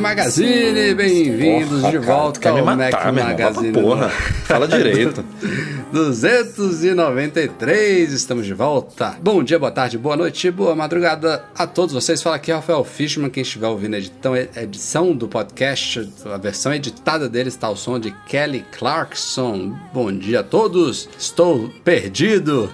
Magazine, 0.00 0.94
bem-vindos 0.94 1.82
de 1.90 1.98
volta 1.98 2.40
quer 2.40 2.48
ao 2.48 2.64
matar, 2.64 3.12
Mac 3.12 3.18
irmão. 3.18 3.24
Magazine. 3.26 3.72
porra. 3.72 4.08
Fala 4.08 4.66
direito. 4.66 5.22
293, 5.92 8.12
estamos 8.12 8.46
de 8.46 8.54
volta. 8.54 9.16
Bom 9.20 9.42
dia, 9.42 9.58
boa 9.58 9.72
tarde, 9.72 9.98
boa 9.98 10.16
noite, 10.16 10.48
boa 10.48 10.76
madrugada 10.76 11.42
a 11.56 11.66
todos 11.66 11.92
vocês. 11.92 12.22
Fala 12.22 12.36
aqui 12.36 12.52
Rafael 12.52 12.84
Fishman, 12.84 13.28
quem 13.28 13.42
estiver 13.42 13.66
ouvindo 13.66 13.94
a 13.94 13.98
edição, 13.98 14.36
edição 14.36 15.12
do 15.12 15.26
podcast, 15.26 16.08
a 16.26 16.36
versão 16.36 16.72
editada 16.72 17.28
dele 17.28 17.48
está 17.48 17.66
ao 17.66 17.74
som 17.74 17.98
de 17.98 18.12
Kelly 18.28 18.64
Clarkson. 18.78 19.76
Bom 19.92 20.12
dia 20.12 20.38
a 20.40 20.44
todos, 20.44 21.08
estou 21.18 21.68
perdido. 21.84 22.72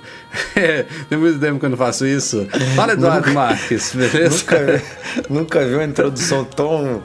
Tem 1.08 1.18
muito 1.18 1.40
tempo 1.40 1.58
que 1.58 1.64
eu 1.64 1.70
não 1.70 1.78
faço 1.78 2.06
isso. 2.06 2.46
Fala 2.74 2.92
Eduardo 2.92 3.32
Marques, 3.32 3.94
beleza? 3.94 4.44
nunca, 4.44 4.82
nunca 5.30 5.66
vi 5.66 5.74
uma 5.74 5.84
introdução 5.84 6.44
tão 6.44 7.02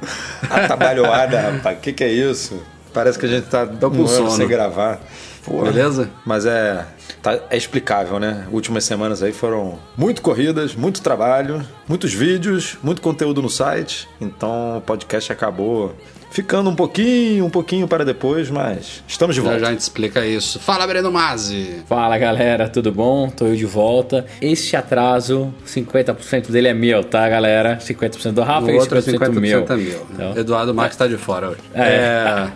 atabalhoada, 0.49 1.39
rapaz. 1.39 1.77
O 1.77 1.81
que, 1.81 1.93
que 1.93 2.03
é 2.03 2.11
isso? 2.11 2.61
Parece 2.93 3.17
que 3.17 3.25
a 3.25 3.29
gente 3.29 3.47
tá 3.47 3.65
Tô 3.65 3.89
com 3.89 3.99
um 3.99 4.07
ano 4.07 4.31
sem 4.31 4.45
gravar. 4.45 4.99
Porra. 5.45 5.71
Beleza? 5.71 6.09
Mas 6.25 6.45
é, 6.45 6.85
tá- 7.21 7.39
é 7.49 7.57
explicável, 7.57 8.19
né? 8.19 8.45
Últimas 8.51 8.83
semanas 8.83 9.23
aí 9.23 9.31
foram 9.31 9.79
muito 9.97 10.21
corridas, 10.21 10.75
muito 10.75 11.01
trabalho, 11.01 11.65
muitos 11.87 12.13
vídeos, 12.13 12.77
muito 12.83 13.01
conteúdo 13.01 13.41
no 13.41 13.49
site. 13.49 14.07
Então 14.19 14.77
o 14.77 14.81
podcast 14.81 15.31
acabou 15.31 15.95
ficando 16.31 16.69
um 16.69 16.75
pouquinho, 16.75 17.43
um 17.45 17.49
pouquinho 17.49 17.87
para 17.89 18.05
depois, 18.05 18.49
mas 18.49 19.03
estamos 19.05 19.35
de 19.35 19.41
Já 19.41 19.47
volta. 19.47 19.59
já 19.59 19.67
a 19.67 19.71
gente 19.71 19.81
explica 19.81 20.25
isso. 20.25 20.59
Fala 20.59 20.87
Breno 20.87 21.11
Mazzi. 21.11 21.81
Fala 21.87 22.17
galera, 22.17 22.69
tudo 22.69 22.89
bom? 22.91 23.29
Tô 23.29 23.47
eu 23.47 23.55
de 23.55 23.65
volta. 23.65 24.25
Este 24.41 24.77
atraso, 24.77 25.53
50% 25.67 26.49
dele 26.49 26.69
é 26.69 26.73
meu, 26.73 27.03
tá 27.03 27.27
galera? 27.27 27.77
50% 27.81 28.31
do 28.31 28.41
Rafa 28.43 28.67
O 28.67 28.69
e 28.71 28.75
outro 28.77 28.97
é 28.97 29.01
50% 29.01 29.17
50% 29.29 29.39
meu. 29.41 29.65
é 29.67 29.75
meu. 29.75 30.07
Então, 30.13 30.37
Eduardo 30.37 30.73
Marques 30.73 30.93
está 30.95 31.05
de 31.07 31.17
fora 31.17 31.49
hoje. 31.49 31.59
É. 31.73 32.47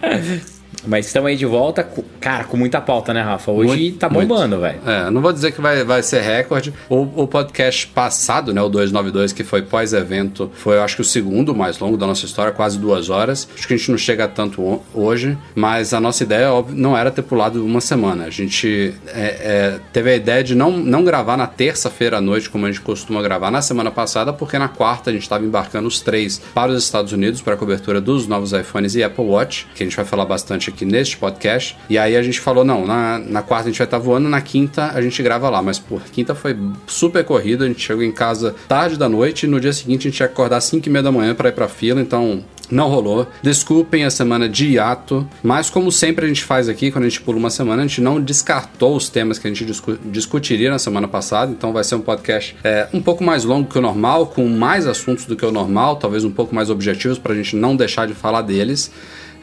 Mas 0.88 1.08
estamos 1.08 1.30
aí 1.30 1.36
de 1.36 1.46
volta, 1.46 1.84
com- 1.84 2.04
cara, 2.20 2.44
com 2.44 2.58
muita 2.58 2.80
pauta, 2.82 3.14
né, 3.14 3.22
Rafa? 3.22 3.52
Hoje 3.52 3.68
Muito, 3.68 3.98
tá 3.98 4.10
bombando, 4.10 4.60
velho. 4.60 4.80
É, 4.86 5.10
não 5.10 5.22
vou 5.22 5.32
dizer 5.34 5.52
que 5.52 5.62
vai, 5.62 5.84
vai 5.84 6.02
ser 6.04 6.22
recorde. 6.22 6.74
O, 6.90 7.24
o 7.24 7.28
podcast 7.28 7.88
passado, 7.88 8.54
né, 8.54 8.62
o 8.62 8.70
292, 8.70 9.32
que 9.34 9.44
foi 9.44 9.62
pós-evento, 9.62 10.52
foi, 10.56 10.76
eu 10.78 10.84
acho 10.84 10.96
que 10.96 11.02
o 11.02 11.06
segundo 11.06 11.56
mais 11.56 11.80
longo 11.80 11.96
da 11.98 12.06
nossa 12.08 12.26
história, 12.26 12.52
quase 12.52 12.78
duas 12.80 13.10
horas. 13.10 13.48
Acho 13.56 13.68
que 13.68 13.74
a 13.74 13.78
gente 13.78 13.92
não 13.92 13.98
chega 13.98 14.26
a 14.26 14.28
tanto 14.28 14.62
ho- 14.62 14.82
hoje, 14.94 15.38
mas 15.54 15.94
a 15.94 16.00
nossa 16.00 16.24
ideia, 16.24 16.52
óbvio, 16.52 16.76
não 16.76 16.98
era 16.98 17.12
ter 17.12 17.22
pulado 17.22 17.64
uma 17.66 17.80
semana. 17.82 18.26
A 18.26 18.30
gente 18.30 18.94
é, 19.08 19.22
é, 19.22 19.80
teve 19.94 20.10
a 20.12 20.16
ideia 20.16 20.44
de 20.44 20.56
não, 20.56 20.72
não 20.72 21.04
gravar 21.04 21.38
na 21.38 21.48
terça-feira 21.48 22.18
à 22.18 22.22
noite, 22.22 22.50
como 22.50 22.66
a 22.66 22.72
gente 22.72 22.82
costuma 22.82 23.22
gravar 23.22 23.52
na 23.52 23.62
semana 23.62 23.92
passada, 23.92 24.34
porque 24.34 24.58
na 24.58 24.68
quarta 24.68 25.10
a 25.10 25.14
gente 25.14 25.24
estava 25.24 25.46
embarcando 25.46 25.88
os 25.88 26.02
três 26.02 26.42
para 26.54 26.72
os 26.72 26.84
Estados 26.84 27.12
Unidos 27.14 27.42
para 27.42 27.54
a 27.54 27.58
cobertura 27.58 28.02
dos 28.02 28.28
novos 28.28 28.52
iPhones 28.52 28.96
e 28.96 29.04
Apple 29.04 29.24
Watch, 29.24 29.68
que 29.76 29.84
a 29.84 29.86
gente 29.86 29.96
vai 29.96 30.06
falar 30.06 30.26
bastante 30.26 30.70
aqui 30.70 30.75
neste 30.84 31.16
podcast. 31.16 31.78
E 31.90 31.98
aí 31.98 32.18
a 32.18 32.24
gente 32.24 32.40
falou: 32.40 32.66
não, 32.66 32.86
na, 32.86 33.20
na 33.20 33.42
quarta 33.42 33.70
a 33.70 33.72
gente 33.72 33.78
vai 33.78 33.86
estar 33.86 34.00
voando, 34.00 34.28
na 34.28 34.42
quinta 34.42 34.92
a 34.94 35.02
gente 35.02 35.22
grava 35.22 35.50
lá. 35.50 35.62
Mas, 35.62 35.78
pô, 35.80 36.00
quinta 36.12 36.34
foi 36.34 36.58
super 36.88 37.24
corrida, 37.24 37.66
a 37.66 37.68
gente 37.68 37.82
chegou 37.82 38.04
em 38.04 38.12
casa 38.12 38.56
tarde 38.68 38.98
da 38.98 39.08
noite 39.08 39.44
e 39.44 39.48
no 39.48 39.60
dia 39.60 39.72
seguinte 39.72 40.08
a 40.08 40.12
gente 40.12 40.20
ia 40.20 40.26
acordar 40.26 40.58
às 40.58 40.64
5 40.66 40.88
e 40.88 40.92
meia 40.92 41.04
da 41.04 41.12
manhã 41.12 41.36
para 41.36 41.50
ir 41.50 41.54
pra 41.54 41.68
fila, 41.70 42.02
então. 42.02 42.44
Não 42.72 42.88
rolou. 42.90 43.28
Desculpem 43.44 44.06
a 44.06 44.10
semana 44.10 44.50
de 44.50 44.66
hiato, 44.72 45.30
mas 45.44 45.70
como 45.70 45.92
sempre 45.92 46.26
a 46.26 46.28
gente 46.28 46.44
faz 46.44 46.68
aqui, 46.68 46.90
quando 46.90 47.06
a 47.06 47.08
gente 47.08 47.22
pula 47.22 47.38
uma 47.38 47.52
semana, 47.52 47.84
a 47.84 47.86
gente 47.86 48.02
não 48.02 48.20
descartou 48.20 48.96
os 48.96 49.08
temas 49.08 49.38
que 49.38 49.46
a 49.46 49.52
gente 49.52 49.64
discu- 49.64 50.00
discutiria 50.06 50.72
na 50.72 50.80
semana 50.80 51.08
passada, 51.08 51.52
então 51.52 51.72
vai 51.72 51.84
ser 51.84 51.94
um 51.94 52.02
podcast 52.02 52.56
é, 52.64 52.88
um 52.92 53.04
pouco 53.04 53.24
mais 53.24 53.44
longo 53.44 53.70
que 53.70 53.78
o 53.78 53.82
normal, 53.82 54.26
com 54.26 54.48
mais 54.50 54.88
assuntos 54.88 55.26
do 55.26 55.36
que 55.36 55.46
o 55.46 55.52
normal, 55.52 55.98
talvez 55.98 56.24
um 56.24 56.32
pouco 56.32 56.56
mais 56.56 56.72
objetivos 56.72 57.20
para 57.20 57.34
a 57.34 57.36
gente 57.36 57.56
não 57.56 57.76
deixar 57.76 58.08
de 58.08 58.16
falar 58.16 58.42
deles. 58.42 58.90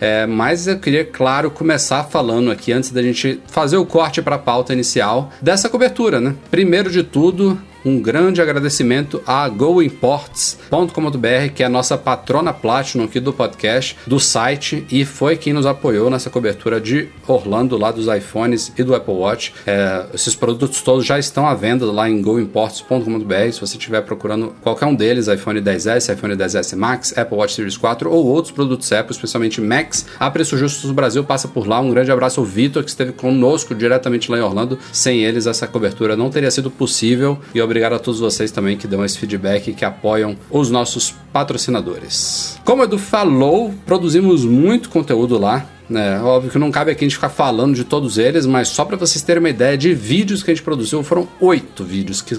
É, 0.03 0.27
mas 0.27 0.67
eu 0.67 0.81
queria, 0.81 1.05
claro, 1.05 1.49
começar 1.49 2.03
falando 2.03 2.51
aqui, 2.51 2.73
antes 2.73 2.91
da 2.91 3.01
gente 3.01 3.41
fazer 3.47 3.77
o 3.77 3.87
corte 3.87 4.21
para 4.21 4.35
a 4.35 4.39
pauta 4.39 4.73
inicial, 4.73 5.31
dessa 5.41 5.69
cobertura, 5.69 6.21
né? 6.21 6.35
Primeiro 6.51 6.91
de 6.91 7.05
tudo, 7.05 7.57
um 7.85 8.01
grande 8.01 8.41
agradecimento 8.41 9.23
a 9.27 9.49
goimports.com.br, 9.49 11.53
que 11.55 11.63
é 11.63 11.67
a 11.67 11.69
nossa 11.69 11.99
patrona 11.99 12.53
Platinum 12.53 13.05
aqui 13.05 13.21
do 13.21 13.33
podcast, 13.33 13.97
do 14.07 14.19
site, 14.19 14.87
e 14.91 15.05
foi 15.05 15.37
quem 15.37 15.53
nos 15.53 15.67
apoiou 15.67 16.11
nessa 16.11 16.31
cobertura 16.31 16.81
de 16.81 17.09
Orlando, 17.27 17.77
lá 17.77 17.91
dos 17.91 18.07
iPhones 18.07 18.73
e 18.77 18.83
do 18.83 18.95
Apple 18.95 19.15
Watch. 19.15 19.53
É, 19.67 20.07
esses 20.15 20.35
produtos 20.35 20.81
todos 20.83 21.05
já 21.05 21.19
estão 21.19 21.47
à 21.47 21.55
venda 21.55 21.85
lá 21.87 22.09
em 22.09 22.21
goimports.com.br. 22.21 23.53
Se 23.53 23.61
você 23.61 23.77
estiver 23.77 24.03
procurando 24.03 24.55
qualquer 24.63 24.87
um 24.87 24.95
deles, 24.95 25.29
iPhone 25.29 25.61
10S, 25.61 26.13
iPhone 26.13 26.35
10S 26.35 26.77
Max, 26.77 27.17
Apple 27.17 27.37
Watch 27.37 27.55
Series 27.55 27.77
4 27.77 28.11
ou 28.11 28.27
outros 28.27 28.53
produtos 28.53 28.91
Apple, 28.93 29.13
especialmente 29.13 29.61
Max, 29.61 30.07
a 30.19 30.31
preço 30.31 30.57
justo 30.57 30.87
do 30.87 30.95
Brasil, 30.95 31.25
passa 31.25 31.49
por 31.49 31.67
lá. 31.67 31.81
Um 31.81 31.91
grande 31.91 32.11
abraço 32.11 32.41
ao 32.41 32.47
Vitor, 32.47 32.83
que 32.83 32.91
esteve 32.91 33.13
conosco 33.13 33.75
diretamente 33.75 34.31
lá 34.31 34.39
em 34.39 34.43
Orlando. 34.43 34.79
Sem 34.93 35.25
eles, 35.25 35.47
essa 35.47 35.67
cobertura 35.67 36.17
não 36.17 36.31
teria 36.31 36.51
sido 36.51 36.71
possível. 36.71 37.39
E 37.55 37.61
obrigado 37.73 37.95
a 37.95 37.99
todos 37.99 38.21
vocês 38.21 38.51
também 38.51 38.77
que 38.77 38.87
dão 38.87 39.03
esse 39.03 39.19
feedback 39.19 39.69
e 39.69 39.73
que 39.73 39.83
apoiam 39.83 40.37
os 40.51 40.71
nossos 40.71 41.15
patrocinadores. 41.33 42.61
Como 42.67 42.83
o 42.83 42.85
Edu 42.85 42.99
falou, 42.99 43.73
produzimos 43.87 44.45
muito 44.45 44.91
conteúdo 44.91 45.39
lá. 45.39 45.67
Né? 45.93 46.21
óbvio 46.23 46.51
que 46.51 46.59
não 46.59 46.71
cabe 46.71 46.91
aqui 46.91 47.05
a 47.05 47.09
gente 47.09 47.15
ficar 47.17 47.29
falando 47.29 47.75
de 47.75 47.85
todos 47.85 48.19
eles, 48.19 48.47
mas 48.47 48.69
só 48.69 48.85
para 48.85 48.97
vocês 48.97 49.23
terem 49.23 49.41
uma 49.41 49.51
ideia 49.51 49.77
de 49.77 49.95
vídeos 49.95 50.43
que 50.43 50.51
a 50.51 50.55
gente 50.55 50.63
produziu, 50.65 51.03
foram 51.03 51.29
oito 51.41 51.85
vídeos 51.85 52.21
que 52.23 52.37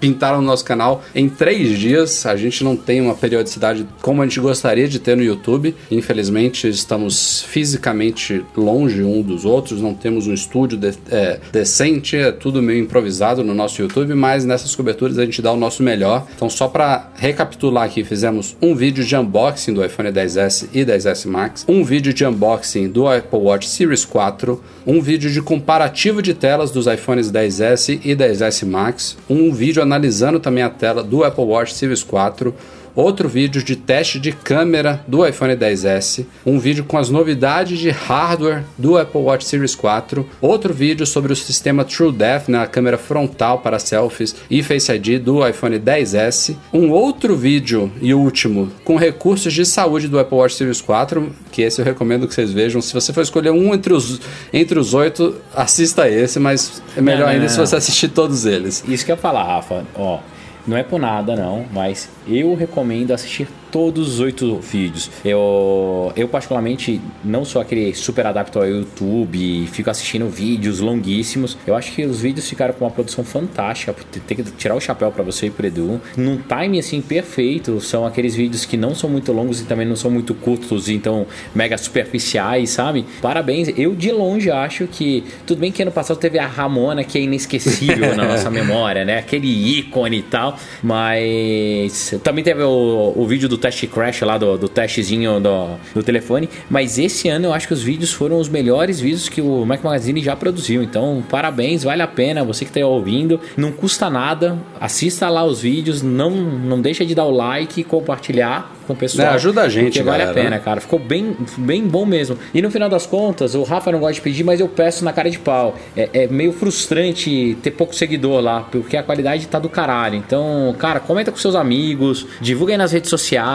pintaram 0.00 0.40
no 0.40 0.46
nosso 0.46 0.64
canal 0.64 1.02
em 1.14 1.28
três 1.28 1.78
dias. 1.78 2.24
A 2.26 2.36
gente 2.36 2.62
não 2.64 2.76
tem 2.76 3.00
uma 3.00 3.14
periodicidade 3.14 3.86
como 4.00 4.22
a 4.22 4.26
gente 4.26 4.40
gostaria 4.40 4.88
de 4.88 4.98
ter 4.98 5.16
no 5.16 5.22
YouTube. 5.22 5.74
Infelizmente, 5.90 6.68
estamos 6.68 7.42
fisicamente 7.42 8.44
longe 8.56 9.02
um 9.02 9.22
dos 9.22 9.44
outros, 9.44 9.80
não 9.80 9.94
temos 9.94 10.26
um 10.26 10.34
estúdio 10.34 10.78
de- 10.78 10.92
é, 11.10 11.40
decente, 11.52 12.16
é 12.16 12.30
tudo 12.30 12.62
meio 12.62 12.80
improvisado 12.80 13.42
no 13.42 13.54
nosso 13.54 13.80
YouTube, 13.80 14.14
mas 14.14 14.44
nessas 14.44 14.74
coberturas 14.74 15.18
a 15.18 15.24
gente 15.24 15.40
dá 15.42 15.52
o 15.52 15.56
nosso 15.56 15.82
melhor. 15.82 16.26
Então, 16.34 16.48
só 16.50 16.68
para 16.68 17.10
recapitular 17.16 17.84
aqui, 17.84 18.04
fizemos 18.04 18.56
um 18.60 18.74
vídeo 18.74 19.04
de 19.04 19.16
unboxing 19.16 19.72
do 19.74 19.84
iPhone 19.84 20.10
10S 20.10 20.68
e 20.72 20.84
10S 20.84 21.26
Max, 21.26 21.64
um 21.68 21.82
vídeo 21.82 22.12
de 22.12 22.24
unboxing 22.24 22.88
do 22.92 23.08
Apple 23.08 23.38
Watch 23.40 23.66
Series 23.66 24.04
4, 24.04 24.62
um 24.86 25.00
vídeo 25.00 25.30
de 25.30 25.40
comparativo 25.40 26.20
de 26.20 26.34
telas 26.34 26.70
dos 26.70 26.86
iPhones 26.86 27.32
10S 27.32 28.00
e 28.04 28.14
10S 28.14 28.66
Max, 28.66 29.16
um 29.28 29.52
vídeo 29.52 29.82
analisando 29.82 30.38
também 30.38 30.62
a 30.62 30.68
tela 30.68 31.02
do 31.02 31.24
Apple 31.24 31.44
Watch 31.44 31.72
Series 31.72 32.02
4, 32.02 32.54
outro 32.94 33.28
vídeo 33.28 33.62
de 33.62 33.76
teste 33.76 34.18
de 34.18 34.32
câmera 34.32 35.04
do 35.06 35.26
iPhone 35.26 35.54
10S, 35.54 36.26
um 36.44 36.58
vídeo 36.58 36.84
com 36.84 36.98
as 36.98 37.08
novidades 37.08 37.78
de 37.78 37.90
hardware 37.90 38.64
do 38.76 38.98
Apple 38.98 39.20
Watch 39.20 39.44
Series 39.44 39.74
4, 39.74 40.26
outro 40.40 40.72
vídeo 40.72 41.06
sobre 41.06 41.32
o 41.32 41.36
sistema 41.36 41.84
TrueDepth 41.84 42.48
na 42.48 42.66
câmera 42.66 42.98
frontal 42.98 43.58
para 43.58 43.78
selfies 43.78 44.34
e 44.50 44.62
Face 44.62 44.92
ID 44.92 45.20
do 45.22 45.46
iPhone 45.46 45.78
10S, 45.78 46.56
um 46.72 46.90
outro 46.90 47.36
vídeo 47.36 47.90
e 48.00 48.14
último 48.14 48.70
com 48.84 48.96
recursos 48.96 49.52
de 49.52 49.64
saúde 49.64 50.08
do 50.08 50.18
Apple 50.18 50.38
Watch 50.38 50.54
Series 50.54 50.80
4, 50.80 51.32
que 51.50 51.62
esse 51.62 51.80
eu 51.80 51.84
recomendo 51.84 52.26
que 52.26 52.34
vocês 52.34 52.52
vejam. 52.52 52.80
Se 52.80 52.92
você 52.92 53.12
for 53.12 53.22
escolher 53.22 53.50
um 53.50 53.74
entre 53.74 53.92
os 53.92 54.20
entre 54.52 54.78
os 54.78 54.94
oito, 54.94 55.36
assista 55.54 56.08
esse, 56.08 56.38
mas 56.38 56.82
é 56.96 57.00
melhor 57.00 57.20
Não, 57.20 57.26
não, 57.26 57.32
ainda 57.32 57.44
não, 57.44 57.48
se 57.48 57.58
você 57.58 57.76
assistir 57.76 58.08
todos 58.08 58.46
eles. 58.46 58.84
Isso 58.86 59.04
que 59.04 59.12
eu 59.12 59.16
ia 59.16 59.20
falar, 59.20 59.44
Rafa, 59.44 59.84
ó. 59.94 60.20
Não 60.66 60.76
é 60.76 60.82
por 60.82 61.00
nada, 61.00 61.34
não, 61.34 61.66
mas 61.72 62.08
eu 62.26 62.54
recomendo 62.54 63.12
assistir 63.12 63.48
todos 63.72 64.14
os 64.14 64.20
oito 64.20 64.58
vídeos. 64.58 65.10
Eu, 65.24 66.12
eu 66.14 66.28
particularmente, 66.28 67.00
não 67.24 67.44
sou 67.44 67.60
aquele 67.60 67.94
super 67.94 68.26
adapto 68.26 68.58
ao 68.58 68.66
YouTube 68.66 69.36
e 69.36 69.66
fico 69.66 69.88
assistindo 69.88 70.28
vídeos 70.28 70.78
longuíssimos. 70.78 71.56
Eu 71.66 71.74
acho 71.74 71.90
que 71.92 72.04
os 72.04 72.20
vídeos 72.20 72.48
ficaram 72.48 72.74
com 72.74 72.84
uma 72.84 72.90
produção 72.90 73.24
fantástica. 73.24 73.96
Tem 74.26 74.36
que 74.36 74.44
tirar 74.52 74.74
o 74.74 74.80
chapéu 74.80 75.10
para 75.10 75.24
você 75.24 75.46
e 75.46 75.50
pro 75.50 75.66
Edu. 75.66 76.00
Num 76.16 76.36
time 76.36 76.78
assim 76.78 77.00
perfeito. 77.00 77.80
São 77.80 78.04
aqueles 78.04 78.34
vídeos 78.34 78.66
que 78.66 78.76
não 78.76 78.94
são 78.94 79.08
muito 79.08 79.32
longos 79.32 79.62
e 79.62 79.64
também 79.64 79.86
não 79.86 79.96
são 79.96 80.10
muito 80.10 80.34
curtos, 80.34 80.90
então 80.90 81.26
mega 81.54 81.78
superficiais, 81.78 82.70
sabe? 82.70 83.06
Parabéns. 83.22 83.68
Eu 83.76 83.94
de 83.94 84.12
longe 84.12 84.50
acho 84.50 84.86
que. 84.86 85.24
Tudo 85.46 85.60
bem 85.60 85.72
que 85.72 85.80
ano 85.80 85.92
passado 85.92 86.18
teve 86.18 86.38
a 86.38 86.46
Ramona, 86.46 87.02
que 87.04 87.16
é 87.16 87.22
inesquecível 87.22 88.14
na 88.14 88.26
nossa 88.26 88.50
memória, 88.50 89.02
né? 89.02 89.18
Aquele 89.18 89.78
ícone 89.78 90.18
e 90.18 90.22
tal. 90.22 90.58
Mas 90.82 92.14
também 92.22 92.44
teve 92.44 92.62
o, 92.62 93.14
o 93.16 93.26
vídeo 93.26 93.48
do 93.48 93.61
teste 93.62 93.86
crash 93.86 94.20
lá, 94.22 94.36
do, 94.36 94.58
do 94.58 94.68
testezinho 94.68 95.40
do, 95.40 95.76
do 95.94 96.02
telefone. 96.02 96.48
Mas 96.68 96.98
esse 96.98 97.28
ano 97.28 97.46
eu 97.46 97.54
acho 97.54 97.66
que 97.66 97.74
os 97.74 97.82
vídeos 97.82 98.12
foram 98.12 98.38
os 98.38 98.48
melhores 98.48 99.00
vídeos 99.00 99.28
que 99.28 99.40
o 99.40 99.64
Mac 99.64 99.82
Magazine 99.82 100.22
já 100.22 100.36
produziu. 100.36 100.82
Então, 100.82 101.22
parabéns, 101.30 101.84
vale 101.84 102.02
a 102.02 102.06
pena. 102.06 102.44
Você 102.44 102.64
que 102.64 102.70
está 102.70 102.86
ouvindo, 102.86 103.40
não 103.56 103.72
custa 103.72 104.10
nada. 104.10 104.58
Assista 104.80 105.28
lá 105.28 105.44
os 105.44 105.62
vídeos, 105.62 106.02
não, 106.02 106.30
não 106.30 106.80
deixa 106.80 107.04
de 107.06 107.14
dar 107.14 107.24
o 107.24 107.30
like 107.30 107.80
e 107.80 107.84
compartilhar 107.84 108.72
com 108.86 108.92
o 108.92 108.96
pessoal. 108.96 109.28
É, 109.28 109.30
ajuda 109.34 109.62
a 109.62 109.68
gente, 109.68 109.84
porque 109.84 110.02
vale 110.02 110.22
a 110.22 110.26
galera. 110.26 110.44
pena, 110.44 110.58
cara. 110.58 110.80
Ficou 110.80 110.98
bem, 110.98 111.36
bem 111.58 111.86
bom 111.86 112.04
mesmo. 112.04 112.36
E 112.52 112.60
no 112.60 112.70
final 112.70 112.88
das 112.88 113.06
contas, 113.06 113.54
o 113.54 113.62
Rafa 113.62 113.92
não 113.92 114.00
gosta 114.00 114.14
de 114.14 114.20
pedir, 114.20 114.44
mas 114.44 114.60
eu 114.60 114.68
peço 114.68 115.04
na 115.04 115.12
cara 115.12 115.30
de 115.30 115.38
pau. 115.38 115.76
É, 115.96 116.10
é 116.12 116.26
meio 116.26 116.52
frustrante 116.52 117.56
ter 117.62 117.70
pouco 117.70 117.94
seguidor 117.94 118.40
lá, 118.40 118.60
porque 118.60 118.96
a 118.96 119.02
qualidade 119.02 119.46
tá 119.46 119.58
do 119.58 119.68
caralho. 119.68 120.16
Então, 120.16 120.74
cara, 120.78 121.00
comenta 121.00 121.30
com 121.30 121.38
seus 121.38 121.54
amigos, 121.54 122.26
divulga 122.40 122.72
aí 122.72 122.78
nas 122.78 122.92
redes 122.92 123.10
sociais, 123.10 123.51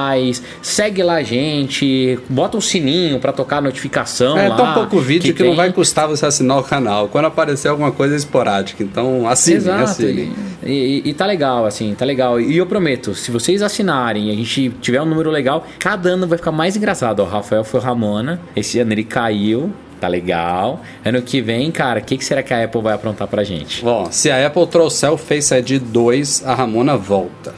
segue 0.61 1.01
lá 1.03 1.15
a 1.15 1.23
gente, 1.23 2.19
bota 2.29 2.57
um 2.57 2.61
sininho 2.61 3.19
pra 3.19 3.31
tocar 3.31 3.57
a 3.57 3.61
notificação 3.61 4.37
É 4.37 4.47
lá. 4.49 4.55
tão 4.55 4.73
pouco 4.73 4.99
vídeo 4.99 5.33
que, 5.33 5.41
não 5.43 5.49
tem. 5.49 5.57
vai 5.57 5.71
custar 5.71 6.07
você 6.07 6.25
assinar 6.25 6.57
o 6.59 6.63
canal. 6.63 7.07
Quando 7.07 7.25
aparecer 7.25 7.67
alguma 7.69 7.91
coisa 7.91 8.15
esporádica. 8.15 8.83
Então 8.83 9.27
assine, 9.27 9.57
Exato. 9.57 9.83
assine. 9.83 10.31
E, 10.63 11.01
e- 11.05 11.09
e 11.09 11.13
tá 11.13 11.25
legal, 11.25 11.65
assim, 11.65 11.93
tá 11.95 12.03
legal. 12.05 12.39
E 12.41 12.57
eu 12.57 12.65
prometo, 12.65 13.13
se 13.15 13.31
vocês 13.31 13.61
assinarem 13.61 14.29
e 14.29 14.31
a 14.31 14.35
gente 14.35 14.69
tiver 14.81 15.01
um 15.01 15.05
número 15.05 15.29
legal, 15.31 15.65
cada 15.79 16.09
ano 16.09 16.27
vai 16.27 16.37
ficar 16.37 16.51
mais 16.51 16.75
engraçado. 16.75 17.21
O 17.21 17.25
Rafael 17.25 17.63
foi 17.63 17.79
o 17.79 17.83
Ramona, 17.83 18.39
esse 18.55 18.79
ano 18.79 18.91
ele 18.91 19.03
caiu, 19.03 19.71
tá 20.01 20.07
legal. 20.07 20.81
Ano 21.05 21.21
que 21.21 21.41
vem, 21.41 21.71
cara, 21.71 21.99
o 21.99 22.03
que, 22.03 22.17
que 22.17 22.25
será 22.25 22.43
que 22.43 22.53
a 22.53 22.63
Apple 22.63 22.81
vai 22.81 22.93
aprontar 22.93 23.27
pra 23.27 23.43
gente? 23.43 23.83
Bom, 23.83 24.07
se 24.11 24.29
a 24.29 24.45
Apple 24.45 24.67
trouxer 24.67 25.11
o 25.11 25.17
Face 25.17 25.53
ID 25.55 25.79
2, 25.81 26.43
a 26.45 26.53
Ramona 26.53 26.97
volta. 26.97 27.53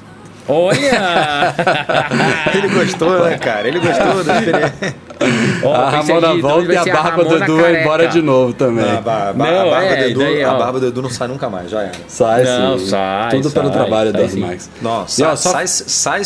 Olha! 0.49 1.53
Ele 2.55 2.67
gostou, 2.69 3.23
né, 3.23 3.37
cara? 3.37 3.67
Ele 3.67 3.79
gostou 3.79 4.23
da 4.23 4.35
experiência. 4.39 4.95
Ó, 5.63 5.73
a 5.75 5.89
Ramona 5.89 6.35
volta 6.41 6.73
e 6.73 6.77
a 6.77 6.85
barba 6.85 7.23
do 7.25 7.35
Edu 7.43 7.57
vai 7.61 7.81
embora 7.81 8.07
de 8.07 8.21
novo 8.21 8.53
também. 8.53 8.89
A, 8.89 9.01
ba- 9.01 9.33
ba- 9.33 9.45
Não, 9.51 9.67
a 9.67 9.69
barba 9.71 9.85
é, 9.85 9.95
do 9.97 10.09
Edu, 10.09 10.19
daí, 10.19 10.43
a 10.43 10.53
ó. 10.53 10.57
barba 10.57 10.79
do 10.79 10.87
Edu 10.87 11.01
não 11.03 11.09
sai 11.09 11.27
nunca 11.27 11.49
mais, 11.49 11.69
já 11.69 11.81
era. 11.83 11.91
Sai 12.07 12.43
Não, 12.45 12.79
sim. 12.79 12.87
sai, 12.87 13.29
Tudo 13.31 13.51
pelo 13.51 13.67
sai, 13.67 13.73
trabalho 13.77 14.11
sai 14.11 14.21
das 14.21 14.31
sim. 14.31 14.39
Max. 14.39 14.69
Não, 14.81 15.07
sai, 15.07 15.27
ó, 15.27 15.35
só- 15.35 15.51
sai, 15.51 15.67
sai 15.67 16.21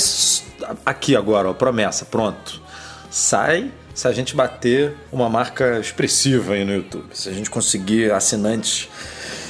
aqui 0.85 1.15
agora, 1.15 1.49
ó, 1.49 1.53
promessa, 1.53 2.05
pronto. 2.05 2.61
Sai 3.09 3.71
se 3.93 4.07
a 4.07 4.11
gente 4.11 4.35
bater 4.35 4.95
uma 5.11 5.27
marca 5.29 5.79
expressiva 5.79 6.53
aí 6.53 6.63
no 6.63 6.73
YouTube. 6.73 7.05
Se 7.13 7.29
a 7.29 7.33
gente 7.33 7.49
conseguir 7.49 8.11
assinantes. 8.11 8.87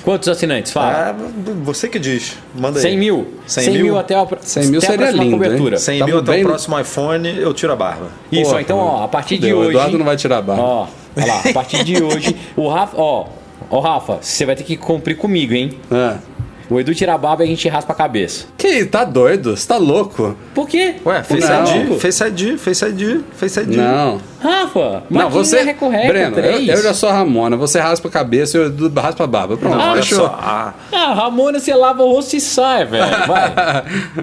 Quantos 0.03 0.27
assinantes? 0.27 0.71
Fala. 0.71 1.09
Ah, 1.09 1.15
você 1.63 1.87
que 1.87 1.97
diz. 1.97 2.37
Manda 2.53 2.77
aí. 2.79 2.83
100 2.83 2.97
mil. 2.97 3.27
100 3.47 3.63
100 3.65 3.73
mil, 3.73 3.83
mil 3.85 3.97
até 3.97 4.15
a, 4.15 4.27
100 4.41 4.67
mil 4.67 4.79
até 4.79 4.87
a 4.87 4.91
seria 4.91 4.97
próxima 5.05 5.23
lindo, 5.23 5.35
hein? 5.35 5.41
cobertura. 5.43 5.77
100 5.77 5.99
Tamo 5.99 6.09
mil 6.11 6.19
até 6.19 6.31
bem- 6.33 6.43
o 6.43 6.47
próximo 6.47 6.79
iPhone, 6.79 7.39
eu 7.39 7.53
tiro 7.53 7.71
a 7.71 7.75
barba. 7.75 8.07
Isso, 8.31 8.43
Porra, 8.43 8.55
ó, 8.57 8.59
então, 8.59 8.77
ó, 8.77 9.03
a 9.03 9.07
partir 9.07 9.35
de 9.37 9.41
Fudeu, 9.49 9.57
hoje. 9.59 9.67
O 9.67 9.71
Eduardo 9.71 9.97
não 9.97 10.05
vai 10.05 10.17
tirar 10.17 10.37
a 10.37 10.41
barba. 10.41 10.61
Ó, 10.61 10.87
olha 11.15 11.25
lá, 11.25 11.41
a 11.49 11.53
partir 11.53 11.83
de 11.85 12.03
hoje, 12.03 12.35
o 12.55 12.67
Rafa, 12.67 12.97
ó, 12.97 13.27
ó, 13.69 13.79
Rafa, 13.79 14.17
você 14.21 14.45
vai 14.45 14.55
ter 14.55 14.63
que 14.63 14.75
cumprir 14.75 15.15
comigo, 15.15 15.53
hein? 15.53 15.71
Ah. 15.89 16.17
O 16.69 16.79
Edu 16.79 16.95
tira 16.95 17.13
a 17.13 17.17
barba 17.17 17.43
e 17.43 17.45
a 17.45 17.49
gente 17.49 17.67
raspa 17.69 17.93
a 17.93 17.95
cabeça. 17.95 18.45
Que? 18.57 18.85
Tá 18.85 19.03
doido? 19.03 19.55
Você 19.55 19.67
tá 19.67 19.77
louco? 19.77 20.35
Por 20.55 20.67
quê? 20.67 20.95
Ué, 21.05 21.21
Face 21.21 21.47
Não. 21.47 21.65
ID, 21.93 21.99
Face 21.99 22.23
ID, 22.23 22.57
Face 22.57 22.85
ID, 22.85 23.21
Face 23.35 23.59
ID. 23.59 23.75
Não. 23.75 24.19
Rafa, 24.43 25.03
Não, 25.09 25.29
você. 25.29 25.61
recorreta, 25.63 26.07
Breno, 26.07 26.37
eu, 26.37 26.43
três. 26.43 26.67
eu 26.69 26.83
já 26.83 26.93
sou 26.93 27.09
a 27.09 27.13
Ramona. 27.13 27.55
Você 27.57 27.79
raspa 27.79 28.07
a 28.07 28.11
cabeça 28.11 28.57
e 28.57 28.61
eu 28.61 28.91
raspa 28.95 29.23
a 29.23 29.27
barba. 29.27 29.55
Pronto, 29.57 29.77
Não, 29.77 29.95
fechou. 29.95 30.19
só. 30.19 30.25
A, 30.41 30.73
Ah, 30.91 31.13
Ramona, 31.13 31.59
você 31.59 31.73
lava 31.73 32.03
o 32.03 32.11
rosto 32.11 32.35
e 32.35 32.41
sai, 32.41 32.85
velho. 32.85 33.05
Vai. 33.27 33.53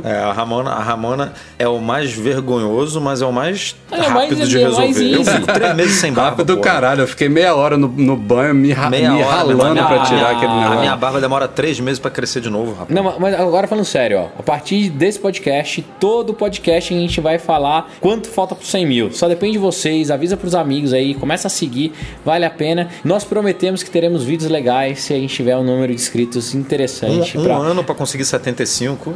é, 0.04 0.16
a, 0.18 0.32
Ramona, 0.32 0.70
a 0.70 0.82
Ramona 0.82 1.32
é 1.58 1.66
o 1.68 1.78
mais 1.78 2.10
vergonhoso, 2.12 3.00
mas 3.00 3.22
é 3.22 3.26
o 3.26 3.32
mais 3.32 3.76
É 3.90 3.96
o 3.96 4.00
rápido 4.02 4.36
mais- 4.38 4.48
de 4.48 4.62
é 4.62 4.68
o 4.68 4.72
mais 4.72 4.78
resolver. 4.96 5.14
Eu 5.14 5.20
easy. 5.20 5.30
fico 5.32 5.52
três 5.52 5.74
meses 5.76 5.94
sem 6.00 6.12
barba. 6.12 6.30
Barba 6.30 6.44
do 6.44 6.58
caralho. 6.58 7.00
Eu 7.02 7.08
fiquei 7.08 7.28
meia 7.28 7.54
hora 7.54 7.76
no, 7.76 7.88
no 7.88 8.16
banho 8.16 8.54
me, 8.54 8.72
ra 8.72 8.90
Meia 8.90 9.10
me 9.12 9.22
hora, 9.22 9.36
ralando 9.36 9.74
pra 9.84 10.02
A 10.02 10.04
tirar 10.04 10.16
minha- 10.18 10.30
aquele 10.30 10.52
A 10.52 10.56
negócio. 10.60 10.80
minha 10.80 10.96
barba 10.96 11.20
demora 11.20 11.48
três 11.48 11.80
meses 11.80 11.98
pra 11.98 12.10
crescer 12.10 12.40
de 12.40 12.50
novo, 12.50 12.72
rapaz. 12.72 12.90
Não, 12.90 13.02
mas- 13.02 13.18
mas 13.18 13.34
agora 13.40 13.66
falando 13.66 13.84
sério, 13.84 14.18
ó. 14.20 14.26
A 14.38 14.42
partir 14.42 14.88
desse 14.90 15.18
podcast, 15.18 15.82
todo 15.98 16.34
podcast 16.34 16.92
a 16.94 16.96
gente 16.98 17.20
vai 17.20 17.38
falar 17.38 17.90
quanto 18.00 18.28
falta 18.28 18.54
pro 18.54 18.66
100 18.66 18.86
mil. 18.86 19.12
Só 19.12 19.28
depende 19.28 19.52
de 19.52 19.58
vocês, 19.58 20.09
avisa 20.10 20.36
pros 20.36 20.54
amigos 20.54 20.92
aí, 20.92 21.14
começa 21.14 21.46
a 21.46 21.50
seguir, 21.50 21.92
vale 22.24 22.44
a 22.44 22.50
pena. 22.50 22.88
Nós 23.04 23.24
prometemos 23.24 23.82
que 23.82 23.90
teremos 23.90 24.22
vídeos 24.24 24.50
legais 24.50 25.00
se 25.00 25.14
a 25.14 25.16
gente 25.16 25.34
tiver 25.34 25.56
um 25.56 25.64
número 25.64 25.88
de 25.94 26.00
inscritos 26.00 26.54
interessante. 26.54 27.36
Um, 27.38 27.40
um 27.42 27.44
pra- 27.44 27.56
ano 27.56 27.84
pra 27.84 27.94
conseguir 27.94 28.24
75 28.24 29.14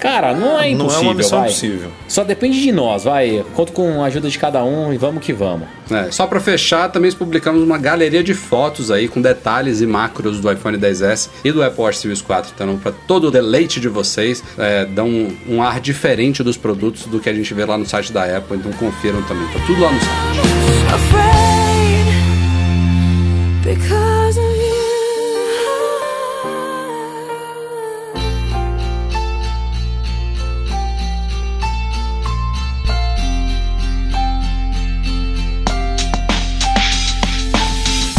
Cara, 0.00 0.34
não 0.34 0.60
é 0.60 0.70
não 0.74 0.84
impossível. 0.84 0.96
é 0.98 1.00
uma 1.08 1.14
missão 1.14 1.38
vai. 1.40 1.48
impossível. 1.48 1.90
Só 2.06 2.22
depende 2.22 2.60
de 2.60 2.70
nós, 2.72 3.04
vai. 3.04 3.44
Conto 3.54 3.72
com 3.72 4.02
a 4.02 4.06
ajuda 4.06 4.28
de 4.28 4.38
cada 4.38 4.62
um 4.62 4.92
e 4.92 4.96
vamos 4.98 5.24
que 5.24 5.32
vamos. 5.32 5.66
É, 5.90 6.10
só 6.10 6.26
pra 6.26 6.38
fechar, 6.40 6.90
também 6.90 7.10
publicamos 7.12 7.62
uma 7.62 7.78
galeria 7.78 8.22
de 8.22 8.34
fotos 8.34 8.90
aí 8.90 9.08
com 9.08 9.22
detalhes 9.22 9.80
e 9.80 9.86
macros 9.86 10.40
do 10.40 10.50
iPhone 10.52 10.76
10s 10.76 11.30
e 11.44 11.50
do 11.52 11.62
Apple 11.62 11.82
Watch 11.82 11.98
Series 11.98 12.20
4. 12.20 12.52
Então, 12.54 12.76
pra 12.78 12.92
todo 12.92 13.28
o 13.28 13.30
deleite 13.30 13.80
de 13.80 13.88
vocês, 13.88 14.42
é, 14.58 14.84
dão 14.84 15.06
um, 15.08 15.36
um 15.48 15.62
ar 15.62 15.80
diferente 15.80 16.42
dos 16.42 16.56
produtos 16.56 17.06
do 17.06 17.18
que 17.20 17.28
a 17.28 17.34
gente 17.34 17.52
vê 17.54 17.64
lá 17.64 17.78
no 17.78 17.86
site 17.86 18.12
da 18.12 18.24
Apple. 18.36 18.56
Então, 18.58 18.72
confiram 18.72 19.22
também. 19.22 19.46
Tá 19.48 19.60
tudo 19.66 19.80
lá 19.80 19.92
no 19.92 19.98
site. 20.00 20.25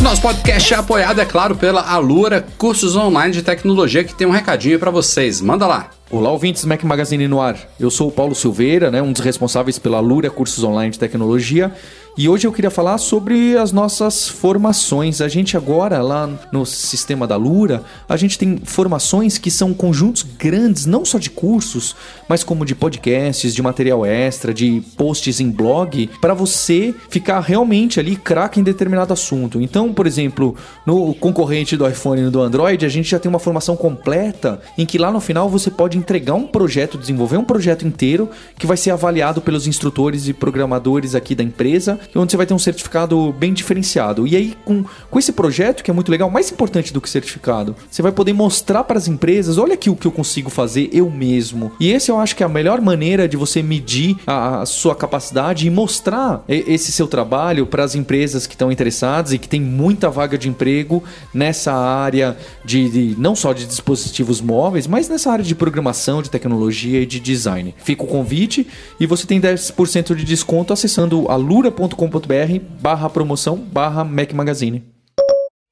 Nosso 0.07 0.21
podcast 0.21 0.73
é 0.73 0.77
apoiado, 0.77 1.19
é 1.19 1.25
claro, 1.25 1.55
pela 1.57 1.81
Alura 1.81 2.47
Cursos 2.57 2.95
Online 2.95 3.33
de 3.33 3.43
Tecnologia, 3.43 4.05
que 4.05 4.15
tem 4.15 4.25
um 4.25 4.31
recadinho 4.31 4.79
pra 4.79 4.89
vocês. 4.89 5.41
Manda 5.41 5.67
lá. 5.67 5.96
Olá, 6.09 6.31
ouvintes 6.31 6.61
do 6.61 6.69
Mac 6.69 6.81
Magazine 6.85 7.27
no 7.27 7.41
ar. 7.41 7.57
Eu 7.77 7.91
sou 7.91 8.07
o 8.07 8.11
Paulo 8.11 8.33
Silveira, 8.33 8.89
né, 8.89 9.01
um 9.01 9.11
dos 9.11 9.21
responsáveis 9.21 9.77
pela 9.77 9.99
Lura 9.99 10.29
Cursos 10.29 10.63
Online 10.63 10.89
de 10.89 10.97
Tecnologia. 10.97 11.73
E 12.17 12.27
hoje 12.27 12.47
eu 12.47 12.51
queria 12.51 12.71
falar 12.71 12.97
sobre 12.97 13.55
as 13.55 13.71
nossas 13.71 14.27
formações. 14.27 15.21
A 15.21 15.27
gente 15.27 15.55
agora, 15.55 16.01
lá 16.01 16.27
no 16.51 16.65
sistema 16.65 17.27
da 17.27 17.35
Lura, 17.35 17.83
a 18.09 18.17
gente 18.17 18.39
tem 18.39 18.57
formações 18.63 19.37
que 19.37 19.51
são 19.51 19.71
conjuntos 19.71 20.23
grandes, 20.23 20.87
não 20.87 21.05
só 21.05 21.19
de 21.19 21.29
cursos, 21.29 21.95
mas 22.27 22.43
como 22.43 22.65
de 22.65 22.73
podcasts, 22.73 23.53
de 23.53 23.61
material 23.61 24.03
extra, 24.03 24.51
de 24.51 24.81
posts 24.97 25.39
em 25.39 25.51
blog, 25.51 26.09
para 26.19 26.33
você 26.33 26.95
ficar 27.07 27.39
realmente 27.39 27.99
ali 27.99 28.15
craque 28.15 28.59
em 28.59 28.63
determinado 28.63 29.13
assunto. 29.13 29.61
Então, 29.61 29.93
por 29.93 30.07
exemplo, 30.07 30.55
no 30.87 31.13
concorrente 31.13 31.77
do 31.77 31.87
iPhone 31.87 32.23
e 32.23 32.29
do 32.31 32.41
Android, 32.41 32.83
a 32.83 32.89
gente 32.89 33.11
já 33.11 33.19
tem 33.19 33.29
uma 33.29 33.37
formação 33.37 33.77
completa 33.77 34.59
em 34.75 34.87
que 34.87 34.97
lá 34.97 35.11
no 35.11 35.19
final 35.19 35.47
você 35.47 35.69
pode 35.69 35.96
entregar 35.97 36.33
um 36.35 36.47
projeto, 36.47 36.97
desenvolver 36.97 37.37
um 37.37 37.43
projeto 37.43 37.85
inteiro 37.85 38.29
que 38.57 38.65
vai 38.67 38.77
ser 38.77 38.91
avaliado 38.91 39.41
pelos 39.41 39.67
instrutores 39.67 40.27
e 40.27 40.33
programadores 40.33 41.15
aqui 41.15 41.35
da 41.35 41.43
empresa, 41.43 41.99
onde 42.15 42.31
você 42.31 42.37
vai 42.37 42.45
ter 42.45 42.53
um 42.53 42.59
certificado 42.59 43.33
bem 43.33 43.53
diferenciado. 43.53 44.25
E 44.27 44.35
aí, 44.35 44.57
com, 44.63 44.83
com 45.09 45.19
esse 45.19 45.31
projeto, 45.31 45.83
que 45.83 45.91
é 45.91 45.93
muito 45.93 46.09
legal, 46.11 46.29
mais 46.29 46.51
importante 46.51 46.93
do 46.93 47.01
que 47.01 47.09
certificado, 47.09 47.75
você 47.89 48.01
vai 48.01 48.11
poder 48.11 48.33
mostrar 48.33 48.83
para 48.83 48.97
as 48.97 49.07
empresas: 49.07 49.57
olha 49.57 49.73
aqui 49.73 49.89
o 49.89 49.95
que 49.95 50.05
eu 50.07 50.11
consigo 50.11 50.49
fazer 50.49 50.89
eu 50.93 51.09
mesmo. 51.09 51.71
E 51.79 51.91
esse 51.91 52.11
eu 52.11 52.19
acho 52.19 52.35
que 52.35 52.43
é 52.43 52.45
a 52.45 52.49
melhor 52.49 52.79
maneira 52.81 53.27
de 53.27 53.35
você 53.37 53.61
medir 53.63 54.17
a, 54.25 54.61
a 54.61 54.65
sua 54.65 54.95
capacidade 54.95 55.65
e 55.67 55.69
mostrar 55.69 56.43
esse 56.47 56.91
seu 56.91 57.07
trabalho 57.07 57.65
para 57.65 57.83
as 57.83 57.95
empresas 57.95 58.45
que 58.47 58.53
estão 58.53 58.71
interessadas 58.71 59.33
e 59.33 59.37
que 59.37 59.47
tem 59.47 59.59
muita 59.61 60.09
vaga 60.09 60.37
de 60.37 60.47
emprego 60.49 61.03
nessa 61.33 61.73
área 61.73 62.37
de, 62.63 62.89
de- 62.89 63.15
não 63.19 63.35
só 63.35 63.53
de 63.53 63.65
dispositivos 63.65 64.41
móveis, 64.41 64.87
mas 64.87 65.09
nessa 65.09 65.31
área 65.31 65.43
de 65.43 65.55
programação, 65.55 65.86
de 66.21 66.29
tecnologia 66.29 67.01
e 67.01 67.05
de 67.05 67.19
design. 67.19 67.73
Fica 67.77 68.03
o 68.03 68.07
convite 68.07 68.67
e 68.99 69.05
você 69.05 69.25
tem 69.25 69.39
10% 69.39 70.15
de 70.15 70.23
desconto 70.23 70.73
acessando 70.73 71.29
alura.com.br 71.29 72.59
barra 72.81 73.09
promoção 73.09 73.57
barra 73.57 74.03
Mac 74.03 74.33
Magazine. 74.33 74.96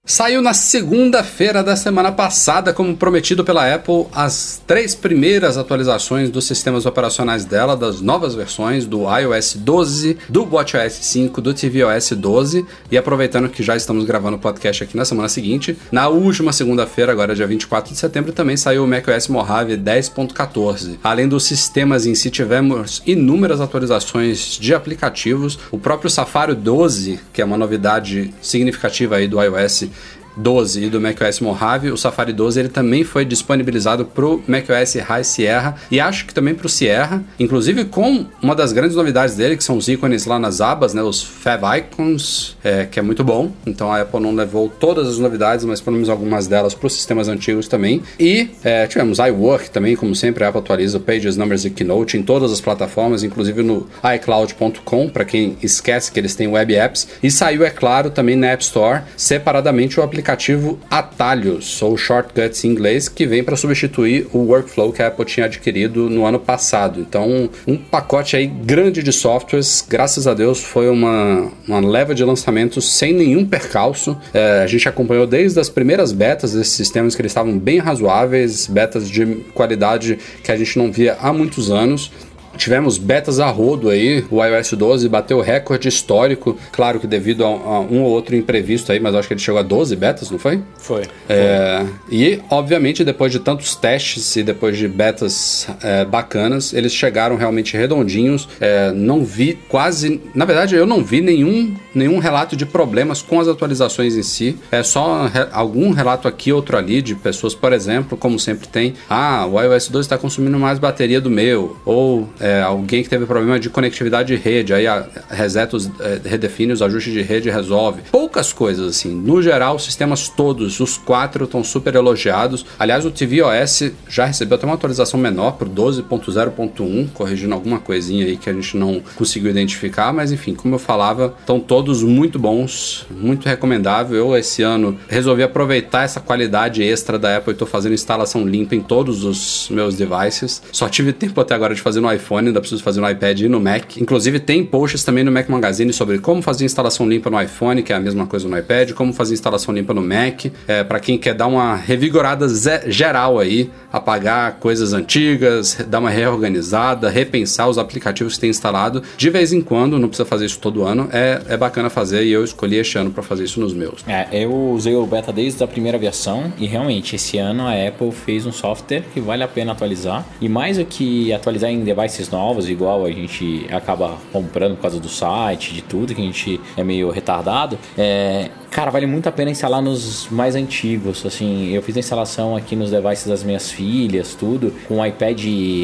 Saiu 0.08 0.40
na 0.40 0.54
segunda-feira 0.54 1.64
da 1.64 1.76
semana 1.76 2.12
passada, 2.12 2.72
como 2.72 2.96
prometido 2.96 3.44
pela 3.44 3.74
Apple, 3.74 4.06
as 4.14 4.62
três 4.68 4.94
primeiras 4.94 5.58
atualizações 5.58 6.30
dos 6.30 6.46
sistemas 6.46 6.86
operacionais 6.86 7.44
dela, 7.44 7.76
das 7.76 8.02
novas 8.02 8.36
versões 8.36 8.86
do 8.86 9.06
iOS 9.10 9.56
12, 9.56 10.16
do 10.30 10.48
WatchOS 10.48 10.94
5, 10.94 11.42
do 11.42 11.56
tvOS 11.56 12.12
12. 12.12 12.64
E 12.92 13.00
aproveitando 13.00 13.50
que 13.50 13.64
já 13.64 13.76
estamos 13.76 14.06
gravando 14.06 14.38
o 14.38 14.40
podcast 14.40 14.84
aqui 14.84 14.96
na 14.96 15.06
semana 15.06 15.28
seguinte, 15.28 15.76
na 15.92 16.08
última 16.08 16.54
segunda-feira, 16.54 17.12
agora 17.12 17.34
dia 17.34 17.48
24 17.48 17.92
de 17.92 17.98
setembro, 17.98 18.32
também 18.32 18.56
saiu 18.56 18.84
o 18.84 18.88
macOS 18.88 19.28
Mojave 19.28 19.76
10.14. 19.76 21.00
Além 21.04 21.28
dos 21.28 21.46
sistemas 21.46 22.06
em 22.06 22.14
si, 22.14 22.30
tivemos 22.30 23.02
inúmeras 23.08 23.60
atualizações 23.60 24.56
de 24.62 24.76
aplicativos. 24.76 25.58
O 25.72 25.80
próprio 25.80 26.12
Safari 26.12 26.54
12, 26.54 27.20
que 27.34 27.42
é 27.42 27.46
uma 27.46 27.58
novidade 27.58 28.32
significativa 28.40 29.16
aí 29.16 29.28
do 29.28 29.42
iOS 29.42 29.95
12 30.36 30.84
e 30.84 30.90
do 30.90 31.00
macOS 31.00 31.40
Mojave, 31.40 31.92
o 31.92 31.98
Safari 31.98 32.34
12 32.34 32.60
ele 32.60 32.70
também 32.70 33.04
foi 33.04 33.26
disponibilizado 33.26 34.06
para 34.06 34.26
o 34.26 34.44
macOS 34.48 34.96
High 34.96 35.24
Sierra 35.24 35.76
e 35.90 36.00
acho 36.00 36.26
que 36.26 36.34
também 36.34 36.54
para 36.54 36.68
o 36.68 36.70
Sierra, 36.70 37.24
inclusive 37.40 37.86
com 37.86 38.26
uma 38.42 38.56
das 38.56 38.72
grandes 38.72 38.96
novidades 38.96 39.36
dele, 39.36 39.58
que 39.58 39.64
são 39.64 39.78
os 39.78 39.88
ícones 39.88 40.26
lá 40.26 40.38
nas 40.38 40.62
abas, 40.62 40.94
né, 40.94 41.02
os 41.02 41.24
Fav 41.24 41.64
Icons, 41.78 42.58
é, 42.64 42.86
que 42.86 43.00
é 43.00 43.02
muito 43.02 43.24
bom. 43.24 43.52
Então 43.66 43.92
a 43.92 44.02
Apple 44.02 44.20
não 44.20 44.34
levou 44.36 44.70
todas 44.70 45.08
as 45.08 45.18
novidades, 45.18 45.66
mas 45.66 45.80
pelo 45.82 45.96
menos 45.96 46.10
algumas 46.10 46.48
delas 46.48 46.74
para 46.74 46.88
os 46.88 46.94
sistemas 46.94 47.28
antigos 47.28 47.68
também. 47.68 48.04
E 48.20 48.50
é, 48.64 48.86
tivemos 48.88 49.20
iWork 49.20 49.70
também, 49.70 49.96
como 49.96 50.16
sempre, 50.16 50.44
a 50.44 50.50
Apple 50.50 50.62
atualiza 50.62 51.00
Pages, 51.00 51.38
Numbers 51.38 51.66
e 51.66 51.70
Keynote 51.70 52.18
em 52.18 52.24
todas 52.24 52.52
as 52.52 52.62
plataformas, 52.62 53.24
inclusive 53.24 53.64
no 53.64 53.88
iCloud.com, 54.16 55.10
para 55.10 55.26
quem 55.26 55.58
esquece 55.62 56.12
que 56.12 56.20
eles 56.20 56.36
têm 56.36 56.48
web 56.48 56.76
apps. 56.76 57.08
E 57.24 57.32
saiu, 57.32 57.64
é 57.66 57.70
claro, 57.70 58.10
também 58.10 58.36
na 58.36 58.48
App 58.48 58.64
Store, 58.64 59.02
separadamente 59.16 60.00
o 60.00 60.04
aplicativo 60.04 60.25
aplicativo 60.26 60.80
Atalhos, 60.90 61.82
ou 61.84 61.96
Shortcuts 61.96 62.64
em 62.64 62.70
inglês, 62.70 63.08
que 63.08 63.28
vem 63.28 63.44
para 63.44 63.56
substituir 63.56 64.28
o 64.34 64.40
workflow 64.40 64.92
que 64.92 65.02
a 65.02 65.08
Apple 65.08 65.24
tinha 65.26 65.46
adquirido 65.46 66.10
no 66.10 66.26
ano 66.26 66.40
passado. 66.40 67.00
Então, 67.00 67.48
um 67.68 67.78
pacote 67.78 68.36
aí 68.36 68.48
grande 68.48 69.04
de 69.04 69.14
softwares, 69.14 69.86
graças 69.88 70.26
a 70.26 70.34
Deus 70.34 70.62
foi 70.64 70.90
uma, 70.90 71.52
uma 71.68 71.80
leva 71.80 72.16
de 72.16 72.24
lançamentos 72.24 72.92
sem 72.92 73.14
nenhum 73.14 73.46
percalço. 73.46 74.18
É, 74.34 74.64
a 74.64 74.68
gente 74.68 74.90
acompanhou 74.90 75.28
desde 75.28 75.60
as 75.60 75.70
primeiras 75.70 76.12
betas 76.12 76.54
desses 76.54 76.74
sistemas 76.74 77.16
que 77.16 77.22
eles 77.22 77.32
estavam 77.32 77.58
bem 77.58 77.78
razoáveis, 77.78 78.66
betas 78.66 79.10
de 79.10 79.26
qualidade 79.54 80.18
que 80.44 80.52
a 80.52 80.58
gente 80.58 80.78
não 80.78 80.92
via 80.92 81.18
há 81.22 81.32
muitos 81.32 81.70
anos. 81.70 82.12
Tivemos 82.58 82.98
betas 82.98 83.40
a 83.40 83.48
rodo 83.50 83.90
aí, 83.90 84.26
o 84.30 84.44
iOS 84.44 84.74
12 84.74 85.10
bateu 85.10 85.42
recorde 85.42 85.88
histórico, 85.88 86.58
claro 86.72 87.00
que 87.00 87.08
devido 87.08 87.46
a, 87.46 87.48
a, 87.48 87.80
um 87.80 88.02
ou 88.02 88.12
outro 88.12 88.36
imprevisto 88.36 88.92
aí, 88.92 89.00
mas 89.00 89.16
acho 89.16 89.28
que 89.28 89.34
ele 89.34 89.42
chegou 89.42 89.60
a 89.60 89.64
12 89.64 89.96
betas, 89.96 90.32
não 90.32 90.40
foi? 90.40 90.62
Foi. 90.78 91.04
É, 91.28 91.86
e, 92.10 92.40
obviamente, 92.50 93.04
depois 93.04 93.32
de 93.32 93.40
tantos 93.40 93.76
testes 93.76 94.36
e 94.36 94.44
depois 94.44 94.78
de 94.78 94.88
betas 94.88 95.68
é, 95.82 96.06
bacanas, 96.06 96.74
eles 96.74 96.94
chegaram 96.94 97.36
realmente 97.36 97.76
redondinhos. 97.76 98.48
É, 98.60 98.92
não 98.92 99.24
vi 99.24 99.58
quase. 99.68 100.22
Na 100.34 100.46
verdade, 100.46 100.76
eu 100.76 100.86
não 100.86 101.04
vi 101.04 101.22
nenhum, 101.22 101.76
nenhum 101.94 102.20
relato 102.20 102.56
de 102.56 102.66
problemas 102.66 103.22
com 103.22 103.40
as 103.40 103.48
atualizações 103.48 104.16
em 104.16 104.24
si. 104.24 104.58
É 104.72 104.84
só 104.84 105.28
re, 105.28 105.48
algum 105.52 105.92
relato 105.92 106.28
aqui, 106.28 106.52
outro 106.52 106.78
ali, 106.78 107.02
de 107.02 107.16
pessoas, 107.16 107.54
por 107.54 107.74
exemplo, 107.74 108.18
como 108.18 108.40
sempre 108.40 108.68
tem: 108.68 108.94
ah, 109.10 109.46
o 109.48 109.62
iOS 109.62 109.90
12 109.90 110.06
está 110.06 110.18
consumindo 110.18 110.60
mais 110.60 110.80
bateria 110.80 111.20
do 111.20 111.30
meu, 111.30 111.78
ou 111.86 112.30
é, 112.46 112.62
alguém 112.62 113.02
que 113.02 113.10
teve 113.10 113.26
problema 113.26 113.60
de 113.60 113.72
conectividade 113.72 114.28
de 114.28 114.36
rede, 114.36 114.72
aí 114.72 114.86
a, 114.86 115.08
reseta, 115.32 115.76
os, 115.76 115.90
é, 116.00 116.22
redefine 116.24 116.72
os 116.72 116.82
ajustes 116.84 117.12
de 117.12 117.24
rede 117.24 117.50
e 117.50 117.52
resolve. 117.52 118.04
Poucas 118.12 118.54
coisas 118.54 118.88
assim. 118.88 119.10
No 119.10 119.42
geral, 119.42 119.80
sistemas 119.80 120.30
todos, 120.30 120.80
os 120.80 120.96
quatro, 120.96 121.46
estão 121.46 121.64
super 121.64 121.96
elogiados. 121.96 122.64
Aliás, 122.78 123.04
o 123.04 123.10
tvOS 123.10 123.92
já 124.08 124.26
recebeu 124.26 124.58
até 124.58 124.66
uma 124.68 124.76
atualização 124.76 125.20
menor 125.20 125.54
para 125.54 125.68
o 125.68 125.72
12.0.1, 125.72 127.10
corrigindo 127.16 127.56
alguma 127.56 127.80
coisinha 127.80 128.28
aí 128.28 128.38
que 128.38 128.48
a 128.48 128.54
gente 128.54 128.78
não 128.78 129.02
conseguiu 129.16 129.50
identificar, 129.50 130.14
mas 130.14 130.32
enfim, 130.32 130.54
como 130.54 130.76
eu 130.76 130.80
falava, 130.80 131.34
estão 131.40 131.60
todos 131.60 132.04
muito 132.04 132.38
bons, 132.38 133.08
muito 133.10 133.50
recomendável. 133.50 134.16
Eu, 134.16 134.38
esse 134.38 134.62
ano, 134.62 135.00
resolvi 135.10 135.42
aproveitar 135.42 136.04
essa 136.04 136.20
qualidade 136.20 136.84
extra 136.84 137.18
da 137.18 137.38
Apple 137.38 137.52
e 137.52 137.54
estou 137.54 137.68
fazendo 137.68 137.94
instalação 137.94 138.48
limpa 138.48 138.76
em 138.76 138.82
todos 138.82 139.24
os 139.24 139.68
meus 139.72 139.96
devices. 139.96 140.62
Só 140.72 140.88
tive 140.88 141.12
tempo 141.12 141.42
até 141.42 141.56
agora 141.56 141.74
de 141.74 141.82
fazer 141.82 142.02
no 142.02 142.14
iPhone 142.14 142.35
iPhone, 142.36 142.48
ainda 142.48 142.60
preciso 142.60 142.84
fazer 142.84 143.02
no 143.02 143.10
iPad 143.10 143.42
e 143.42 143.50
no 143.50 143.60
Mac. 143.60 143.98
Inclusive 143.98 144.40
tem 144.40 144.64
posts 144.64 145.04
também 145.04 145.24
no 145.24 145.32
Mac 145.32 145.48
Magazine 145.50 145.92
sobre 145.94 146.20
como 146.20 146.42
fazer 146.42 146.66
instalação 146.66 147.08
limpa 147.08 147.30
no 147.30 147.42
iPhone, 147.42 147.82
que 147.82 147.94
é 147.94 147.96
a 147.96 148.00
mesma 148.00 148.26
coisa 148.26 148.48
no 148.48 148.58
iPad, 148.58 148.92
como 148.92 149.14
fazer 149.14 149.34
instalação 149.34 149.74
limpa 149.74 149.94
no 149.94 150.02
Mac, 150.02 150.46
é, 150.68 150.84
para 150.84 151.00
quem 151.00 151.18
quer 151.18 151.34
dar 151.34 151.48
uma 151.48 151.76
revigorada 151.76 152.48
geral 152.88 153.40
aí, 153.40 153.70
apagar 153.92 154.58
coisas 154.60 154.94
antigas, 154.94 155.78
dar 155.88 156.00
uma 156.00 156.10
reorganizada, 156.10 157.10
repensar 157.10 157.70
os 157.70 157.78
aplicativos 157.78 158.36
que 158.36 158.42
tem 158.42 158.50
instalado. 158.50 159.02
De 159.18 159.30
vez 159.30 159.54
em 159.54 159.62
quando, 159.62 159.98
não 159.98 160.08
precisa 160.08 160.28
fazer 160.28 160.46
isso 160.46 160.60
todo 160.60 160.84
ano, 160.84 161.10
é, 161.12 161.42
é 161.48 161.58
bacana 161.58 161.90
fazer 161.90 162.24
e 162.24 162.32
eu 162.32 162.44
escolhi 162.44 162.78
este 162.78 162.98
ano 162.98 163.12
para 163.12 163.24
fazer 163.24 163.46
isso 163.46 163.60
nos 163.60 163.74
meus. 163.74 164.04
É, 164.08 164.28
eu 164.32 164.54
usei 164.72 164.96
o 164.96 165.06
beta 165.06 165.32
desde 165.32 165.64
a 165.64 165.68
primeira 165.68 165.98
versão 165.98 166.52
e 166.58 166.66
realmente 166.66 167.16
esse 167.16 167.38
ano 167.38 167.68
a 167.68 167.88
Apple 167.88 168.12
fez 168.12 168.46
um 168.46 168.52
software 168.52 169.04
que 169.14 169.20
vale 169.20 169.44
a 169.44 169.48
pena 169.48 169.72
atualizar 169.72 170.26
e 170.42 170.50
mais 170.50 170.78
do 170.78 170.86
que 170.86 171.32
atualizar 171.32 171.70
em 171.70 171.84
devices 171.84 172.25
novos, 172.30 172.70
igual 172.70 173.06
a 173.06 173.12
gente 173.12 173.68
acaba 173.72 174.18
comprando 174.32 174.76
por 174.76 174.84
causa 174.84 175.00
do 175.00 175.10
site, 175.10 175.74
de 175.74 175.82
tudo, 175.82 176.14
que 176.14 176.22
a 176.22 176.26
gente 176.26 176.60
é 176.78 176.84
meio 176.84 177.10
retardado, 177.10 177.78
é, 177.98 178.50
Cara, 178.76 178.92
vale 178.92 179.06
muito 179.06 179.30
a 179.30 179.32
pena 179.32 179.50
instalar 179.50 179.82
nos 179.82 180.28
mais 180.30 180.54
antigos. 180.54 181.26
Assim, 181.26 181.70
eu 181.70 181.82
fiz 181.82 181.96
a 181.96 182.00
instalação 182.00 182.58
aqui 182.58 182.76
nos 182.76 182.92
devices 182.92 183.26
das 183.26 183.42
minhas 183.42 183.72
filhas, 183.72 184.36
tudo, 184.36 184.74
com 184.86 185.06
iPad 185.06 185.40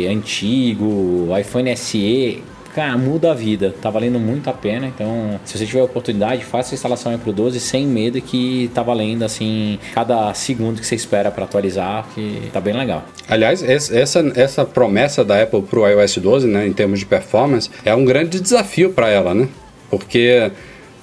antigo, 0.10 1.30
iPhone 1.40 1.74
SE 1.78 2.44
cara, 2.74 2.98
muda 2.98 3.32
a 3.32 3.34
vida. 3.34 3.74
Tá 3.82 3.90
valendo 3.90 4.20
muito 4.20 4.50
a 4.50 4.54
pena. 4.54 4.88
Então, 4.88 5.40
se 5.46 5.58
você 5.58 5.66
tiver 5.66 5.84
oportunidade, 5.84 6.44
faça 6.44 6.74
a 6.74 6.76
instalação 6.76 7.12
aí 7.12 7.18
pro 7.18 7.32
12 7.32 7.60
sem 7.60 7.86
medo 7.86 8.22
que 8.22 8.70
tá 8.74 8.84
valendo 8.84 9.24
assim 9.24 9.80
cada 9.94 10.34
segundo 10.34 10.80
que 10.80 10.86
você 10.86 10.96
espera 10.96 11.32
para 11.32 11.46
atualizar, 11.46 12.06
que 12.14 12.50
tá 12.52 12.60
bem 12.60 12.74
legal. 12.74 13.04
Aliás, 13.28 13.64
essa, 13.64 14.20
essa 14.36 14.66
promessa 14.66 15.24
da 15.24 15.42
Apple 15.42 15.62
pro 15.62 15.88
iOS 15.88 16.18
12, 16.18 16.48
né, 16.48 16.68
em 16.68 16.74
termos 16.74 17.00
de 17.00 17.06
performance, 17.06 17.70
é 17.86 17.94
um 17.94 18.06
grande 18.06 18.40
desafio 18.40 18.94
para 18.94 19.10
ela, 19.10 19.34
né? 19.34 19.48
Porque 19.90 20.52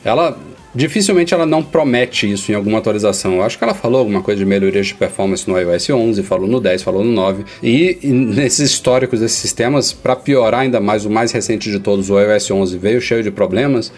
ela 0.05 0.39
Dificilmente 0.79 1.35
ela 1.35 1.45
não 1.45 1.61
promete 1.61 2.31
isso 2.31 2.53
em 2.53 2.55
alguma 2.55 2.79
atualização. 2.79 3.35
Eu 3.35 3.43
acho 3.43 3.59
que 3.59 3.65
ela 3.65 3.75
falou 3.75 3.99
alguma 3.99 4.23
coisa 4.23 4.39
de 4.39 4.47
melhorias 4.47 4.87
de 4.87 4.95
performance 4.95 5.51
no 5.51 5.59
iOS 5.59 5.91
11, 5.91 6.23
falou 6.23 6.47
no 6.47 6.61
10, 6.61 6.85
falou 6.85 7.03
no 7.03 7.11
9. 7.11 7.45
E, 7.61 7.99
e 8.01 8.07
nesses 8.13 8.71
históricos 8.71 9.19
desses 9.19 9.39
sistemas, 9.39 9.93
para 9.93 10.15
piorar 10.15 10.61
ainda 10.61 10.79
mais, 10.79 11.05
o 11.05 11.11
mais 11.11 11.33
recente 11.33 11.69
de 11.69 11.81
todos, 11.81 12.11
o 12.11 12.21
iOS 12.21 12.53
11, 12.53 12.79
veio 12.79 13.01
cheio 13.01 13.25
de 13.25 13.31
problemas 13.33 13.91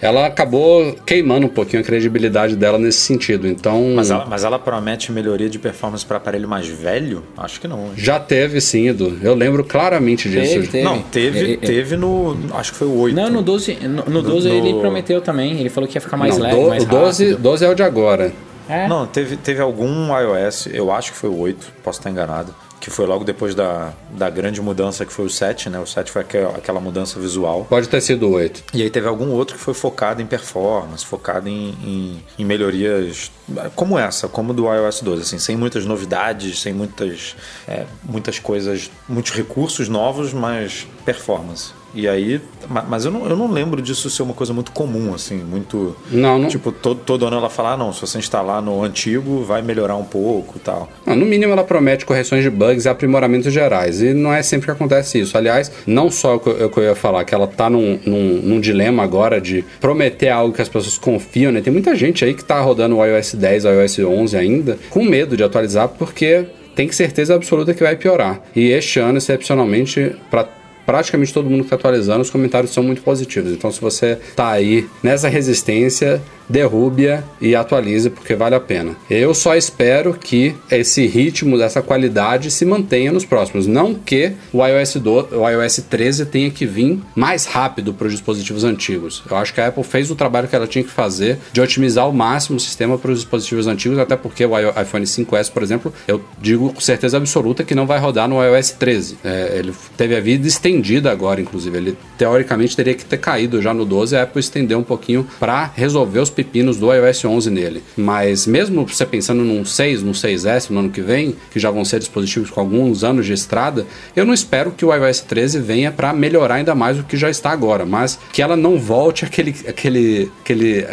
ela 0.00 0.26
acabou 0.26 0.94
queimando 1.06 1.46
um 1.46 1.48
pouquinho 1.48 1.82
a 1.82 1.84
credibilidade 1.84 2.56
dela 2.56 2.78
nesse 2.78 2.98
sentido. 2.98 3.46
Então, 3.46 3.92
mas 3.94 4.10
ela, 4.10 4.26
mas 4.26 4.44
ela 4.44 4.58
promete 4.58 5.10
melhoria 5.10 5.48
de 5.48 5.58
performance 5.58 6.04
para 6.04 6.18
aparelho 6.18 6.48
mais 6.48 6.66
velho? 6.66 7.22
Acho 7.36 7.60
que 7.60 7.68
não. 7.68 7.90
Já 7.96 8.20
teve 8.20 8.60
sim, 8.60 8.88
Edu. 8.88 9.18
Eu 9.22 9.34
lembro 9.34 9.64
claramente 9.64 10.28
disso. 10.28 10.54
Teve, 10.54 10.68
teve. 10.68 10.84
Não, 10.84 11.02
teve, 11.02 11.54
é, 11.54 11.56
teve 11.56 11.96
no, 11.96 12.36
acho 12.54 12.72
que 12.72 12.78
foi 12.78 12.88
o 12.88 12.98
8. 12.98 13.16
Não, 13.16 13.30
no 13.30 13.42
12, 13.42 13.74
no, 13.88 14.04
no 14.04 14.22
12 14.22 14.48
no, 14.48 14.54
ele 14.54 14.80
prometeu 14.80 15.20
também. 15.20 15.58
Ele 15.58 15.70
falou 15.70 15.88
que 15.88 15.96
ia 15.96 16.00
ficar 16.00 16.16
mais 16.16 16.36
não, 16.36 16.44
leve, 16.44 16.60
do, 16.60 16.68
mais 16.68 16.82
o 16.82 16.86
12, 16.86 17.24
rápido. 17.24 17.42
12 17.42 17.64
é 17.64 17.68
o 17.68 17.74
de 17.74 17.82
agora. 17.82 18.32
É? 18.68 18.88
Não, 18.88 19.06
teve, 19.06 19.36
teve 19.36 19.60
algum 19.60 20.08
iOS, 20.18 20.68
eu 20.72 20.90
acho 20.90 21.12
que 21.12 21.18
foi 21.18 21.30
o 21.30 21.38
8, 21.38 21.72
posso 21.84 22.00
estar 22.00 22.10
enganado 22.10 22.52
que 22.80 22.90
foi 22.90 23.06
logo 23.06 23.24
depois 23.24 23.54
da, 23.54 23.92
da 24.10 24.28
grande 24.30 24.60
mudança 24.60 25.04
que 25.04 25.12
foi 25.12 25.26
o 25.26 25.30
7, 25.30 25.70
né? 25.70 25.78
O 25.78 25.86
7 25.86 26.10
foi 26.10 26.22
aquela 26.22 26.80
mudança 26.80 27.18
visual. 27.18 27.66
Pode 27.68 27.88
ter 27.88 28.00
sido 28.00 28.28
o 28.28 28.32
8. 28.32 28.64
E 28.74 28.82
aí 28.82 28.90
teve 28.90 29.08
algum 29.08 29.30
outro 29.30 29.56
que 29.56 29.62
foi 29.62 29.74
focado 29.74 30.20
em 30.22 30.26
performance, 30.26 31.04
focado 31.04 31.48
em, 31.48 31.70
em, 31.82 32.24
em 32.38 32.44
melhorias 32.44 33.30
como 33.74 33.98
essa, 33.98 34.28
como 34.28 34.52
do 34.52 34.72
iOS 34.72 35.02
12, 35.02 35.22
assim, 35.22 35.38
sem 35.38 35.56
muitas 35.56 35.84
novidades, 35.84 36.60
sem 36.60 36.72
muitas, 36.72 37.36
é, 37.66 37.86
muitas 38.02 38.38
coisas, 38.38 38.90
muitos 39.08 39.32
recursos 39.32 39.88
novos, 39.88 40.32
mas 40.32 40.86
performance. 41.06 41.72
E 41.94 42.06
aí, 42.06 42.42
mas 42.90 43.06
eu 43.06 43.10
não, 43.10 43.26
eu 43.26 43.34
não 43.34 43.50
lembro 43.50 43.80
disso 43.80 44.10
ser 44.10 44.22
uma 44.22 44.34
coisa 44.34 44.52
muito 44.52 44.70
comum, 44.70 45.14
assim, 45.14 45.36
muito. 45.36 45.96
Não, 46.10 46.38
não. 46.38 46.48
Tipo, 46.48 46.70
todo, 46.70 47.00
todo 47.00 47.24
ano 47.26 47.38
ela 47.38 47.48
fala, 47.48 47.72
ah, 47.72 47.76
não, 47.76 47.90
se 47.90 48.02
você 48.02 48.18
instalar 48.18 48.60
no 48.60 48.82
antigo, 48.82 49.42
vai 49.44 49.62
melhorar 49.62 49.96
um 49.96 50.04
pouco 50.04 50.58
tal. 50.58 50.90
Não, 51.06 51.16
no 51.16 51.24
mínimo 51.24 51.54
ela 51.54 51.64
promete 51.64 52.04
correções 52.04 52.42
de 52.42 52.50
bugs 52.50 52.84
e 52.84 52.88
aprimoramentos 52.90 53.50
gerais. 53.50 54.02
E 54.02 54.12
não 54.12 54.30
é 54.30 54.42
sempre 54.42 54.66
que 54.66 54.72
acontece 54.72 55.18
isso. 55.18 55.38
Aliás, 55.38 55.72
não 55.86 56.10
só 56.10 56.36
o 56.36 56.40
que 56.40 56.50
eu, 56.80 56.84
ia 56.84 56.94
falar, 56.94 57.24
que 57.24 57.34
ela 57.34 57.46
tá 57.46 57.70
num, 57.70 57.98
num, 58.04 58.42
num, 58.42 58.60
dilema 58.60 59.02
agora 59.02 59.40
de 59.40 59.64
prometer 59.80 60.28
algo 60.28 60.52
que 60.52 60.60
as 60.60 60.68
pessoas 60.68 60.98
confiam, 60.98 61.50
né? 61.50 61.62
Tem 61.62 61.72
muita 61.72 61.94
gente 61.94 62.22
aí 62.26 62.34
que 62.34 62.44
tá 62.44 62.60
rodando 62.60 62.98
o 62.98 63.06
iOS 63.06 63.34
10, 63.36 63.64
o 63.64 63.68
iOS 63.70 63.98
11 64.00 64.36
ainda, 64.36 64.78
com 64.90 65.02
medo 65.02 65.34
de 65.34 65.42
atualizar, 65.42 65.88
porque 65.88 66.44
tem 66.76 66.92
certeza 66.92 67.34
absoluta 67.34 67.72
que 67.72 67.82
vai 67.82 67.96
piorar. 67.96 68.42
E 68.54 68.70
este 68.70 69.00
ano, 69.00 69.16
excepcionalmente, 69.16 70.14
para 70.30 70.46
praticamente 70.86 71.34
todo 71.34 71.50
mundo 71.50 71.60
que 71.60 71.66
está 71.66 71.76
atualizando, 71.76 72.22
os 72.22 72.30
comentários 72.30 72.72
são 72.72 72.82
muito 72.82 73.02
positivos. 73.02 73.52
Então, 73.52 73.70
se 73.70 73.80
você 73.80 74.18
está 74.30 74.50
aí 74.50 74.88
nessa 75.02 75.28
resistência, 75.28 76.22
derrube-a 76.48 77.22
e 77.40 77.54
atualize, 77.54 78.10
porque 78.10 78.34
vale 78.34 78.54
a 78.54 78.60
pena. 78.60 78.96
Eu 79.10 79.34
só 79.34 79.54
espero 79.54 80.14
que 80.14 80.54
esse 80.70 81.06
ritmo 81.06 81.58
dessa 81.58 81.82
qualidade 81.82 82.50
se 82.50 82.64
mantenha 82.64 83.12
nos 83.12 83.24
próximos. 83.24 83.66
Não 83.66 83.94
que 83.94 84.32
o 84.52 84.64
iOS, 84.64 84.96
do, 84.96 85.28
o 85.36 85.48
iOS 85.48 85.84
13 85.88 86.26
tenha 86.26 86.50
que 86.50 86.66
vir 86.66 87.00
mais 87.14 87.44
rápido 87.46 87.92
para 87.92 88.06
os 88.06 88.12
dispositivos 88.12 88.64
antigos. 88.64 89.22
Eu 89.28 89.36
acho 89.36 89.52
que 89.52 89.60
a 89.60 89.68
Apple 89.68 89.84
fez 89.84 90.10
o 90.10 90.14
trabalho 90.14 90.48
que 90.48 90.56
ela 90.56 90.66
tinha 90.66 90.84
que 90.84 90.90
fazer 90.90 91.38
de 91.52 91.60
otimizar 91.60 92.04
ao 92.04 92.12
máximo 92.12 92.56
o 92.56 92.60
sistema 92.60 92.96
para 92.98 93.10
os 93.10 93.20
dispositivos 93.20 93.66
antigos, 93.66 93.98
até 93.98 94.16
porque 94.16 94.44
o 94.44 94.58
iPhone 94.80 95.04
5S, 95.04 95.50
por 95.50 95.62
exemplo, 95.62 95.92
eu 96.06 96.22
digo 96.40 96.72
com 96.72 96.80
certeza 96.80 97.16
absoluta 97.16 97.64
que 97.64 97.74
não 97.74 97.86
vai 97.86 97.98
rodar 97.98 98.28
no 98.28 98.42
iOS 98.42 98.72
13. 98.72 99.18
É, 99.24 99.56
ele 99.58 99.72
teve 99.96 100.16
a 100.16 100.20
vida 100.20 100.46
estendida 100.46 101.10
agora, 101.10 101.40
inclusive. 101.40 101.76
Ele 101.76 101.98
teoricamente 102.16 102.76
teria 102.76 102.94
que 102.94 103.04
ter 103.04 103.18
caído 103.18 103.60
já 103.60 103.72
no 103.72 103.84
12, 103.84 104.16
a 104.16 104.22
Apple 104.22 104.40
estendeu 104.40 104.78
um 104.78 104.82
pouquinho 104.82 105.26
para 105.38 105.70
resolver 105.74 106.20
os 106.20 106.30
pepinos 106.36 106.76
do 106.76 106.92
iOS 106.92 107.24
11 107.24 107.50
nele. 107.50 107.82
Mas 107.96 108.46
mesmo 108.46 108.86
você 108.86 109.06
pensando 109.06 109.42
num 109.42 109.64
6, 109.64 110.02
num 110.02 110.12
6S 110.12 110.70
no 110.70 110.80
ano 110.80 110.90
que 110.90 111.00
vem, 111.00 111.34
que 111.50 111.58
já 111.58 111.70
vão 111.70 111.84
ser 111.84 111.98
dispositivos 111.98 112.50
com 112.50 112.60
alguns 112.60 113.02
anos 113.02 113.24
de 113.26 113.32
estrada, 113.32 113.86
eu 114.14 114.24
não 114.24 114.34
espero 114.34 114.70
que 114.70 114.84
o 114.84 114.94
iOS 114.94 115.22
13 115.22 115.58
venha 115.60 115.90
para 115.90 116.12
melhorar 116.12 116.56
ainda 116.56 116.74
mais 116.74 116.98
o 116.98 117.04
que 117.04 117.16
já 117.16 117.30
está 117.30 117.50
agora, 117.50 117.86
mas 117.86 118.18
que 118.32 118.42
ela 118.42 118.56
não 118.56 118.78
volte 118.78 119.24
aquele 119.24 119.56
aquele 119.66 120.30
aquele 120.44 120.86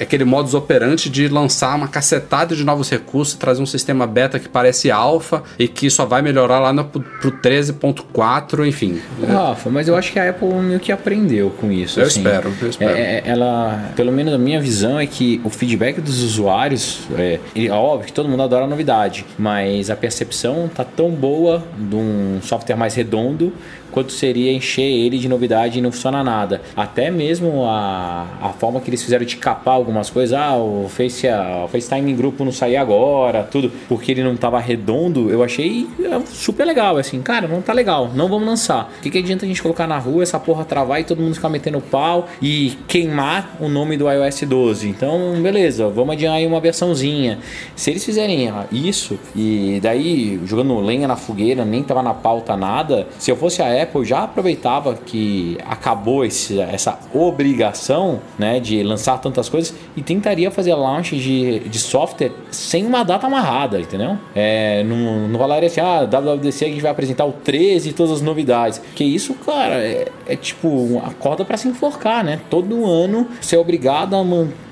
aquele 0.00 0.24
modus 0.24 0.54
operandi 0.54 1.08
de 1.08 1.28
lançar 1.28 1.74
uma 1.76 1.88
cacetada 1.88 2.54
de 2.54 2.64
novos 2.64 2.90
recursos, 2.90 3.34
trazer 3.34 3.62
um 3.62 3.66
sistema 3.66 4.06
beta 4.06 4.38
que 4.38 4.48
parece 4.48 4.90
alfa 4.90 5.42
e 5.58 5.68
que 5.68 5.88
só 5.90 6.04
vai 6.04 6.22
melhorar 6.22 6.58
lá 6.58 6.72
no, 6.72 6.84
pro 6.84 7.32
13.4, 7.32 8.66
enfim. 8.66 9.00
Rafa, 9.26 9.70
mas 9.70 9.88
eu 9.88 9.96
acho 9.96 10.12
que 10.12 10.18
a 10.18 10.30
Apple 10.30 10.48
meio 10.54 10.80
que 10.80 10.92
aprendeu 10.92 11.50
com 11.50 11.70
isso. 11.70 12.00
Eu 12.00 12.06
assim. 12.06 12.20
espero, 12.20 12.52
eu 12.60 12.70
espero. 12.70 12.96
É, 12.96 13.22
ela, 13.24 13.90
pelo 13.94 14.12
menos 14.12 14.34
a 14.34 14.38
minha 14.38 14.60
visão 14.60 14.98
é 14.98 15.06
que 15.06 15.40
o 15.44 15.50
feedback 15.50 16.00
dos 16.00 16.22
usuários, 16.22 17.00
é, 17.16 17.38
é 17.54 17.70
óbvio 17.70 18.06
que 18.06 18.12
todo 18.12 18.28
mundo 18.28 18.42
adora 18.42 18.64
a 18.64 18.68
novidade, 18.68 19.24
mas 19.38 19.90
a 19.90 19.96
percepção 19.96 20.68
tá 20.72 20.84
tão 20.84 21.10
boa 21.10 21.64
de 21.76 21.94
um 21.94 22.38
software 22.42 22.76
mais 22.76 22.94
redondo 22.94 23.52
quanto 23.90 24.12
seria 24.12 24.52
encher 24.52 24.82
ele 24.82 25.18
de 25.18 25.28
novidade 25.28 25.78
e 25.78 25.82
não 25.82 25.92
funciona 25.92 26.22
nada. 26.22 26.62
Até 26.76 27.10
mesmo 27.10 27.64
a, 27.64 28.26
a 28.40 28.48
forma 28.50 28.80
que 28.80 28.90
eles 28.90 29.02
fizeram 29.02 29.24
de 29.24 29.36
capar 29.36 29.74
algumas 29.74 30.10
coisas, 30.10 30.38
ah, 30.38 30.56
o, 30.56 30.88
face, 30.88 31.26
o 31.28 31.68
FaceTime 31.68 32.12
em 32.12 32.16
grupo 32.16 32.44
não 32.44 32.52
saía 32.52 32.80
agora, 32.80 33.42
tudo, 33.44 33.72
porque 33.88 34.12
ele 34.12 34.22
não 34.22 34.34
estava 34.34 34.58
redondo, 34.58 35.30
eu 35.30 35.42
achei 35.42 35.86
é, 36.02 36.20
super 36.26 36.64
legal, 36.64 36.96
assim, 36.96 37.20
cara, 37.22 37.48
não 37.48 37.62
tá 37.62 37.72
legal, 37.72 38.10
não 38.14 38.28
vamos 38.28 38.46
lançar. 38.46 38.92
O 38.98 39.02
que, 39.02 39.10
que 39.10 39.18
adianta 39.18 39.44
a 39.44 39.48
gente 39.48 39.62
colocar 39.62 39.86
na 39.86 39.98
rua, 39.98 40.22
essa 40.22 40.38
porra 40.38 40.64
travar 40.64 41.00
e 41.00 41.04
todo 41.04 41.22
mundo 41.22 41.34
ficar 41.34 41.48
metendo 41.48 41.80
pau 41.80 42.28
e 42.40 42.76
queimar 42.86 43.56
o 43.60 43.68
nome 43.68 43.96
do 43.96 44.10
iOS 44.10 44.42
12? 44.42 44.88
Então, 44.88 45.40
beleza, 45.42 45.88
vamos 45.88 46.14
adiar 46.14 46.34
aí 46.34 46.46
uma 46.46 46.60
versãozinha. 46.60 47.38
Se 47.74 47.90
eles 47.90 48.04
fizerem 48.04 48.52
isso 48.72 49.18
e 49.34 49.78
daí 49.82 50.40
jogando 50.44 50.78
lenha 50.80 51.08
na 51.08 51.16
fogueira, 51.16 51.64
nem 51.64 51.82
tava 51.82 52.02
na 52.02 52.14
pauta 52.14 52.56
nada, 52.56 53.06
se 53.18 53.30
eu 53.30 53.36
fosse 53.36 53.62
a 53.62 53.68
Apple, 53.82 54.04
já 54.04 54.24
aproveitava 54.24 54.94
que 54.94 55.58
acabou 55.64 56.24
esse, 56.24 56.60
essa 56.60 56.98
obrigação 57.14 58.20
né, 58.38 58.60
de 58.60 58.82
lançar 58.82 59.18
tantas 59.18 59.48
coisas 59.48 59.74
e 59.96 60.02
tentaria 60.02 60.50
fazer 60.50 60.74
launch 60.74 61.16
de, 61.16 61.60
de 61.60 61.78
software 61.78 62.32
sem 62.50 62.86
uma 62.86 63.04
data 63.04 63.26
amarrada, 63.26 63.80
entendeu? 63.80 64.18
É, 64.34 64.82
não, 64.84 65.28
não 65.28 65.38
falaria 65.38 65.66
assim, 65.66 65.80
ah, 65.80 66.04
WWDC 66.04 66.64
a 66.64 66.68
gente 66.68 66.82
vai 66.82 66.90
apresentar 66.90 67.24
o 67.24 67.32
13 67.32 67.90
e 67.90 67.92
todas 67.92 68.12
as 68.12 68.22
novidades. 68.22 68.80
Que 68.94 69.04
isso, 69.04 69.34
cara, 69.34 69.76
é, 69.76 70.08
é 70.26 70.36
tipo 70.36 70.68
uma 70.68 71.12
corda 71.14 71.44
para 71.44 71.56
se 71.56 71.68
enforcar, 71.68 72.24
né? 72.24 72.40
Todo 72.50 72.86
ano 72.86 73.28
ser 73.40 73.56
é 73.56 73.58
obrigado 73.58 74.14
a 74.14 74.24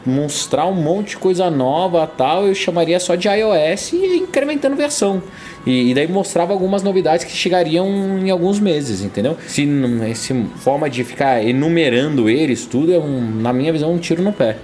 mostrar 0.06 0.66
um 0.66 0.74
monte 0.74 1.10
de 1.10 1.16
coisa 1.16 1.50
nova 1.50 2.06
tal, 2.06 2.46
eu 2.46 2.54
chamaria 2.54 2.98
só 3.00 3.14
de 3.14 3.28
iOS 3.28 3.92
e 3.92 4.16
incrementando 4.18 4.76
versão. 4.76 5.22
E, 5.66 5.90
e, 5.90 5.94
daí 5.94 6.06
mostrava 6.06 6.52
algumas 6.52 6.82
novidades 6.82 7.24
que 7.24 7.32
chegariam 7.32 7.88
em 8.18 8.30
alguns 8.30 8.60
meses, 8.60 9.02
entendeu? 9.02 9.36
Se 9.46 9.66
essa 10.10 10.34
forma 10.56 10.90
de 10.90 11.02
ficar 11.04 11.42
enumerando 11.42 12.28
eles 12.28 12.66
tudo 12.66 12.92
é 12.92 12.98
um, 12.98 13.40
na 13.40 13.52
minha 13.52 13.72
visão 13.72 13.92
um 13.92 13.98
tiro 13.98 14.22
no 14.22 14.32
pé. 14.32 14.58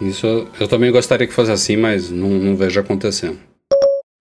Isso 0.00 0.46
eu 0.60 0.68
também 0.68 0.92
gostaria 0.92 1.26
que 1.26 1.32
fosse 1.32 1.50
assim, 1.50 1.76
mas 1.76 2.10
não, 2.10 2.28
não 2.28 2.54
vejo 2.54 2.78
acontecendo. 2.78 3.51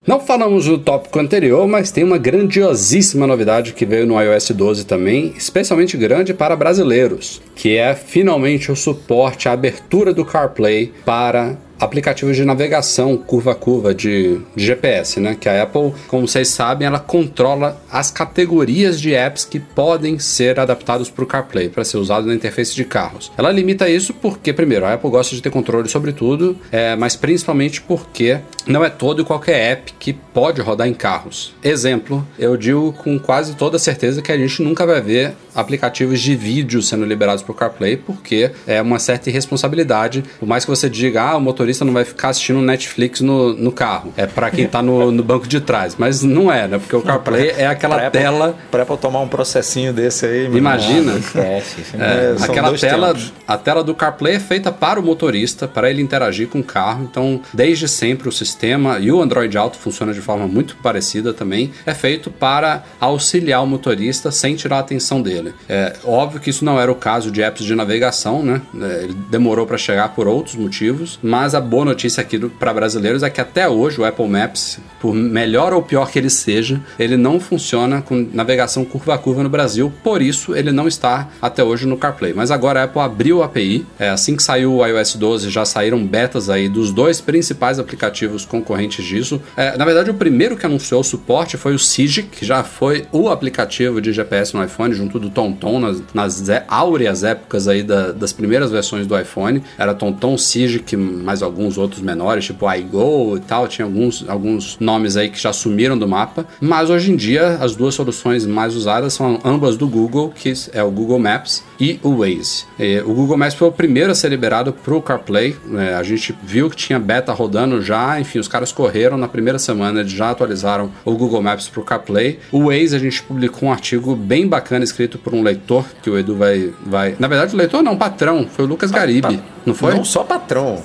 Não 0.07 0.19
falamos 0.19 0.65
do 0.65 0.79
tópico 0.79 1.19
anterior, 1.19 1.67
mas 1.67 1.91
tem 1.91 2.03
uma 2.03 2.17
grandiosíssima 2.17 3.27
novidade 3.27 3.71
que 3.73 3.85
veio 3.85 4.07
no 4.07 4.19
iOS 4.19 4.49
12 4.49 4.83
também, 4.83 5.31
especialmente 5.37 5.95
grande 5.95 6.33
para 6.33 6.55
brasileiros, 6.55 7.39
que 7.53 7.77
é 7.77 7.93
finalmente 7.93 8.71
o 8.71 8.75
suporte 8.75 9.47
à 9.47 9.51
abertura 9.51 10.11
do 10.11 10.25
CarPlay 10.25 10.91
para 11.05 11.55
aplicativos 11.81 12.37
de 12.37 12.45
navegação 12.45 13.17
curva 13.17 13.53
a 13.53 13.55
curva 13.55 13.93
de, 13.93 14.39
de, 14.55 14.65
GPS, 14.65 15.19
né? 15.19 15.35
Que 15.37 15.49
a 15.49 15.63
Apple, 15.63 15.93
como 16.07 16.27
vocês 16.27 16.47
sabem, 16.49 16.87
ela 16.87 16.99
controla 16.99 17.81
as 17.91 18.11
categorias 18.11 19.01
de 19.01 19.15
apps 19.15 19.43
que 19.43 19.59
podem 19.59 20.19
ser 20.19 20.59
adaptados 20.59 21.09
para 21.09 21.23
o 21.23 21.27
CarPlay, 21.27 21.69
para 21.69 21.83
ser 21.83 21.97
usado 21.97 22.27
na 22.27 22.35
interface 22.35 22.75
de 22.75 22.85
carros. 22.85 23.31
Ela 23.35 23.51
limita 23.51 23.89
isso 23.89 24.13
porque, 24.13 24.53
primeiro, 24.53 24.85
a 24.85 24.93
Apple 24.93 25.09
gosta 25.09 25.35
de 25.35 25.41
ter 25.41 25.49
controle 25.49 25.89
sobre 25.89 26.13
tudo, 26.13 26.55
é, 26.71 26.95
mas 26.95 27.15
principalmente 27.15 27.81
porque 27.81 28.39
não 28.67 28.85
é 28.85 28.89
todo 28.89 29.23
e 29.23 29.25
qualquer 29.25 29.71
app 29.71 29.93
que 29.97 30.13
pode 30.13 30.61
rodar 30.61 30.87
em 30.87 30.93
carros. 30.93 31.55
Exemplo, 31.63 32.25
eu 32.37 32.55
digo 32.55 32.93
com 32.93 33.17
quase 33.17 33.55
toda 33.55 33.79
certeza 33.79 34.21
que 34.21 34.31
a 34.31 34.37
gente 34.37 34.61
nunca 34.61 34.85
vai 34.85 35.01
ver 35.01 35.33
aplicativos 35.55 36.21
de 36.21 36.35
vídeo 36.35 36.81
sendo 36.81 37.05
liberados 37.05 37.43
para 37.43 37.51
o 37.51 37.55
CarPlay, 37.55 37.97
porque 37.97 38.51
é 38.67 38.81
uma 38.81 38.99
certa 38.99 39.29
irresponsabilidade. 39.29 40.23
Por 40.39 40.47
mais 40.47 40.63
que 40.63 40.71
você 40.71 40.89
diga, 40.89 41.21
ah, 41.23 41.37
o 41.37 41.41
motorista 41.41 41.70
não 41.79 41.93
vai 41.93 42.05
ficar 42.05 42.29
assistindo 42.29 42.61
Netflix 42.61 43.21
no, 43.21 43.53
no 43.53 43.71
carro. 43.71 44.13
É 44.15 44.25
para 44.25 44.49
quem 44.51 44.65
está 44.65 44.81
no, 44.81 45.11
no, 45.11 45.23
banco 45.23 45.47
de 45.47 45.59
trás. 45.59 45.95
Mas 45.97 46.21
não 46.21 46.51
é, 46.51 46.67
né? 46.67 46.77
Porque 46.77 46.95
o 46.95 47.01
CarPlay 47.01 47.53
é 47.57 47.67
aquela 47.67 47.97
pra 47.97 48.11
tela. 48.11 48.55
Para 48.69 48.83
Apple 48.83 48.97
tomar 48.97 49.21
um 49.21 49.27
processinho 49.27 49.93
desse 49.93 50.25
aí, 50.25 50.45
Imagina. 50.45 51.17
esquece. 51.17 51.81
É, 51.97 52.35
é, 52.39 52.43
aquela 52.43 52.77
tela, 52.77 53.15
a 53.47 53.57
tela 53.57 53.83
do 53.83 53.93
CarPlay 53.93 54.35
é 54.35 54.39
feita 54.39 54.71
para 54.71 54.99
o 54.99 55.03
motorista, 55.03 55.67
para 55.67 55.89
ele 55.89 56.01
interagir 56.01 56.47
com 56.47 56.59
o 56.59 56.63
carro. 56.63 57.07
Então, 57.09 57.41
desde 57.53 57.87
sempre 57.87 58.29
o 58.29 58.31
sistema 58.31 58.99
e 58.99 59.11
o 59.11 59.21
Android 59.21 59.57
Auto 59.57 59.77
funciona 59.77 60.13
de 60.13 60.21
forma 60.21 60.47
muito 60.47 60.75
parecida 60.77 61.33
também. 61.33 61.71
É 61.85 61.93
feito 61.93 62.29
para 62.29 62.83
auxiliar 62.99 63.63
o 63.63 63.67
motorista 63.67 64.31
sem 64.31 64.55
tirar 64.55 64.77
a 64.77 64.79
atenção 64.79 65.21
dele 65.21 65.31
dele. 65.31 65.53
É 65.67 65.93
óbvio 66.03 66.39
que 66.39 66.49
isso 66.49 66.65
não 66.65 66.79
era 66.79 66.91
o 66.91 66.95
caso 66.95 67.31
de 67.31 67.41
apps 67.41 67.65
de 67.65 67.73
navegação, 67.73 68.43
né? 68.43 68.61
É, 68.79 69.03
ele 69.03 69.13
demorou 69.29 69.65
para 69.65 69.77
chegar 69.77 70.09
por 70.09 70.27
outros 70.27 70.55
motivos, 70.55 71.19
mas 71.23 71.55
a 71.55 71.60
boa 71.61 71.85
notícia 71.85 72.21
aqui 72.21 72.39
para 72.39 72.73
brasileiros 72.73 73.23
é 73.23 73.29
que 73.29 73.39
até 73.39 73.67
hoje 73.67 74.01
o 74.01 74.05
Apple 74.05 74.27
Maps, 74.27 74.79
por 74.99 75.13
melhor 75.13 75.73
ou 75.73 75.81
pior 75.81 76.09
que 76.11 76.19
ele 76.19 76.29
seja, 76.29 76.81
ele 76.97 77.15
não 77.15 77.39
funciona 77.39 78.01
com 78.01 78.27
navegação 78.33 78.83
curva 78.83 79.13
a 79.13 79.17
curva 79.17 79.43
no 79.43 79.49
Brasil, 79.49 79.91
por 80.03 80.21
isso 80.21 80.55
ele 80.55 80.71
não 80.71 80.87
está 80.87 81.29
até 81.41 81.63
hoje 81.63 81.87
no 81.87 81.97
CarPlay. 81.97 82.33
Mas 82.33 82.51
agora 82.51 82.81
a 82.81 82.83
Apple 82.83 83.01
abriu 83.01 83.41
a 83.41 83.45
API, 83.45 83.85
é, 83.99 84.09
assim 84.09 84.35
que 84.35 84.43
saiu 84.43 84.75
o 84.75 84.85
iOS 84.85 85.15
12 85.15 85.49
já 85.49 85.65
saíram 85.65 86.05
betas 86.05 86.49
aí 86.49 86.67
dos 86.67 86.91
dois 86.91 87.21
principais 87.21 87.79
aplicativos 87.79 88.45
concorrentes 88.45 89.05
disso. 89.05 89.41
É, 89.55 89.77
na 89.77 89.85
verdade, 89.85 90.09
o 90.09 90.13
primeiro 90.13 90.57
que 90.57 90.65
anunciou 90.65 91.01
o 91.01 91.03
suporte 91.03 91.57
foi 91.57 91.73
o 91.73 91.79
Sigic, 91.79 92.29
que 92.29 92.45
já 92.45 92.63
foi 92.63 93.05
o 93.11 93.29
aplicativo 93.29 94.01
de 94.01 94.11
GPS 94.11 94.55
no 94.55 94.63
iPhone 94.63 94.93
junto 94.93 95.19
do 95.19 95.29
TomTom 95.29 95.79
nas, 95.79 96.01
nas 96.13 96.43
áureas 96.67 97.23
épocas 97.23 97.67
aí 97.67 97.83
da, 97.83 98.11
das 98.11 98.33
primeiras 98.33 98.71
versões 98.71 99.05
do 99.05 99.17
iPhone. 99.19 99.63
Era 99.77 99.93
TomTom, 99.93 100.37
Sigic, 100.37 100.95
mais 100.95 101.41
alguns 101.51 101.77
outros 101.77 102.01
menores, 102.01 102.45
tipo 102.45 102.71
iGo 102.73 103.37
e 103.37 103.39
tal. 103.41 103.67
Tinha 103.67 103.85
alguns, 103.85 104.25
alguns 104.27 104.77
nomes 104.79 105.17
aí 105.17 105.29
que 105.29 105.39
já 105.39 105.53
sumiram 105.53 105.97
do 105.97 106.07
mapa. 106.07 106.45
Mas 106.59 106.89
hoje 106.89 107.11
em 107.11 107.15
dia, 107.15 107.57
as 107.59 107.75
duas 107.75 107.93
soluções 107.93 108.45
mais 108.45 108.75
usadas 108.75 109.13
são 109.13 109.39
ambas 109.43 109.77
do 109.77 109.87
Google, 109.87 110.31
que 110.33 110.53
é 110.73 110.81
o 110.83 110.89
Google 110.89 111.19
Maps 111.19 111.63
e 111.79 111.99
o 112.03 112.17
Waze. 112.17 112.65
O 113.05 113.13
Google 113.13 113.37
Maps 113.37 113.53
foi 113.53 113.67
o 113.67 113.71
primeiro 113.71 114.11
a 114.11 114.15
ser 114.15 114.29
liberado 114.29 114.73
para 114.73 114.93
o 114.93 115.01
CarPlay. 115.01 115.55
É, 115.77 115.93
a 115.95 116.03
gente 116.03 116.35
viu 116.43 116.69
que 116.69 116.75
tinha 116.75 116.99
beta 116.99 117.33
rodando 117.33 117.81
já, 117.81 118.19
enfim, 118.19 118.39
os 118.39 118.47
caras 118.47 118.71
correram 118.71 119.17
na 119.17 119.27
primeira 119.27 119.59
semana, 119.59 119.99
eles 119.99 120.11
já 120.11 120.31
atualizaram 120.31 120.91
o 121.05 121.11
Google 121.13 121.41
Maps 121.41 121.67
para 121.67 121.81
o 121.81 121.83
CarPlay. 121.83 122.39
O 122.51 122.65
Waze, 122.65 122.95
a 122.95 122.99
gente 122.99 123.21
publicou 123.23 123.69
um 123.69 123.71
artigo 123.71 124.15
bem 124.15 124.47
bacana 124.47 124.83
escrito 124.83 125.17
por 125.17 125.33
um 125.33 125.41
leitor, 125.41 125.85
que 126.01 126.09
o 126.09 126.17
Edu 126.17 126.35
vai. 126.35 126.73
vai... 126.85 127.15
Na 127.19 127.27
verdade, 127.27 127.53
o 127.53 127.57
leitor 127.57 127.81
não, 127.81 127.93
o 127.93 127.97
patrão, 127.97 128.47
foi 128.49 128.65
o 128.65 128.67
Lucas 128.67 128.91
Garibe, 128.91 129.41
não 129.65 129.73
foi? 129.73 129.93
Não 129.93 130.05
só 130.05 130.23
patrão. 130.23 130.81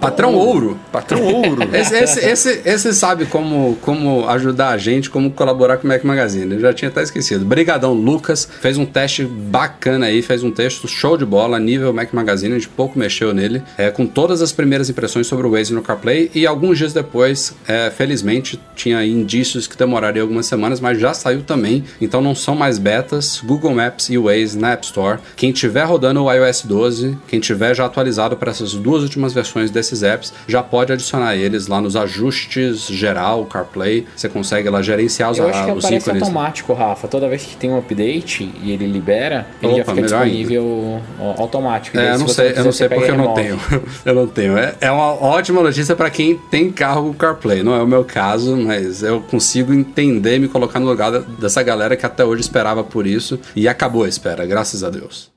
Patrão 0.00 0.34
Ouro. 0.34 0.78
Patrão 0.90 1.22
Ouro. 1.22 1.62
Esse, 1.72 1.94
esse, 1.94 2.20
esse, 2.20 2.62
esse 2.64 2.94
sabe 2.94 3.26
como, 3.26 3.76
como 3.82 4.28
ajudar 4.28 4.70
a 4.70 4.78
gente, 4.78 5.10
como 5.10 5.30
colaborar 5.30 5.76
com 5.76 5.84
o 5.84 5.88
Mac 5.88 6.02
Magazine. 6.04 6.54
Eu 6.54 6.60
já 6.60 6.72
tinha 6.72 6.88
até 6.88 7.02
esquecido. 7.02 7.44
Brigadão, 7.44 7.92
Lucas. 7.92 8.48
Fez 8.60 8.78
um 8.78 8.86
teste 8.86 9.24
bacana 9.24 10.06
aí, 10.06 10.22
fez 10.22 10.42
um 10.42 10.50
texto 10.50 10.88
show 10.88 11.16
de 11.16 11.24
bola, 11.24 11.58
nível 11.58 11.92
Mac 11.92 12.12
Magazine. 12.12 12.54
A 12.54 12.58
gente 12.58 12.68
pouco 12.68 12.98
mexeu 12.98 13.32
nele. 13.32 13.62
É, 13.76 13.90
com 13.90 14.06
todas 14.06 14.42
as 14.42 14.52
primeiras 14.52 14.88
impressões 14.90 15.26
sobre 15.26 15.46
o 15.46 15.50
Waze 15.50 15.72
no 15.72 15.82
CarPlay. 15.82 16.30
E 16.34 16.46
alguns 16.46 16.78
dias 16.78 16.92
depois, 16.92 17.54
é, 17.66 17.90
felizmente, 17.90 18.60
tinha 18.74 19.04
indícios 19.04 19.66
que 19.66 19.76
demoraria 19.76 20.22
algumas 20.22 20.46
semanas, 20.46 20.80
mas 20.80 20.98
já 20.98 21.14
saiu 21.14 21.42
também. 21.42 21.84
Então 22.00 22.20
não 22.20 22.34
são 22.34 22.54
mais 22.54 22.78
betas. 22.78 23.40
Google 23.44 23.74
Maps 23.74 24.08
e 24.08 24.18
o 24.18 24.24
Waze 24.24 24.58
na 24.58 24.72
App 24.72 24.84
Store. 24.84 25.18
Quem 25.36 25.52
tiver 25.52 25.84
rodando 25.84 26.22
o 26.22 26.32
iOS 26.32 26.62
12, 26.62 27.16
quem 27.28 27.40
tiver 27.40 27.74
já 27.74 27.86
atualizado 27.86 28.36
para 28.36 28.50
essas 28.50 28.74
duas 28.74 29.02
últimas 29.02 29.32
versões 29.32 29.57
desses 29.66 30.02
apps, 30.02 30.32
já 30.46 30.62
pode 30.62 30.92
adicionar 30.92 31.36
eles 31.36 31.66
lá 31.66 31.80
nos 31.80 31.96
ajustes 31.96 32.86
geral, 32.86 33.44
CarPlay. 33.46 34.06
Você 34.16 34.28
consegue 34.28 34.68
lá 34.68 34.82
gerenciar 34.82 35.30
os, 35.30 35.38
Eu 35.38 35.48
acho 35.48 35.64
que 35.64 35.72
os 35.72 35.84
aparece 35.84 36.06
ícones. 36.08 36.22
automático, 36.22 36.72
Rafa. 36.72 37.08
Toda 37.08 37.28
vez 37.28 37.42
que 37.42 37.56
tem 37.56 37.70
um 37.70 37.78
update 37.78 38.50
e 38.62 38.72
ele 38.72 38.86
libera, 38.86 39.46
ele 39.62 39.76
já 39.76 39.82
Opa, 39.82 39.94
fica 39.94 40.02
melhor 40.02 40.24
disponível 40.24 41.02
ó, 41.20 41.42
automático. 41.42 41.98
É, 41.98 42.14
eu 42.14 42.18
não 42.18 42.28
sei, 42.28 42.52
eu 42.56 42.64
não 42.64 42.72
sei 42.72 42.88
porque 42.88 43.10
eu 43.10 43.16
não 43.16 43.34
tenho. 43.34 43.58
Eu 44.04 44.14
não 44.14 44.26
tenho. 44.26 44.56
É, 44.56 44.74
é 44.80 44.90
uma 44.90 45.12
ótima 45.22 45.62
notícia 45.62 45.94
para 45.94 46.08
quem 46.10 46.36
tem 46.36 46.70
carro 46.70 47.08
com 47.08 47.12
CarPlay. 47.14 47.62
Não 47.62 47.74
é 47.74 47.82
o 47.82 47.86
meu 47.86 48.04
caso, 48.04 48.56
mas 48.56 49.02
eu 49.02 49.20
consigo 49.20 49.72
entender 49.72 50.36
e 50.36 50.38
me 50.38 50.48
colocar 50.48 50.78
no 50.80 50.86
lugar 50.86 51.10
dessa 51.20 51.62
galera 51.62 51.96
que 51.96 52.06
até 52.06 52.24
hoje 52.24 52.42
esperava 52.42 52.82
por 52.84 53.06
isso 53.06 53.38
e 53.54 53.68
acabou 53.68 54.04
a 54.04 54.08
espera, 54.08 54.46
graças 54.46 54.82
a 54.82 54.90
Deus. 54.90 55.30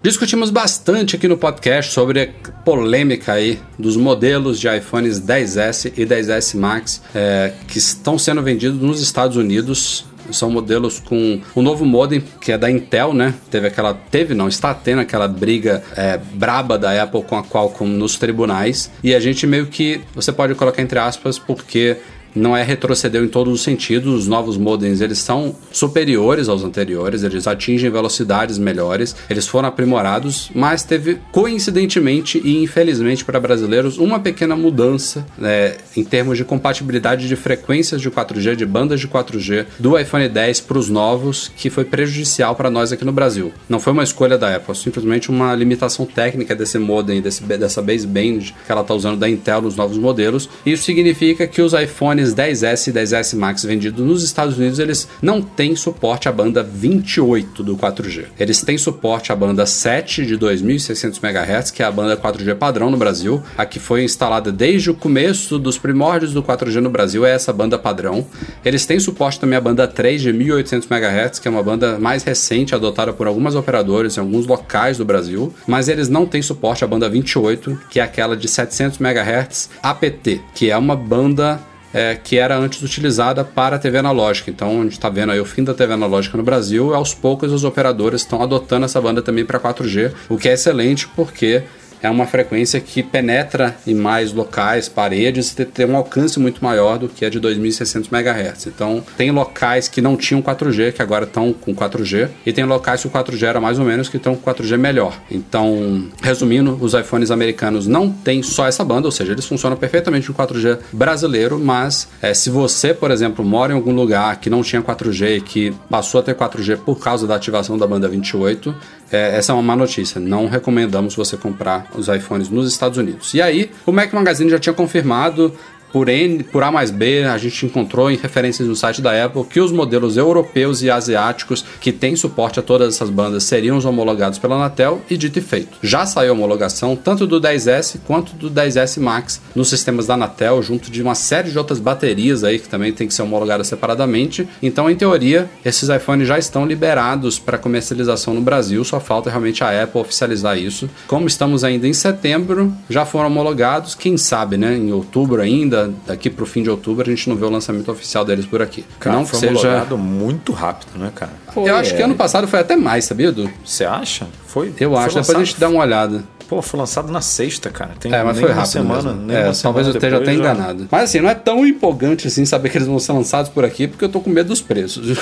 Discutimos 0.00 0.50
bastante 0.50 1.16
aqui 1.16 1.26
no 1.26 1.36
podcast 1.36 1.92
sobre 1.92 2.22
a 2.22 2.52
polêmica 2.62 3.32
aí 3.32 3.58
dos 3.76 3.96
modelos 3.96 4.60
de 4.60 4.68
iPhones 4.68 5.20
10S 5.20 5.92
e 5.96 6.06
10S 6.06 6.56
Max 6.56 7.02
é, 7.12 7.52
que 7.66 7.78
estão 7.78 8.16
sendo 8.16 8.40
vendidos 8.40 8.80
nos 8.80 9.02
Estados 9.02 9.36
Unidos. 9.36 10.06
São 10.30 10.52
modelos 10.52 11.00
com 11.00 11.40
o 11.52 11.60
novo 11.60 11.84
modem 11.84 12.22
que 12.40 12.52
é 12.52 12.58
da 12.58 12.70
Intel, 12.70 13.12
né? 13.12 13.34
Teve 13.50 13.66
aquela, 13.66 13.92
teve 13.92 14.34
não, 14.34 14.46
está 14.46 14.72
tendo 14.72 15.00
aquela 15.00 15.26
briga 15.26 15.82
é, 15.96 16.16
braba 16.16 16.78
da 16.78 17.02
Apple 17.02 17.24
com 17.24 17.36
a 17.36 17.42
Qualcomm 17.42 17.88
nos 17.88 18.16
tribunais 18.16 18.92
e 19.02 19.12
a 19.16 19.18
gente 19.18 19.48
meio 19.48 19.66
que 19.66 20.00
você 20.14 20.30
pode 20.30 20.54
colocar 20.54 20.80
entre 20.80 21.00
aspas 21.00 21.40
porque 21.40 21.96
não 22.34 22.56
é 22.56 22.62
retrocedeu 22.62 23.24
em 23.24 23.28
todos 23.28 23.52
os 23.52 23.62
sentidos. 23.62 24.14
Os 24.14 24.26
novos 24.26 24.56
modems 24.56 25.00
eles 25.00 25.18
são 25.18 25.54
superiores 25.70 26.48
aos 26.48 26.62
anteriores, 26.62 27.22
eles 27.22 27.46
atingem 27.46 27.90
velocidades 27.90 28.58
melhores, 28.58 29.14
eles 29.28 29.46
foram 29.46 29.68
aprimorados, 29.68 30.50
mas 30.54 30.82
teve 30.82 31.18
coincidentemente 31.32 32.40
e 32.44 32.62
infelizmente 32.62 33.24
para 33.24 33.40
brasileiros 33.40 33.98
uma 33.98 34.20
pequena 34.20 34.56
mudança 34.56 35.26
né, 35.36 35.76
em 35.96 36.04
termos 36.04 36.36
de 36.36 36.44
compatibilidade 36.44 37.28
de 37.28 37.36
frequências 37.36 38.00
de 38.00 38.10
4G, 38.10 38.56
de 38.56 38.66
bandas 38.66 39.00
de 39.00 39.08
4G 39.08 39.66
do 39.78 39.98
iPhone 39.98 40.28
10 40.28 40.60
para 40.60 40.78
os 40.78 40.88
novos, 40.88 41.50
que 41.56 41.70
foi 41.70 41.84
prejudicial 41.84 42.54
para 42.54 42.70
nós 42.70 42.92
aqui 42.92 43.04
no 43.04 43.12
Brasil. 43.12 43.52
Não 43.68 43.80
foi 43.80 43.92
uma 43.92 44.02
escolha 44.02 44.38
da 44.38 44.56
Apple, 44.56 44.74
simplesmente 44.74 45.30
uma 45.30 45.54
limitação 45.54 46.06
técnica 46.06 46.54
desse 46.54 46.78
modem, 46.78 47.20
desse, 47.20 47.42
dessa 47.42 47.82
baseband 47.82 48.54
que 48.66 48.72
ela 48.72 48.82
está 48.82 48.94
usando 48.94 49.18
da 49.18 49.28
Intel 49.28 49.62
nos 49.62 49.76
novos 49.76 49.98
modelos. 49.98 50.48
Isso 50.64 50.84
significa 50.84 51.46
que 51.46 51.62
os 51.62 51.74
iPhones 52.18 52.34
10S 52.34 52.88
e 52.88 52.92
10S 52.92 53.36
Max 53.36 53.62
vendidos 53.62 54.04
nos 54.04 54.22
Estados 54.22 54.58
Unidos 54.58 54.78
eles 54.78 55.08
não 55.22 55.40
têm 55.40 55.76
suporte 55.76 56.28
à 56.28 56.32
banda 56.32 56.62
28 56.62 57.62
do 57.62 57.76
4G. 57.76 58.24
Eles 58.38 58.60
têm 58.62 58.76
suporte 58.76 59.32
à 59.32 59.36
banda 59.36 59.64
7 59.64 60.26
de 60.26 60.36
2.600 60.36 61.22
MHz, 61.22 61.70
que 61.70 61.82
é 61.82 61.86
a 61.86 61.90
banda 61.90 62.16
4G 62.16 62.54
padrão 62.56 62.90
no 62.90 62.96
Brasil. 62.96 63.42
A 63.56 63.64
que 63.64 63.78
foi 63.78 64.02
instalada 64.02 64.50
desde 64.50 64.90
o 64.90 64.94
começo 64.94 65.58
dos 65.58 65.78
primórdios 65.78 66.32
do 66.32 66.42
4G 66.42 66.80
no 66.80 66.90
Brasil 66.90 67.24
é 67.24 67.32
essa 67.32 67.52
banda 67.52 67.78
padrão. 67.78 68.26
Eles 68.64 68.84
têm 68.84 68.98
suporte 68.98 69.38
também 69.38 69.56
à 69.56 69.60
banda 69.60 69.86
3 69.86 70.20
de 70.20 70.32
1.800 70.32 70.86
MHz, 70.90 71.38
que 71.38 71.48
é 71.48 71.50
uma 71.50 71.62
banda 71.62 71.98
mais 71.98 72.22
recente, 72.22 72.74
adotada 72.74 73.12
por 73.12 73.26
algumas 73.26 73.54
operadoras 73.54 74.16
em 74.16 74.20
alguns 74.20 74.46
locais 74.46 74.98
do 74.98 75.04
Brasil, 75.04 75.52
mas 75.66 75.88
eles 75.88 76.08
não 76.08 76.26
têm 76.26 76.42
suporte 76.42 76.84
à 76.84 76.86
banda 76.86 77.08
28, 77.08 77.78
que 77.90 78.00
é 78.00 78.02
aquela 78.02 78.36
de 78.36 78.48
700 78.48 78.98
MHz 79.00 79.70
APT, 79.82 80.40
que 80.54 80.70
é 80.70 80.76
uma 80.76 80.96
banda 80.96 81.60
é, 81.92 82.16
que 82.16 82.38
era 82.38 82.56
antes 82.56 82.82
utilizada 82.82 83.44
para 83.44 83.76
a 83.76 83.78
TV 83.78 83.98
analógica. 83.98 84.50
Então 84.50 84.80
a 84.80 84.82
gente 84.84 84.92
está 84.92 85.08
vendo 85.08 85.32
aí 85.32 85.40
o 85.40 85.44
fim 85.44 85.64
da 85.64 85.74
TV 85.74 85.94
analógica 85.94 86.36
no 86.36 86.42
Brasil. 86.42 86.90
E 86.90 86.94
aos 86.94 87.14
poucos 87.14 87.52
os 87.52 87.64
operadores 87.64 88.22
estão 88.22 88.42
adotando 88.42 88.84
essa 88.84 89.00
banda 89.00 89.22
também 89.22 89.44
para 89.44 89.60
4G, 89.60 90.12
o 90.28 90.36
que 90.36 90.48
é 90.48 90.52
excelente 90.52 91.08
porque 91.08 91.62
é 92.02 92.10
uma 92.10 92.26
frequência 92.26 92.80
que 92.80 93.02
penetra 93.02 93.76
em 93.86 93.94
mais 93.94 94.32
locais, 94.32 94.88
paredes, 94.88 95.56
e 95.58 95.64
tem 95.64 95.86
um 95.86 95.96
alcance 95.96 96.38
muito 96.38 96.62
maior 96.62 96.98
do 96.98 97.08
que 97.08 97.24
a 97.24 97.30
de 97.30 97.40
2.600 97.40 98.08
MHz. 98.12 98.66
Então, 98.66 99.02
tem 99.16 99.30
locais 99.30 99.88
que 99.88 100.00
não 100.00 100.16
tinham 100.16 100.42
4G, 100.42 100.92
que 100.92 101.02
agora 101.02 101.24
estão 101.24 101.52
com 101.52 101.74
4G, 101.74 102.28
e 102.44 102.52
tem 102.52 102.64
locais 102.64 103.02
que 103.02 103.08
o 103.08 103.10
4G 103.10 103.42
era 103.44 103.60
mais 103.60 103.78
ou 103.78 103.84
menos, 103.84 104.08
que 104.08 104.16
estão 104.16 104.34
com 104.34 104.50
4G 104.50 104.76
melhor. 104.76 105.18
Então, 105.30 106.08
resumindo, 106.22 106.78
os 106.80 106.94
iPhones 106.94 107.30
americanos 107.30 107.86
não 107.86 108.10
têm 108.10 108.42
só 108.42 108.66
essa 108.66 108.84
banda, 108.84 109.06
ou 109.08 109.12
seja, 109.12 109.32
eles 109.32 109.46
funcionam 109.46 109.76
perfeitamente 109.76 110.30
com 110.30 110.42
4G 110.42 110.78
brasileiro, 110.92 111.58
mas 111.58 112.08
é, 112.22 112.32
se 112.34 112.50
você, 112.50 112.94
por 112.94 113.10
exemplo, 113.10 113.44
mora 113.44 113.72
em 113.72 113.76
algum 113.76 113.94
lugar 113.94 114.36
que 114.40 114.50
não 114.50 114.62
tinha 114.62 114.82
4G 114.82 115.38
e 115.38 115.40
que 115.40 115.74
passou 115.90 116.20
a 116.20 116.22
ter 116.22 116.34
4G 116.34 116.78
por 116.78 116.98
causa 116.98 117.26
da 117.26 117.34
ativação 117.34 117.78
da 117.78 117.86
banda 117.86 118.08
28, 118.08 118.74
é, 119.10 119.36
essa 119.36 119.52
é 119.52 119.54
uma 119.54 119.62
má 119.62 119.76
notícia. 119.76 120.20
Não 120.20 120.46
recomendamos 120.46 121.14
você 121.14 121.36
comprar 121.36 121.86
os 121.94 122.08
iPhones 122.08 122.48
nos 122.48 122.70
Estados 122.70 122.98
Unidos. 122.98 123.34
E 123.34 123.42
aí, 123.42 123.70
o 123.86 123.92
Mac 123.92 124.12
Magazine 124.12 124.50
já 124.50 124.58
tinha 124.58 124.72
confirmado 124.72 125.52
por 125.92 126.08
N, 126.08 126.42
por 126.44 126.62
A 126.62 126.70
mais 126.70 126.90
B, 126.90 127.24
a 127.24 127.38
gente 127.38 127.66
encontrou 127.66 128.10
em 128.10 128.16
referências 128.16 128.68
no 128.68 128.76
site 128.76 129.00
da 129.00 129.24
Apple 129.24 129.44
que 129.44 129.60
os 129.60 129.72
modelos 129.72 130.16
europeus 130.16 130.82
e 130.82 130.90
asiáticos 130.90 131.64
que 131.80 131.92
têm 131.92 132.16
suporte 132.16 132.60
a 132.60 132.62
todas 132.62 132.94
essas 132.94 133.10
bandas 133.10 133.44
seriam 133.44 133.76
os 133.76 133.84
homologados 133.84 134.38
pela 134.38 134.56
Anatel 134.56 135.00
e 135.08 135.16
dito 135.16 135.38
e 135.38 135.42
feito. 135.42 135.78
Já 135.82 136.06
saiu 136.06 136.30
a 136.30 136.34
homologação 136.34 136.96
tanto 136.96 137.26
do 137.26 137.40
10S 137.40 137.98
quanto 138.06 138.34
do 138.34 138.50
10S 138.50 139.00
Max 139.00 139.40
nos 139.54 139.68
sistemas 139.68 140.06
da 140.06 140.14
Anatel, 140.14 140.62
junto 140.62 140.90
de 140.90 141.02
uma 141.02 141.14
série 141.14 141.50
de 141.50 141.58
outras 141.58 141.78
baterias 141.78 142.44
aí 142.44 142.58
que 142.58 142.68
também 142.68 142.92
tem 142.92 143.06
que 143.06 143.14
ser 143.14 143.22
homologadas 143.22 143.66
separadamente. 143.66 144.48
Então, 144.62 144.90
em 144.90 144.96
teoria, 144.96 145.48
esses 145.64 145.88
iPhones 145.88 146.28
já 146.28 146.38
estão 146.38 146.66
liberados 146.66 147.38
para 147.38 147.58
comercialização 147.58 148.34
no 148.34 148.40
Brasil, 148.40 148.84
só 148.84 149.00
falta 149.00 149.30
realmente 149.30 149.62
a 149.62 149.82
Apple 149.82 150.00
oficializar 150.00 150.58
isso. 150.58 150.88
Como 151.06 151.26
estamos 151.26 151.64
ainda 151.64 151.86
em 151.86 151.92
setembro, 151.92 152.72
já 152.88 153.04
foram 153.04 153.28
homologados, 153.28 153.94
quem 153.94 154.16
sabe, 154.16 154.56
né, 154.56 154.76
em 154.76 154.92
outubro 154.92 155.40
ainda, 155.40 155.77
daqui 156.06 156.30
pro 156.30 156.44
fim 156.46 156.62
de 156.62 156.70
outubro, 156.70 157.06
a 157.06 157.14
gente 157.14 157.28
não 157.28 157.36
vê 157.36 157.44
o 157.44 157.50
lançamento 157.50 157.90
oficial 157.90 158.24
deles 158.24 158.46
por 158.46 158.60
aqui. 158.62 158.84
Cara, 158.98 159.16
não 159.16 159.26
foi 159.26 159.38
seja. 159.38 159.52
homologado 159.52 159.98
muito 159.98 160.52
rápido, 160.52 160.98
né, 160.98 161.12
cara? 161.14 161.32
Eu 161.56 161.76
acho 161.76 161.94
que 161.94 162.02
ano 162.02 162.14
passado 162.14 162.48
foi 162.48 162.58
até 162.60 162.76
mais, 162.76 163.04
sabia, 163.04 163.28
Edu? 163.28 163.50
Você 163.64 163.84
acha? 163.84 164.26
Foi? 164.46 164.72
Eu 164.80 164.90
foi 164.90 164.98
acho, 164.98 165.08
depois 165.08 165.16
lançado- 165.28 165.36
a 165.40 165.44
gente 165.44 165.60
dá 165.60 165.68
uma 165.68 165.80
olhada. 165.82 166.24
Pô, 166.48 166.62
foi 166.62 166.80
lançado 166.80 167.12
na 167.12 167.20
sexta, 167.20 167.68
cara. 167.68 167.90
Tem 168.00 168.10
É, 168.10 168.22
mas 168.24 168.36
nem 168.36 168.42
foi 168.44 168.50
uma 168.52 168.56
rápido 168.56 168.72
semana, 168.72 169.02
mesmo. 169.12 169.26
nem 169.26 169.36
É, 169.36 169.40
uma 169.40 169.44
talvez 169.52 169.56
semana 169.58 169.86
eu 169.88 169.92
esteja 169.94 170.16
até 170.16 170.24
depois 170.24 170.38
já- 170.38 170.52
enganado. 170.54 170.88
Mas 170.90 171.02
assim, 171.02 171.20
não 171.20 171.28
é 171.28 171.34
tão 171.34 171.66
empolgante 171.66 172.26
assim 172.26 172.44
saber 172.46 172.70
que 172.70 172.78
eles 172.78 172.88
vão 172.88 172.98
ser 172.98 173.12
lançados 173.12 173.50
por 173.50 173.66
aqui, 173.66 173.86
porque 173.86 174.02
eu 174.04 174.08
tô 174.08 174.18
com 174.20 174.30
medo 174.30 174.48
dos 174.48 174.62
preços. 174.62 175.18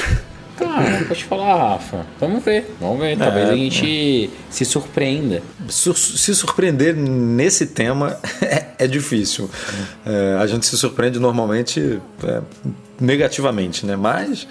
Cara, 0.59 1.05
vou 1.05 1.16
te 1.16 1.25
falar, 1.25 1.57
Rafa. 1.73 2.07
Vamos 2.21 2.42
ver, 2.45 2.75
vamos 2.81 2.99
ver. 3.01 3.16
Talvez 3.19 3.49
É, 3.49 3.53
a 3.53 3.57
gente 3.57 4.31
se 4.51 4.64
surpreenda. 4.64 5.42
Sur- 5.69 5.97
se 5.97 6.35
surpreender 6.35 6.97
nesse 6.97 7.66
tema 7.66 8.19
é, 8.42 8.66
é 8.79 8.87
difícil. 8.87 9.51
É, 10.05 10.37
a 10.40 10.47
gente 10.47 10.64
se 10.66 10.77
surpreende 10.77 11.19
normalmente 11.19 12.01
é, 12.25 12.40
negativamente, 13.00 13.85
né? 13.85 13.96
Mas 13.96 14.46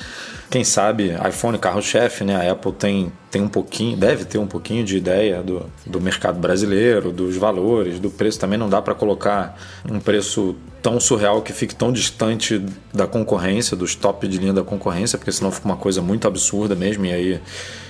quem 0.49 0.63
sabe 0.63 1.15
iPhone 1.27 1.57
carro-chefe, 1.57 2.23
né? 2.23 2.35
A 2.35 2.51
Apple 2.51 2.71
tem, 2.71 3.11
tem 3.31 3.41
um 3.41 3.47
pouquinho, 3.47 3.97
deve 3.97 4.25
ter 4.25 4.37
um 4.37 4.47
pouquinho 4.47 4.83
de 4.83 4.97
ideia 4.97 5.41
do, 5.41 5.69
do 5.85 5.99
mercado 5.99 6.39
brasileiro, 6.39 7.11
dos 7.11 7.35
valores, 7.35 7.99
do 7.99 8.09
preço. 8.09 8.39
Também 8.39 8.57
não 8.57 8.69
dá 8.69 8.81
para 8.81 8.93
colocar 8.93 9.57
um 9.89 9.99
preço 9.99 10.55
tão 10.81 10.99
surreal 10.99 11.41
que 11.41 11.51
fique 11.51 11.73
tão 11.73 11.91
distante 11.91 12.63
da 12.93 13.07
concorrência, 13.07 13.75
dos 13.75 13.95
top 13.95 14.27
de 14.27 14.37
linha 14.37 14.53
da 14.53 14.63
concorrência, 14.63 15.17
porque 15.17 15.31
senão 15.31 15.51
fica 15.51 15.65
uma 15.65 15.77
coisa 15.77 15.99
muito 15.99 16.27
absurda 16.27 16.75
mesmo 16.75 17.05
e 17.07 17.11
aí 17.11 17.41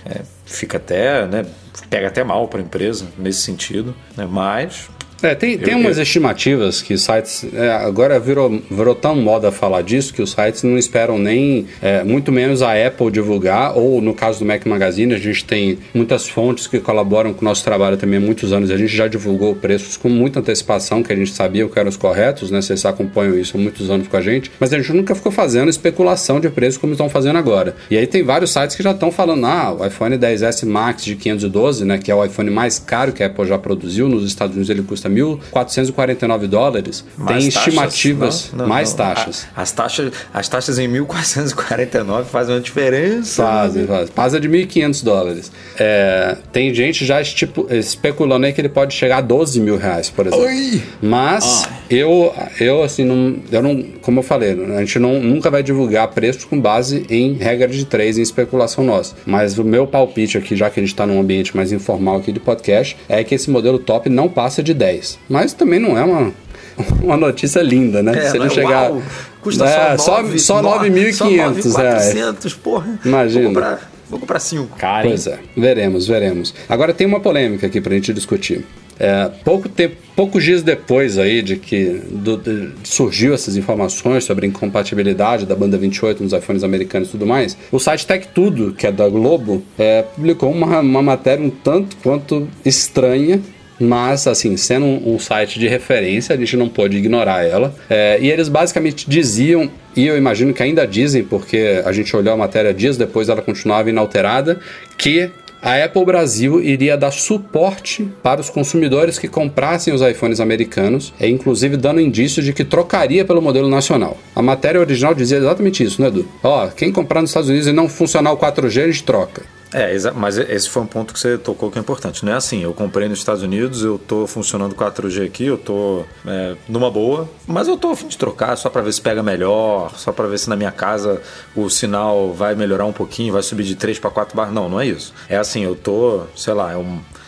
é, 0.05 0.21
fica 0.45 0.77
até, 0.77 1.27
né? 1.27 1.45
Pega 1.89 2.07
até 2.07 2.23
mal 2.23 2.47
para 2.47 2.59
a 2.59 2.63
empresa 2.63 3.05
nesse 3.17 3.41
sentido, 3.41 3.93
né? 4.15 4.25
Mas 4.25 4.89
É, 5.23 5.33
tem, 5.33 5.57
tem 5.57 5.73
Eu- 5.73 5.79
umas 5.79 5.97
eu- 5.97 6.03
estimativas 6.03 6.81
que 6.81 6.97
sites. 6.97 7.45
é, 7.53 7.69
agora 7.71 8.19
virou, 8.19 8.61
virou 8.69 8.93
tão 8.93 9.15
moda 9.15 9.51
falar 9.51 9.81
disso 9.81 10.13
que 10.13 10.21
os 10.21 10.31
sites 10.31 10.61
não 10.63 10.77
esperam 10.77 11.17
nem. 11.17 11.65
é, 11.81 12.03
muito 12.03 12.31
menos 12.31 12.61
a 12.61 12.73
Apple 12.73 13.09
divulgar, 13.09 13.77
ou 13.77 14.01
no 14.01 14.13
caso 14.13 14.39
do 14.39 14.45
Mac 14.45 14.65
Magazine, 14.65 15.13
a 15.13 15.17
gente 15.17 15.43
tem 15.45 15.77
muitas 15.93 16.27
fontes 16.27 16.67
que 16.67 16.79
colaboram 16.79 17.33
com 17.33 17.41
o 17.41 17.43
nosso 17.45 17.63
trabalho 17.63 17.97
também 17.97 18.17
há 18.17 18.21
muitos 18.21 18.51
anos. 18.53 18.69
A 18.69 18.77
gente 18.77 18.95
já 18.95 19.07
divulgou 19.07 19.55
preços 19.55 19.97
com 19.97 20.09
muita 20.09 20.39
antecipação, 20.41 21.01
que 21.01 21.11
a 21.11 21.15
gente 21.15 21.31
sabia 21.31 21.67
que 21.67 21.79
eram 21.79 21.89
os 21.89 21.97
corretos, 21.97 22.51
né? 22.51 22.61
Vocês 22.61 22.85
acompanham 22.85 23.37
isso 23.39 23.57
há 23.57 23.59
muitos 23.59 23.89
anos 23.89 24.07
com 24.07 24.17
a 24.17 24.21
gente, 24.21 24.51
mas 24.59 24.71
a 24.73 24.77
gente 24.77 24.91
nunca 24.93 25.15
ficou 25.15 25.31
fazendo 25.31 25.69
especulação 25.69 26.39
de 26.39 26.49
preço 26.49 26.79
como 26.79 26.91
estão 26.93 27.09
fazendo 27.09 27.37
agora. 27.37 27.75
E 27.89 27.97
aí 27.97 28.05
tem 28.05 28.21
vários 28.23 28.51
sites 28.51 28.75
que 28.75 28.83
já 28.83 28.91
estão 28.91 29.11
falando, 29.11 29.45
ah, 29.45 29.73
o 29.79 29.85
iPhone 29.85 30.17
10S 30.17 30.65
Max 30.65 31.03
de 31.05 31.15
512, 31.15 31.85
né? 31.85 31.97
Que 31.97 32.11
é 32.11 32.15
o 32.15 32.23
iPhone 32.23 32.49
mais 32.51 32.77
caro 32.79 33.11
que 33.11 33.23
a 33.23 33.27
Apple 33.27 33.45
já 33.47 33.57
produziu, 33.57 34.07
nos 34.09 34.25
Estados 34.25 34.55
Unidos 34.55 34.69
ele 34.69 34.83
custa 34.83 35.04
custa 35.09 35.09
1.449 35.09 36.47
dólares, 36.47 37.05
Mais 37.17 37.43
tem 37.43 37.51
taxas? 37.51 37.67
estimativas, 37.67 38.49
Não, 38.51 38.59
não, 38.59 38.67
mais 38.67 38.89
não. 38.91 38.97
taxas. 38.97 39.47
A- 39.55 39.61
as, 39.61 39.71
taxas, 39.71 40.11
as 40.33 40.47
taxas 40.49 40.79
em 40.79 40.87
1449 40.87 42.29
fazem 42.29 42.55
uma 42.55 42.61
diferença. 42.61 43.43
Fazem, 43.43 43.85
fazem. 43.87 44.07
Passa 44.13 44.39
de 44.39 44.47
1.500 44.49 45.03
dólares. 45.03 45.51
É, 45.77 46.37
tem 46.51 46.73
gente 46.73 47.05
já 47.05 47.21
estipu- 47.21 47.67
especulando 47.71 48.45
aí 48.45 48.53
que 48.53 48.61
ele 48.61 48.69
pode 48.69 48.93
chegar 48.93 49.17
a 49.17 49.21
12 49.21 49.59
mil 49.59 49.77
reais, 49.77 50.09
por 50.09 50.27
exemplo. 50.27 50.45
Oi! 50.45 50.81
Mas 51.01 51.67
eu, 51.89 52.33
eu 52.59 52.83
assim, 52.83 53.03
não, 53.03 53.37
eu 53.51 53.61
não, 53.61 53.81
como 54.01 54.19
eu 54.19 54.23
falei, 54.23 54.51
a 54.75 54.79
gente 54.79 54.99
não, 54.99 55.19
nunca 55.19 55.49
vai 55.49 55.63
divulgar 55.63 56.07
preços 56.09 56.43
com 56.45 56.59
base 56.59 57.05
em 57.09 57.33
regra 57.33 57.67
de 57.67 57.85
três, 57.85 58.17
em 58.17 58.21
especulação 58.21 58.83
nossa. 58.83 59.15
Mas 59.25 59.57
o 59.57 59.63
meu 59.63 59.87
palpite 59.87 60.37
aqui, 60.37 60.55
já 60.55 60.69
que 60.69 60.79
a 60.79 60.83
gente 60.83 60.91
está 60.93 61.05
num 61.05 61.19
ambiente 61.19 61.55
mais 61.55 61.71
informal 61.71 62.17
aqui 62.17 62.31
de 62.31 62.39
podcast, 62.39 62.95
é 63.09 63.23
que 63.23 63.35
esse 63.35 63.49
modelo 63.49 63.79
top 63.79 64.09
não 64.09 64.27
passa 64.29 64.61
de 64.63 64.73
10. 64.73 64.94
Mas 65.29 65.53
também 65.53 65.79
não 65.79 65.97
é 65.97 66.03
uma, 66.03 66.31
uma 67.01 67.17
notícia 67.17 67.61
linda, 67.61 68.01
né? 68.03 68.11
É, 68.17 68.29
Se 68.29 68.37
ele 68.37 68.45
né? 68.45 68.49
chegar. 68.49 68.91
Uau, 68.91 69.03
custa 69.41 69.65
É, 69.65 69.97
só, 69.97 70.17
só, 70.17 70.21
9, 70.23 70.39
só 70.39 70.61
9.500 70.61 71.75
reais. 71.75 72.15
9.400, 72.15 72.57
porra. 72.57 72.99
Imagina. 73.05 73.43
Vou 73.43 73.53
comprar, 73.53 73.91
vou 74.09 74.19
comprar 74.19 74.39
cinco. 74.39 74.77
Cara, 74.77 75.03
hein? 75.05 75.09
Pois 75.11 75.27
é, 75.27 75.39
veremos, 75.55 76.07
veremos. 76.07 76.53
Agora 76.67 76.93
tem 76.93 77.05
uma 77.07 77.19
polêmica 77.19 77.67
aqui 77.67 77.79
pra 77.79 77.93
gente 77.93 78.13
discutir. 78.13 78.63
É, 78.97 79.29
pouco 79.43 79.67
tempo, 79.67 79.97
poucos 80.15 80.41
dias 80.41 80.63
depois 80.63 81.17
aí 81.17 81.41
de 81.41 81.57
que 81.57 82.01
do- 82.09 82.37
de- 82.37 82.69
surgiu 82.85 83.33
essas 83.33 83.57
informações 83.57 84.23
sobre 84.23 84.45
a 84.45 84.47
incompatibilidade 84.47 85.45
da 85.45 85.53
banda 85.53 85.77
28 85.77 86.23
nos 86.23 86.31
iPhones 86.31 86.63
americanos 86.63 87.09
e 87.09 87.11
tudo 87.11 87.25
mais, 87.25 87.57
o 87.73 87.77
site 87.77 88.07
Tech 88.07 88.25
Tudo, 88.33 88.71
que 88.71 88.87
é 88.87 88.93
da 88.93 89.09
Globo, 89.09 89.61
é, 89.77 90.01
publicou 90.01 90.49
uma, 90.49 90.79
uma 90.79 91.01
matéria 91.01 91.43
um 91.45 91.49
tanto 91.49 91.97
quanto 91.97 92.47
estranha 92.63 93.41
mas, 93.79 94.27
assim, 94.27 94.55
sendo 94.57 94.85
um, 94.85 95.15
um 95.15 95.19
site 95.19 95.59
de 95.59 95.67
referência, 95.67 96.35
a 96.35 96.37
gente 96.37 96.55
não 96.55 96.69
pôde 96.69 96.97
ignorar 96.97 97.45
ela. 97.45 97.73
É, 97.89 98.17
e 98.21 98.29
eles 98.29 98.47
basicamente 98.47 99.09
diziam, 99.09 99.69
e 99.95 100.05
eu 100.05 100.17
imagino 100.17 100.53
que 100.53 100.63
ainda 100.63 100.85
dizem, 100.85 101.23
porque 101.23 101.81
a 101.85 101.91
gente 101.91 102.15
olhou 102.15 102.33
a 102.33 102.37
matéria 102.37 102.73
dias 102.73 102.97
depois, 102.97 103.29
ela 103.29 103.41
continuava 103.41 103.89
inalterada, 103.89 104.59
que 104.97 105.29
a 105.61 105.83
Apple 105.83 106.05
Brasil 106.05 106.61
iria 106.61 106.95
dar 106.95 107.09
suporte 107.09 108.07
para 108.21 108.39
os 108.39 108.51
consumidores 108.51 109.17
que 109.17 109.27
comprassem 109.27 109.91
os 109.91 110.01
iPhones 110.01 110.39
americanos, 110.39 111.11
e 111.19 111.27
inclusive 111.27 111.75
dando 111.75 111.99
indício 111.99 112.43
de 112.43 112.53
que 112.53 112.63
trocaria 112.63 113.25
pelo 113.25 113.41
modelo 113.41 113.67
nacional. 113.67 114.15
A 114.35 114.43
matéria 114.43 114.79
original 114.79 115.15
dizia 115.15 115.39
exatamente 115.39 115.83
isso, 115.83 115.99
né, 116.01 116.09
Edu? 116.09 116.27
Ó, 116.43 116.67
quem 116.67 116.91
comprar 116.91 117.21
nos 117.21 117.31
Estados 117.31 117.49
Unidos 117.49 117.67
e 117.67 117.71
não 117.71 117.89
funcionar 117.89 118.31
o 118.31 118.37
4G, 118.37 118.83
a 118.83 118.87
gente 118.87 119.03
troca. 119.03 119.54
É, 119.75 119.93
mas 120.11 120.37
esse 120.37 120.69
foi 120.69 120.83
um 120.83 120.87
ponto 120.87 121.13
que 121.13 121.19
você 121.19 121.37
tocou 121.37 121.69
que 121.69 121.77
é 121.77 121.81
importante. 121.81 122.23
Não 122.23 122.31
é 122.31 122.35
assim, 122.37 122.63
eu 122.63 122.73
comprei 122.73 123.09
nos 123.09 123.19
Estados 123.19 123.43
Unidos, 123.43 123.83
eu 123.83 123.99
tô 123.99 124.25
funcionando 124.25 124.73
4G 124.73 125.25
aqui, 125.25 125.47
eu 125.47 125.57
tô 125.57 126.05
é, 126.25 126.55
numa 126.69 126.89
boa, 126.89 127.29
mas 127.45 127.67
eu 127.67 127.75
tô 127.75 127.89
a 127.89 127.95
fim 127.95 128.07
de 128.07 128.17
trocar 128.17 128.55
só 128.55 128.69
para 128.69 128.81
ver 128.81 128.93
se 128.93 129.01
pega 129.01 129.21
melhor, 129.21 129.91
só 129.97 130.13
para 130.13 130.27
ver 130.27 130.39
se 130.39 130.49
na 130.49 130.55
minha 130.55 130.71
casa 130.71 131.21
o 131.53 131.69
sinal 131.69 132.31
vai 132.31 132.55
melhorar 132.55 132.85
um 132.85 132.93
pouquinho, 132.93 133.33
vai 133.33 133.43
subir 133.43 133.65
de 133.65 133.75
3 133.75 133.99
para 133.99 134.09
4 134.09 134.33
barras. 134.33 134.53
Não, 134.53 134.69
não 134.69 134.79
é 134.79 134.87
isso. 134.87 135.13
É 135.27 135.35
assim, 135.35 135.65
eu 135.65 135.75
tô, 135.75 136.21
sei 136.37 136.53
lá, 136.53 136.71
eu, 136.71 136.85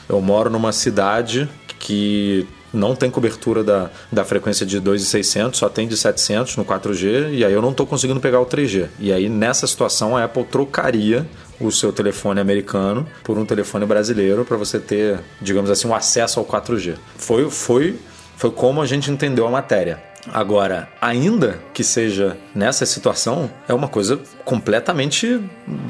eu 0.08 0.22
moro 0.22 0.50
numa 0.50 0.72
cidade 0.72 1.50
que 1.78 2.48
não 2.74 2.96
tem 2.96 3.10
cobertura 3.10 3.64
da, 3.64 3.90
da 4.12 4.24
frequência 4.24 4.66
de 4.66 4.80
2,600, 4.80 5.60
só 5.60 5.68
tem 5.68 5.88
de 5.88 5.98
700 5.98 6.56
no 6.58 6.66
4G, 6.66 7.34
e 7.34 7.44
aí 7.44 7.52
eu 7.52 7.62
não 7.62 7.72
estou 7.72 7.86
conseguindo 7.86 8.20
pegar 8.20 8.40
o 8.40 8.46
3G. 8.46 8.88
E 9.00 9.12
aí, 9.12 9.30
nessa 9.30 9.68
situação, 9.68 10.16
a 10.16 10.24
Apple 10.24 10.44
trocaria 10.46 11.26
o 11.60 11.72
seu 11.72 11.92
telefone 11.92 12.40
americano 12.40 13.08
por 13.24 13.38
um 13.38 13.46
telefone 13.46 13.86
brasileiro 13.86 14.46
para 14.46 14.58
você 14.58 14.80
ter, 14.80 15.20
digamos 15.42 15.70
assim, 15.70 15.88
um 15.88 15.96
acesso 15.96 16.40
ao 16.40 16.46
4G. 16.46 16.96
Foi, 17.18 17.50
foi, 17.50 18.00
foi 18.36 18.52
como 18.52 18.82
a 18.82 18.86
gente 18.86 19.12
entendeu 19.12 19.48
a 19.48 19.52
matéria. 19.52 20.02
Agora, 20.34 20.90
ainda 21.00 21.60
que 21.74 21.84
seja 21.84 22.38
nessa 22.54 22.86
situação, 22.86 23.50
é 23.68 23.74
uma 23.74 23.88
coisa 23.88 24.20
completamente. 24.48 25.42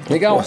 Legal. 0.10 0.43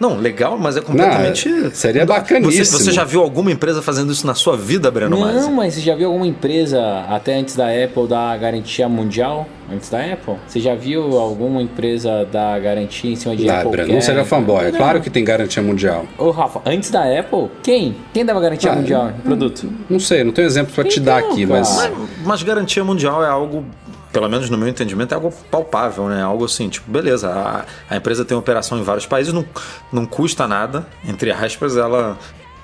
Não, 0.00 0.16
legal, 0.16 0.58
mas 0.58 0.76
é 0.76 0.80
completamente. 0.80 1.48
Não, 1.48 1.70
seria 1.70 2.02
Você, 2.02 2.06
bacaníssimo. 2.06 2.78
você 2.78 2.90
já 2.90 3.04
viu 3.04 3.22
alguma 3.22 3.50
empresa 3.52 3.80
fazendo 3.80 4.10
isso 4.12 4.26
na 4.26 4.34
sua 4.34 4.56
vida, 4.56 4.90
Breno 4.90 5.16
Não, 5.16 5.20
Masi? 5.20 5.50
mas 5.50 5.74
você 5.74 5.80
já 5.80 5.94
viu 5.94 6.08
alguma 6.08 6.26
empresa, 6.26 7.04
até 7.08 7.34
antes 7.36 7.54
da 7.54 7.66
Apple, 7.68 8.08
dar 8.08 8.36
garantia 8.38 8.88
mundial? 8.88 9.46
Antes 9.72 9.88
da 9.88 10.00
Apple? 10.00 10.34
Você 10.46 10.60
já 10.60 10.74
viu 10.74 11.18
alguma 11.18 11.62
empresa 11.62 12.26
dar 12.30 12.58
garantia 12.60 13.10
em 13.10 13.16
cima 13.16 13.34
de 13.36 13.48
Ah, 13.48 13.58
Apple? 13.60 13.70
Breno, 13.70 13.94
não 13.94 14.00
seja 14.00 14.24
fanboy. 14.24 14.70
Não. 14.70 14.78
Claro 14.78 15.00
que 15.00 15.08
tem 15.08 15.24
garantia 15.24 15.62
mundial. 15.62 16.04
Ô, 16.18 16.30
Rafa, 16.30 16.60
antes 16.66 16.90
da 16.90 17.02
Apple, 17.18 17.48
quem? 17.62 17.96
Quem 18.12 18.24
dava 18.24 18.40
garantia 18.40 18.72
Ah, 18.72 18.74
mundial 18.76 19.10
em 19.10 19.20
produto? 19.22 19.72
Não 19.88 20.00
sei, 20.00 20.24
não 20.24 20.32
tenho 20.32 20.46
exemplo 20.46 20.74
pra 20.74 20.84
te 20.84 20.98
Então, 21.00 21.04
dar 21.04 21.18
aqui, 21.20 21.46
mas. 21.46 21.76
Mas, 21.76 21.92
mas 22.24 22.42
garantia 22.42 22.84
mundial 22.84 23.24
é 23.24 23.28
algo, 23.28 23.64
pelo 24.12 24.28
menos 24.28 24.50
no 24.50 24.58
meu 24.58 24.68
entendimento, 24.68 25.12
é 25.12 25.14
algo 25.14 25.32
palpável, 25.50 26.08
né? 26.08 26.22
Algo 26.22 26.44
assim, 26.44 26.68
tipo, 26.68 26.90
beleza, 26.90 27.30
a, 27.30 27.64
a 27.88 27.96
empresa 27.96 28.24
tem 28.24 28.36
operação 28.36 28.78
em 28.78 28.82
vários 28.82 29.06
países, 29.06 29.32
não, 29.32 29.44
não 29.90 30.04
custa 30.04 30.46
nada, 30.46 30.86
entre 31.04 31.30
aspas, 31.30 31.76
ela 31.76 32.18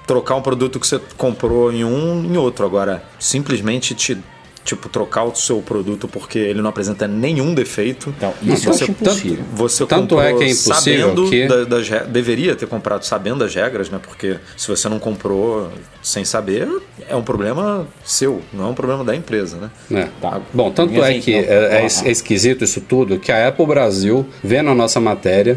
trocar 0.06 0.36
um 0.36 0.42
produto 0.42 0.80
que 0.80 0.86
você 0.86 0.98
comprou 1.16 1.70
em 1.70 1.84
um 1.84 2.24
em 2.24 2.36
outro. 2.36 2.64
Agora, 2.64 3.02
simplesmente 3.18 3.94
te. 3.94 4.18
Tipo, 4.68 4.86
trocar 4.90 5.24
o 5.24 5.34
seu 5.34 5.62
produto 5.62 6.06
porque 6.06 6.38
ele 6.38 6.60
não 6.60 6.68
apresenta 6.68 7.08
nenhum 7.08 7.54
defeito. 7.54 8.12
Então, 8.14 8.34
isso 8.42 8.68
eu 8.68 8.74
você, 8.74 8.84
acho 8.84 8.90
impossível. 8.92 9.42
Você 9.54 9.86
Tanto 9.86 10.00
comprou 10.16 10.20
é 10.20 10.34
que 10.34 10.44
é 10.44 10.50
impossível 10.50 10.74
sabendo 10.74 11.30
que- 11.30 11.46
da- 11.48 11.64
das 11.64 11.88
deveria 12.08 12.54
ter 12.54 12.66
comprado 12.66 13.02
sabendo 13.02 13.38
das 13.38 13.54
regras, 13.54 13.88
né? 13.88 13.98
Porque 14.02 14.36
se 14.58 14.68
você 14.68 14.86
não 14.86 14.98
comprou 14.98 15.72
sem 16.02 16.22
saber, 16.22 16.68
é 17.08 17.16
um 17.16 17.22
problema 17.22 17.86
seu, 18.04 18.42
não 18.52 18.66
é 18.66 18.68
um 18.68 18.74
problema 18.74 19.02
da 19.02 19.16
empresa, 19.16 19.56
né? 19.56 19.70
né? 19.88 20.10
Tá. 20.20 20.38
Bom, 20.52 20.70
tanto 20.70 21.02
é 21.02 21.14
que 21.18 21.32
não. 21.32 21.38
é, 21.38 21.86
é 21.86 21.86
é 22.04 22.10
esquisito 22.10 22.62
isso 22.62 22.82
tudo 22.82 23.18
que 23.18 23.32
a 23.32 23.48
Apple 23.48 23.64
Brasil, 23.66 24.26
vendo 24.44 24.68
a 24.68 24.74
nossa 24.74 25.00
matéria, 25.00 25.56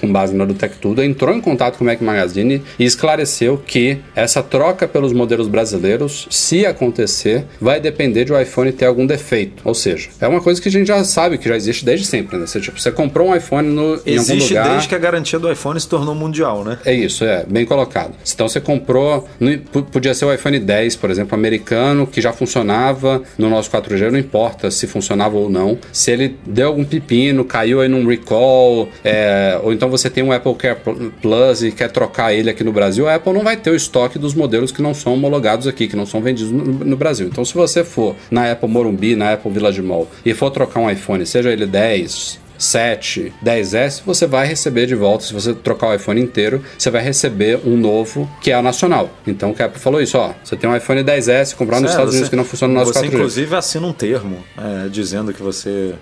com 0.00 0.10
base 0.12 0.34
na 0.34 0.44
do 0.44 0.54
Tech 0.54 0.74
Tudo, 0.80 1.02
entrou 1.02 1.34
em 1.34 1.40
contato 1.40 1.76
com 1.78 1.84
o 1.84 1.86
Mac 1.86 2.00
Magazine 2.00 2.62
e 2.78 2.84
esclareceu 2.84 3.58
que 3.66 3.98
essa 4.14 4.42
troca 4.42 4.86
pelos 4.88 5.12
modelos 5.12 5.48
brasileiros, 5.48 6.26
se 6.30 6.64
acontecer, 6.66 7.44
vai 7.60 7.80
depender 7.80 8.24
de 8.24 8.32
o 8.32 8.40
iPhone 8.40 8.72
ter 8.72 8.86
algum 8.86 9.06
defeito. 9.06 9.62
Ou 9.64 9.74
seja, 9.74 10.08
é 10.20 10.26
uma 10.28 10.40
coisa 10.40 10.60
que 10.60 10.68
a 10.68 10.72
gente 10.72 10.86
já 10.86 11.02
sabe 11.04 11.38
que 11.38 11.48
já 11.48 11.56
existe 11.56 11.84
desde 11.84 12.06
sempre, 12.06 12.36
né? 12.36 12.46
Você, 12.46 12.60
tipo, 12.60 12.80
você 12.80 12.90
comprou 12.90 13.28
um 13.28 13.36
iPhone 13.36 13.68
no, 13.68 13.94
em 13.94 14.16
algum 14.18 14.32
Existe 14.32 14.48
lugar... 14.54 14.68
desde 14.70 14.88
que 14.88 14.94
a 14.94 14.98
garantia 14.98 15.38
do 15.38 15.50
iPhone 15.50 15.78
se 15.80 15.88
tornou 15.88 16.14
mundial, 16.14 16.64
né? 16.64 16.78
É 16.84 16.92
isso, 16.94 17.24
é, 17.24 17.44
bem 17.48 17.64
colocado. 17.64 18.14
Então 18.34 18.48
você 18.48 18.60
comprou, 18.60 19.28
no- 19.38 19.58
podia 19.84 20.14
ser 20.14 20.24
o 20.24 20.32
iPhone 20.32 20.58
10, 20.58 20.96
por 20.96 21.10
exemplo, 21.10 21.34
americano, 21.34 22.06
que 22.06 22.20
já 22.20 22.32
funcionava 22.32 23.22
no 23.38 23.48
nosso 23.48 23.70
4G, 23.70 24.10
não 24.10 24.18
importa 24.18 24.70
se 24.70 24.86
funcionava 24.86 25.36
ou 25.36 25.48
não. 25.48 25.78
Se 25.92 26.10
ele 26.10 26.36
deu 26.46 26.68
algum 26.68 26.84
pepino, 26.84 27.44
caiu 27.44 27.80
aí 27.80 27.88
num 27.88 28.06
recall, 28.06 28.88
é, 29.04 29.58
ou 29.70 29.74
então 29.74 29.88
você 29.88 30.10
tem 30.10 30.22
um 30.22 30.32
Apple 30.32 30.54
Care 30.54 30.76
Pl- 30.80 31.10
Plus 31.22 31.62
e 31.62 31.70
quer 31.72 31.90
trocar 31.90 32.32
ele 32.34 32.50
aqui 32.50 32.62
no 32.64 32.72
Brasil, 32.72 33.08
a 33.08 33.14
Apple 33.14 33.32
não 33.32 33.42
vai 33.42 33.56
ter 33.56 33.70
o 33.70 33.74
estoque 33.76 34.18
dos 34.18 34.34
modelos 34.34 34.70
que 34.72 34.82
não 34.82 34.92
são 34.94 35.14
homologados 35.14 35.66
aqui, 35.66 35.86
que 35.88 35.96
não 35.96 36.04
são 36.06 36.20
vendidos 36.20 36.52
no, 36.52 36.64
no 36.64 36.96
Brasil. 36.96 37.26
Então 37.28 37.44
se 37.44 37.54
você 37.54 37.84
for 37.84 38.14
na 38.30 38.50
Apple 38.50 38.68
Morumbi, 38.68 39.14
na 39.16 39.32
Apple 39.32 39.50
Village 39.50 39.80
Mall, 39.82 40.08
e 40.24 40.34
for 40.34 40.50
trocar 40.50 40.80
um 40.80 40.90
iPhone, 40.90 41.24
seja 41.24 41.50
ele 41.50 41.66
10, 41.66 42.38
7, 42.58 43.32
10S, 43.44 44.02
você 44.04 44.26
vai 44.26 44.46
receber 44.46 44.86
de 44.86 44.94
volta. 44.94 45.24
Se 45.24 45.32
você 45.32 45.54
trocar 45.54 45.88
o 45.88 45.94
iPhone 45.94 46.20
inteiro, 46.20 46.62
você 46.78 46.90
vai 46.90 47.02
receber 47.02 47.58
um 47.64 47.76
novo 47.76 48.30
que 48.42 48.50
é 48.50 48.58
o 48.58 48.62
nacional. 48.62 49.08
Então 49.26 49.50
o 49.58 49.62
Apple 49.62 49.80
falou 49.80 50.00
isso, 50.00 50.18
ó. 50.18 50.32
Você 50.44 50.56
tem 50.56 50.68
um 50.68 50.76
iPhone 50.76 51.02
10S 51.02 51.54
comprar 51.56 51.80
nos 51.80 51.90
É, 51.90 51.92
Estados 51.94 52.10
você- 52.12 52.16
Unidos 52.18 52.28
que 52.28 52.36
não 52.36 52.44
funciona 52.44 52.72
no 52.74 52.80
nosso 52.80 52.92
Você 52.92 53.00
4G. 53.00 53.14
inclusive 53.14 53.56
assina 53.56 53.86
um 53.86 53.92
termo 53.92 54.44
é, 54.58 54.88
dizendo 54.88 55.32
que 55.32 55.42
você 55.42 55.94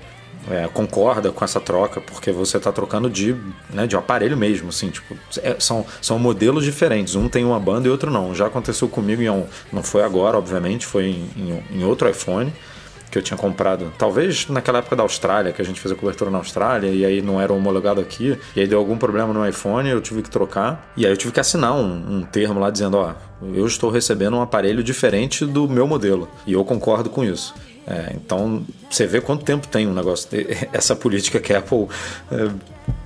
é, 0.51 0.69
concorda 0.69 1.31
com 1.31 1.45
essa 1.45 1.61
troca, 1.61 2.01
porque 2.01 2.31
você 2.33 2.57
está 2.57 2.73
trocando 2.73 3.09
de, 3.09 3.37
né, 3.71 3.87
de 3.87 3.97
um 3.97 3.99
aparelho 3.99 4.37
mesmo, 4.37 4.69
assim, 4.69 4.91
tipo, 4.91 5.17
é, 5.43 5.57
são, 5.59 5.85
são 6.01 6.19
modelos 6.19 6.65
diferentes. 6.65 7.15
Um 7.15 7.29
tem 7.29 7.45
uma 7.45 7.61
banda 7.61 7.89
e 7.89 7.91
outro 7.91 8.11
não. 8.11 8.35
Já 8.35 8.47
aconteceu 8.47 8.89
comigo 8.89 9.23
em 9.23 9.31
um, 9.31 9.47
não 9.73 9.83
foi 9.83 10.03
agora, 10.03 10.37
obviamente, 10.39 10.87
foi 10.87 11.07
em, 11.07 11.31
em, 11.37 11.79
em 11.79 11.85
outro 11.85 12.09
iPhone 12.09 12.53
que 13.11 13.19
eu 13.19 13.23
tinha 13.23 13.37
comprado, 13.37 13.93
talvez 13.97 14.47
naquela 14.49 14.79
época 14.79 14.95
da 14.95 15.03
Austrália, 15.03 15.53
que 15.53 15.63
a 15.63 15.65
gente 15.65 15.81
fez 15.81 15.93
a 15.93 15.95
cobertura 15.95 16.31
na 16.31 16.39
Austrália 16.39 16.89
e 16.89 17.05
aí 17.05 17.23
não 17.23 17.41
era 17.41 17.53
homologado 17.53 18.01
aqui, 18.01 18.39
e 18.55 18.61
aí 18.61 18.67
deu 18.67 18.79
algum 18.79 18.97
problema 18.97 19.33
no 19.33 19.47
iPhone, 19.47 19.89
eu 19.89 20.01
tive 20.01 20.23
que 20.23 20.31
trocar, 20.31 20.93
e 20.97 21.07
aí 21.07 21.13
eu 21.13 21.17
tive 21.17 21.33
que 21.33 21.41
assinar 21.41 21.75
um, 21.75 22.19
um 22.19 22.23
termo 22.23 22.61
lá 22.61 22.71
dizendo, 22.71 22.99
ó, 22.99 23.15
eu 23.55 23.67
estou 23.67 23.91
recebendo 23.91 24.37
um 24.37 24.43
aparelho 24.43 24.83
diferente 24.83 25.47
do 25.47 25.69
meu 25.69 25.87
modelo, 25.87 26.29
e 26.47 26.53
eu 26.53 26.65
concordo 26.65 27.09
com 27.09 27.25
isso. 27.25 27.55
É, 27.91 28.13
então, 28.15 28.65
você 28.91 29.07
vê 29.07 29.19
quanto 29.21 29.45
tempo 29.45 29.67
tem 29.67 29.87
um 29.87 29.95
negócio, 29.95 30.29
essa 30.75 30.95
política 30.95 31.41
que 31.41 31.55
a 31.55 31.59
Apple 31.59 31.87
é, 32.31 32.49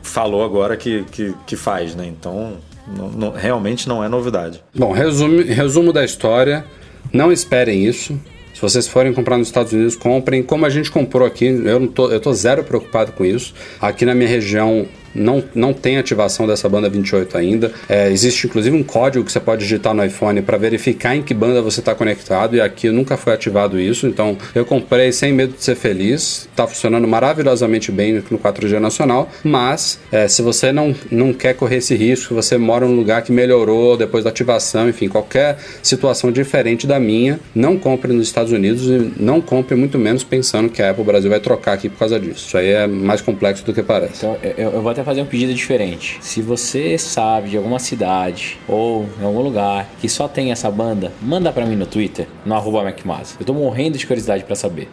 falou 0.03 0.45
agora 0.45 0.77
que, 0.77 1.05
que, 1.13 1.35
que 1.47 1.55
faz, 1.57 1.95
né? 1.95 2.07
Então, 2.07 2.55
não- 2.97 3.11
não- 3.11 3.31
realmente 3.31 3.89
não 3.89 4.03
é 4.03 4.09
novidade. 4.09 4.61
Bom, 4.75 4.91
resumo, 4.93 5.41
resumo 5.43 5.93
da 5.93 6.05
história. 6.05 6.65
Não 7.13 7.31
esperem 7.33 7.85
isso. 7.85 8.19
Se 8.55 8.61
vocês 8.61 8.87
forem 8.89 9.13
comprar 9.13 9.39
nos 9.39 9.49
Estados 9.49 9.73
Unidos, 9.73 9.97
comprem 9.97 10.43
como 10.43 10.65
a 10.67 10.71
gente 10.71 10.91
comprou 10.91 11.27
aqui. 11.27 11.47
Eu 11.47 11.81
não 11.81 11.87
tô, 11.89 12.11
eu 12.11 12.21
tô 12.21 12.33
zero 12.33 12.63
preocupado 12.65 13.13
com 13.13 13.25
isso. 13.25 13.55
Aqui 13.81 14.05
na 14.05 14.15
minha 14.15 14.29
região, 14.29 14.87
não, 15.15 15.43
não 15.55 15.73
tem 15.73 15.99
ativação 15.99 16.47
dessa 16.47 16.69
banda 16.69 16.89
28 16.89 17.37
ainda. 17.37 17.73
É, 17.89 18.11
existe 18.11 18.47
inclusive 18.47 18.77
um 18.77 18.83
código 18.83 19.25
que 19.25 19.33
você 19.33 19.41
pode 19.41 19.63
digitar 19.63 19.95
no 19.95 20.05
iPhone 20.05 20.43
para 20.43 20.57
verificar 20.57 21.17
em 21.17 21.23
que 21.23 21.35
banda 21.35 21.63
você 21.63 21.81
está 21.81 21.95
conectado, 21.95 22.57
e 22.57 22.61
aqui 22.61 22.91
nunca 22.91 23.17
foi 23.17 23.33
ativado 23.33 23.79
isso. 23.79 24.07
Então 24.07 24.37
eu 24.55 24.65
comprei 24.65 25.13
sem 25.13 25.33
medo 25.33 25.55
de 25.55 25.63
ser 25.63 25.75
feliz, 25.75 26.49
está 26.51 26.67
funcionando 26.67 27.07
maravilhosamente 27.07 27.91
bem 27.91 28.23
no 28.31 28.39
4G 28.39 28.79
nacional, 28.79 29.29
mas 29.43 29.99
é, 30.11 30.29
se 30.29 30.43
você 30.43 30.73
não, 30.73 30.95
não 31.11 31.33
quer 31.33 31.55
correr 31.55 31.77
esse 31.77 31.95
risco, 31.95 32.35
você 32.35 32.57
mora 32.59 32.87
num 32.87 32.97
lugar 32.97 33.23
que 33.23 33.33
melhorou 33.33 33.97
depois 33.97 34.25
da 34.25 34.31
ativação, 34.31 34.89
enfim, 34.89 35.09
qualquer 35.09 35.59
situação 35.83 36.31
diferente 36.31 36.87
da 36.87 36.99
minha, 36.99 37.41
não 37.55 37.77
compre 37.77 38.13
nos 38.13 38.27
Estados 38.27 38.53
Unidos 38.53 38.87
e 38.87 39.13
não 39.17 39.41
compre 39.41 39.75
muito 39.75 39.99
menos 39.99 40.25
pensando 40.25 40.69
que 40.69 40.83
a 40.83 40.91
Apple 40.91 41.05
Brasil 41.05 41.31
vai 41.31 41.41
trocar 41.41 41.75
aqui 41.75 41.89
por 41.89 41.99
causa 41.99 42.19
disso. 42.19 42.47
Isso 42.47 42.57
aí 42.57 42.71
é 42.71 42.87
mais 42.87 43.21
complexo 43.21 43.65
do 43.65 43.73
que 43.73 43.83
parece. 43.83 44.19
Então, 44.19 44.37
eu, 44.57 44.71
eu 44.71 44.83
vou 44.83 44.91
até 44.91 45.02
fazer 45.05 45.23
um 45.23 45.27
pedido 45.27 45.55
diferente. 45.55 46.19
Se 46.21 46.43
você 46.43 46.99
sabe 46.99 47.51
de 47.51 47.57
alguma 47.57 47.79
cidade 47.79 48.59
ou 48.69 49.07
em 49.21 49.25
algum 49.25 49.43
lugar 49.43 49.89
que 50.01 50.09
só 50.09 50.29
tem 50.29 50.53
essa 50.53 50.71
banda, 50.71 51.13
manda 51.21 51.53
para 51.53 51.67
mim 51.67 51.77
no 51.77 51.87
Twitter, 51.87 52.27
no 52.45 52.55
arroba. 52.55 52.83
Eu 53.39 53.47
tô 53.47 53.55
morrendo 53.55 53.97
de 53.97 54.07
curiosidade 54.07 54.45
para 54.45 54.57
saber. 54.57 54.89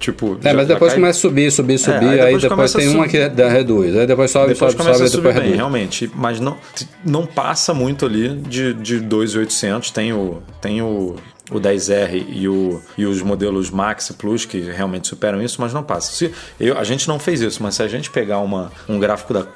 Tipo, 0.00 0.38
é, 0.42 0.50
já, 0.50 0.54
mas 0.54 0.68
depois 0.68 0.94
começa 0.94 1.18
a 1.18 1.20
subir, 1.20 1.50
subir, 1.50 1.74
é, 1.74 1.78
subir, 1.78 2.04
é, 2.06 2.08
aí 2.08 2.34
depois, 2.34 2.44
aí 2.44 2.50
depois 2.50 2.72
tem 2.72 2.88
uma 2.88 3.08
que 3.08 3.18
reduz, 3.18 3.96
aí 3.96 4.06
depois 4.06 4.30
sobe, 4.30 4.52
depois 4.52 4.72
sobe, 4.72 4.94
sobe, 4.94 5.10
depois 5.10 5.22
bem, 5.22 5.42
reduz. 5.42 5.56
realmente, 5.56 6.10
mas 6.14 6.38
não, 6.38 6.56
não 7.04 7.26
passa 7.26 7.74
muito 7.74 8.06
ali 8.06 8.28
de, 8.28 8.74
de 8.74 8.87
2.800, 8.96 9.90
tem 9.90 10.12
o, 10.12 10.42
tem 10.60 10.82
o 10.82 11.16
o 11.50 11.58
10R 11.58 12.26
e, 12.28 12.48
o, 12.48 12.80
e 12.96 13.06
os 13.06 13.22
modelos 13.22 13.70
Max 13.70 14.12
Plus 14.12 14.44
que 14.44 14.60
realmente 14.60 15.08
superam 15.08 15.42
isso, 15.42 15.60
mas 15.60 15.72
não 15.72 15.82
passa. 15.82 16.12
Se, 16.12 16.32
eu, 16.60 16.76
a 16.76 16.84
gente 16.84 17.08
não 17.08 17.18
fez 17.18 17.40
isso, 17.40 17.62
mas 17.62 17.74
se 17.74 17.82
a 17.82 17.88
gente 17.88 18.10
pegar 18.10 18.38
uma, 18.38 18.70
um 18.88 18.98
gráfico 18.98 19.32
da, 19.32 19.46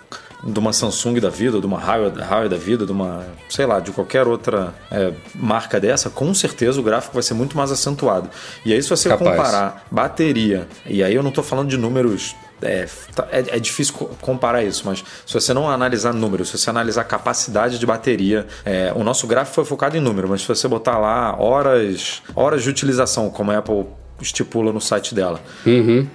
de 0.42 0.58
uma 0.58 0.72
Samsung 0.72 1.20
da 1.20 1.28
vida, 1.28 1.60
de 1.60 1.66
uma 1.66 1.78
Huawei 1.78 2.48
da 2.48 2.56
vida, 2.56 2.86
de 2.86 2.92
uma, 2.92 3.24
sei 3.48 3.66
lá, 3.66 3.78
de 3.78 3.92
qualquer 3.92 4.26
outra 4.26 4.74
é, 4.90 5.12
marca 5.34 5.78
dessa, 5.78 6.10
com 6.10 6.32
certeza 6.34 6.80
o 6.80 6.82
gráfico 6.82 7.14
vai 7.14 7.22
ser 7.22 7.34
muito 7.34 7.56
mais 7.56 7.70
acentuado. 7.70 8.30
E 8.64 8.72
aí 8.72 8.82
se 8.82 8.88
você 8.88 9.08
Capaz. 9.08 9.30
comparar 9.30 9.84
bateria, 9.90 10.66
e 10.86 11.02
aí 11.02 11.14
eu 11.14 11.22
não 11.22 11.30
estou 11.30 11.44
falando 11.44 11.68
de 11.68 11.76
números 11.76 12.34
é, 12.62 12.86
tá- 13.14 13.28
é, 13.30 13.56
é 13.56 13.58
difícil 13.58 13.94
co- 13.94 14.10
comparar 14.20 14.62
isso, 14.62 14.82
mas 14.86 15.04
se 15.26 15.34
você 15.34 15.52
não 15.52 15.68
analisar 15.70 16.12
números, 16.14 16.48
se 16.50 16.58
você 16.58 16.70
analisar 16.70 17.04
capacidade 17.04 17.78
de 17.78 17.86
bateria, 17.86 18.46
é, 18.64 18.92
o 18.94 19.02
nosso 19.04 19.26
gráfico 19.26 19.54
foi 19.56 19.64
focado 19.64 19.96
em 19.96 20.00
número, 20.00 20.28
mas 20.28 20.42
se 20.42 20.48
você 20.48 20.66
botar 20.68 20.98
lá 20.98 21.36
horas, 21.40 22.22
horas 22.34 22.62
de 22.62 22.70
utilização, 22.70 23.28
como 23.30 23.50
a 23.50 23.58
Apple 23.58 23.84
estipula 24.20 24.72
no 24.72 24.80
site 24.80 25.14
dela, 25.14 25.40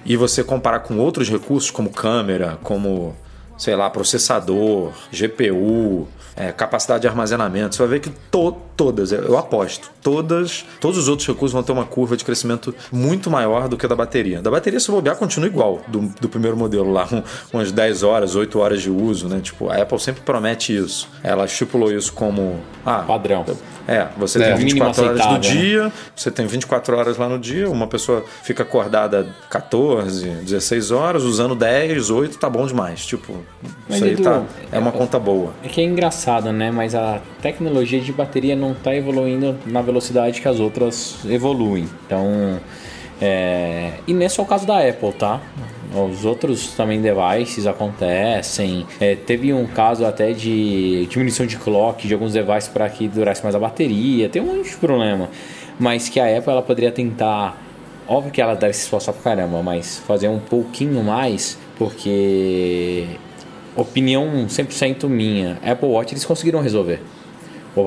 e 0.05 0.15
você 0.15 0.43
comparar 0.43 0.79
com 0.79 0.97
outros 0.97 1.29
recursos, 1.29 1.69
como 1.69 1.89
câmera, 1.89 2.57
como 2.63 3.15
sei 3.57 3.75
lá, 3.75 3.89
processador, 3.89 4.93
GPU, 5.11 6.07
é, 6.37 6.51
capacidade 6.51 7.01
de 7.01 7.07
armazenamento, 7.07 7.75
você 7.75 7.81
vai 7.81 7.87
ver 7.89 7.99
que 7.99 8.09
to- 8.31 8.55
todas, 8.77 9.11
eu 9.11 9.35
aposto, 9.37 9.89
todas, 10.03 10.63
todos 10.79 10.99
os 10.99 11.07
outros 11.07 11.27
recursos 11.27 11.51
vão 11.51 11.63
ter 11.63 11.71
uma 11.71 11.83
curva 11.85 12.15
de 12.15 12.23
crescimento 12.23 12.73
muito 12.91 13.29
maior 13.31 13.67
do 13.67 13.75
que 13.75 13.85
a 13.87 13.89
da 13.89 13.95
bateria. 13.95 14.39
Da 14.39 14.51
bateria, 14.51 14.79
se 14.79 14.91
bobear, 14.91 15.15
continua 15.15 15.47
igual 15.47 15.81
do, 15.87 16.01
do 16.21 16.29
primeiro 16.29 16.55
modelo 16.55 16.91
lá, 16.91 17.07
um- 17.11 17.23
umas 17.51 17.71
10 17.71 18.03
horas, 18.03 18.35
8 18.35 18.59
horas 18.59 18.81
de 18.83 18.91
uso, 18.91 19.27
né? 19.27 19.39
Tipo, 19.41 19.69
a 19.71 19.81
Apple 19.81 19.99
sempre 19.99 20.21
promete 20.21 20.77
isso. 20.77 21.09
Ela 21.23 21.45
estipulou 21.45 21.91
isso 21.91 22.13
como. 22.13 22.59
Ah, 22.85 22.99
Padrão. 22.99 23.43
é, 23.87 24.07
você 24.15 24.41
É. 24.41 24.47
tem 24.49 24.55
24 24.57 24.65
Mínimo 24.65 24.83
horas 24.85 24.97
do 24.97 25.09
aceitável, 25.35 25.55
né? 25.55 25.65
dia, 25.89 25.93
você 26.15 26.29
tem 26.31 26.45
24 26.45 26.95
horas 26.95 27.17
lá 27.17 27.27
no 27.27 27.39
dia, 27.39 27.67
uma 27.69 27.87
pessoa 27.87 28.23
fica 28.43 28.61
acordada 28.63 29.27
14, 29.49 30.27
16 30.43 30.91
horas, 30.91 31.23
usando 31.23 31.55
10, 31.55 32.09
8, 32.11 32.37
tá 32.37 32.49
bom 32.49 32.65
demais. 32.67 33.05
Tipo, 33.05 33.43
Mas, 33.89 33.95
isso 33.97 34.05
aí 34.05 34.13
Edu, 34.13 34.23
tá, 34.23 34.43
é 34.71 34.77
uma 34.79 34.91
conta 34.91 35.17
boa. 35.19 35.51
É 35.63 35.67
que 35.67 35.81
é 35.81 35.83
engraçado, 35.83 36.26
né? 36.51 36.71
Mas 36.71 36.93
a 36.93 37.21
tecnologia 37.41 37.99
de 37.99 38.11
bateria 38.11 38.55
não 38.55 38.71
está 38.71 38.95
evoluindo 38.95 39.57
na 39.65 39.81
velocidade 39.81 40.41
que 40.41 40.47
as 40.47 40.59
outras 40.59 41.17
evoluem. 41.25 41.87
Então, 42.05 42.59
é... 43.21 43.93
e 44.07 44.13
não 44.13 44.23
é 44.23 44.29
só 44.29 44.41
o 44.41 44.45
caso 44.45 44.65
da 44.65 44.87
Apple, 44.87 45.13
tá? 45.13 45.41
Os 45.93 46.25
outros 46.25 46.73
também 46.75 47.01
devices 47.01 47.65
acontecem. 47.65 48.85
É, 48.99 49.15
teve 49.15 49.53
um 49.53 49.65
caso 49.65 50.05
até 50.05 50.33
de 50.33 51.05
diminuição 51.07 51.45
de 51.45 51.57
clock 51.57 52.07
de 52.07 52.13
alguns 52.13 52.33
devices 52.33 52.67
para 52.67 52.89
que 52.89 53.07
durasse 53.07 53.41
mais 53.41 53.55
a 53.55 53.59
bateria. 53.59 54.27
Tem 54.27 54.41
um 54.41 54.57
monte 54.57 54.69
de 54.69 54.75
problema. 54.75 55.29
Mas 55.79 56.09
que 56.09 56.19
a 56.19 56.37
Apple 56.37 56.51
ela 56.51 56.61
poderia 56.61 56.91
tentar 56.91 57.57
Óbvio 58.07 58.31
que 58.31 58.41
ela 58.41 58.55
deve 58.55 58.73
se 58.73 58.83
esforçar 58.83 59.13
pra 59.13 59.35
caramba, 59.35 59.61
mas 59.61 59.97
fazer 59.99 60.29
um 60.29 60.39
pouquinho 60.39 61.03
mais, 61.03 61.57
porque 61.77 63.05
opinião 63.77 64.45
100% 64.47 65.07
minha, 65.07 65.57
Apple 65.65 65.87
Watch 65.89 66.13
eles 66.13 66.25
conseguiram 66.25 66.59
resolver. 66.61 67.01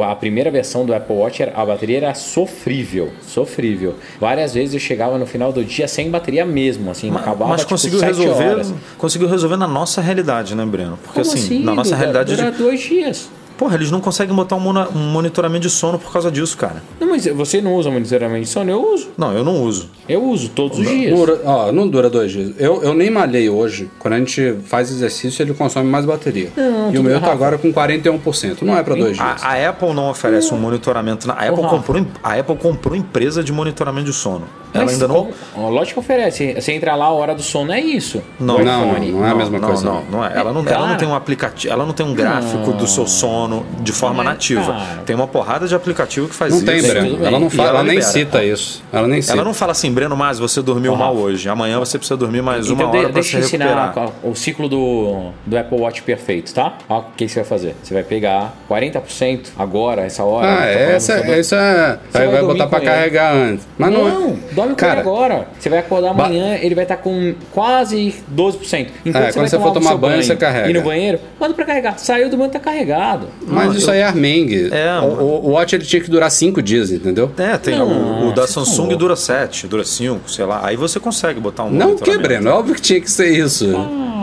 A 0.09 0.15
primeira 0.15 0.53
versão 0.53 0.87
do 0.87 0.95
Apple 0.95 1.17
Watch, 1.17 1.43
a 1.43 1.67
bateria 1.67 1.97
era 1.97 2.15
sofrível, 2.15 3.11
sofrível. 3.27 3.97
Várias 4.21 4.55
vezes 4.55 4.73
eu 4.75 4.79
chegava 4.79 5.19
no 5.19 5.27
final 5.27 5.53
do 5.53 5.65
dia 5.65 5.89
sem 5.89 6.09
bateria 6.09 6.45
mesmo, 6.47 6.89
assim, 6.93 7.11
Mas, 7.11 7.23
acabava 7.23 7.51
mas 7.51 7.61
tipo, 7.63 7.71
conseguiu 7.71 7.99
sete 7.99 8.19
resolver, 8.19 8.51
horas. 8.51 8.75
conseguiu 8.97 9.27
resolver 9.29 9.57
na 9.57 9.67
nossa 9.67 10.01
realidade, 10.01 10.55
né, 10.55 10.65
Breno? 10.65 10.97
Porque 11.03 11.21
Como 11.21 11.33
assim, 11.35 11.45
assim? 11.57 11.65
na 11.65 11.75
nossa 11.75 11.91
Dura- 11.91 11.99
realidade, 11.99 12.37
dura 12.37 12.53
dois 12.53 12.81
dias. 12.81 13.29
Porra, 13.61 13.75
eles 13.75 13.91
não 13.91 14.01
conseguem 14.01 14.35
botar 14.35 14.57
um, 14.57 14.61
mona- 14.61 14.89
um 14.89 14.99
monitoramento 15.13 15.61
de 15.69 15.71
sono 15.71 15.99
por 15.99 16.11
causa 16.11 16.31
disso, 16.31 16.57
cara. 16.57 16.83
Não, 16.99 17.09
mas 17.11 17.27
você 17.27 17.61
não 17.61 17.75
usa 17.75 17.91
monitoramento 17.91 18.45
de 18.45 18.49
sono? 18.49 18.71
Eu 18.71 18.83
uso. 18.95 19.11
Não, 19.19 19.33
eu 19.35 19.45
não 19.45 19.63
uso. 19.63 19.91
Eu 20.09 20.25
uso 20.25 20.49
todos 20.49 20.79
os 20.79 20.89
dias. 20.89 21.15
Dura, 21.15 21.39
ó, 21.45 21.71
não 21.71 21.87
dura 21.87 22.09
dois 22.09 22.33
dias. 22.33 22.55
Eu, 22.59 22.83
eu 22.83 22.95
nem 22.95 23.11
malhei 23.11 23.51
hoje. 23.51 23.91
Quando 23.99 24.15
a 24.15 24.19
gente 24.19 24.55
faz 24.65 24.91
exercício, 24.91 25.43
ele 25.43 25.53
consome 25.53 25.87
mais 25.91 26.07
bateria. 26.07 26.51
Não, 26.57 26.91
e 26.91 26.99
o 26.99 27.03
meu 27.03 27.15
tá 27.21 27.27
Rafa. 27.27 27.33
agora 27.33 27.59
com 27.59 27.71
41%. 27.71 28.63
Não 28.63 28.77
é 28.79 28.83
pra 28.83 28.95
dois 28.95 29.17
dias. 29.19 29.43
A, 29.45 29.49
a 29.49 29.69
Apple 29.69 29.93
não 29.93 30.09
oferece 30.11 30.55
um 30.55 30.59
monitoramento. 30.59 31.29
na- 31.29 31.35
A 31.35 31.49
Apple, 31.49 31.63
comprou, 31.69 32.07
a 32.23 32.35
Apple 32.35 32.57
comprou 32.57 32.97
empresa 32.97 33.45
de 33.45 33.53
monitoramento 33.53 34.07
de 34.07 34.13
sono. 34.15 34.47
Ela 34.73 34.85
Mas 34.85 34.95
ainda 34.95 35.09
não. 35.09 35.29
Lógico 35.57 36.01
que 36.01 36.07
oferece. 36.07 36.55
Você 36.55 36.73
entra 36.73 36.95
lá, 36.95 37.07
a 37.07 37.11
hora 37.13 37.35
do 37.35 37.43
sono 37.43 37.73
é 37.73 37.81
isso. 37.81 38.23
Não, 38.39 38.59
não, 38.65 38.95
não 39.01 39.27
é 39.27 39.31
a 39.31 39.35
mesma 39.35 39.59
não, 39.59 39.69
coisa. 39.69 39.85
Não, 39.85 40.03
não 40.11 40.25
é. 40.25 40.33
Ela 40.35 40.53
não, 40.53 40.65
É, 40.65 40.73
ela 40.73 40.87
não 40.89 40.97
tem 40.97 41.09
um 41.09 41.15
aplicativo, 41.15 41.73
ela 41.73 41.85
não 41.85 41.93
tem 41.93 42.07
um 42.07 42.15
gráfico 42.15 42.73
do 42.73 42.87
seu 42.87 43.05
sono 43.07 43.50
de 43.81 43.93
forma 43.93 44.23
Não 44.23 44.31
é, 44.31 44.35
nativa. 44.35 44.73
cara. 44.73 45.03
Tem 45.05 45.15
uma 45.17 45.27
porrada 45.27 45.67
de 45.67 45.75
aplicativo 45.75 46.29
que 46.29 46.35
faz 46.35 46.51
Não 46.53 46.59
isso. 46.59 46.67
tem, 46.67 46.83
Breno. 46.83 47.25
Ela 47.25 47.39
não 47.41 47.51
fala, 47.51 47.69
ela 47.69 47.79
ela 47.79 47.87
nem 47.89 47.97
libera. 47.97 48.13
cita 48.13 48.45
isso. 48.45 48.83
Ela 48.93 49.07
nem 49.09 49.21
cita. 49.21 49.35
Ela 49.35 49.45
não 49.45 49.55
fala 49.55 49.73
assim, 49.73 49.93
Breno, 49.93 50.17
mas 50.17 50.39
você 50.39 50.63
dormiu 50.63 50.93
Ó, 50.93 50.97
mal 50.97 51.17
hoje. 51.17 51.49
Amanhã 51.49 51.79
você 51.79 51.99
precisa 51.99 52.17
dormir 52.17 52.43
mais 52.43 52.69
uma 52.71 52.83
Então, 52.83 52.91
de- 52.91 52.97
hora 52.99 53.09
para 53.11 53.23
se 53.23 53.33
deixa 53.33 53.37
eu 53.39 53.41
ensinar 53.47 53.83
recuperar. 53.93 54.13
o 54.23 54.35
ciclo 54.35 54.69
do, 54.69 55.31
do 55.47 55.59
Apple 55.59 55.79
Watch 55.79 56.03
perfeito, 56.03 56.53
tá? 56.55 56.75
Ó, 56.89 56.99
o 57.01 57.05
que 57.17 57.29
você 57.29 57.41
vai 57.41 57.45
fazer? 57.49 57.77
Você 57.83 57.95
vai 57.95 58.03
pegar 58.03 58.55
40% 58.69 59.51
agora, 59.59 60.03
essa 60.03 60.25
hora. 60.25 60.47
Ah, 60.53 60.57
tá 60.59 60.65
essa, 60.67 61.13
essa 61.15 61.57
é. 61.57 61.99
Você 62.11 62.19
Aí 62.19 62.27
vai 62.29 62.43
vai 62.43 62.55
botar 62.57 62.77
ele. 62.79 62.87
carregar 62.87 63.35
antes. 63.35 63.67
Mas 63.79 63.93
não, 63.93 64.05
Não, 64.09 64.31
é. 64.31 64.55
dorme 64.55 64.75
com 64.75 64.85
ele 64.87 65.01
agora. 65.01 65.49
Você 65.59 65.69
vai 65.69 65.79
acordar 65.79 66.13
Ba- 66.15 66.27
amanhã, 66.27 66.57
ele 66.61 66.75
vai 66.75 66.85
estar 66.85 66.97
com 66.99 67.35
quase 67.53 68.15
12%. 68.35 68.91
Enquanto 69.05 69.25
É, 69.25 69.27
você 69.27 69.33
quando 69.33 69.41
vai 69.41 69.49
você 69.49 69.57
for 69.59 69.63
tomar 69.65 69.71
o 69.71 69.75
tomar 69.75 69.89
seu 69.91 69.99
banho, 69.99 70.23
você 70.23 70.37
carrega. 70.37 70.71
E 70.71 70.73
no 70.73 70.83
banheiro, 70.83 71.19
manda 71.39 71.55
pra 71.55 71.65
carregar. 71.65 71.99
Saiu 71.99 72.29
do 72.29 72.37
banho, 72.37 72.51
tá 72.51 72.59
carregado. 72.59 73.29
Mas 73.47 73.67
Não, 73.69 73.75
isso 73.77 73.89
eu- 73.91 73.95
aí 73.95 74.01
é 74.01 74.05
armengue. 74.05 74.69
É, 74.73 74.99
o, 75.01 75.05
o, 75.47 75.51
Watch 75.51 75.75
ele 75.75 75.85
tinha 75.85 76.03
que 76.03 76.11
durar 76.11 76.31
cinco 76.31 76.61
dias, 76.63 76.91
entendeu? 76.91 77.31
É, 77.39 77.57
tem 77.57 77.79
Não, 77.79 77.87
o, 77.89 78.29
o 78.29 78.33
da 78.33 78.47
tão 78.47 78.65
Samsung 78.65 78.95
dura 78.97 79.17
7, 79.17 79.67
dura 79.67 79.85
5, 79.85 80.31
sei 80.31 80.45
lá. 80.45 80.61
Aí 80.65 80.77
você 80.77 81.01
consegue 81.01 81.41
botar 81.41 81.65
um 81.65 81.71
Não 81.71 81.93
o 81.93 81.97
que, 81.97 82.11
monitoramento. 82.11 82.23
Breno? 82.23 82.49
É 82.49 82.53
óbvio 82.53 82.75
que 82.75 82.83
tinha 82.83 83.01
que 83.01 83.11
ser 83.11 83.31
isso. 83.31 83.67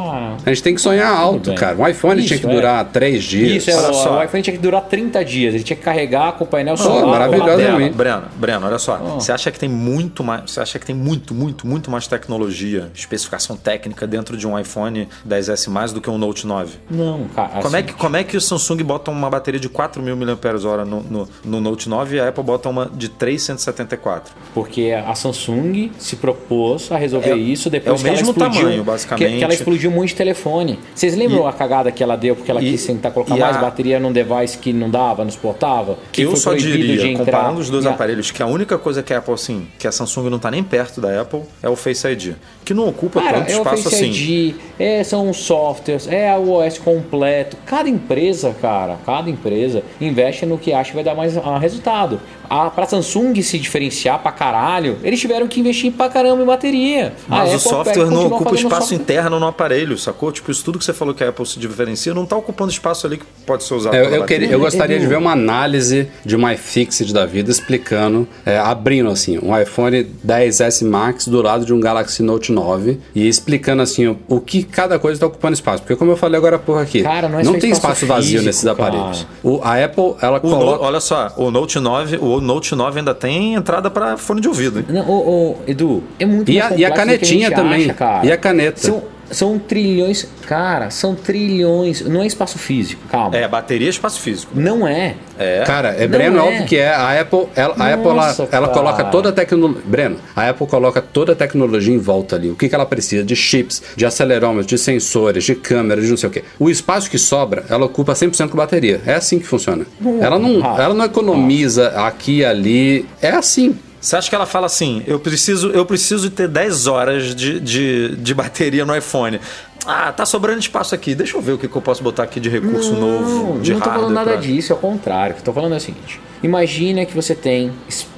A 0.09 0.49
gente 0.49 0.63
tem 0.63 0.75
que 0.75 0.81
sonhar 0.81 1.11
alto, 1.11 1.53
cara. 1.55 1.77
Um 1.77 1.87
iPhone 1.87 2.21
tinha 2.23 2.35
Isso, 2.37 2.45
que 2.47 2.51
é. 2.51 2.55
durar 2.55 2.85
três 2.85 3.23
dias. 3.23 3.63
Isso, 3.63 3.71
é, 3.71 3.75
Olha 3.75 3.89
o, 3.91 3.93
só. 3.93 4.19
o 4.19 4.23
iPhone 4.23 4.43
tinha 4.43 4.55
que 4.55 4.61
durar 4.61 4.81
30 4.83 5.23
dias. 5.25 5.53
Ele 5.53 5.63
tinha 5.63 5.77
que 5.77 5.83
carregar 5.83 6.33
com 6.33 6.43
o 6.43 6.47
painel 6.47 6.77
solar. 6.77 7.05
maravilhosamente. 7.05 7.95
Breno, 7.95 8.23
Breno, 8.35 8.65
olha 8.67 8.79
só. 8.79 8.97
Você 8.97 9.31
acha 9.31 9.51
que 9.51 9.59
tem 9.59 9.69
muito 9.69 10.23
mais. 10.23 10.51
Você 10.51 10.59
acha 10.59 10.79
que 10.79 10.85
tem 10.85 10.95
muito, 10.95 11.33
muito, 11.33 11.65
muito 11.67 11.89
mais 11.91 12.07
tecnologia, 12.07 12.91
especificação 12.93 13.55
técnica 13.55 14.05
dentro 14.07 14.37
de 14.37 14.47
um 14.47 14.57
iPhone 14.57 15.07
10S 15.27 15.69
mais 15.69 15.91
do 15.91 16.01
que 16.01 16.09
um 16.09 16.17
Note 16.17 16.45
9? 16.47 16.75
Não, 16.89 17.25
cara. 17.35 17.61
Como, 17.61 17.75
é 17.75 17.79
assim, 17.79 17.87
que, 17.87 17.93
como 17.93 18.17
é 18.17 18.23
que 18.23 18.37
o 18.37 18.41
Samsung 18.41 18.83
bota 18.83 19.11
uma 19.11 19.29
bateria 19.29 19.59
de 19.59 19.69
4.000 19.69 20.15
mAh 20.15 20.85
no, 20.85 21.01
no, 21.03 21.29
no 21.43 21.61
Note 21.61 21.89
9 21.89 22.15
e 22.15 22.19
a 22.19 22.27
Apple 22.29 22.43
bota 22.43 22.69
uma 22.69 22.89
de 22.93 23.09
374? 23.09 24.33
Porque 24.53 24.91
a 25.05 25.13
Samsung 25.15 25.91
se 25.97 26.15
propôs 26.15 26.91
a 26.91 26.97
resolver 26.97 27.31
É- 27.31 27.35
isso 27.37 27.69
depois 27.69 27.91
é 27.91 27.99
o 27.99 28.03
que 28.03 28.07
ela 28.07 28.17
mesmo 28.17 28.31
explodiu, 28.31 28.61
tamanho, 28.61 28.83
basicamente. 28.83 29.31
Que, 29.31 29.37
que 29.37 29.43
ela 29.43 29.53
explodiu 29.53 29.91
monte 30.01 30.09
de 30.09 30.15
telefone. 30.15 30.79
Vocês 30.95 31.15
lembram 31.15 31.47
a 31.47 31.53
cagada 31.53 31.91
que 31.91 32.01
ela 32.03 32.15
deu 32.15 32.35
porque 32.35 32.49
ela 32.51 32.61
e- 32.61 32.71
quis 32.71 32.85
tentar 32.85 33.11
colocar 33.11 33.35
e 33.35 33.39
mais 33.39 33.57
a- 33.57 33.61
bateria 33.61 33.99
num 33.99 34.11
device 34.11 34.57
que 34.57 34.71
não 34.73 34.89
dava, 34.89 35.23
não 35.23 35.31
suportava? 35.31 35.97
Que 36.11 36.21
eu 36.23 36.35
só 36.35 36.53
diria, 36.53 36.97
de 36.97 37.07
entrar. 37.09 37.25
comparando 37.25 37.59
os 37.61 37.69
dois 37.69 37.85
E 37.85 37.87
a- 37.87 37.91
aparelhos, 37.91 38.31
que 38.31 38.41
a 38.41 38.45
única 38.47 38.77
coisa 38.77 39.03
que 39.03 39.13
a 39.13 39.17
Apple, 39.19 39.33
assim, 39.33 39.67
que 39.77 39.87
a 39.87 39.91
Samsung 39.91 40.29
não 40.29 40.39
tá 40.39 40.49
nem 40.51 40.63
perto 40.63 40.99
da 41.01 41.21
Apple 41.21 41.41
é 41.61 41.69
o 41.69 41.75
Face 41.75 42.07
ID. 42.07 42.33
Que 42.65 42.73
não 42.73 42.87
ocupa 42.89 43.21
Cara, 43.21 43.39
tanto 43.39 43.51
é 43.51 43.55
o 43.55 43.57
espaço 43.59 43.83
Face 43.83 43.95
assim. 43.95 44.11
ID, 44.11 44.55
é, 44.77 45.03
são 45.03 45.29
os 45.29 45.37
softwares, 45.37 46.07
é 46.07 46.35
o 46.37 46.51
OS 46.51 46.77
completo. 46.79 47.55
Cada 47.65 47.87
empresa, 47.89 48.53
cara, 48.61 48.97
cada 49.05 49.29
empresa 49.29 49.83
investe 50.01 50.45
no 50.45 50.57
que 50.57 50.73
acha 50.73 50.89
que 50.89 50.95
vai 50.95 51.03
dar 51.03 51.15
mais 51.15 51.37
ah, 51.37 51.57
resultado. 51.57 52.19
A, 52.49 52.69
pra 52.69 52.85
Samsung 52.85 53.41
se 53.41 53.57
diferenciar 53.59 54.19
pra 54.19 54.31
caralho, 54.31 54.97
eles 55.03 55.19
tiveram 55.19 55.47
que 55.47 55.59
investir 55.59 55.91
pra 55.91 56.09
caramba 56.09 56.41
em 56.43 56.45
bateria. 56.45 57.13
A 57.29 57.37
Mas 57.37 57.49
o 57.49 57.55
Apple 57.55 57.59
software 57.69 58.05
não 58.09 58.27
ocupa 58.27 58.55
espaço 58.55 58.81
software. 58.89 58.95
interno 58.97 59.39
no 59.39 59.47
aparelho, 59.47 59.86
sacou? 59.95 60.31
Tipo, 60.31 60.49
isso 60.49 60.63
tudo 60.65 60.79
que 60.79 60.85
você 60.85 60.93
falou 60.93 61.13
que 61.13 61.23
a 61.23 61.29
Apple 61.29 61.45
se 61.45 61.59
diferencia 61.59 62.11
não 62.15 62.25
tá 62.25 62.35
ocupando 62.35 62.71
espaço 62.71 63.05
ali 63.05 63.17
que 63.17 63.25
pode 63.45 63.63
ser 63.63 63.75
usado 63.75 63.95
É, 63.95 64.01
Eu, 64.03 64.09
eu, 64.09 64.23
queria, 64.25 64.47
eu 64.49 64.59
gostaria 64.59 64.99
de 64.99 65.05
ver 65.05 65.17
uma 65.19 65.33
análise 65.33 66.07
de 66.25 66.35
uma 66.35 66.51
iFixit 66.55 67.13
da 67.13 67.25
vida 67.27 67.51
explicando, 67.51 68.27
é, 68.43 68.57
abrindo 68.57 69.09
assim, 69.09 69.37
um 69.43 69.55
iPhone 69.55 70.03
10S 70.25 70.83
Max 70.87 71.27
do 71.27 71.41
lado 71.41 71.63
de 71.65 71.73
um 71.73 71.79
Galaxy 71.79 72.23
Note 72.23 72.51
9 72.51 72.99
e 73.13 73.27
explicando 73.27 73.83
assim 73.83 74.07
o, 74.07 74.17
o 74.27 74.39
que 74.41 74.63
cada 74.63 74.97
coisa 74.97 75.17
está 75.17 75.27
ocupando 75.27 75.53
espaço. 75.53 75.83
Porque 75.83 75.95
como 75.95 76.11
eu 76.11 76.17
falei 76.17 76.37
agora 76.37 76.57
por 76.57 76.81
aqui, 76.81 77.03
Cara, 77.03 77.29
não 77.29 77.39
é 77.39 77.43
só 77.43 77.51
tem 77.51 77.69
espaço 77.71 77.77
espaço 78.03 78.05
vazio 78.07 78.31
físico, 78.31 78.45
nesses 78.45 78.65
aparelhos. 78.65 79.27
O, 79.43 79.59
a 79.63 79.83
Apple, 79.83 80.15
ela 80.21 80.39
O 80.41 80.49
No- 80.49 80.57
coloca... 80.57 80.83
olha 80.83 80.99
só, 80.99 81.31
o 81.37 81.51
Note 81.51 81.79
9, 81.79 82.17
o 82.17 82.41
Note 82.41 82.73
9 82.73 82.99
ainda 82.99 83.13
tem 83.13 83.53
entrada 83.53 83.89
para 83.91 84.17
fone 84.17 84.41
de 84.41 84.47
ouvido, 84.47 84.79
hein? 84.79 84.85
Não, 84.89 85.07
ô, 85.07 85.51
ô, 85.51 85.55
Edu, 85.67 86.03
é 86.19 86.25
muito 86.25 86.49
E 86.51 86.57
mais 86.59 86.71
a- 86.71 86.75
e 86.75 86.85
a 86.85 86.91
canetinha 86.91 87.47
gente 87.49 87.55
também. 87.55 87.83
acha, 87.85 87.93
cara. 87.93 88.25
E 88.25 88.31
a 88.31 88.37
caneta. 88.37 88.79
São, 88.79 89.03
são 89.31 89.59
trilhões, 89.59 90.27
cara, 90.45 90.89
são 90.89 91.15
trilhões. 91.15 92.01
Não 92.01 92.21
é 92.21 92.27
espaço 92.27 92.57
físico, 92.57 93.01
calma. 93.09 93.35
É, 93.35 93.47
bateria 93.47 93.87
é 93.87 93.89
espaço 93.89 94.21
físico. 94.21 94.51
Não 94.55 94.87
é. 94.87 95.15
É. 95.37 95.63
Cara, 95.65 95.89
é 95.89 96.07
Não 96.07 96.17
Breno, 96.17 96.37
é. 96.37 96.41
óbvio 96.41 96.65
que 96.65 96.77
é. 96.77 96.89
A 96.89 97.19
Apple, 97.19 97.47
ela, 97.55 97.75
a 97.77 97.93
Apple 97.93 98.09
ela, 98.09 98.27
Nossa, 98.27 98.47
ela 98.51 98.67
coloca 98.69 99.03
toda 99.05 99.29
a 99.29 99.31
tecnologia. 99.31 99.81
Breno, 99.85 100.17
a 100.35 100.49
Apple 100.49 100.67
coloca 100.67 101.01
toda 101.01 101.33
a 101.33 101.35
tecnologia 101.35 101.93
em 101.93 101.99
volta 101.99 102.35
ali. 102.35 102.49
O 102.49 102.55
que, 102.55 102.69
que 102.69 102.75
ela 102.75 102.85
precisa? 102.85 103.23
De 103.23 103.35
chips, 103.35 103.83
de 103.95 104.05
acelerômetros, 104.05 104.67
de 104.67 104.77
sensores, 104.77 105.43
de 105.43 105.55
câmeras, 105.55 106.05
de 106.05 106.09
não 106.09 106.17
sei 106.17 106.29
o 106.29 106.31
quê. 106.31 106.43
O 106.57 106.69
espaço 106.69 107.09
que 107.09 107.17
sobra, 107.17 107.65
ela 107.69 107.85
ocupa 107.85 108.13
100% 108.13 108.49
com 108.49 108.57
bateria. 108.57 109.01
É 109.05 109.13
assim 109.13 109.39
que 109.39 109.45
funciona. 109.45 109.85
Ela 110.21 110.39
não, 110.39 110.59
ela 110.79 110.93
não 110.93 111.05
economiza 111.05 111.89
aqui 111.89 112.37
e 112.37 112.45
ali. 112.45 113.05
É 113.21 113.31
assim. 113.31 113.77
Você 113.99 114.15
acha 114.15 114.29
que 114.29 114.35
ela 114.35 114.45
fala 114.45 114.65
assim, 114.67 115.03
eu 115.07 115.19
preciso, 115.19 115.69
eu 115.71 115.85
preciso 115.85 116.29
ter 116.29 116.47
10 116.47 116.87
horas 116.87 117.35
de, 117.35 117.59
de, 117.59 118.15
de 118.15 118.33
bateria 118.33 118.85
no 118.85 118.95
iPhone. 118.95 119.39
Ah, 119.85 120.11
tá 120.11 120.25
sobrando 120.25 120.59
espaço 120.59 120.93
aqui. 120.93 121.15
Deixa 121.15 121.35
eu 121.37 121.41
ver 121.41 121.53
o 121.53 121.57
que, 121.57 121.67
que 121.67 121.75
eu 121.75 121.81
posso 121.81 122.03
botar 122.03 122.23
aqui 122.23 122.39
de 122.39 122.49
recurso 122.49 122.93
novo, 122.93 123.59
de 123.59 123.73
não 123.73 123.79
tô 123.79 123.89
falando 123.89 124.13
nada 124.13 124.31
pra- 124.31 124.39
disso, 124.41 124.71
é 124.73 124.75
o 124.75 124.79
contrário. 124.79 125.31
O 125.31 125.35
que 125.35 125.41
eu 125.41 125.45
tô 125.45 125.53
falando 125.53 125.73
é 125.73 125.77
o 125.77 125.81
seguinte: 125.81 126.19
Imagina 126.43 127.05
que 127.05 127.13
você 127.15 127.33
tem 127.35 127.71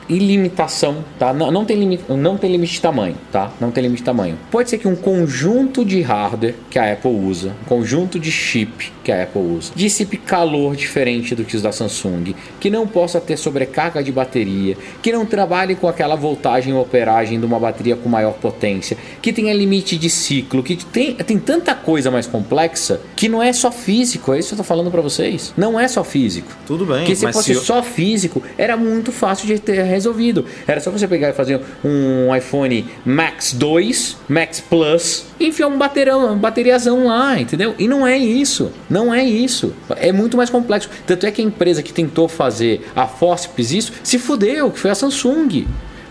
ilimitação, 0.09 1.05
tá? 1.19 1.31
Não, 1.33 1.51
não, 1.51 1.63
tem 1.63 1.77
limite, 1.77 2.03
não 2.09 2.35
tem 2.35 2.51
limite 2.51 2.73
de 2.73 2.81
tamanho, 2.81 3.15
tá? 3.31 3.51
Não 3.61 3.69
tem 3.69 3.83
limite 3.83 4.01
de 4.01 4.05
tamanho. 4.05 4.37
Pode 4.49 4.69
ser 4.69 4.79
que 4.79 4.87
um 4.87 4.95
conjunto 4.95 5.85
de 5.85 6.01
hardware 6.01 6.55
que 6.69 6.79
a 6.79 6.91
Apple 6.93 7.11
usa, 7.11 7.49
um 7.61 7.65
conjunto 7.65 8.19
de 8.19 8.31
chip 8.31 8.91
que 9.03 9.11
a 9.11 9.21
Apple 9.23 9.41
usa, 9.41 9.71
dissipe 9.75 10.17
calor 10.17 10.75
diferente 10.75 11.35
do 11.35 11.45
que 11.45 11.55
os 11.55 11.61
da 11.61 11.71
Samsung, 11.71 12.33
que 12.59 12.71
não 12.71 12.87
possa 12.87 13.21
ter 13.21 13.37
sobrecarga 13.37 14.03
de 14.03 14.11
bateria, 14.11 14.75
que 15.01 15.11
não 15.11 15.27
trabalhe 15.27 15.75
com 15.75 15.87
aquela 15.87 16.15
voltagem 16.15 16.73
ou 16.73 16.81
operagem 16.81 17.39
de 17.39 17.45
uma 17.45 17.59
bateria 17.59 17.95
com 17.95 18.09
maior 18.09 18.33
potência, 18.33 18.97
que 19.21 19.31
tenha 19.31 19.53
limite 19.53 19.95
de 19.95 20.09
ciclo, 20.09 20.63
que 20.63 20.75
tem, 20.75 21.13
tem 21.13 21.37
tanta 21.37 21.75
coisa 21.75 22.09
mais 22.09 22.25
complexa 22.25 22.99
que 23.15 23.29
não 23.29 23.43
é 23.43 23.53
só 23.53 23.71
físico, 23.71 24.33
é 24.33 24.39
isso 24.39 24.49
que 24.49 24.53
eu 24.55 24.57
tô 24.57 24.63
falando 24.63 24.89
para 24.89 25.01
vocês. 25.01 25.53
Não 25.55 25.79
é 25.79 25.87
só 25.87 26.03
físico. 26.03 26.49
Tudo 26.65 26.83
bem, 26.85 26.99
Porque 26.99 27.15
se 27.15 27.31
fosse 27.31 27.43
se 27.45 27.51
eu- 27.53 27.61
só 27.61 27.83
físico, 27.83 28.09
era 28.57 28.75
muito 28.75 29.11
fácil 29.11 29.47
de 29.47 29.59
ter 29.59 29.81
resolvido. 29.83 30.45
Era 30.67 30.79
só 30.79 30.91
você 30.91 31.07
pegar 31.07 31.29
e 31.29 31.33
fazer 31.33 31.61
um 31.83 32.35
iPhone 32.35 32.85
Max 33.05 33.53
2, 33.53 34.17
Max 34.27 34.59
Plus, 34.59 35.25
enfiar 35.39 35.67
um 35.67 35.77
baterão, 35.77 36.33
um 36.33 36.37
bateriazão 36.37 37.05
lá, 37.07 37.39
entendeu? 37.39 37.75
E 37.77 37.87
não 37.87 38.05
é 38.05 38.17
isso. 38.17 38.71
Não 38.89 39.13
é 39.13 39.23
isso. 39.23 39.73
É 39.97 40.11
muito 40.11 40.35
mais 40.35 40.49
complexo. 40.49 40.89
Tanto 41.05 41.25
é 41.25 41.31
que 41.31 41.41
a 41.41 41.45
empresa 41.45 41.83
que 41.83 41.93
tentou 41.93 42.27
fazer 42.27 42.89
a 42.95 43.07
Forceps 43.07 43.71
isso 43.71 43.93
se 44.03 44.17
fudeu, 44.17 44.71
que 44.71 44.79
foi 44.79 44.91
a 44.91 44.95
Samsung. 44.95 45.65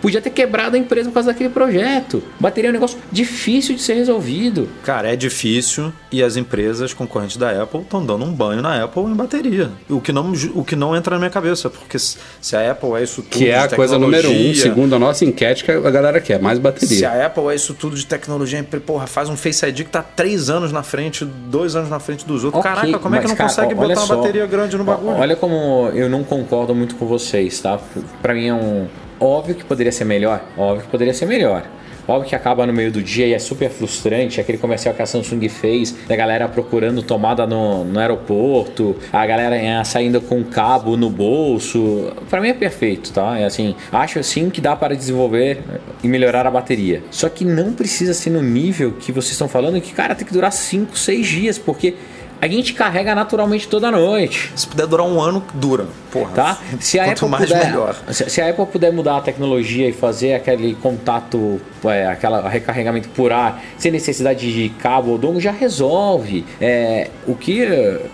Podia 0.08 0.22
ter 0.22 0.30
quebrado 0.30 0.74
a 0.74 0.78
empresa 0.78 1.10
por 1.10 1.14
causa 1.14 1.32
daquele 1.32 1.50
projeto. 1.50 2.22
Bateria 2.40 2.68
é 2.68 2.70
um 2.70 2.72
negócio 2.72 2.98
difícil 3.12 3.74
de 3.74 3.82
ser 3.82 3.94
resolvido. 3.94 4.66
Cara, 4.82 5.12
é 5.12 5.16
difícil 5.16 5.92
e 6.10 6.22
as 6.22 6.36
empresas 6.36 6.94
concorrentes 6.94 7.36
da 7.36 7.62
Apple 7.62 7.80
estão 7.80 8.04
dando 8.04 8.24
um 8.24 8.32
banho 8.32 8.62
na 8.62 8.82
Apple 8.82 9.02
em 9.02 9.14
bateria. 9.14 9.70
O 9.88 10.00
que 10.00 10.10
não, 10.10 10.32
o 10.54 10.64
que 10.64 10.74
não 10.74 10.96
entra 10.96 11.16
na 11.16 11.18
minha 11.18 11.30
cabeça, 11.30 11.68
porque 11.68 11.98
se 11.98 12.16
se 12.40 12.56
a 12.56 12.70
Apple 12.70 12.94
é 12.94 13.02
isso 13.02 13.22
tudo 13.22 13.30
Que 13.30 13.50
é 13.50 13.66
de 13.66 13.74
a 13.74 13.76
coisa 13.76 13.98
número 13.98 14.30
um, 14.30 14.54
segundo 14.54 14.94
a 14.94 14.98
nossa 14.98 15.24
enquete, 15.24 15.62
que 15.64 15.70
a 15.70 15.90
galera 15.90 16.20
quer, 16.20 16.40
mais 16.40 16.56
Se 16.56 16.62
bateria. 16.62 17.10
a 17.10 17.26
Apple 17.26 17.44
é 17.48 17.54
isso 17.54 17.74
tudo 17.74 17.94
de 17.94 18.06
tecnologia, 18.06 18.66
porra, 18.86 19.06
faz 19.06 19.28
um 19.28 19.36
Face 19.36 19.66
ID 19.66 19.78
que 19.80 19.84
tá 19.84 20.02
três 20.02 20.48
anos 20.48 20.72
na 20.72 20.82
frente, 20.82 21.24
dois 21.24 21.76
anos 21.76 21.90
na 21.90 22.00
frente 22.00 22.26
dos 22.26 22.44
outros. 22.44 22.64
Ok, 22.64 22.74
Caraca, 22.74 22.98
como 22.98 23.14
é 23.14 23.20
que 23.20 23.28
não 23.28 23.36
cara, 23.36 23.48
consegue 23.48 23.74
olha 23.74 23.88
botar 23.88 24.00
uma 24.00 24.06
só. 24.06 24.16
bateria 24.16 24.46
grande 24.46 24.76
no 24.76 24.84
bagulho? 24.84 25.16
Olha 25.16 25.36
como 25.36 25.90
eu 25.94 26.08
não 26.08 26.24
concordo 26.24 26.74
muito 26.74 26.94
com 26.96 27.06
vocês, 27.06 27.60
tá? 27.60 27.78
Pra 28.22 28.34
mim 28.34 28.46
é 28.46 28.54
um. 28.54 28.86
Óbvio 29.20 29.54
que 29.54 29.64
poderia 29.64 29.92
ser 29.92 30.04
melhor. 30.04 30.42
Óbvio 30.56 30.84
que 30.84 30.90
poderia 30.90 31.14
ser 31.14 31.26
melhor. 31.26 31.64
Óbvio 32.08 32.30
que 32.30 32.34
acaba 32.34 32.66
no 32.66 32.72
meio 32.72 32.90
do 32.90 33.02
dia 33.02 33.26
e 33.26 33.34
é 33.34 33.38
super 33.38 33.68
frustrante. 33.68 34.40
Aquele 34.40 34.56
comercial 34.56 34.94
que 34.94 35.02
a 35.02 35.06
Samsung 35.06 35.46
fez, 35.50 35.94
da 36.08 36.16
galera 36.16 36.48
procurando 36.48 37.02
tomada 37.02 37.46
no, 37.46 37.84
no 37.84 38.00
aeroporto, 38.00 38.96
a 39.12 39.26
galera 39.26 39.54
é, 39.54 39.84
saindo 39.84 40.18
com 40.22 40.42
cabo 40.42 40.96
no 40.96 41.10
bolso. 41.10 42.10
Pra 42.30 42.40
mim 42.40 42.48
é 42.48 42.54
perfeito, 42.54 43.12
tá? 43.12 43.38
É 43.38 43.44
assim, 43.44 43.74
acho 43.92 44.22
sim 44.22 44.48
que 44.48 44.58
dá 44.58 44.74
para 44.74 44.96
desenvolver 44.96 45.62
e 46.02 46.08
melhorar 46.08 46.46
a 46.46 46.50
bateria. 46.50 47.02
Só 47.10 47.28
que 47.28 47.44
não 47.44 47.74
precisa 47.74 48.14
ser 48.14 48.30
no 48.30 48.42
nível 48.42 48.92
que 48.92 49.12
vocês 49.12 49.32
estão 49.32 49.46
falando, 49.46 49.78
que, 49.78 49.92
cara, 49.92 50.14
tem 50.14 50.26
que 50.26 50.32
durar 50.32 50.50
5, 50.50 50.96
6 50.96 51.26
dias, 51.26 51.58
porque 51.58 51.94
a 52.40 52.48
gente 52.48 52.72
carrega 52.72 53.14
naturalmente 53.14 53.68
toda 53.68 53.90
noite. 53.90 54.52
Se 54.54 54.66
puder 54.66 54.86
durar 54.86 55.06
um 55.06 55.20
ano, 55.20 55.44
dura. 55.54 55.86
Porra. 56.10 56.32
Tá? 56.32 56.58
Se 56.80 56.98
a, 56.98 57.04
Quanto 57.04 57.26
Apple 57.26 57.28
mais, 57.28 57.46
puder, 57.46 57.66
melhor. 57.66 57.96
se, 58.10 58.40
a 58.40 58.50
Apple 58.50 58.66
puder 58.66 58.92
mudar 58.92 59.18
a 59.18 59.20
tecnologia 59.20 59.88
e 59.88 59.92
fazer 59.92 60.34
aquele 60.34 60.74
contato, 60.76 61.60
é, 61.84 62.06
aquela 62.06 62.48
recarregamento 62.48 63.08
por 63.10 63.32
ar, 63.32 63.62
sem 63.76 63.90
necessidade 63.92 64.52
de 64.52 64.68
cabo 64.70 65.10
ou 65.10 65.18
dongle, 65.18 65.40
já 65.40 65.52
resolve. 65.52 66.44
É, 66.60 67.08
o 67.26 67.34
que 67.34 67.58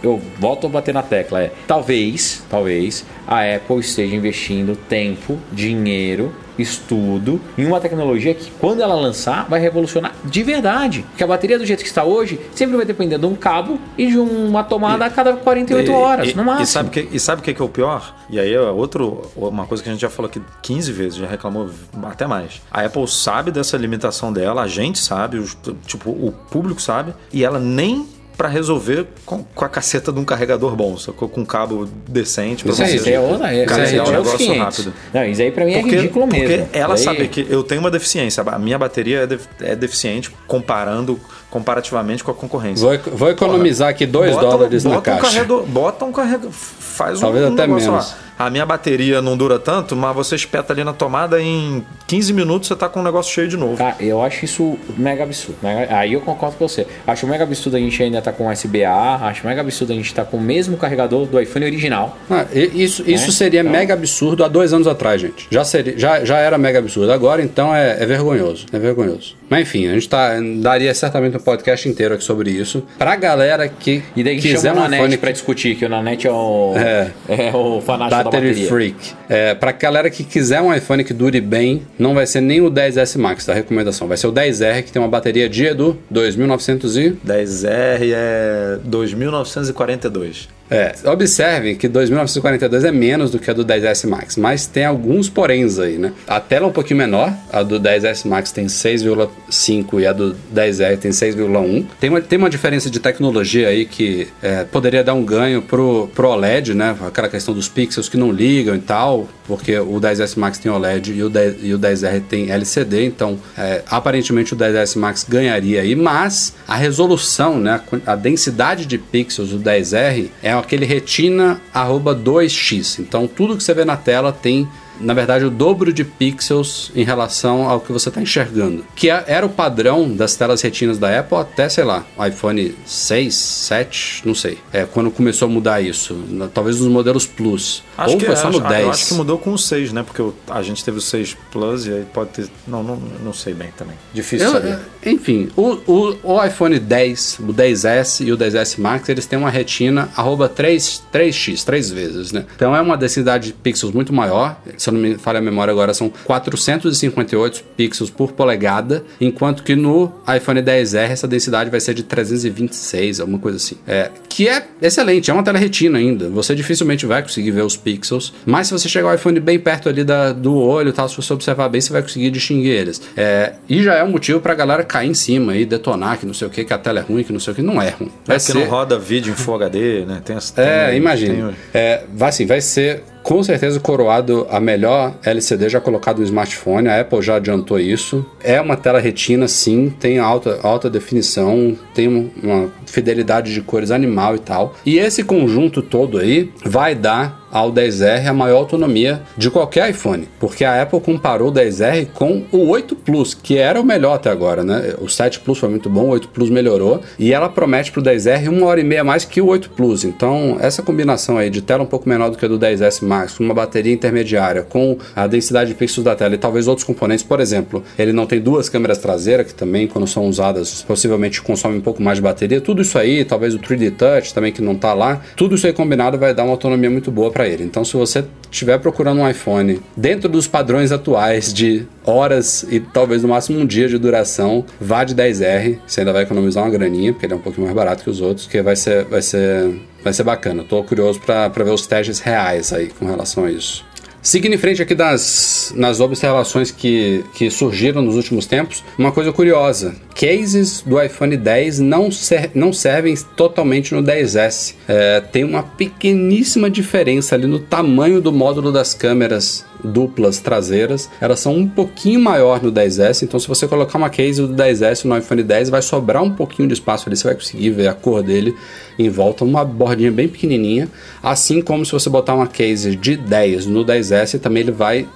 eu 0.03 0.21
volto 0.39 0.67
a 0.67 0.71
bater 0.71 0.93
na 0.93 1.03
tecla 1.03 1.43
é, 1.43 1.53
talvez, 1.67 2.43
talvez 2.51 3.05
a 3.27 3.41
Apple 3.55 3.81
esteja 3.81 4.15
investindo 4.15 4.77
tempo, 4.77 5.39
dinheiro, 5.53 6.35
estudo 6.59 7.41
em 7.57 7.65
uma 7.67 7.81
tecnologia 7.81 8.35
que 8.35 8.51
quando 8.53 8.81
ela 8.83 8.95
lançar 8.95 9.47
vai 9.49 9.61
revolucionar 9.61 10.13
de 10.25 10.43
verdade. 10.43 11.05
Porque 11.11 11.25
a 11.25 11.27
bateria 11.27 11.59
do 11.59 11.67
jeito 11.67 11.81
que 11.83 11.89
está 11.89 12.05
hoje 12.05 12.41
sempre 12.55 12.77
vai 12.77 12.85
depender 12.87 13.19
de 13.19 13.27
um 13.27 13.35
cabo 13.35 13.79
e 13.99 14.07
de 14.07 14.19
uma 14.19 14.63
tomada 14.65 15.05
a 15.05 15.11
cada 15.11 15.35
48 15.35 15.93
horas, 15.93 16.29
e, 16.31 16.35
no 16.37 16.45
máximo. 16.45 16.63
E 16.65 16.67
sabe 16.67 16.89
o 16.89 16.93
que, 16.93 17.09
e 17.13 17.21
sabe 17.21 17.43
que 17.43 17.51
é 17.51 17.65
o 17.65 17.69
pior? 17.69 18.15
E 18.31 18.39
aí 18.41 18.53
é 18.53 18.61
outro, 18.61 19.23
uma 19.37 19.67
coisa 19.67 19.83
que 19.83 19.89
a 19.89 19.93
gente 19.93 20.01
já 20.01 20.11
falou 20.11 20.29
aqui 20.29 20.41
15 20.63 20.93
vezes, 20.93 21.15
já 21.17 21.27
reclamou 21.27 21.69
até 22.05 22.27
mais. 22.27 22.63
A 22.71 22.83
Apple 22.83 23.07
sabe 23.09 23.51
dessa 23.51 23.77
limitação 23.77 24.33
dela, 24.33 24.63
a 24.63 24.67
gente 24.69 24.99
sabe, 24.99 25.39
os- 25.39 25.57
tipo, 25.87 26.11
o 26.11 26.33
público 26.51 26.81
sabe, 26.81 27.15
e 27.33 27.45
ela 27.45 27.59
nem 27.59 28.07
pra 28.37 28.49
resolver 28.49 29.07
com, 29.25 29.45
com 29.45 29.65
a 29.65 29.69
caceta 29.69 30.13
de 30.13 30.19
um 30.19 30.25
carregador 30.25 30.75
bom, 30.75 30.97
sacou? 30.99 31.29
Com 31.29 31.43
um 31.43 31.45
cabo 31.45 31.89
decente. 32.09 32.65
pra 32.65 32.73
Isso 32.73 32.83
aí, 32.83 32.97
Isso 32.97 33.09
aí 33.09 33.15
é 33.15 33.21
outra. 33.21 33.53
É, 33.55 33.65
carregar 33.65 33.85
isso 33.85 33.93
aí 33.95 33.99
é 33.99 34.03
um 34.03 34.11
negócio 34.13 34.39
500. 34.39 34.59
rápido. 34.59 34.95
Não, 35.13 35.25
isso 35.25 35.43
aí 35.43 35.51
pra 35.53 35.65
mim 35.65 35.73
é 35.75 35.81
Porque, 35.81 35.97
ridículo 35.97 36.27
porque 36.29 36.47
mesmo. 36.47 36.69
ela 36.73 36.95
Isso 36.95 37.09
aí- 37.11 37.17
sabe 37.17 37.29
que 37.29 37.47
eu 37.49 37.63
tenho 37.63 37.81
uma 37.81 37.91
deficiência. 37.91 38.43
A 38.47 38.59
minha 38.59 38.79
bateria 38.79 39.21
é, 39.21 39.27
def- 39.27 39.47
é 39.61 39.77
deficiente 39.77 40.31
comparando 40.47 41.19
comparativamente 41.55 42.25
com 42.25 42.33
a 42.33 42.35
concorrência. 42.35 42.85
Vou, 42.87 43.17
vou 43.17 43.31
economizar 43.31 43.89
aqui 43.89 44.05
2 44.05 44.35
Bota 44.35 44.47
um- 44.47 44.51
dólares 44.51 44.85
na 44.85 44.91
bota 44.97 45.01
um 45.01 45.15
caixa. 45.15 45.23
carregador- 45.23 45.63
bota 45.67 46.05
um 46.05 46.13
carregador. 46.13 46.51
Faz 46.51 47.21
Talvez 47.21 47.45
um, 47.45 47.51
um 47.51 47.53
até 47.55 47.67
negócio 47.67 47.91
menos. 47.93 48.11
lá. 48.11 48.17
A 48.37 48.51
minha 48.51 48.67
bateria 48.67 49.23
não 49.23 49.37
dura 49.37 49.61
tanto, 49.61 49.95
mas 49.95 50.15
você 50.15 50.35
espeta 50.35 50.73
ali 50.73 50.83
na 50.83 50.93
tomada 50.93 51.41
em 51.41 51.85
15 52.09 52.33
minutos 52.33 52.67
você 52.67 52.75
tá 52.75 52.89
com 52.89 52.99
o 52.99 53.03
negócio 53.05 53.33
cheio 53.33 53.47
de 53.47 53.57
novo. 53.57 53.77
Cara, 53.77 53.95
eu 54.01 54.21
acho 54.21 54.45
isso 54.45 54.77
mega 54.99 55.23
absurdo. 55.23 55.57
mega- 55.63 55.97
Aí 55.97 56.13
eu 56.15 56.21
concordo 56.21 56.57
com 56.57 56.67
você. 56.69 56.85
Acho 57.07 57.29
mega 57.29 57.45
absurdo 57.45 57.77
a 57.77 57.79
gente 57.81 58.03
ainda 58.03 58.21
tá 58.21 58.33
com 58.33 58.49
USB-A. 58.51 59.21
Acho 59.29 59.47
mega 59.47 59.61
absurdo 59.61 59.93
a 59.93 59.97
gente 59.97 60.13
tá 60.13 60.25
com 60.25 60.37
o 60.37 60.41
mesmo 60.41 60.77
carregador 60.77 61.27
do 61.27 61.41
iPhone 61.41 61.65
original. 61.65 62.19
Ah, 62.29 62.45
isso 62.53 63.03
isso 63.09 63.27
Né? 63.27 63.33
seria 63.33 63.61
Então- 63.61 63.71
mega 63.73 63.95
absurdo 63.95 64.43
há 64.45 64.49
dois 64.49 64.73
anos 64.73 64.89
atrás, 64.89 65.21
gente. 65.21 65.47
Já, 65.49 65.65
seria, 65.65 65.97
já, 65.97 66.25
já 66.25 66.39
era 66.39 66.59
mega 66.59 66.81
absurdo. 66.81 67.13
Agora, 67.13 67.41
então, 67.41 67.73
é, 67.73 68.03
é 68.03 68.07
vergonhoso. 68.07 68.67
É 68.73 68.79
vergonhoso. 68.81 69.37
Mas 69.55 69.69
enfim, 69.69 69.87
a 69.87 69.95
gente 69.95 70.09
tá, 70.09 70.33
daria 70.57 70.93
certamente 70.93 71.37
um 71.37 71.41
podcast 71.41 71.89
inteiro 71.89 72.15
aqui 72.15 72.25
sobre 72.25 72.51
isso. 72.51 72.83
Pra 72.99 73.15
galera 73.15 73.69
que 73.69 74.03
E 74.17 74.25
daí 74.25 74.41
quiser 74.41 74.71
chama 74.71 74.75
um 74.75 74.79
o 74.81 74.83
Nanete 74.83 75.03
iPhone 75.03 75.19
pra 75.19 75.31
discutir, 75.31 75.77
que 75.77 75.85
o 75.85 75.89
Nanete 75.89 76.27
é 76.27 76.33
o, 76.33 76.75
É. 76.77 77.11
é. 77.29 77.53
o 77.55 77.81
fanático 77.81 78.19
da 78.19 78.25
Battery 78.25 78.49
bateria. 78.49 78.69
Freak. 78.69 79.13
É, 79.29 79.55
pra 79.55 79.71
galera 79.71 80.11
que 80.11 80.25
quiser 80.25 80.61
um 80.61 80.75
iPhone 80.75 81.05
que 81.05 81.15
dure 81.15 81.41
bem, 81.41 81.83
não 81.97 82.15
vai 82.15 82.27
ser 82.27 82.41
nem 82.41 82.61
o 82.61 82.69
10S 82.69 83.17
Max 83.17 83.47
da 83.47 83.55
recomendação. 83.55 84.09
Vai 84.09 84.17
ser 84.17 84.27
o 84.27 84.33
10R, 84.33 84.83
que 84.83 84.91
tem 84.91 85.01
uma 85.01 85.07
bateria 85.09 85.49
de 85.49 85.67
Edu 85.67 85.97
2900 86.11 86.97
e 86.97 87.11
10R 87.25 88.13
é 88.13 88.79
2942. 88.83 90.49
É, 90.71 90.95
observem 91.05 91.77
que 91.77 91.87
2942 91.87 92.85
é 92.85 92.93
menos 92.93 93.31
do 93.31 93.39
que 93.39 93.51
a 93.51 93.55
do 93.55 93.65
10S 93.65 94.09
Max, 94.09 94.37
mas 94.37 94.67
tem 94.67 94.85
alguns 94.85 95.29
poréns 95.29 95.79
aí, 95.79 95.99
né? 95.99 96.13
A 96.27 96.41
tela 96.41 96.67
é 96.67 96.69
um 96.69 96.73
pouquinho 96.73 96.99
menor, 96.99 97.33
a 97.53 97.63
do 97.63 97.79
10S 97.79 98.27
Max 98.27 98.51
tem 98.51 98.67
6,5 98.67 100.01
e 100.01 100.07
a 100.07 100.13
do 100.13 100.35
10R 100.55 100.99
tem 100.99 101.11
6,1. 101.11 101.85
Tem 102.01 102.11
uma, 102.11 102.21
tem 102.21 102.39
uma 102.39 102.49
diferença 102.49 102.89
de 102.89 102.99
tecnologia 102.99 103.69
aí 103.69 103.85
que 103.85 104.29
é, 104.43 104.65
poderia 104.65 105.05
dar 105.05 105.15
um 105.15 105.25
ganho 105.25 105.61
pro, 105.61 106.09
pro 106.15 106.29
OLED, 106.29 106.75
né? 106.75 106.97
Aquela 107.07 107.29
questão 107.29 107.53
dos 107.53 107.69
pixels 107.69 108.09
que 108.09 108.17
não 108.17 108.33
ligam 108.33 108.75
e 108.75 108.81
tal, 108.81 109.29
porque 109.47 109.79
o 109.79 110.01
10S 110.01 110.39
Max 110.39 110.59
tem 110.59 110.73
OLED 110.73 111.13
e 111.13 111.23
o, 111.23 111.29
10, 111.29 111.57
e 111.63 111.75
o 111.75 111.79
10R 111.79 112.23
tem 112.23 112.51
LCD, 112.51 113.05
então 113.05 113.39
é, 113.57 113.83
aparentemente 113.91 114.55
o 114.55 114.57
10S 114.57 114.99
Max 114.99 115.27
ganharia 115.29 115.83
aí, 115.83 115.95
mas 115.95 116.55
a 116.67 116.75
resolução, 116.75 117.61
né? 117.61 117.83
A 118.07 118.17
densidade 118.17 118.87
de 118.87 118.97
pixels 118.97 119.51
do 119.51 119.61
10R 119.61 120.31
é 120.43 120.54
aquele 120.59 120.85
retina 120.85 121.61
arroba 121.73 122.15
2x. 122.15 123.01
Então 123.01 123.27
tudo 123.27 123.57
que 123.57 123.63
você 123.63 123.75
vê 123.75 123.85
na 123.85 123.97
tela 123.97 124.33
tem, 124.33 124.69
na 125.01 125.15
verdade, 125.15 125.45
o 125.45 125.51
dobro 125.51 125.93
de 125.93 126.05
pixels 126.05 126.91
em 126.95 127.05
relação 127.05 127.69
ao 127.69 127.81
que 127.81 127.93
você 127.93 128.09
está 128.09 128.21
enxergando. 128.21 128.85
Que 128.95 129.11
é- 129.11 129.25
era 129.27 129.45
o 129.47 129.49
padrão 129.49 130.09
das 130.11 130.37
telas 130.37 130.61
retinas 130.63 130.99
da 130.99 131.19
Apple 131.19 131.39
até, 131.39 131.69
sei 131.69 131.85
lá, 131.85 132.05
iPhone 132.29 132.75
6, 132.87 133.35
7, 133.35 134.23
não 134.25 134.35
sei. 134.35 134.59
É, 134.73 134.85
quando 134.85 135.11
começou 135.11 135.47
a 135.47 135.51
mudar 135.51 135.81
isso. 135.81 136.17
Talvez 136.53 136.81
nos 136.81 136.89
modelos 136.89 137.27
Plus. 137.27 137.83
Ou 137.99 138.19
foi 138.21 138.37
só 138.37 138.51
no 138.51 138.59
acho, 138.59 138.69
10. 138.69 138.83
Eu 138.85 138.91
acho 138.91 139.07
que 139.09 139.15
mudou 139.15 139.39
com 139.39 139.53
o 139.53 139.59
6, 139.59 139.93
né? 139.93 140.03
Porque 140.03 140.21
o- 140.23 140.35
a 140.49 140.63
gente 140.63 140.85
teve 140.85 140.99
o 140.99 141.01
6 141.01 141.37
Plus 141.51 141.87
e 141.87 141.93
aí 141.93 142.05
pode 142.13 142.31
ter. 142.31 142.49
Não, 142.67 142.83
não, 142.83 142.97
não 143.25 143.33
sei 143.33 143.55
bem 143.55 143.71
também. 143.77 143.95
Difícil 144.13 144.47
Eu- 144.47 144.53
saber. 144.53 144.79
enfim, 145.05 145.49
o, 145.57 145.79
o, 145.87 146.17
o 146.35 146.45
iPhone 146.45 146.79
10, 146.79 147.39
o 147.41 147.53
10S 147.53 148.25
e 148.25 148.33
o 148.33 148.37
10S 148.37 148.81
Max, 148.81 149.09
eles 149.09 149.27
têm 149.27 149.39
uma 149.39 149.51
retina 149.51 150.09
arroba 150.17 150.49
3, 150.49 151.03
3x, 151.13 151.65
3 151.65 151.91
vezes, 151.91 152.33
né? 152.33 152.45
Então 152.55 152.75
é 152.75 152.81
uma 152.81 152.97
densidade 152.97 153.49
de 153.49 153.53
pixels 153.53 153.93
muito 153.95 154.13
maior. 154.13 154.57
Se 154.85 154.91
eu 154.91 154.95
não 154.95 155.01
me 155.01 155.15
falha 155.17 155.39
a 155.39 155.43
memória 155.43 155.73
agora, 155.73 155.95
são 155.95 156.11
458 156.25 157.65
pixels 157.75 158.11
por 158.11 158.33
polegada, 158.33 159.03
enquanto 159.19 159.63
que 159.63 159.75
no 159.75 160.13
iPhone 160.37 160.61
10R 160.61 161.11
essa 161.11 161.27
densidade 161.27 161.71
vai 161.71 161.81
ser 161.81 161.95
de 161.95 162.03
326, 162.03 163.21
alguma 163.21 163.39
coisa 163.39 163.57
assim. 163.57 163.77
É, 163.87 164.11
que 164.29 164.47
é 164.47 164.63
excelente, 164.83 165.31
é 165.31 165.35
uma 165.35 165.43
tela 165.43 165.59
retina 165.59 165.99
ainda. 165.99 166.29
Você 166.29 166.55
dificilmente 166.55 167.07
vai 167.07 167.23
conseguir 167.23 167.51
ver 167.51 167.63
os 167.63 167.77
pixels, 167.79 168.35
mas 168.45 168.67
se 168.67 168.73
você 168.75 168.87
chegar 168.87 169.09
o 169.11 169.15
iPhone 169.15 169.41
bem 169.41 169.59
perto 169.59 169.89
ali 169.89 170.05
da, 170.05 170.33
do 170.33 170.55
olho 170.55 170.93
tal, 170.93 171.09
se 171.09 171.17
você 171.17 171.33
observar 171.33 171.69
bem, 171.71 171.81
você 171.81 171.91
vai 171.93 172.03
conseguir 172.03 172.31
distinguir 172.31 172.73
eles. 172.73 173.01
É, 173.17 173.55
e 173.69 173.83
já 173.83 173.95
é 173.95 174.05
um 174.05 174.11
motivo 174.11 174.39
pra 174.41 174.55
galera 174.55 174.85
cair 174.85 175.09
em 175.09 175.15
cima 175.15 175.57
e 175.57 175.65
detonar 175.65 176.19
que 176.19 176.27
não 176.27 176.35
sei 176.35 176.47
o 176.47 176.51
que, 176.51 176.63
que 176.63 176.73
a 176.75 176.79
tela 176.79 176.99
é 177.01 177.03
ruim, 177.03 177.23
que 177.25 177.33
não 177.33 177.41
sei 177.41 177.53
o 177.53 177.57
que. 177.57 177.63
Não 177.63 177.81
é 177.81 177.89
ruim. 177.89 178.09
É 178.09 178.29
Vai 178.29 178.39
porque 178.39 178.41
ser... 178.53 178.55
não 178.59 178.67
roda 178.69 178.99
vídeo 178.99 179.33
em 179.33 179.37
Full 179.37 179.55
HD, 179.55 180.05
né? 180.05 180.21
Tem 180.23 180.37
essa, 180.37 180.61
É, 180.61 180.89
tem- 180.91 180.99
imagina. 180.99 181.35
tem- 181.49 181.55
É, 181.73 182.05
vai 182.15 182.29
assim, 182.29 182.45
vai 182.45 182.61
ser 182.61 183.03
com 183.25 183.43
certeza 183.43 183.81
coroado 183.81 184.47
a 184.51 184.61
melhor 184.61 185.15
LCD 185.25 185.71
já 185.71 185.81
colocado 185.81 186.19
no 186.19 186.25
smartphone. 186.25 186.89
A 186.89 187.01
Apple 187.01 187.23
já 187.23 187.37
adiantou 187.37 187.81
isso. 187.81 188.25
É 188.41 188.61
uma 188.61 188.77
tela 188.77 189.01
retina, 189.01 189.49
sim, 189.49 189.93
tem 189.99 190.19
alta, 190.19 190.61
alta 190.63 190.91
definição, 190.91 191.77
tem 191.95 192.07
uma 192.07 192.71
fidelidade 192.87 193.53
de 193.53 193.63
cores 193.63 193.91
animal 193.91 194.37
e 194.37 194.39
tal. 194.39 194.75
E 194.85 194.99
esse 194.99 195.25
conjunto 195.25 195.81
todo 195.81 196.19
aí 196.19 196.53
vai 196.65 196.95
dar 196.95 197.44
ao 197.55 197.73
10R 197.73 198.27
a 198.27 198.33
maior 198.33 198.57
autonomia 198.57 199.23
de 199.39 199.49
qualquer 199.49 199.89
iPhone, 199.89 200.29
porque 200.41 200.65
a 200.65 200.83
Apple 200.83 201.01
comparou 201.01 201.51
o 201.51 201.53
10R 201.53 202.09
com 202.13 202.43
o 202.51 202.67
8 202.69 202.97
Plus, 202.97 203.33
que 203.33 203.57
era 203.57 203.81
o 203.81 203.85
melhor 203.85 204.15
até 204.15 204.29
agora, 204.29 204.65
né? 204.65 204.95
O 205.01 205.09
7 205.09 205.39
Plus 205.39 205.59
foi 205.59 205.69
muito 205.69 205.89
bom, 205.89 206.07
o 206.07 206.09
8 206.09 206.29
Plus 206.29 206.51
melhorou, 206.51 207.01
e 207.17 207.33
ela 207.33 207.49
promete 207.49 207.93
para 207.93 208.01
o 208.01 208.03
10R 208.03 208.49
uma 208.49 208.67
hora 208.67 208.81
e 208.81 208.85
meia 208.85 209.05
mais 209.05 209.25
que 209.25 209.41
o 209.41 209.47
8 209.47 209.71
Plus. 209.71 210.03
Então, 210.03 210.57
essa 210.61 210.83
combinação 210.83 211.39
aí 211.39 211.49
de 211.49 211.63
tela 211.63 211.85
um 211.85 211.87
pouco 211.87 212.09
menor 212.09 212.29
do 212.29 212.37
que 212.37 212.45
a 212.45 212.49
do 212.49 212.59
10S 212.59 213.07
Max, 213.07 213.39
uma 213.39 213.55
bateria 213.55 213.93
intermediária, 213.93 214.63
com 214.63 214.99
a 215.15 215.29
densidade 215.29 215.71
de 215.71 215.77
pixels 215.77 216.05
da 216.05 216.17
tela 216.17 216.35
e 216.35 216.39
talvez 216.39 216.67
outros 216.67 216.85
componentes, 216.85 217.25
por 217.25 217.39
exemplo, 217.39 217.85
ele 217.97 218.13
não 218.13 218.27
tem 218.27 218.41
duas 218.41 218.69
câmeras 218.69 218.99
traseiras, 218.99 219.47
que 219.47 219.55
também, 219.55 219.87
quando 219.87 220.09
são 220.09 220.29
usadas, 220.29 220.83
possivelmente 220.83 221.41
consomem 221.41 221.79
um 221.79 221.83
pouco 221.83 222.03
mais 222.03 222.19
de 222.19 222.23
bateria. 222.23 222.61
Tudo 222.61 222.83
isso 222.83 222.99
aí, 222.99 223.25
talvez 223.25 223.55
o 223.55 223.61
3D 223.61 223.93
Touch 223.97 224.35
também, 224.35 224.51
que 224.51 224.61
não 224.61 224.73
está 224.73 224.93
lá, 224.93 225.21
tudo 225.37 225.55
isso 225.55 225.69
aí 225.69 225.73
combinado 225.73 226.19
vai 226.19 226.35
dar 226.35 226.43
uma 226.43 226.51
autonomia 226.51 226.91
muito 226.91 227.13
boa 227.13 227.31
para 227.31 227.44
ele. 227.47 227.65
Então, 227.65 227.85
se 227.85 227.95
você 227.95 228.25
estiver 228.51 228.79
procurando 228.79 229.21
um 229.21 229.29
iPhone 229.29 229.81
dentro 229.97 230.29
dos 230.29 230.47
padrões 230.47 230.93
atuais 230.93 231.53
de 231.53 231.87
horas 232.05 232.65
e 232.71 232.79
talvez 232.81 233.23
no 233.23 233.29
máximo 233.29 233.59
um 233.59 233.67
dia 233.67 233.89
de 233.89 233.99
duração, 233.99 234.65
vá 234.81 235.05
de 235.05 235.15
10R. 235.15 235.79
Você 235.87 236.01
ainda 236.01 236.13
vai 236.13 236.23
economizar 236.23 236.63
uma 236.63 236.71
graninha, 236.71 237.13
porque 237.13 237.27
ele 237.27 237.35
é 237.35 237.37
um 237.37 237.41
pouquinho 237.41 237.65
mais 237.67 237.77
barato 237.77 238.05
que 238.05 238.11
os 238.11 238.21
outros, 238.21 238.47
que 238.47 238.63
vai 238.63 238.77
ser, 238.77 239.05
vai 239.05 239.23
ser, 239.23 239.75
vai 240.03 240.13
ser 240.13 240.23
bacana. 240.23 240.65
Tô 240.65 240.83
curioso 240.85 241.21
para 241.21 241.49
ver 241.49 241.73
os 241.73 241.87
testes 241.87 242.21
reais 242.21 242.73
aí 242.73 242.89
com 242.89 243.07
relação 243.07 243.45
a 243.45 243.51
isso. 243.51 243.85
Seguindo 244.25 244.55
em 244.55 244.59
frente 244.59 244.81
aqui 244.81 244.95
das, 244.95 245.71
nas 245.77 246.01
observações 246.01 246.71
que, 246.71 247.23
que 247.35 247.51
surgiram 247.51 248.01
nos 248.01 248.17
últimos 248.17 248.47
tempos, 248.47 248.83
uma 248.97 249.13
coisa 249.13 249.31
curiosa: 249.31 249.95
cases 250.15 250.81
do 250.81 251.01
iPhone 251.01 251.37
10 251.37 251.81
não, 251.81 252.11
ser, 252.11 252.51
não 252.55 252.73
servem 252.73 253.15
totalmente 253.37 253.95
no 253.95 254.03
10S. 254.03 254.77
É, 254.89 255.21
tem 255.21 255.45
uma 255.45 255.63
pequeníssima 255.63 256.71
diferença 256.71 257.35
ali 257.35 257.47
no 257.47 257.59
tamanho 257.59 258.19
do 258.23 258.33
módulo 258.33 258.73
das 258.73 258.95
câmeras 258.95 259.67
duplas 259.85 260.39
traseiras, 260.39 261.11
elas 261.21 261.41
são 261.41 261.55
um 261.55 261.69
pouquinho 261.69 262.21
maior 262.21 262.63
no 262.63 262.73
10S, 262.73 263.23
então 263.23 263.39
se 263.39 263.47
você 263.47 263.69
colocar 263.69 263.99
uma 263.99 264.11
case 264.11 264.41
do 264.41 264.55
10S 264.55 265.05
no 265.05 265.17
iPhone 265.17 265.43
10, 265.43 265.69
vai 265.69 265.83
sobrar 265.83 266.23
um 266.23 266.31
pouquinho 266.31 266.67
de 266.69 266.75
espaço 266.75 267.09
ali, 267.09 267.17
você 267.17 267.25
vai 267.25 267.35
conseguir 267.35 267.71
ver 267.71 267.89
a 267.89 267.95
cor 267.95 268.23
dele 268.23 268.55
em 268.99 269.09
volta, 269.09 269.45
uma 269.45 269.65
bordinha 269.65 270.11
bem 270.11 270.29
pequenininha, 270.29 270.89
assim 271.23 271.61
como 271.61 271.85
se 271.85 271.93
você 271.93 272.09
botar 272.09 272.35
uma 272.35 272.47
case 272.47 272.97
de 272.97 273.17
10 273.17 273.67
no 273.67 273.85
10S, 273.85 274.41
também 274.41 274.63
ele 274.63 274.73
vai 274.73 275.07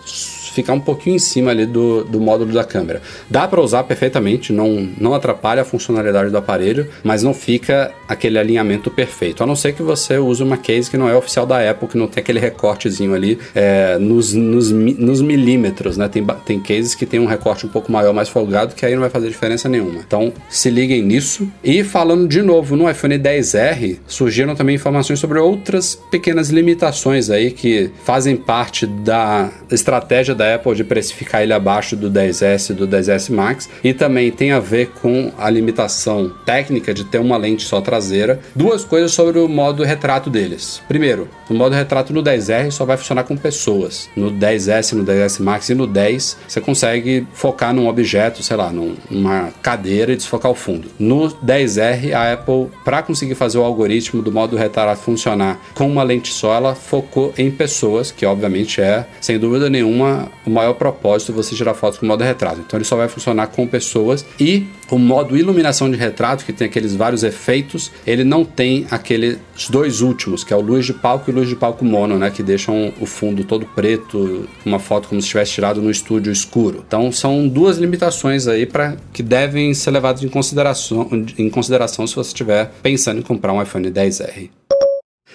ficar 0.58 0.72
um 0.72 0.80
pouquinho 0.80 1.16
em 1.16 1.20
cima 1.20 1.52
ali 1.52 1.64
do, 1.64 2.02
do 2.04 2.20
módulo 2.20 2.52
da 2.52 2.64
câmera. 2.64 3.00
Dá 3.30 3.46
para 3.46 3.60
usar 3.60 3.84
perfeitamente, 3.84 4.52
não, 4.52 4.88
não 4.98 5.14
atrapalha 5.14 5.62
a 5.62 5.64
funcionalidade 5.64 6.30
do 6.30 6.36
aparelho, 6.36 6.88
mas 7.04 7.22
não 7.22 7.32
fica 7.32 7.92
aquele 8.08 8.38
alinhamento 8.38 8.90
perfeito. 8.90 9.42
A 9.42 9.46
não 9.46 9.54
ser 9.54 9.72
que 9.72 9.82
você 9.82 10.18
use 10.18 10.42
uma 10.42 10.56
case 10.56 10.90
que 10.90 10.96
não 10.96 11.08
é 11.08 11.14
oficial 11.14 11.46
da 11.46 11.70
Apple, 11.70 11.86
que 11.86 11.96
não 11.96 12.08
tem 12.08 12.20
aquele 12.20 12.40
recortezinho 12.40 13.14
ali 13.14 13.38
é, 13.54 13.98
nos, 13.98 14.34
nos, 14.34 14.72
nos, 14.72 15.20
milímetros, 15.20 15.96
né? 15.96 16.08
Tem, 16.08 16.24
tem 16.44 16.58
cases 16.58 16.94
que 16.94 17.06
tem 17.06 17.20
um 17.20 17.26
recorte 17.26 17.66
um 17.66 17.68
pouco 17.68 17.92
maior, 17.92 18.12
mais 18.12 18.28
folgado, 18.28 18.74
que 18.74 18.84
aí 18.84 18.94
não 18.94 19.00
vai 19.00 19.10
fazer 19.10 19.28
diferença 19.28 19.68
nenhuma. 19.68 20.00
Então, 20.04 20.32
se 20.48 20.70
liguem 20.70 21.02
nisso. 21.02 21.48
E 21.62 21.84
falando 21.84 22.26
de 22.26 22.42
novo, 22.42 22.76
no 22.76 22.90
iPhone 22.90 23.16
10R, 23.16 23.98
surgiram 24.06 24.56
também 24.56 24.74
informações 24.74 25.20
sobre 25.20 25.38
outras 25.38 25.94
pequenas 26.10 26.50
limitações 26.50 27.30
aí 27.30 27.52
que 27.52 27.90
fazem 28.04 28.36
parte 28.36 28.86
da 28.86 29.50
estratégia 29.70 30.34
da 30.34 30.47
Apple 30.54 30.74
de 30.74 30.84
precificar 30.84 31.42
ele 31.42 31.52
abaixo 31.52 31.96
do 31.96 32.10
10S 32.10 32.70
e 32.70 32.74
do 32.74 32.86
10S 32.86 33.32
Max 33.32 33.68
e 33.82 33.92
também 33.92 34.30
tem 34.30 34.52
a 34.52 34.60
ver 34.60 34.88
com 35.00 35.32
a 35.38 35.48
limitação 35.50 36.32
técnica 36.44 36.92
de 36.92 37.04
ter 37.04 37.18
uma 37.18 37.36
lente 37.36 37.62
só 37.64 37.80
traseira. 37.80 38.40
Duas 38.54 38.84
coisas 38.84 39.12
sobre 39.12 39.38
o 39.38 39.48
modo 39.48 39.84
retrato 39.84 40.30
deles. 40.30 40.82
Primeiro, 40.88 41.28
o 41.48 41.54
modo 41.54 41.74
retrato 41.74 42.12
no 42.12 42.22
10R 42.22 42.70
só 42.70 42.84
vai 42.84 42.96
funcionar 42.96 43.24
com 43.24 43.36
pessoas. 43.36 44.08
No 44.16 44.30
10S, 44.30 44.92
no 44.92 45.04
10S 45.04 45.42
Max 45.42 45.68
e 45.68 45.74
no 45.74 45.86
10 45.86 46.38
você 46.46 46.60
consegue 46.60 47.26
focar 47.32 47.72
num 47.74 47.88
objeto, 47.88 48.42
sei 48.42 48.56
lá, 48.56 48.72
numa 48.72 49.50
cadeira 49.62 50.12
e 50.12 50.16
desfocar 50.16 50.50
o 50.50 50.54
fundo. 50.54 50.88
No 50.98 51.30
10R, 51.30 52.12
a 52.12 52.32
Apple, 52.32 52.68
para 52.84 53.02
conseguir 53.02 53.34
fazer 53.34 53.58
o 53.58 53.64
algoritmo 53.64 54.22
do 54.22 54.32
modo 54.32 54.56
retrato 54.56 55.00
funcionar 55.00 55.58
com 55.74 55.88
uma 55.88 56.02
lente 56.02 56.32
só, 56.32 56.54
ela 56.54 56.74
focou 56.74 57.32
em 57.36 57.50
pessoas, 57.50 58.10
que 58.10 58.26
obviamente 58.26 58.80
é, 58.80 59.06
sem 59.20 59.38
dúvida 59.38 59.70
nenhuma, 59.70 60.30
o 60.44 60.50
maior 60.50 60.74
propósito 60.74 61.32
você 61.32 61.54
tirar 61.54 61.74
fotos 61.74 61.98
com 61.98 62.06
modo 62.06 62.24
retrato. 62.24 62.60
Então 62.60 62.78
ele 62.78 62.84
só 62.84 62.96
vai 62.96 63.08
funcionar 63.08 63.48
com 63.48 63.66
pessoas 63.66 64.24
e 64.38 64.66
o 64.90 64.98
modo 64.98 65.36
iluminação 65.36 65.90
de 65.90 65.96
retrato, 65.96 66.44
que 66.44 66.52
tem 66.52 66.66
aqueles 66.66 66.94
vários 66.94 67.22
efeitos, 67.22 67.90
ele 68.06 68.24
não 68.24 68.44
tem 68.44 68.86
aqueles 68.90 69.38
dois 69.68 70.00
últimos, 70.00 70.42
que 70.42 70.52
é 70.52 70.56
o 70.56 70.60
luz 70.60 70.86
de 70.86 70.94
palco 70.94 71.30
e 71.30 71.32
luz 71.32 71.48
de 71.48 71.56
palco 71.56 71.84
mono, 71.84 72.18
né, 72.18 72.30
que 72.30 72.42
deixam 72.42 72.92
o 73.00 73.06
fundo 73.06 73.44
todo 73.44 73.66
preto, 73.66 74.48
uma 74.64 74.78
foto 74.78 75.08
como 75.08 75.20
se 75.20 75.28
tivesse 75.28 75.52
tirado 75.52 75.82
no 75.82 75.90
estúdio 75.90 76.32
escuro. 76.32 76.82
Então 76.86 77.12
são 77.12 77.46
duas 77.46 77.78
limitações 77.78 78.46
aí 78.46 78.64
para 78.64 78.96
que 79.12 79.22
devem 79.22 79.74
ser 79.74 79.90
levadas 79.90 80.22
em 80.22 80.28
consideração, 80.28 81.08
em 81.36 81.50
consideração 81.50 82.06
se 82.06 82.14
você 82.14 82.28
estiver 82.28 82.72
pensando 82.82 83.18
em 83.18 83.22
comprar 83.22 83.52
um 83.52 83.62
iPhone 83.62 83.90
10R. 83.90 84.57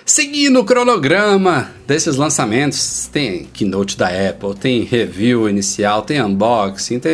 Seguindo 0.05 0.59
o 0.59 0.65
cronograma 0.65 1.71
desses 1.87 2.17
lançamentos, 2.17 3.07
tem 3.11 3.45
keynote 3.53 3.97
da 3.97 4.07
Apple, 4.07 4.53
tem 4.53 4.83
review 4.83 5.47
inicial, 5.47 6.01
tem 6.01 6.21
unboxing, 6.21 6.99
tem 6.99 7.13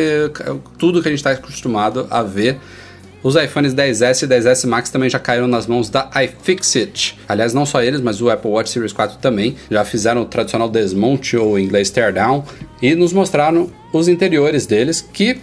tudo 0.76 1.00
que 1.00 1.06
a 1.06 1.10
gente 1.12 1.20
está 1.20 1.30
acostumado 1.30 2.08
a 2.10 2.20
ver. 2.24 2.58
Os 3.22 3.36
iPhones 3.36 3.74
10S 3.74 4.24
e 4.24 4.26
10S 4.26 4.66
Max 4.66 4.90
também 4.90 5.08
já 5.08 5.20
caíram 5.20 5.46
nas 5.46 5.68
mãos 5.68 5.88
da 5.88 6.10
iFixit. 6.24 7.16
Aliás, 7.28 7.54
não 7.54 7.64
só 7.64 7.80
eles, 7.80 8.00
mas 8.00 8.20
o 8.20 8.28
Apple 8.28 8.50
Watch 8.50 8.70
Series 8.70 8.92
4 8.92 9.18
também 9.18 9.54
já 9.70 9.84
fizeram 9.84 10.22
o 10.22 10.24
tradicional 10.24 10.68
desmonte 10.68 11.36
ou 11.36 11.56
em 11.56 11.64
inglês 11.64 11.90
teardown 11.90 12.44
e 12.82 12.96
nos 12.96 13.12
mostraram 13.12 13.70
os 13.92 14.08
interiores 14.08 14.66
deles 14.66 15.00
que, 15.00 15.38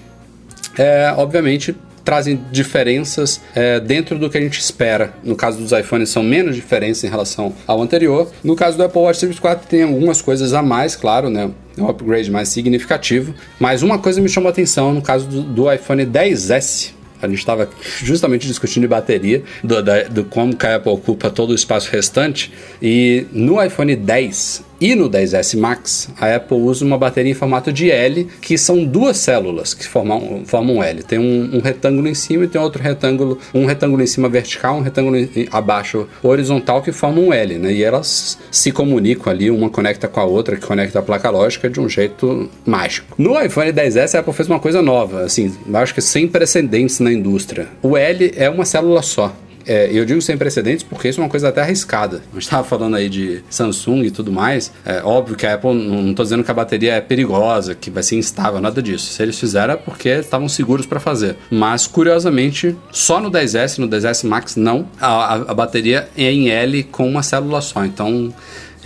é, 0.78 1.14
obviamente, 1.16 1.74
trazem 2.08 2.40
diferenças 2.54 3.42
é, 3.54 3.82
dentro 3.82 4.18
do 4.18 4.30
que 4.30 4.38
a 4.38 4.40
gente 4.40 4.58
espera. 4.62 5.14
No 5.22 5.36
caso 5.36 5.58
dos 5.58 5.74
iPhones, 5.74 6.08
são 6.08 6.24
menos 6.24 6.56
diferenças 6.56 7.04
em 7.04 7.10
relação 7.10 7.54
ao 7.68 7.82
anterior. 7.82 8.32
No 8.42 8.56
caso 8.56 8.78
do 8.78 8.84
Apple 8.84 9.02
Watch 9.02 9.20
Series 9.20 9.40
4, 9.40 9.68
tem 9.68 9.84
algumas 9.84 10.22
coisas 10.22 10.54
a 10.54 10.62
mais, 10.62 10.96
claro, 10.96 11.30
né? 11.30 11.52
É 11.78 11.82
um 11.82 11.90
upgrade 11.90 12.32
mais 12.32 12.48
significativo. 12.48 13.36
Mas 13.60 13.84
uma 13.84 14.00
coisa 14.00 14.22
me 14.22 14.30
chamou 14.30 14.48
a 14.48 14.52
atenção 14.52 14.94
no 14.94 15.02
caso 15.02 15.28
do, 15.28 15.42
do 15.42 15.74
iPhone 15.74 16.06
10S. 16.06 16.92
A 17.22 17.28
gente 17.28 17.40
estava 17.40 17.68
justamente 18.02 18.48
discutindo 18.48 18.84
de 18.84 18.88
bateria, 18.88 19.44
do, 19.62 19.84
da, 19.84 20.04
do 20.04 20.24
como 20.24 20.56
a 20.64 20.76
Apple 20.76 20.94
ocupa 20.94 21.30
todo 21.30 21.50
o 21.50 21.56
espaço 21.56 21.92
restante. 21.92 22.54
E 22.82 23.26
no 23.34 23.62
iPhone 23.62 23.94
10 23.94 24.64
e 24.80 24.96
no 24.96 25.10
10S 25.10 25.58
Max, 25.58 26.10
a 26.20 26.36
Apple 26.36 26.58
usa 26.58 26.86
uma 26.86 26.98
bateria 26.98 27.32
em 27.32 27.36
formato 27.36 27.72
de 27.72 27.92
L, 27.92 28.28
que 28.42 28.58
são 28.58 28.86
duas 28.86 29.18
células 29.18 29.74
que 29.74 29.88
formam, 29.88 30.44
formam 30.46 30.78
um 30.78 30.84
L. 30.84 31.04
Tem 31.04 31.20
um, 31.20 31.58
um 31.58 31.60
retângulo 31.60 32.08
em 32.08 32.14
cima 32.14 32.44
e 32.46 32.48
tem 32.48 32.62
outro 32.62 32.82
retângulo, 32.82 33.38
um 33.54 33.66
retângulo 33.66 34.04
em 34.04 34.08
cima 34.08 34.30
vertical, 34.30 34.78
um 34.78 34.82
retângulo 34.82 35.18
em, 35.18 35.48
abaixo 35.52 36.08
horizontal 36.22 36.82
que 36.82 36.92
formam 36.92 37.28
um 37.28 37.34
L, 37.34 37.58
né? 37.58 37.74
E 37.74 37.84
elas 37.84 38.38
se 38.52 38.72
comunicam 38.72 39.32
ali, 39.32 39.50
uma 39.50 39.70
conecta 39.70 40.08
com 40.08 40.20
a 40.20 40.26
outra, 40.26 40.56
que 40.56 40.66
conecta 40.66 41.00
a 41.00 41.02
placa 41.02 41.30
lógica 41.30 41.70
de 41.70 41.80
um 41.80 41.90
jeito 41.90 42.50
mágico. 42.66 43.16
No 43.18 43.40
iPhone 43.42 43.72
10S, 43.72 44.16
a 44.16 44.20
Apple 44.20 44.34
fez 44.34 44.48
uma 44.48 44.60
coisa 44.60 44.82
nova, 44.82 45.22
assim, 45.22 45.54
acho 45.74 45.94
que 45.94 46.02
sem 46.02 46.28
precedentes 46.28 47.00
na 47.00 47.12
indústria. 47.12 47.68
O 47.82 47.98
L 47.98 48.32
é 48.36 48.50
uma 48.50 48.66
célula 48.66 49.02
só. 49.02 49.34
É, 49.68 49.90
eu 49.92 50.06
digo 50.06 50.22
sem 50.22 50.38
precedentes 50.38 50.84
porque 50.84 51.10
isso 51.10 51.20
é 51.20 51.24
uma 51.24 51.30
coisa 51.30 51.50
até 51.50 51.62
arriscada. 51.62 52.22
A 52.32 52.34
gente 52.34 52.44
estava 52.44 52.64
falando 52.64 52.96
aí 52.96 53.10
de 53.10 53.44
Samsung 53.50 54.04
e 54.04 54.12
tudo 54.12 54.32
mais. 54.32 54.72
É 54.86 55.02
óbvio 55.04 55.36
que 55.36 55.46
a 55.46 55.56
Apple, 55.56 55.74
não 55.74 56.12
estou 56.12 56.24
dizendo 56.24 56.44
que 56.44 56.52
a 56.52 56.54
bateria 56.54 56.94
é 56.94 57.02
perigosa, 57.02 57.76
que 57.76 57.90
vai 57.90 58.02
ser 58.04 58.16
instável, 58.16 58.62
nada 58.62 58.82
disso. 58.82 59.12
Se 59.12 59.22
eles 59.22 59.38
fizeram 59.38 59.74
é 59.74 59.78
porque 59.78 60.10
estavam 60.10 60.48
seguros 60.48 60.86
para 60.86 61.00
fazer. 61.00 61.36
Mas, 61.52 61.86
curiosamente, 61.86 62.76
só 62.92 63.20
no 63.20 63.30
10S, 63.30 63.80
no 63.80 63.88
10S 63.88 64.26
Max, 64.28 64.56
não. 64.56 64.88
A, 65.00 65.08
a, 65.08 65.34
a 65.34 65.54
bateria 65.54 66.08
é 66.18 66.32
em 66.32 66.50
L 66.50 66.84
com 66.84 67.08
uma 67.08 67.22
célula 67.22 67.62
só. 67.62 67.84
Então, 67.84 68.34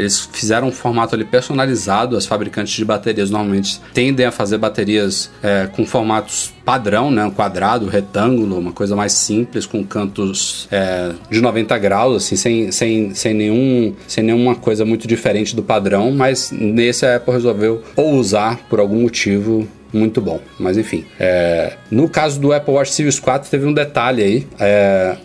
eles 0.01 0.19
fizeram 0.19 0.67
um 0.67 0.71
formato 0.71 1.15
ali 1.15 1.23
personalizado. 1.23 2.17
As 2.17 2.25
fabricantes 2.25 2.73
de 2.73 2.83
baterias 2.83 3.29
normalmente 3.29 3.79
tendem 3.93 4.25
a 4.25 4.31
fazer 4.31 4.57
baterias 4.57 5.29
é, 5.41 5.67
com 5.67 5.85
formatos 5.85 6.53
padrão, 6.65 7.11
né? 7.11 7.25
Um 7.25 7.31
quadrado, 7.31 7.87
retângulo, 7.87 8.57
uma 8.57 8.71
coisa 8.71 8.95
mais 8.95 9.13
simples, 9.13 9.65
com 9.65 9.83
cantos 9.83 10.67
é, 10.71 11.11
de 11.29 11.41
90 11.41 11.77
graus, 11.77 12.17
assim, 12.17 12.35
sem, 12.35 12.71
sem, 12.71 13.13
sem, 13.13 13.33
nenhum, 13.33 13.95
sem 14.07 14.23
nenhuma 14.23 14.55
coisa 14.55 14.85
muito 14.85 15.07
diferente 15.07 15.55
do 15.55 15.63
padrão. 15.63 16.11
Mas 16.11 16.51
nesse 16.51 17.05
a 17.05 17.17
Apple 17.17 17.33
resolveu 17.33 17.83
ou 17.95 18.13
usar 18.15 18.57
por 18.69 18.79
algum 18.79 19.01
motivo 19.01 19.67
muito 19.93 20.21
bom. 20.21 20.39
Mas 20.59 20.77
enfim, 20.77 21.05
é, 21.19 21.73
no 21.89 22.07
caso 22.07 22.39
do 22.39 22.53
Apple 22.53 22.73
Watch 22.73 22.93
Series 22.93 23.19
4 23.19 23.49
teve 23.49 23.65
um 23.65 23.73
detalhe 23.73 24.23
aí. 24.23 24.47
É, 24.59 25.17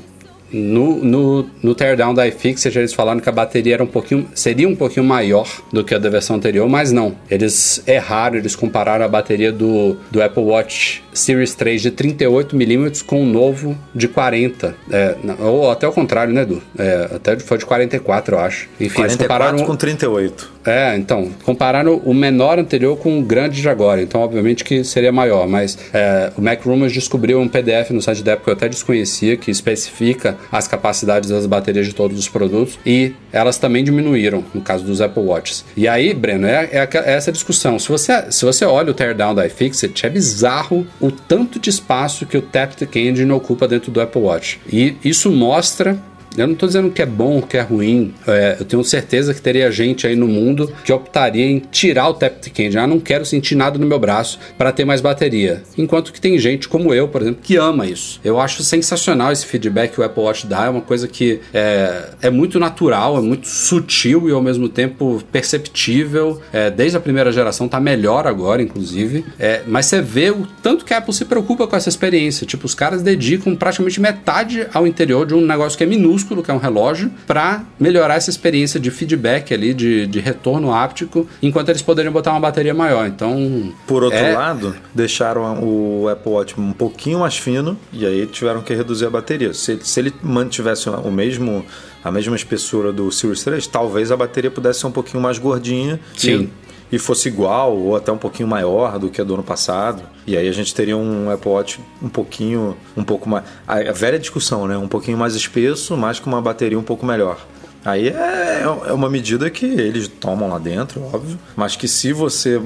no, 0.52 1.04
no, 1.04 1.50
no 1.62 1.74
teardown 1.74 2.14
da 2.14 2.26
iFixit 2.28 2.76
eles 2.78 2.92
falaram 2.92 3.20
que 3.20 3.28
a 3.28 3.32
bateria 3.32 3.74
era 3.74 3.84
um 3.84 3.86
pouquinho, 3.86 4.28
seria 4.34 4.68
um 4.68 4.76
pouquinho 4.76 5.04
maior 5.04 5.48
do 5.72 5.84
que 5.84 5.94
a 5.94 5.98
da 5.98 6.08
versão 6.08 6.36
anterior, 6.36 6.68
mas 6.68 6.92
não. 6.92 7.16
Eles 7.30 7.82
erraram, 7.86 8.36
eles 8.36 8.54
compararam 8.54 9.04
a 9.04 9.08
bateria 9.08 9.52
do, 9.52 9.96
do 10.10 10.22
Apple 10.22 10.42
Watch 10.42 11.02
Series 11.12 11.54
3 11.54 11.82
de 11.82 11.90
38mm 11.90 13.04
com 13.04 13.22
o 13.22 13.26
novo 13.26 13.76
de 13.94 14.06
40. 14.06 14.74
É, 14.90 15.16
ou 15.40 15.70
até 15.70 15.88
o 15.88 15.92
contrário, 15.92 16.32
né, 16.32 16.42
Edu? 16.42 16.62
É, 16.78 17.10
até 17.14 17.38
foi 17.38 17.58
de 17.58 17.66
44, 17.66 18.36
eu 18.36 18.40
acho. 18.40 18.68
Enfim, 18.80 18.96
44 18.96 19.04
eles 19.04 19.16
compararam 19.16 19.64
com 19.64 19.76
38. 19.76 20.56
É, 20.66 20.96
então, 20.96 21.30
compararam 21.44 21.96
o 22.04 22.12
menor 22.12 22.58
anterior 22.58 22.96
com 22.96 23.18
o 23.18 23.22
grande 23.22 23.62
de 23.62 23.68
agora, 23.68 24.02
então 24.02 24.20
obviamente 24.20 24.64
que 24.64 24.82
seria 24.82 25.12
maior, 25.12 25.46
mas 25.46 25.78
é, 25.94 26.32
o 26.36 26.42
Mac 26.42 26.64
Rumors 26.64 26.92
descobriu 26.92 27.38
um 27.38 27.48
PDF 27.48 27.90
no 27.90 28.02
site 28.02 28.22
da 28.22 28.32
Apple 28.32 28.44
que 28.44 28.50
eu 28.50 28.54
até 28.54 28.68
desconhecia, 28.68 29.36
que 29.36 29.50
especifica 29.50 30.35
as 30.50 30.68
capacidades 30.68 31.30
das 31.30 31.46
baterias 31.46 31.86
de 31.86 31.94
todos 31.94 32.18
os 32.18 32.28
produtos 32.28 32.78
e 32.84 33.12
elas 33.32 33.58
também 33.58 33.84
diminuíram 33.84 34.44
no 34.54 34.60
caso 34.60 34.84
dos 34.84 35.00
Apple 35.00 35.22
Watches. 35.22 35.64
E 35.76 35.86
aí, 35.86 36.14
Breno, 36.14 36.46
é, 36.46 36.64
é, 36.72 36.88
é 36.92 37.12
essa 37.12 37.32
discussão. 37.32 37.78
Se 37.78 37.88
você, 37.88 38.30
se 38.30 38.44
você 38.44 38.64
olha 38.64 38.90
o 38.90 38.94
teardown 38.94 39.34
da 39.34 39.46
iFixit, 39.46 40.06
é 40.06 40.08
bizarro 40.08 40.86
o 41.00 41.10
tanto 41.10 41.58
de 41.58 41.70
espaço 41.70 42.26
que 42.26 42.36
o 42.36 42.42
Taptic 42.42 42.94
Engine 42.96 43.30
ocupa 43.32 43.68
dentro 43.68 43.90
do 43.90 44.00
Apple 44.00 44.22
Watch. 44.22 44.60
E 44.70 44.96
isso 45.04 45.30
mostra 45.30 45.98
eu 46.36 46.46
não 46.46 46.54
estou 46.54 46.66
dizendo 46.66 46.90
que 46.90 47.02
é 47.02 47.06
bom 47.06 47.40
que 47.40 47.56
é 47.56 47.62
ruim. 47.62 48.14
É, 48.26 48.56
eu 48.60 48.64
tenho 48.64 48.84
certeza 48.84 49.32
que 49.32 49.40
teria 49.40 49.70
gente 49.70 50.06
aí 50.06 50.14
no 50.14 50.28
mundo 50.28 50.72
que 50.84 50.92
optaria 50.92 51.46
em 51.46 51.58
tirar 51.58 52.08
o 52.08 52.14
Taptic 52.14 52.58
Engine. 52.58 52.78
Ah, 52.78 52.86
não 52.86 53.00
quero 53.00 53.24
sentir 53.24 53.54
nada 53.54 53.78
no 53.78 53.86
meu 53.86 53.98
braço 53.98 54.38
para 54.58 54.70
ter 54.72 54.84
mais 54.84 55.00
bateria. 55.00 55.62
Enquanto 55.78 56.12
que 56.12 56.20
tem 56.20 56.38
gente 56.38 56.68
como 56.68 56.92
eu, 56.92 57.08
por 57.08 57.22
exemplo, 57.22 57.40
que 57.42 57.56
ama 57.56 57.86
isso. 57.86 58.20
Eu 58.24 58.38
acho 58.38 58.62
sensacional 58.62 59.32
esse 59.32 59.46
feedback 59.46 59.92
que 59.92 60.00
o 60.00 60.04
Apple 60.04 60.22
Watch 60.22 60.46
dá. 60.46 60.66
É 60.66 60.68
uma 60.68 60.80
coisa 60.80 61.08
que 61.08 61.40
é, 61.54 62.10
é 62.22 62.30
muito 62.30 62.58
natural, 62.58 63.16
é 63.16 63.20
muito 63.20 63.48
sutil 63.48 64.28
e 64.28 64.32
ao 64.32 64.42
mesmo 64.42 64.68
tempo 64.68 65.22
perceptível. 65.32 66.40
É, 66.52 66.70
desde 66.70 66.96
a 66.96 67.00
primeira 67.00 67.32
geração 67.32 67.68
tá 67.68 67.80
melhor 67.80 68.26
agora, 68.26 68.62
inclusive. 68.62 69.24
É, 69.38 69.62
mas 69.66 69.86
você 69.86 70.02
vê 70.02 70.30
o 70.30 70.46
tanto 70.62 70.84
que 70.84 70.92
a 70.92 70.98
Apple 70.98 71.14
se 71.14 71.24
preocupa 71.24 71.66
com 71.66 71.76
essa 71.76 71.88
experiência. 71.88 72.46
Tipo, 72.46 72.66
os 72.66 72.74
caras 72.74 73.02
dedicam 73.02 73.54
praticamente 73.54 74.00
metade 74.00 74.66
ao 74.72 74.86
interior 74.86 75.26
de 75.26 75.34
um 75.34 75.40
negócio 75.40 75.78
que 75.78 75.84
é 75.84 75.86
minúsculo 75.86 76.25
minúsculo, 76.26 76.42
que 76.42 76.50
é 76.50 76.54
um 76.54 76.58
relógio, 76.58 77.10
para 77.26 77.64
melhorar 77.78 78.16
essa 78.16 78.30
experiência 78.30 78.80
de 78.80 78.90
feedback 78.90 79.54
ali, 79.54 79.72
de, 79.72 80.06
de 80.06 80.18
retorno 80.18 80.72
áptico, 80.72 81.26
enquanto 81.40 81.68
eles 81.68 81.82
poderiam 81.82 82.12
botar 82.12 82.32
uma 82.32 82.40
bateria 82.40 82.74
maior. 82.74 83.06
Então. 83.06 83.72
Por 83.86 84.02
outro 84.02 84.18
é... 84.18 84.32
lado, 84.32 84.74
deixaram 84.94 85.62
o 85.62 86.08
Apple 86.08 86.32
Watch 86.32 86.60
um 86.60 86.72
pouquinho 86.72 87.20
mais 87.20 87.36
fino 87.36 87.78
e 87.92 88.04
aí 88.04 88.26
tiveram 88.26 88.60
que 88.62 88.74
reduzir 88.74 89.06
a 89.06 89.10
bateria. 89.10 89.54
Se, 89.54 89.78
se 89.82 90.00
ele 90.00 90.12
mantivesse 90.22 90.88
o 90.88 91.10
mesmo 91.10 91.64
a 92.04 92.10
mesma 92.10 92.36
espessura 92.36 92.92
do 92.92 93.10
Series 93.10 93.42
3, 93.42 93.66
talvez 93.66 94.12
a 94.12 94.16
bateria 94.16 94.48
pudesse 94.48 94.78
ser 94.78 94.86
um 94.86 94.92
pouquinho 94.92 95.20
mais 95.20 95.38
gordinha. 95.38 95.98
Sim. 96.16 96.48
E 96.90 96.98
fosse 96.98 97.28
igual 97.28 97.76
ou 97.76 97.96
até 97.96 98.12
um 98.12 98.18
pouquinho 98.18 98.48
maior 98.48 98.98
do 98.98 99.08
que 99.08 99.20
a 99.20 99.24
do 99.24 99.34
ano 99.34 99.42
passado. 99.42 100.02
E 100.26 100.36
aí 100.36 100.48
a 100.48 100.52
gente 100.52 100.74
teria 100.74 100.96
um 100.96 101.30
Apple 101.30 101.50
Watch 101.50 101.80
um 102.02 102.08
pouquinho, 102.08 102.76
um 102.96 103.02
pouco 103.02 103.28
mais. 103.28 103.44
A, 103.66 103.92
velha 103.92 104.18
discussão, 104.18 104.66
né? 104.66 104.76
Um 104.76 104.88
pouquinho 104.88 105.18
mais 105.18 105.34
espesso, 105.34 105.96
mas 105.96 106.20
com 106.20 106.30
uma 106.30 106.40
bateria 106.40 106.78
um 106.78 106.84
pouco 106.84 107.04
melhor. 107.04 107.44
Aí 107.86 108.08
é, 108.08 108.62
é 108.62 108.92
uma 108.92 109.08
medida 109.08 109.48
que 109.48 109.64
eles 109.64 110.08
tomam 110.08 110.48
lá 110.48 110.58
dentro, 110.58 111.00
óbvio, 111.04 111.38
mas 111.54 111.76
que 111.76 111.86
se 111.86 112.12
você 112.12 112.60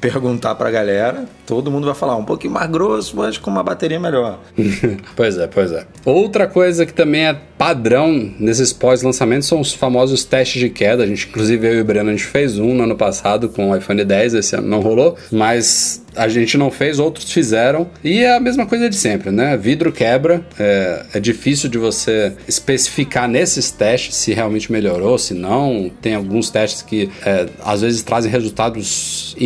perguntar 0.00 0.54
pra 0.54 0.70
galera, 0.70 1.26
todo 1.46 1.70
mundo 1.70 1.84
vai 1.84 1.94
falar 1.94 2.16
um 2.16 2.24
pouquinho 2.24 2.54
mais 2.54 2.70
grosso, 2.70 3.14
mas 3.18 3.36
com 3.36 3.50
uma 3.50 3.62
bateria 3.62 4.00
melhor. 4.00 4.40
pois 5.14 5.36
é, 5.36 5.46
pois 5.46 5.72
é. 5.72 5.86
Outra 6.06 6.46
coisa 6.46 6.86
que 6.86 6.94
também 6.94 7.26
é 7.26 7.38
padrão 7.58 8.32
nesses 8.40 8.72
pós-lançamentos 8.72 9.46
são 9.46 9.60
os 9.60 9.74
famosos 9.74 10.24
testes 10.24 10.58
de 10.58 10.70
queda. 10.70 11.04
A 11.04 11.06
gente, 11.06 11.28
inclusive, 11.28 11.66
eu 11.66 11.74
e 11.74 11.80
o 11.82 11.84
Breno, 11.84 12.08
a 12.08 12.12
gente 12.12 12.24
fez 12.24 12.58
um 12.58 12.74
no 12.74 12.84
ano 12.84 12.96
passado 12.96 13.50
com 13.50 13.70
o 13.70 13.76
iPhone 13.76 14.02
10, 14.02 14.34
esse 14.34 14.56
ano 14.56 14.68
não 14.68 14.80
rolou, 14.80 15.16
mas 15.30 16.02
a 16.16 16.28
gente 16.28 16.56
não 16.56 16.70
fez, 16.70 16.98
outros 16.98 17.30
fizeram. 17.30 17.88
E 18.02 18.20
é 18.20 18.36
a 18.36 18.40
mesma 18.40 18.66
coisa 18.66 18.88
de 18.88 18.96
sempre, 18.96 19.30
né? 19.30 19.56
Vidro 19.56 19.92
quebra, 19.92 20.44
é, 20.58 21.06
é 21.14 21.20
difícil 21.20 21.68
de 21.68 21.78
você 21.78 22.32
especificar 22.48 23.28
nesses 23.28 23.70
testes 23.70 24.16
se 24.16 24.32
realmente 24.32 24.70
melhorou, 24.70 25.18
se 25.18 25.34
não. 25.34 25.90
Tem 26.00 26.14
alguns 26.14 26.50
testes 26.50 26.82
que 26.82 27.10
é, 27.24 27.46
às 27.64 27.82
vezes 27.82 28.02
trazem 28.02 28.30
resultados 28.30 29.36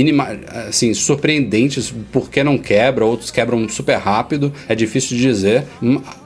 assim, 0.69 0.95
surpreendentes 0.95 1.93
porque 2.13 2.43
não 2.43 2.57
quebra, 2.59 3.05
outros 3.05 3.31
quebram 3.31 3.69
super 3.69 3.97
rápido, 3.97 4.53
é 4.69 4.75
difícil 4.75 5.17
de 5.17 5.23
dizer. 5.23 5.65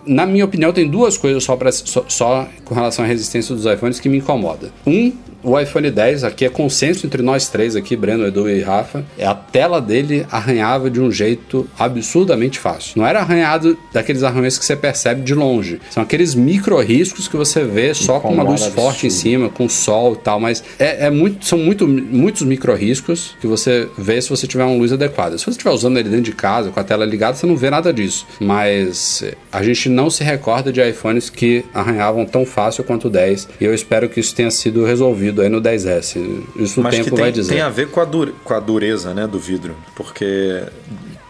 Na 0.07 0.26
minha 0.26 0.44
opinião, 0.44 0.72
tem 0.72 0.88
duas 0.88 1.16
coisas 1.16 1.42
só, 1.44 1.57
pra, 1.57 1.72
só, 1.72 2.05
só 2.09 2.48
com 2.64 2.74
relação 2.74 3.05
à 3.05 3.09
resistência 3.09 3.55
dos 3.55 3.64
iPhones 3.64 4.00
que 4.00 4.09
me 4.09 4.18
incomoda. 4.18 4.70
Um, 4.86 5.12
o 5.44 5.61
iPhone 5.61 5.90
10, 5.90 6.24
aqui 6.24 6.46
é 6.46 6.48
consenso 6.48 7.07
entre 7.07 7.22
nós 7.22 7.48
três 7.48 7.76
aqui, 7.76 7.94
Breno, 7.94 8.26
Edu 8.26 8.48
e 8.48 8.62
Rafa, 8.62 9.05
é 9.18 9.26
a 9.26 9.34
tela 9.34 9.78
dele 9.78 10.26
arranhava 10.30 10.88
de 10.90 11.00
um 11.00 11.12
jeito 11.12 11.68
absurdamente 11.78 12.59
fácil. 12.59 12.94
Não 12.96 13.07
era 13.07 13.20
arranhado 13.20 13.76
daqueles 13.92 14.22
arranhões 14.22 14.57
que 14.57 14.64
você 14.64 14.74
percebe 14.74 15.20
de 15.20 15.34
longe. 15.34 15.80
São 15.90 16.02
aqueles 16.02 16.34
micro 16.34 16.80
riscos 16.80 17.28
que 17.28 17.36
você 17.36 17.62
vê 17.62 17.92
só 17.92 18.18
com 18.20 18.32
uma 18.32 18.42
luz 18.42 18.62
absurdo. 18.62 18.74
forte 18.74 19.07
em 19.07 19.11
cima, 19.11 19.50
com 19.50 19.68
sol 19.68 20.14
e 20.14 20.16
tal, 20.16 20.40
mas 20.40 20.64
é, 20.78 21.07
é 21.07 21.11
muito, 21.11 21.44
são 21.44 21.59
muito, 21.59 21.86
muitos 21.86 22.42
micro 22.42 22.74
riscos 22.74 23.36
que 23.38 23.46
você 23.46 23.86
vê 23.98 24.20
se 24.22 24.30
você 24.30 24.46
tiver 24.46 24.64
uma 24.64 24.76
luz 24.76 24.92
adequada. 24.94 25.36
Se 25.36 25.44
você 25.44 25.50
estiver 25.50 25.72
usando 25.72 25.98
ele 25.98 26.09
dentro 26.09 26.24
de 26.24 26.32
casa, 26.32 26.70
com 26.70 26.80
a 26.80 26.84
tela 26.84 27.05
ligada, 27.05 27.36
você 27.36 27.44
não 27.44 27.57
vê 27.57 27.68
nada 27.68 27.92
disso. 27.92 28.26
Mas 28.40 29.22
a 29.52 29.62
gente 29.62 29.90
não 29.95 30.11
se 30.11 30.22
recorda 30.22 30.72
de 30.72 30.86
iPhones 30.86 31.30
que 31.30 31.64
arranhavam 31.72 32.26
tão 32.26 32.45
fácil 32.45 32.84
quanto 32.84 33.07
o 33.07 33.11
10 33.11 33.49
e 33.61 33.64
eu 33.64 33.72
espero 33.72 34.09
que 34.09 34.20
isso 34.20 34.34
tenha 34.34 34.51
sido 34.51 34.84
resolvido 34.84 35.40
aí 35.40 35.49
no 35.49 35.61
10S. 35.61 36.42
Isso 36.57 36.80
Mas 36.80 36.95
o 36.95 36.97
tempo 36.99 37.16
tem, 37.16 37.24
vai 37.24 37.32
dizer. 37.32 37.55
Tem 37.55 37.62
a 37.62 37.70
ver 37.70 37.88
com 37.88 38.01
a, 38.01 38.07
com 38.07 38.55
a 38.55 38.61
dureza 38.61 39.14
né, 39.14 39.26
do 39.26 39.38
vidro, 39.38 39.74
porque 39.95 40.62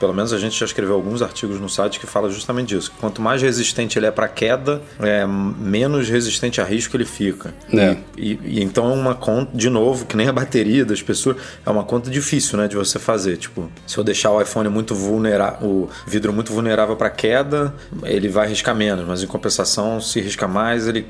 pelo 0.05 0.13
menos 0.13 0.35
a 0.35 0.39
gente 0.39 0.61
já 0.61 0.67
escreveu 0.67 0.95
alguns 0.95 1.23
artigos 1.23 1.59
no 1.59 1.67
site 1.67 1.99
que 1.99 2.07
fala 2.07 2.29
justamente 2.29 2.77
disso. 2.77 2.93
Quanto 3.01 3.23
mais 3.23 3.41
resistente 3.41 3.99
ele 3.99 4.05
é 4.05 4.11
para 4.11 4.29
queda, 4.29 4.83
é, 5.01 5.25
menos 5.27 6.11
resistente 6.11 6.61
a 6.61 6.65
risco 6.65 6.95
ele 6.95 7.07
fica. 7.07 7.55
É. 7.73 7.97
E, 8.15 8.39
e, 8.45 8.63
então 8.63 8.91
é 8.91 8.93
uma 8.93 9.15
conta, 9.15 9.57
de 9.57 9.71
novo, 9.71 10.05
que 10.05 10.15
nem 10.15 10.29
a 10.29 10.33
bateria 10.33 10.85
das 10.85 11.01
pessoas, 11.01 11.39
é 11.65 11.71
uma 11.71 11.85
conta 11.85 12.11
difícil, 12.11 12.59
né, 12.59 12.69
de 12.69 12.77
você 12.77 12.99
fazer. 12.99 13.39
Tipo, 13.39 13.71
se 13.87 13.97
eu 13.97 14.05
deixar 14.05 14.31
o 14.31 14.43
iPhone 14.43 14.69
muito 14.69 14.95
vulnerável, 14.95 15.67
o 15.67 15.89
vidro 16.07 16.35
muito 16.35 16.53
vulnerável 16.53 16.97
para 16.97 17.09
queda, 17.09 17.75
ele 18.03 18.29
vai 18.29 18.47
riscar 18.47 18.75
menos, 18.75 19.07
mas 19.07 19.23
em 19.23 19.27
compensação, 19.27 20.03
se 20.03 20.21
risca 20.21 20.47
mais, 20.47 20.87
ele 20.87 21.07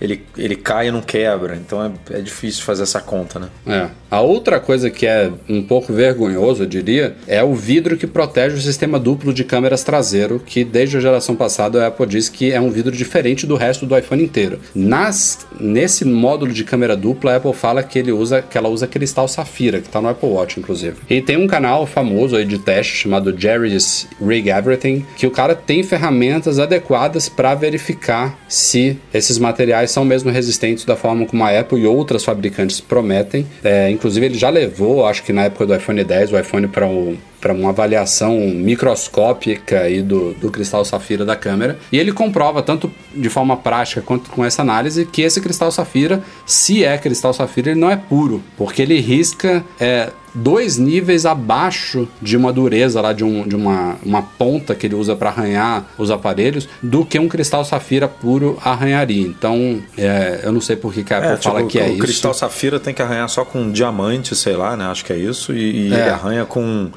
ele, 0.00 0.24
ele 0.36 0.56
cai 0.56 0.88
e 0.88 0.90
não 0.90 1.02
quebra. 1.02 1.56
Então 1.56 1.84
é, 1.84 2.18
é 2.18 2.20
difícil 2.20 2.64
fazer 2.64 2.82
essa 2.82 3.00
conta, 3.00 3.38
né? 3.38 3.48
É. 3.66 3.88
A 4.10 4.20
outra 4.20 4.58
coisa 4.58 4.90
que 4.90 5.06
é 5.06 5.30
um 5.48 5.62
pouco 5.62 5.92
vergonhoso, 5.92 6.64
eu 6.64 6.66
diria, 6.66 7.14
é 7.28 7.44
o 7.44 7.54
vidro 7.54 7.96
que 7.96 8.08
protege 8.08 8.56
o 8.56 8.60
sistema 8.60 8.98
duplo 8.98 9.32
de 9.32 9.44
câmeras 9.44 9.84
traseiro, 9.84 10.42
que 10.44 10.64
desde 10.64 10.96
a 10.96 11.00
geração 11.00 11.36
passada 11.36 11.84
a 11.84 11.86
Apple 11.86 12.06
diz 12.06 12.28
que 12.28 12.50
é 12.50 12.60
um 12.60 12.70
vidro 12.70 12.90
diferente 12.90 13.46
do 13.46 13.54
resto 13.54 13.86
do 13.86 13.96
iPhone 13.96 14.24
inteiro. 14.24 14.58
Nas, 14.74 15.46
nesse 15.60 16.04
módulo 16.04 16.52
de 16.52 16.64
câmera 16.64 16.96
dupla, 16.96 17.34
a 17.34 17.36
Apple 17.36 17.52
fala 17.52 17.84
que, 17.84 17.98
ele 18.00 18.10
usa, 18.10 18.42
que 18.42 18.58
ela 18.58 18.68
usa 18.68 18.86
cristal 18.88 19.28
safira, 19.28 19.80
que 19.80 19.86
está 19.86 20.00
no 20.00 20.08
Apple 20.08 20.28
Watch, 20.28 20.58
inclusive. 20.58 20.96
E 21.08 21.20
tem 21.20 21.36
um 21.36 21.46
canal 21.46 21.86
famoso 21.86 22.34
aí 22.34 22.44
de 22.44 22.58
teste 22.58 22.96
chamado 22.96 23.38
Jerry's 23.38 24.08
Rig 24.20 24.48
Everything, 24.48 25.06
que 25.16 25.26
o 25.26 25.30
cara 25.30 25.54
tem 25.54 25.84
ferramentas 25.84 26.58
adequadas 26.58 27.28
para 27.28 27.54
verificar 27.54 28.36
se 28.48 28.98
esses 29.14 29.38
materiais 29.38 29.89
são 29.90 30.04
mesmo 30.04 30.30
resistentes 30.30 30.84
da 30.84 30.96
forma 30.96 31.26
como 31.26 31.44
a 31.44 31.58
Apple 31.58 31.80
e 31.80 31.86
outras 31.86 32.24
fabricantes 32.24 32.80
prometem. 32.80 33.46
É, 33.62 33.90
inclusive, 33.90 34.26
ele 34.26 34.38
já 34.38 34.50
levou, 34.50 35.06
acho 35.06 35.22
que 35.22 35.32
na 35.32 35.44
época 35.44 35.66
do 35.66 35.74
iPhone 35.74 36.02
10, 36.02 36.32
o 36.32 36.38
iPhone 36.38 36.68
para 36.68 36.86
um 36.86 37.16
para 37.40 37.52
uma 37.52 37.70
avaliação 37.70 38.36
microscópica 38.54 39.80
aí 39.80 40.02
do, 40.02 40.34
do 40.34 40.50
cristal 40.50 40.84
safira 40.84 41.24
da 41.24 41.34
câmera. 41.34 41.78
E 41.90 41.98
ele 41.98 42.12
comprova, 42.12 42.62
tanto 42.62 42.90
de 43.14 43.28
forma 43.28 43.56
prática 43.56 44.02
quanto 44.02 44.30
com 44.30 44.44
essa 44.44 44.62
análise, 44.62 45.06
que 45.06 45.22
esse 45.22 45.40
cristal 45.40 45.72
safira, 45.72 46.22
se 46.44 46.84
é 46.84 46.98
cristal 46.98 47.32
safira, 47.32 47.70
ele 47.70 47.80
não 47.80 47.90
é 47.90 47.96
puro, 47.96 48.42
porque 48.56 48.82
ele 48.82 49.00
risca 49.00 49.64
é, 49.78 50.10
dois 50.34 50.76
níveis 50.76 51.26
abaixo 51.26 52.08
de 52.20 52.36
uma 52.36 52.52
dureza 52.52 53.00
lá 53.00 53.12
de, 53.12 53.24
um, 53.24 53.46
de 53.46 53.56
uma, 53.56 53.96
uma 54.04 54.22
ponta 54.22 54.74
que 54.74 54.86
ele 54.86 54.94
usa 54.94 55.16
para 55.16 55.30
arranhar 55.30 55.86
os 55.98 56.10
aparelhos 56.10 56.68
do 56.82 57.04
que 57.04 57.18
um 57.18 57.28
cristal 57.28 57.64
safira 57.64 58.08
puro 58.08 58.58
arranharia. 58.64 59.26
Então, 59.26 59.80
é, 59.96 60.40
eu 60.42 60.52
não 60.52 60.60
sei 60.60 60.76
por 60.76 60.92
que, 60.92 61.02
que 61.02 61.12
a 61.12 61.18
Apple 61.18 61.32
é, 61.32 61.36
fala 61.36 61.58
tipo, 61.60 61.70
que 61.70 61.78
é 61.78 61.84
o 61.84 61.86
isso. 61.86 61.96
O 61.96 61.98
cristal 61.98 62.34
safira 62.34 62.78
tem 62.78 62.94
que 62.94 63.02
arranhar 63.02 63.28
só 63.28 63.44
com 63.44 63.70
diamante, 63.70 64.36
sei 64.36 64.56
lá, 64.56 64.76
né? 64.76 64.86
Acho 64.86 65.04
que 65.04 65.12
é 65.12 65.18
isso. 65.18 65.52
E, 65.52 65.88
e 65.88 65.94
é. 65.94 66.00
ele 66.00 66.10
arranha 66.10 66.44
com 66.44 66.90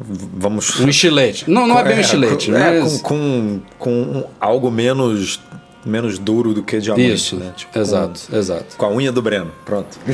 vamos 0.00 0.80
um 0.80 0.88
estilete 0.88 1.48
não 1.48 1.66
não 1.66 1.78
é 1.78 1.84
bem 1.84 1.96
um 1.96 2.00
estilete 2.00 2.50
com, 2.50 2.56
é, 2.56 2.80
mas... 2.80 3.00
com, 3.00 3.60
com, 3.78 4.04
com 4.12 4.24
algo 4.40 4.70
menos 4.70 5.40
menos 5.84 6.18
duro 6.18 6.54
do 6.54 6.62
que 6.62 6.80
diamante, 6.80 7.12
Isso, 7.12 7.36
né? 7.36 7.52
Tipo, 7.54 7.78
exato, 7.78 8.20
com, 8.30 8.36
exato. 8.36 8.76
Com 8.76 8.86
a 8.86 8.90
unha 8.90 9.12
do 9.12 9.20
Breno, 9.20 9.52
pronto. 9.66 9.98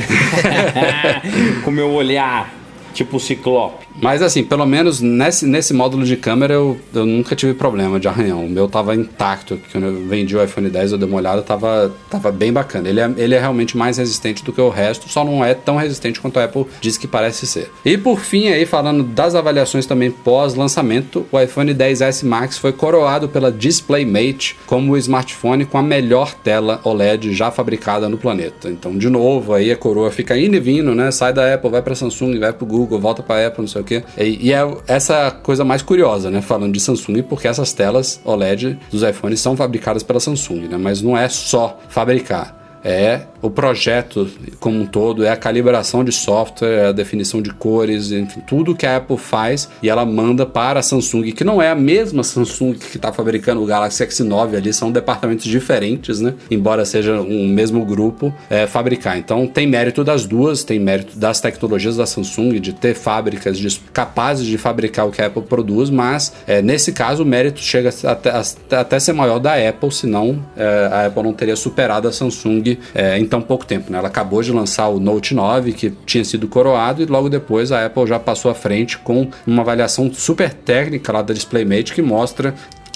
com 1.63 1.69
o 1.69 1.73
meu 1.73 1.89
olhar. 1.91 2.60
Tipo 2.93 3.17
o 3.17 3.19
Ciclope. 3.19 3.87
Mas 4.01 4.21
assim, 4.21 4.43
pelo 4.43 4.65
menos 4.65 5.01
nesse, 5.01 5.45
nesse 5.45 5.73
módulo 5.73 6.03
de 6.03 6.15
câmera 6.15 6.53
eu, 6.53 6.79
eu 6.93 7.05
nunca 7.05 7.35
tive 7.35 7.53
problema 7.53 7.99
de 7.99 8.07
arranhão. 8.07 8.45
O 8.45 8.49
meu 8.49 8.67
tava 8.67 8.95
intacto. 8.95 9.59
Quando 9.71 9.85
eu 9.85 10.07
vendi 10.07 10.35
o 10.35 10.43
iPhone 10.43 10.69
10, 10.69 10.93
eu 10.93 10.97
dei 10.97 11.07
uma 11.07 11.17
olhada, 11.17 11.41
tava, 11.41 11.93
tava 12.09 12.31
bem 12.31 12.51
bacana. 12.51 12.89
Ele 12.89 12.99
é, 12.99 13.11
ele 13.17 13.35
é 13.35 13.39
realmente 13.39 13.77
mais 13.77 13.97
resistente 13.97 14.43
do 14.43 14.53
que 14.53 14.61
o 14.61 14.69
resto, 14.69 15.09
só 15.09 15.23
não 15.23 15.43
é 15.43 15.53
tão 15.53 15.75
resistente 15.75 16.19
quanto 16.19 16.39
a 16.39 16.45
Apple 16.45 16.65
diz 16.79 16.97
que 16.97 17.07
parece 17.07 17.45
ser. 17.45 17.71
E 17.85 17.97
por 17.97 18.19
fim, 18.19 18.47
aí, 18.47 18.65
falando 18.65 19.03
das 19.03 19.35
avaliações 19.35 19.85
também 19.85 20.11
pós-lançamento, 20.11 21.25
o 21.31 21.39
iPhone 21.39 21.73
10S 21.73 22.25
Max 22.25 22.57
foi 22.57 22.71
coroado 22.71 23.27
pela 23.27 23.51
DisplayMate 23.51 24.57
como 24.65 24.93
o 24.93 24.97
smartphone 24.97 25.65
com 25.65 25.77
a 25.77 25.83
melhor 25.83 26.33
tela 26.33 26.79
OLED 26.83 27.33
já 27.33 27.51
fabricada 27.51 28.09
no 28.09 28.17
planeta. 28.17 28.69
Então, 28.69 28.97
de 28.97 29.09
novo, 29.09 29.53
aí 29.53 29.71
a 29.71 29.77
coroa 29.77 30.11
fica 30.11 30.37
indo 30.37 30.55
e 30.55 30.59
vindo, 30.59 30.95
né? 30.95 31.11
Sai 31.11 31.33
da 31.33 31.53
Apple, 31.53 31.69
vai 31.69 31.81
para 31.81 31.95
Samsung, 31.95 32.39
vai 32.39 32.53
para 32.53 32.65
Google, 32.65 32.80
volta 32.85 33.23
para 33.23 33.47
Apple, 33.47 33.61
não 33.61 33.67
sei 33.67 33.81
o 33.81 33.83
quê. 33.83 34.03
E, 34.17 34.47
e, 34.47 34.53
é 34.53 34.61
essa 34.87 35.31
coisa 35.31 35.63
mais 35.63 35.81
curiosa, 35.81 36.29
né? 36.29 36.41
Falando 36.41 36.73
de 36.73 36.79
Samsung, 36.79 37.23
porque 37.23 37.47
essas 37.47 37.73
telas 37.73 38.19
OLED 38.23 38.79
dos 38.91 39.03
iPhones 39.03 39.39
são 39.39 39.55
fabricadas 39.55 40.03
pela 40.03 40.19
Samsung, 40.19 40.67
né? 40.67 40.77
Mas 40.77 41.01
não 41.01 41.17
é 41.17 41.27
só 41.29 41.79
fabricar 41.89 42.61
é 42.83 43.21
o 43.41 43.49
projeto 43.49 44.29
como 44.59 44.79
um 44.79 44.85
todo, 44.85 45.23
é 45.23 45.29
a 45.29 45.35
calibração 45.35 46.03
de 46.03 46.11
software, 46.11 46.69
é 46.69 46.85
a 46.87 46.91
definição 46.91 47.41
de 47.41 47.51
cores, 47.53 48.11
enfim, 48.11 48.41
tudo 48.47 48.75
que 48.75 48.85
a 48.85 48.97
Apple 48.97 49.17
faz 49.17 49.69
e 49.81 49.89
ela 49.89 50.05
manda 50.05 50.45
para 50.45 50.79
a 50.79 50.83
Samsung, 50.83 51.31
que 51.31 51.43
não 51.43 51.61
é 51.61 51.69
a 51.69 51.75
mesma 51.75 52.23
Samsung 52.23 52.73
que 52.73 52.97
está 52.97 53.11
fabricando 53.11 53.61
o 53.61 53.65
Galaxy 53.65 54.05
X9 54.05 54.55
ali, 54.55 54.73
são 54.73 54.91
departamentos 54.91 55.45
diferentes, 55.45 56.19
né? 56.19 56.33
Embora 56.49 56.85
seja 56.85 57.19
um 57.19 57.47
mesmo 57.47 57.83
grupo, 57.85 58.33
é, 58.49 58.67
fabricar. 58.67 59.17
Então 59.17 59.47
tem 59.47 59.67
mérito 59.67 60.03
das 60.03 60.25
duas, 60.25 60.63
tem 60.63 60.79
mérito 60.79 61.17
das 61.17 61.39
tecnologias 61.39 61.97
da 61.97 62.05
Samsung 62.05 62.59
de 62.59 62.73
ter 62.73 62.93
fábricas 62.93 63.57
de, 63.57 63.79
capazes 63.93 64.45
de 64.45 64.57
fabricar 64.57 65.07
o 65.07 65.11
que 65.11 65.21
a 65.21 65.27
Apple 65.27 65.43
produz, 65.43 65.89
mas 65.89 66.33
é, 66.45 66.61
nesse 66.61 66.91
caso 66.91 67.23
o 67.23 67.25
mérito 67.25 67.59
chega 67.59 67.89
até, 68.03 68.31
até 68.75 68.99
ser 68.99 69.13
maior 69.13 69.39
da 69.39 69.55
Apple, 69.55 69.91
senão 69.91 70.43
é, 70.55 70.89
a 70.91 71.05
Apple 71.07 71.23
não 71.23 71.33
teria 71.33 71.55
superado 71.55 72.07
a 72.07 72.11
Samsung 72.11 72.77
é, 72.93 73.17
em 73.17 73.25
tão 73.31 73.41
pouco 73.41 73.65
tempo. 73.65 73.89
Né? 73.89 73.97
Ela 73.97 74.09
acabou 74.09 74.43
de 74.43 74.51
lançar 74.51 74.89
o 74.89 74.99
Note 74.99 75.33
9, 75.33 75.71
que 75.71 75.89
tinha 76.05 76.23
sido 76.25 76.49
coroado, 76.49 77.01
e 77.01 77.05
logo 77.05 77.29
depois 77.29 77.71
a 77.71 77.85
Apple 77.85 78.05
já 78.05 78.19
passou 78.19 78.51
à 78.51 78.53
frente 78.53 78.97
com 78.97 79.29
uma 79.47 79.61
avaliação 79.61 80.13
super 80.13 80.53
técnica 80.53 81.13
lá 81.13 81.21
da 81.21 81.33
DisplayMate 81.33 81.93
que 81.93 82.01
mostra 82.01 82.53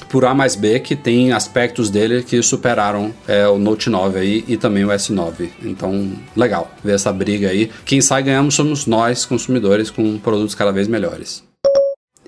por 0.10 0.26
A 0.26 0.34
mais 0.34 0.56
B 0.56 0.80
que 0.82 0.96
tem 0.96 1.32
aspectos 1.32 1.90
dele 1.90 2.22
que 2.22 2.42
superaram 2.42 3.14
é, 3.28 3.48
o 3.48 3.58
Note 3.58 3.90
9 3.90 4.20
aí 4.20 4.44
e 4.46 4.58
também 4.58 4.84
o 4.84 4.90
S9. 4.90 5.50
Então, 5.64 6.12
legal 6.36 6.70
ver 6.84 6.96
essa 6.96 7.14
briga 7.14 7.50
aí. 7.50 7.72
Quem 7.86 8.02
sai 8.02 8.22
ganhamos 8.22 8.56
somos 8.56 8.86
nós, 8.86 9.26
consumidores, 9.26 9.90
com 9.90 10.18
produtos 10.18 10.54
cada 10.54 10.72
vez 10.72 10.88
melhores. 10.88 11.45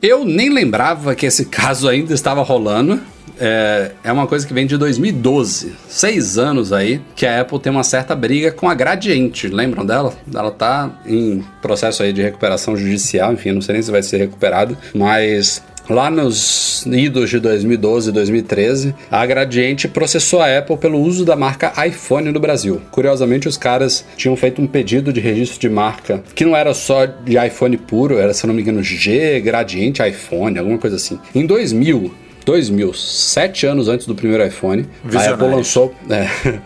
Eu 0.02 0.24
nem 0.24 0.50
lembrava 0.50 1.16
que 1.16 1.26
esse 1.26 1.46
caso 1.50 1.90
ainda 1.90 2.14
estava 2.14 2.42
rolando. 2.44 3.02
É, 3.40 3.92
é 4.04 4.12
uma 4.12 4.26
coisa 4.26 4.48
que 4.48 4.54
vem 4.54 4.66
de 4.66 4.78
2012, 4.78 5.74
seis 5.88 6.40
anos 6.40 6.74
aí, 6.74 7.00
que 7.16 7.24
a 7.24 7.42
Apple 7.42 7.60
tem 7.60 7.72
uma 7.72 7.84
certa 7.84 8.16
briga 8.16 8.52
com 8.52 8.68
a 8.68 8.74
Gradiente. 8.74 9.48
Lembram 9.48 9.86
dela? 9.86 10.12
Ela 10.34 10.50
tá 10.50 11.00
em 11.06 11.44
processo 11.62 12.02
aí 12.02 12.12
de 12.12 12.22
recuperação 12.22 12.76
judicial, 12.76 13.34
enfim, 13.34 13.52
não 13.52 13.62
sei 13.62 13.74
nem 13.74 13.82
se 13.84 13.92
vai 13.92 14.02
ser 14.02 14.18
recuperado, 14.18 14.76
mas 14.92 15.62
Lá 15.90 16.10
nos 16.10 16.86
idos 16.86 17.30
de 17.30 17.40
2012 17.40 18.10
e 18.10 18.12
2013, 18.14 18.96
a 19.10 19.26
Gradiente 19.26 19.88
processou 19.88 20.42
a 20.42 20.58
Apple 20.58 20.76
pelo 20.78 21.00
uso 21.00 21.24
da 21.24 21.36
marca 21.36 21.74
iPhone 21.88 22.30
no 22.30 22.40
Brasil. 22.42 22.82
Curiosamente, 22.92 23.48
os 23.48 23.58
caras 23.58 24.04
tinham 24.18 24.36
feito 24.36 24.62
um 24.62 24.68
pedido 24.68 25.14
de 25.14 25.22
registro 25.22 25.60
de 25.60 25.70
marca 25.70 26.22
que 26.36 26.44
não 26.44 26.56
era 26.58 26.74
só 26.74 27.06
de 27.06 27.38
iPhone 27.38 27.78
puro, 27.78 28.18
era, 28.18 28.34
se 28.34 28.46
não 28.46 28.54
me 28.54 28.62
engano, 28.62 28.84
G, 28.84 29.40
Gradiente, 29.40 30.02
iPhone, 30.06 30.60
alguma 30.60 30.78
coisa 30.78 30.98
assim. 30.98 31.18
Em 31.34 31.46
2000, 31.46 32.14
2000, 32.46 32.94
sete 32.94 33.66
anos 33.66 33.88
antes 33.88 34.06
do 34.06 34.14
primeiro 34.14 34.46
iPhone, 34.46 34.86
Visionário. 35.06 35.32
a 35.32 35.36
Apple 35.36 35.56
lançou. 35.56 35.96
É, 36.10 36.60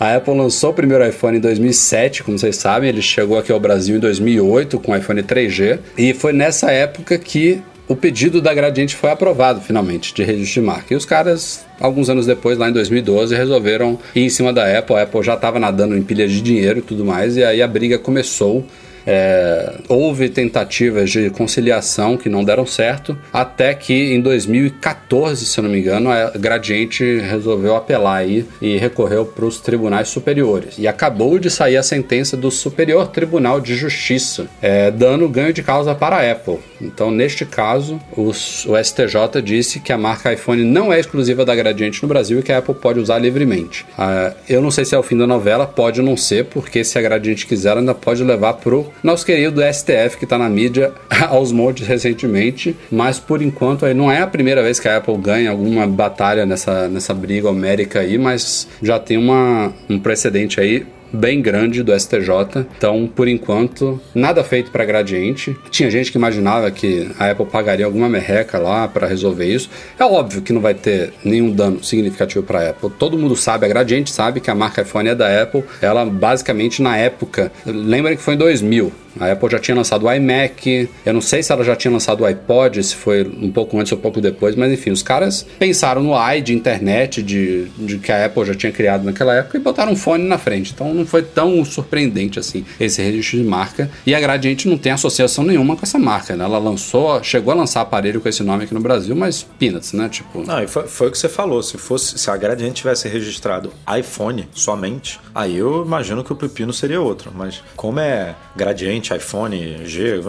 A 0.00 0.16
Apple 0.16 0.34
lançou 0.34 0.70
o 0.70 0.72
primeiro 0.72 1.06
iPhone 1.06 1.36
em 1.36 1.40
2007, 1.40 2.22
como 2.22 2.38
vocês 2.38 2.56
sabem, 2.56 2.88
ele 2.88 3.02
chegou 3.02 3.38
aqui 3.38 3.52
ao 3.52 3.60
Brasil 3.60 3.96
em 3.96 3.98
2008 4.00 4.80
com 4.80 4.92
o 4.92 4.96
iPhone 4.96 5.22
3G, 5.22 5.78
e 5.98 6.14
foi 6.14 6.32
nessa 6.32 6.70
época 6.72 7.18
que 7.18 7.60
o 7.90 7.96
pedido 7.96 8.40
da 8.40 8.54
Gradiente 8.54 8.94
foi 8.94 9.10
aprovado 9.10 9.60
finalmente 9.60 10.14
de 10.14 10.22
registro 10.22 10.60
de 10.60 10.66
marca. 10.66 10.94
E 10.94 10.96
os 10.96 11.04
caras, 11.04 11.66
alguns 11.80 12.08
anos 12.08 12.24
depois, 12.24 12.56
lá 12.56 12.70
em 12.70 12.72
2012, 12.72 13.34
resolveram 13.34 13.98
ir 14.14 14.20
em 14.22 14.28
cima 14.28 14.52
da 14.52 14.78
Apple. 14.78 14.94
A 14.94 15.02
Apple 15.02 15.24
já 15.24 15.34
estava 15.34 15.58
nadando 15.58 15.96
em 15.96 16.02
pilhas 16.02 16.30
de 16.30 16.40
dinheiro 16.40 16.78
e 16.78 16.82
tudo 16.82 17.04
mais, 17.04 17.36
e 17.36 17.42
aí 17.42 17.60
a 17.60 17.66
briga 17.66 17.98
começou. 17.98 18.64
É, 19.04 19.72
houve 19.88 20.28
tentativas 20.28 21.10
de 21.10 21.30
conciliação 21.30 22.16
que 22.16 22.28
não 22.28 22.44
deram 22.44 22.64
certo, 22.64 23.18
até 23.32 23.74
que 23.74 24.14
em 24.14 24.20
2014, 24.20 25.44
se 25.44 25.58
eu 25.58 25.64
não 25.64 25.70
me 25.70 25.80
engano, 25.80 26.12
a 26.12 26.30
Gradiente 26.30 27.18
resolveu 27.18 27.74
apelar 27.74 28.18
aí 28.18 28.46
e 28.62 28.76
recorreu 28.76 29.26
para 29.26 29.44
os 29.44 29.58
tribunais 29.58 30.06
superiores. 30.06 30.74
E 30.78 30.86
acabou 30.86 31.40
de 31.40 31.50
sair 31.50 31.76
a 31.76 31.82
sentença 31.82 32.36
do 32.36 32.52
Superior 32.52 33.08
Tribunal 33.08 33.60
de 33.60 33.74
Justiça, 33.74 34.46
é, 34.62 34.92
dando 34.92 35.28
ganho 35.28 35.52
de 35.52 35.62
causa 35.62 35.92
para 35.92 36.18
a 36.18 36.30
Apple. 36.30 36.69
Então, 36.80 37.10
neste 37.10 37.44
caso, 37.44 38.00
o 38.16 38.32
STJ 38.32 39.42
disse 39.42 39.80
que 39.80 39.92
a 39.92 39.98
marca 39.98 40.32
iPhone 40.32 40.64
não 40.64 40.92
é 40.92 40.98
exclusiva 40.98 41.44
da 41.44 41.54
Gradiente 41.54 42.02
no 42.02 42.08
Brasil 42.08 42.40
e 42.40 42.42
que 42.42 42.52
a 42.52 42.58
Apple 42.58 42.74
pode 42.74 42.98
usar 42.98 43.18
livremente. 43.18 43.84
Uh, 43.98 44.34
eu 44.48 44.60
não 44.60 44.70
sei 44.70 44.84
se 44.84 44.94
é 44.94 44.98
o 44.98 45.02
fim 45.02 45.16
da 45.16 45.26
novela, 45.26 45.66
pode 45.66 46.00
não 46.02 46.16
ser, 46.16 46.46
porque 46.46 46.82
se 46.84 46.98
a 46.98 47.02
Gradiente 47.02 47.46
quiser, 47.46 47.76
ainda 47.76 47.94
pode 47.94 48.22
levar 48.24 48.54
pro 48.54 48.90
nosso 49.02 49.24
querido 49.24 49.60
STF, 49.72 50.16
que 50.18 50.24
está 50.24 50.38
na 50.38 50.48
mídia 50.48 50.92
aos 51.28 51.52
montes 51.52 51.86
recentemente, 51.86 52.76
mas 52.90 53.18
por 53.18 53.42
enquanto 53.42 53.84
aí 53.84 53.94
não 53.94 54.10
é 54.10 54.20
a 54.20 54.26
primeira 54.26 54.62
vez 54.62 54.80
que 54.80 54.88
a 54.88 54.96
Apple 54.96 55.16
ganha 55.18 55.50
alguma 55.50 55.86
batalha 55.86 56.46
nessa, 56.46 56.88
nessa 56.88 57.14
briga 57.14 57.48
homérica 57.48 58.00
aí, 58.00 58.18
mas 58.18 58.68
já 58.82 58.98
tem 58.98 59.16
uma, 59.16 59.72
um 59.88 59.98
precedente 59.98 60.60
aí 60.60 60.86
bem 61.12 61.40
grande 61.40 61.82
do 61.82 61.98
STJ. 61.98 62.66
Então, 62.76 63.06
por 63.06 63.28
enquanto, 63.28 64.00
nada 64.14 64.42
feito 64.44 64.70
para 64.70 64.84
Gradiente. 64.84 65.56
Tinha 65.70 65.90
gente 65.90 66.10
que 66.10 66.18
imaginava 66.18 66.70
que 66.70 67.10
a 67.18 67.30
Apple 67.30 67.46
pagaria 67.46 67.86
alguma 67.86 68.08
merreca 68.08 68.58
lá 68.58 68.86
para 68.88 69.06
resolver 69.06 69.46
isso. 69.46 69.70
É 69.98 70.04
óbvio 70.04 70.42
que 70.42 70.52
não 70.52 70.60
vai 70.60 70.74
ter 70.74 71.12
nenhum 71.24 71.50
dano 71.50 71.82
significativo 71.82 72.44
para 72.44 72.60
a 72.60 72.70
Apple. 72.70 72.90
Todo 72.98 73.18
mundo 73.18 73.36
sabe, 73.36 73.66
a 73.66 73.68
Gradiente 73.68 74.10
sabe 74.10 74.40
que 74.40 74.50
a 74.50 74.54
marca 74.54 74.82
iPhone 74.82 75.08
é 75.08 75.14
da 75.14 75.42
Apple. 75.42 75.64
Ela 75.80 76.04
basicamente 76.04 76.82
na 76.82 76.96
época, 76.96 77.52
lembra 77.66 78.16
que 78.16 78.22
foi 78.22 78.34
em 78.34 78.38
2000, 78.38 78.92
a 79.18 79.32
Apple 79.32 79.50
já 79.50 79.58
tinha 79.58 79.74
lançado 79.74 80.06
o 80.06 80.12
iMac, 80.12 80.88
eu 81.04 81.12
não 81.12 81.20
sei 81.20 81.42
se 81.42 81.52
ela 81.52 81.64
já 81.64 81.74
tinha 81.74 81.90
lançado 81.90 82.20
o 82.20 82.26
iPod, 82.26 82.82
se 82.82 82.94
foi 82.94 83.22
um 83.22 83.50
pouco 83.50 83.78
antes 83.78 83.92
ou 83.92 83.98
um 83.98 84.00
pouco 84.00 84.20
depois, 84.20 84.54
mas 84.54 84.72
enfim, 84.72 84.90
os 84.90 85.02
caras 85.02 85.46
pensaram 85.58 86.02
no 86.02 86.14
i 86.14 86.40
de 86.40 86.54
internet 86.54 87.22
de, 87.22 87.66
de 87.78 87.98
que 87.98 88.12
a 88.12 88.26
Apple 88.26 88.44
já 88.44 88.54
tinha 88.54 88.72
criado 88.72 89.04
naquela 89.04 89.34
época 89.34 89.56
e 89.56 89.60
botaram 89.60 89.92
um 89.92 89.96
fone 89.96 90.24
na 90.24 90.38
frente. 90.38 90.72
Então 90.72 90.92
não 90.92 91.06
foi 91.06 91.22
tão 91.22 91.64
surpreendente 91.64 92.38
assim 92.38 92.64
esse 92.78 93.02
registro 93.02 93.38
de 93.38 93.44
marca. 93.44 93.90
E 94.06 94.14
a 94.14 94.20
Gradiente 94.20 94.68
não 94.68 94.78
tem 94.78 94.92
associação 94.92 95.44
nenhuma 95.44 95.76
com 95.76 95.82
essa 95.82 95.98
marca, 95.98 96.36
né? 96.36 96.44
Ela 96.44 96.58
lançou, 96.58 97.22
chegou 97.22 97.52
a 97.52 97.56
lançar 97.56 97.80
aparelho 97.80 98.20
com 98.20 98.28
esse 98.28 98.42
nome 98.42 98.64
aqui 98.64 98.74
no 98.74 98.80
Brasil, 98.80 99.14
mas 99.14 99.42
peanuts, 99.58 99.92
né? 99.92 100.08
Tipo. 100.08 100.44
Não, 100.44 100.62
e 100.62 100.66
foi, 100.66 100.86
foi 100.86 101.08
o 101.08 101.10
que 101.10 101.18
você 101.18 101.28
falou. 101.28 101.62
Se 101.62 101.78
fosse, 101.78 102.18
se 102.18 102.30
a 102.30 102.36
Gradiente 102.36 102.74
tivesse 102.74 103.08
registrado 103.08 103.72
iPhone 103.98 104.48
somente, 104.52 105.20
aí 105.34 105.56
eu 105.56 105.84
imagino 105.84 106.24
que 106.24 106.32
o 106.32 106.36
pepino 106.36 106.72
seria 106.72 107.00
outro. 107.00 107.32
Mas 107.34 107.62
como 107.76 108.00
é 108.00 108.34
Gradiente, 108.56 108.99
iPhone, 109.08 109.86
G, 109.86 110.20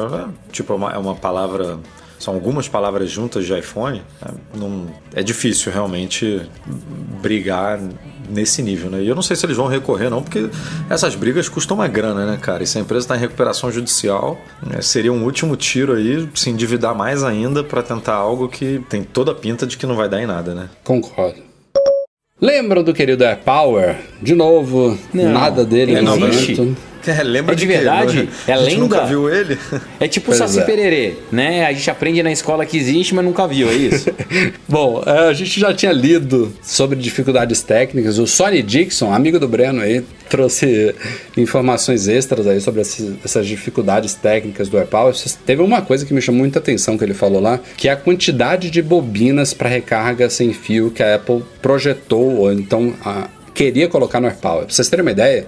tipo, 0.52 0.74
é 0.74 0.76
uma, 0.76 0.92
é 0.94 0.98
uma 0.98 1.16
palavra 1.16 1.80
são 2.22 2.36
algumas 2.36 2.68
palavras 2.68 3.10
juntas 3.10 3.46
de 3.46 3.58
iPhone, 3.58 4.04
né? 4.24 4.34
não, 4.54 4.86
é 5.14 5.24
difícil 5.24 5.72
realmente 5.72 6.42
brigar 7.20 7.80
nesse 8.30 8.62
nível, 8.62 8.92
né? 8.92 9.02
E 9.02 9.08
eu 9.08 9.16
não 9.16 9.24
sei 9.24 9.36
se 9.36 9.46
eles 9.46 9.58
vão 9.58 9.68
recorrer, 9.68 10.10
não, 10.10 10.22
porque 10.22 10.48
essas 10.90 11.16
brigas 11.16 11.50
custam 11.50 11.76
uma 11.78 11.88
grana, 11.88 12.26
né, 12.26 12.38
cara? 12.40 12.64
E 12.64 12.68
se 12.68 12.78
a 12.78 12.82
empresa 12.82 13.06
está 13.06 13.18
em 13.18 13.20
recuperação 13.20 13.72
judicial, 13.72 14.40
né, 14.62 14.82
seria 14.82 15.12
um 15.12 15.24
último 15.24 15.56
tiro 15.56 15.94
aí, 15.94 16.30
se 16.36 16.50
endividar 16.50 16.96
mais 16.96 17.24
ainda 17.24 17.64
para 17.64 17.82
tentar 17.82 18.14
algo 18.14 18.48
que 18.48 18.84
tem 18.88 19.04
toda 19.04 19.32
a 19.32 19.36
pinta 19.36 19.66
de 19.66 19.76
que 19.76 19.88
não 19.88 19.96
vai 19.96 20.08
dar 20.08 20.22
em 20.22 20.28
nada, 20.28 20.54
né? 20.54 20.70
Concordo. 20.84 21.42
Lembram 22.40 22.84
do 22.84 22.94
querido 22.94 23.24
AirPower? 23.24 23.98
De 24.22 24.34
novo, 24.34 24.98
não, 25.14 25.32
nada 25.32 25.66
dele 25.66 26.00
no 26.02 26.12
momento. 26.12 26.76
É, 27.12 27.24
lembra 27.24 27.54
é 27.54 27.56
de, 27.56 27.62
de 27.62 27.68
verdade? 27.68 28.30
Que, 28.46 28.52
é 28.52 28.56
lenda? 28.56 28.80
nunca 28.80 29.06
viu 29.06 29.30
ele? 29.30 29.58
É 30.00 30.08
tipo 30.08 30.32
o 30.32 30.36
Saci 30.36 30.60
é. 30.60 30.64
Pererê, 30.64 31.16
né? 31.32 31.66
A 31.66 31.74
gente 31.74 31.90
aprende 31.90 32.24
na 32.24 32.32
escola 32.32 32.66
que 32.66 32.78
existe, 32.78 33.14
mas 33.14 33.26
nunca 33.26 33.48
viu, 33.48 33.70
é 33.70 33.74
isso? 33.74 34.10
Bom, 34.68 35.04
é, 35.06 35.30
a 35.30 35.34
gente 35.34 35.60
já 35.60 35.74
tinha 35.74 35.92
lido 35.92 36.54
sobre 36.62 36.98
dificuldades 36.98 37.62
técnicas. 37.62 38.18
O 38.18 38.26
Sonny 38.26 38.62
Dixon, 38.62 39.14
amigo 39.14 39.40
do 39.40 39.48
Breno 39.48 39.82
aí, 39.82 40.04
trouxe 40.30 40.96
informações 41.36 42.08
extras 42.08 42.48
aí 42.48 42.62
sobre 42.62 42.82
essas 42.82 43.46
dificuldades 43.46 44.14
técnicas 44.14 44.70
do 44.70 44.78
AirPower. 44.78 45.14
Teve 45.46 45.62
uma 45.62 45.82
coisa 45.82 46.06
que 46.06 46.14
me 46.14 46.22
chamou 46.22 46.40
muita 46.40 46.60
atenção 46.60 46.98
que 46.98 47.04
ele 47.04 47.14
falou 47.14 47.42
lá, 47.42 47.60
que 47.76 47.90
é 47.90 47.92
a 47.92 47.98
quantidade 47.98 48.70
de 48.70 48.82
bobinas 48.82 49.54
para 49.54 49.68
recarga 49.68 50.30
sem 50.30 50.54
fio 50.54 50.92
que 50.92 51.04
a 51.04 51.16
Apple 51.16 51.44
projetou, 51.62 52.38
ou 52.38 52.54
então 52.54 52.94
a, 53.04 53.28
queria 53.54 53.88
colocar 53.88 54.20
no 54.20 54.28
AirPower. 54.28 54.66
Pra 54.66 54.74
vocês 54.74 54.90
terem 54.90 55.04
uma 55.04 55.12
ideia, 55.12 55.46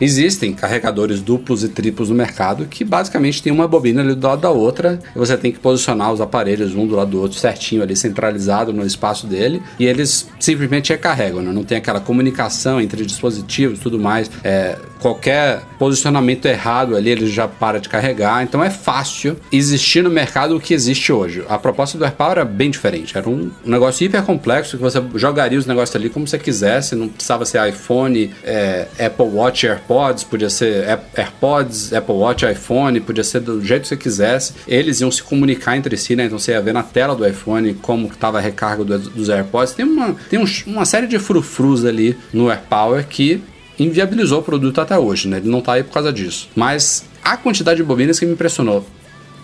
existem 0.00 0.52
carregadores 0.52 1.20
duplos 1.20 1.64
e 1.64 1.68
triplos 1.68 2.10
no 2.10 2.14
mercado 2.14 2.66
que 2.66 2.84
basicamente 2.84 3.42
tem 3.42 3.52
uma 3.52 3.66
bobina 3.66 4.02
ali 4.02 4.14
do 4.14 4.26
lado 4.26 4.42
da 4.42 4.50
outra 4.50 4.98
e 5.14 5.18
você 5.18 5.36
tem 5.36 5.50
que 5.50 5.58
posicionar 5.58 6.12
os 6.12 6.20
aparelhos 6.20 6.74
um 6.74 6.86
do 6.86 6.94
lado 6.94 7.10
do 7.10 7.20
outro 7.20 7.38
certinho 7.38 7.82
ali, 7.82 7.96
centralizado 7.96 8.72
no 8.72 8.84
espaço 8.84 9.26
dele 9.26 9.62
e 9.78 9.86
eles 9.86 10.28
simplesmente 10.38 10.92
recarregam, 10.92 11.42
né? 11.42 11.52
não 11.52 11.64
tem 11.64 11.78
aquela 11.78 12.00
comunicação 12.00 12.80
entre 12.80 13.04
dispositivos 13.04 13.78
tudo 13.78 13.98
mais. 13.98 14.30
É, 14.42 14.76
qualquer 15.00 15.62
posicionamento 15.78 16.46
errado 16.46 16.96
ali 16.96 17.10
ele 17.10 17.26
já 17.26 17.46
para 17.46 17.78
de 17.78 17.88
carregar, 17.88 18.42
então 18.42 18.62
é 18.62 18.70
fácil 18.70 19.36
existir 19.52 20.02
no 20.02 20.10
mercado 20.10 20.56
o 20.56 20.60
que 20.60 20.74
existe 20.74 21.12
hoje. 21.12 21.44
A 21.48 21.58
proposta 21.58 21.96
do 21.96 22.04
AirPower 22.04 22.32
era 22.32 22.44
bem 22.44 22.70
diferente, 22.70 23.16
era 23.16 23.28
um 23.28 23.50
negócio 23.64 24.04
hiper 24.04 24.22
complexo 24.22 24.76
que 24.76 24.82
você 24.82 25.02
jogaria 25.14 25.58
os 25.58 25.66
negócios 25.66 25.94
ali 25.94 26.10
como 26.10 26.26
você 26.26 26.38
quisesse, 26.38 26.94
não 26.94 27.08
precisava 27.08 27.45
ser 27.46 27.66
iPhone, 27.68 28.30
é, 28.44 28.86
Apple 28.98 29.26
Watch, 29.26 29.66
AirPods, 29.66 30.24
podia 30.24 30.50
ser 30.50 30.86
AirPods, 31.16 31.92
Apple 31.92 32.14
Watch, 32.14 32.44
iPhone, 32.44 33.00
podia 33.00 33.24
ser 33.24 33.40
do 33.40 33.64
jeito 33.64 33.82
que 33.82 33.88
você 33.88 33.96
quisesse. 33.96 34.52
Eles 34.66 35.00
iam 35.00 35.10
se 35.10 35.22
comunicar 35.22 35.76
entre 35.76 35.96
si, 35.96 36.14
né? 36.14 36.26
Então 36.26 36.38
você 36.38 36.52
ia 36.52 36.60
ver 36.60 36.74
na 36.74 36.82
tela 36.82 37.14
do 37.14 37.26
iPhone 37.26 37.74
como 37.74 38.08
estava 38.08 38.38
a 38.38 38.40
recarga 38.40 38.84
do, 38.84 38.98
dos 38.98 39.28
AirPods. 39.28 39.74
Tem, 39.74 39.86
uma, 39.86 40.14
tem 40.28 40.38
um, 40.38 40.44
uma 40.66 40.84
série 40.84 41.06
de 41.06 41.18
frufrus 41.18 41.84
ali 41.84 42.16
no 42.32 42.50
AirPower 42.50 43.06
que 43.06 43.42
inviabilizou 43.78 44.40
o 44.40 44.42
produto 44.42 44.80
até 44.80 44.98
hoje, 44.98 45.28
né? 45.28 45.38
Ele 45.38 45.48
não 45.48 45.60
tá 45.60 45.74
aí 45.74 45.82
por 45.82 45.92
causa 45.92 46.12
disso. 46.12 46.48
Mas 46.54 47.04
a 47.22 47.36
quantidade 47.36 47.78
de 47.78 47.82
bobinas 47.82 48.18
que 48.18 48.26
me 48.26 48.32
impressionou. 48.32 48.86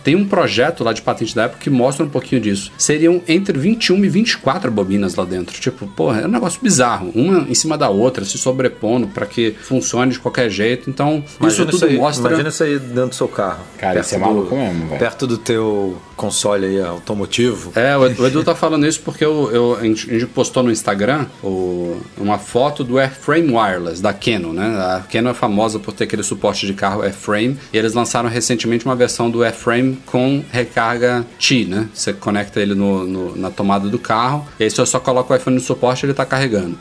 Tem 0.04 0.14
um 0.16 0.26
projeto 0.26 0.82
lá 0.84 0.92
de 0.92 1.02
patente 1.02 1.34
da 1.34 1.44
Apple 1.46 1.58
que 1.60 1.70
mostra 1.70 2.04
um 2.04 2.08
pouquinho 2.08 2.40
disso. 2.40 2.72
Seriam 2.76 3.22
entre 3.28 3.58
21 3.58 4.04
e 4.04 4.08
24 4.08 4.70
bobinas 4.70 5.14
lá 5.14 5.24
dentro. 5.24 5.60
Tipo, 5.60 5.86
porra, 5.86 6.20
é 6.22 6.26
um 6.26 6.30
negócio 6.30 6.60
bizarro. 6.62 7.10
Uma 7.14 7.46
em 7.48 7.54
cima 7.54 7.76
da 7.78 7.88
outra, 7.88 8.24
se 8.24 8.36
sobrepondo 8.38 9.06
para 9.08 9.26
que 9.26 9.52
funcione 9.62 10.12
de 10.12 10.18
qualquer 10.18 10.50
jeito. 10.50 10.88
Então, 10.90 11.24
Imagina 11.38 11.46
isso 11.48 11.64
tudo 11.66 11.76
isso 11.76 11.84
aí, 11.86 11.96
mostra. 11.96 12.28
Imagina 12.28 12.48
isso 12.48 12.62
aí 12.64 12.78
dentro 12.78 13.08
do 13.10 13.14
seu 13.14 13.28
carro. 13.28 13.60
Cara, 13.78 13.94
Perto 13.94 14.06
isso 14.06 14.14
é 14.14 14.18
do- 14.18 14.24
maluco 14.24 14.56
mesmo, 14.56 14.86
velho. 14.88 14.98
Perto 14.98 15.26
do 15.26 15.38
teu 15.38 15.96
console 16.16 16.66
aí 16.66 16.80
automotivo. 16.82 17.72
É, 17.74 17.96
o 17.96 18.06
Edu 18.06 18.22
o 18.22 18.26
Edu 18.26 18.44
tá 18.44 18.54
falando 18.54 18.86
isso 18.86 19.00
porque 19.00 19.24
eu, 19.24 19.50
eu- 19.52 19.76
a, 19.80 19.82
gente, 19.84 20.08
a 20.10 20.14
gente 20.14 20.26
postou 20.26 20.62
no 20.62 20.70
Instagram 20.70 21.26
o- 21.42 22.00
uma 22.16 22.38
foto 22.38 22.84
do 22.84 22.98
Airframe 22.98 23.52
Wireless 23.52 24.00
da 24.02 24.12
Canon, 24.12 24.52
né? 24.52 24.66
A 24.66 25.00
Canon 25.10 25.30
é 25.30 25.34
famosa 25.34 25.78
por 25.78 25.92
ter 25.92 26.04
aquele 26.04 26.22
suporte 26.22 26.66
de 26.66 26.74
carro 26.74 27.02
Airframe 27.02 27.56
e 27.72 27.76
eles 27.78 27.92
lançaram 27.94 28.28
recentemente 28.28 28.84
uma 28.84 28.94
versão 28.94 29.30
do 29.30 29.42
Airframe 29.42 29.91
com 30.06 30.42
recarga 30.50 31.24
T, 31.38 31.64
né? 31.64 31.88
Você 31.92 32.12
conecta 32.12 32.60
ele 32.60 32.74
no, 32.74 33.06
no- 33.06 33.36
na 33.36 33.50
tomada 33.50 33.88
do 33.88 33.98
carro 33.98 34.46
e 34.58 34.64
aí 34.64 34.70
você 34.70 34.84
só 34.86 34.98
coloca 35.00 35.32
o 35.32 35.36
iPhone 35.36 35.56
no 35.56 35.62
suporte 35.62 36.02
e 36.02 36.06
ele 36.06 36.14
tá 36.14 36.24
carregando. 36.24 36.78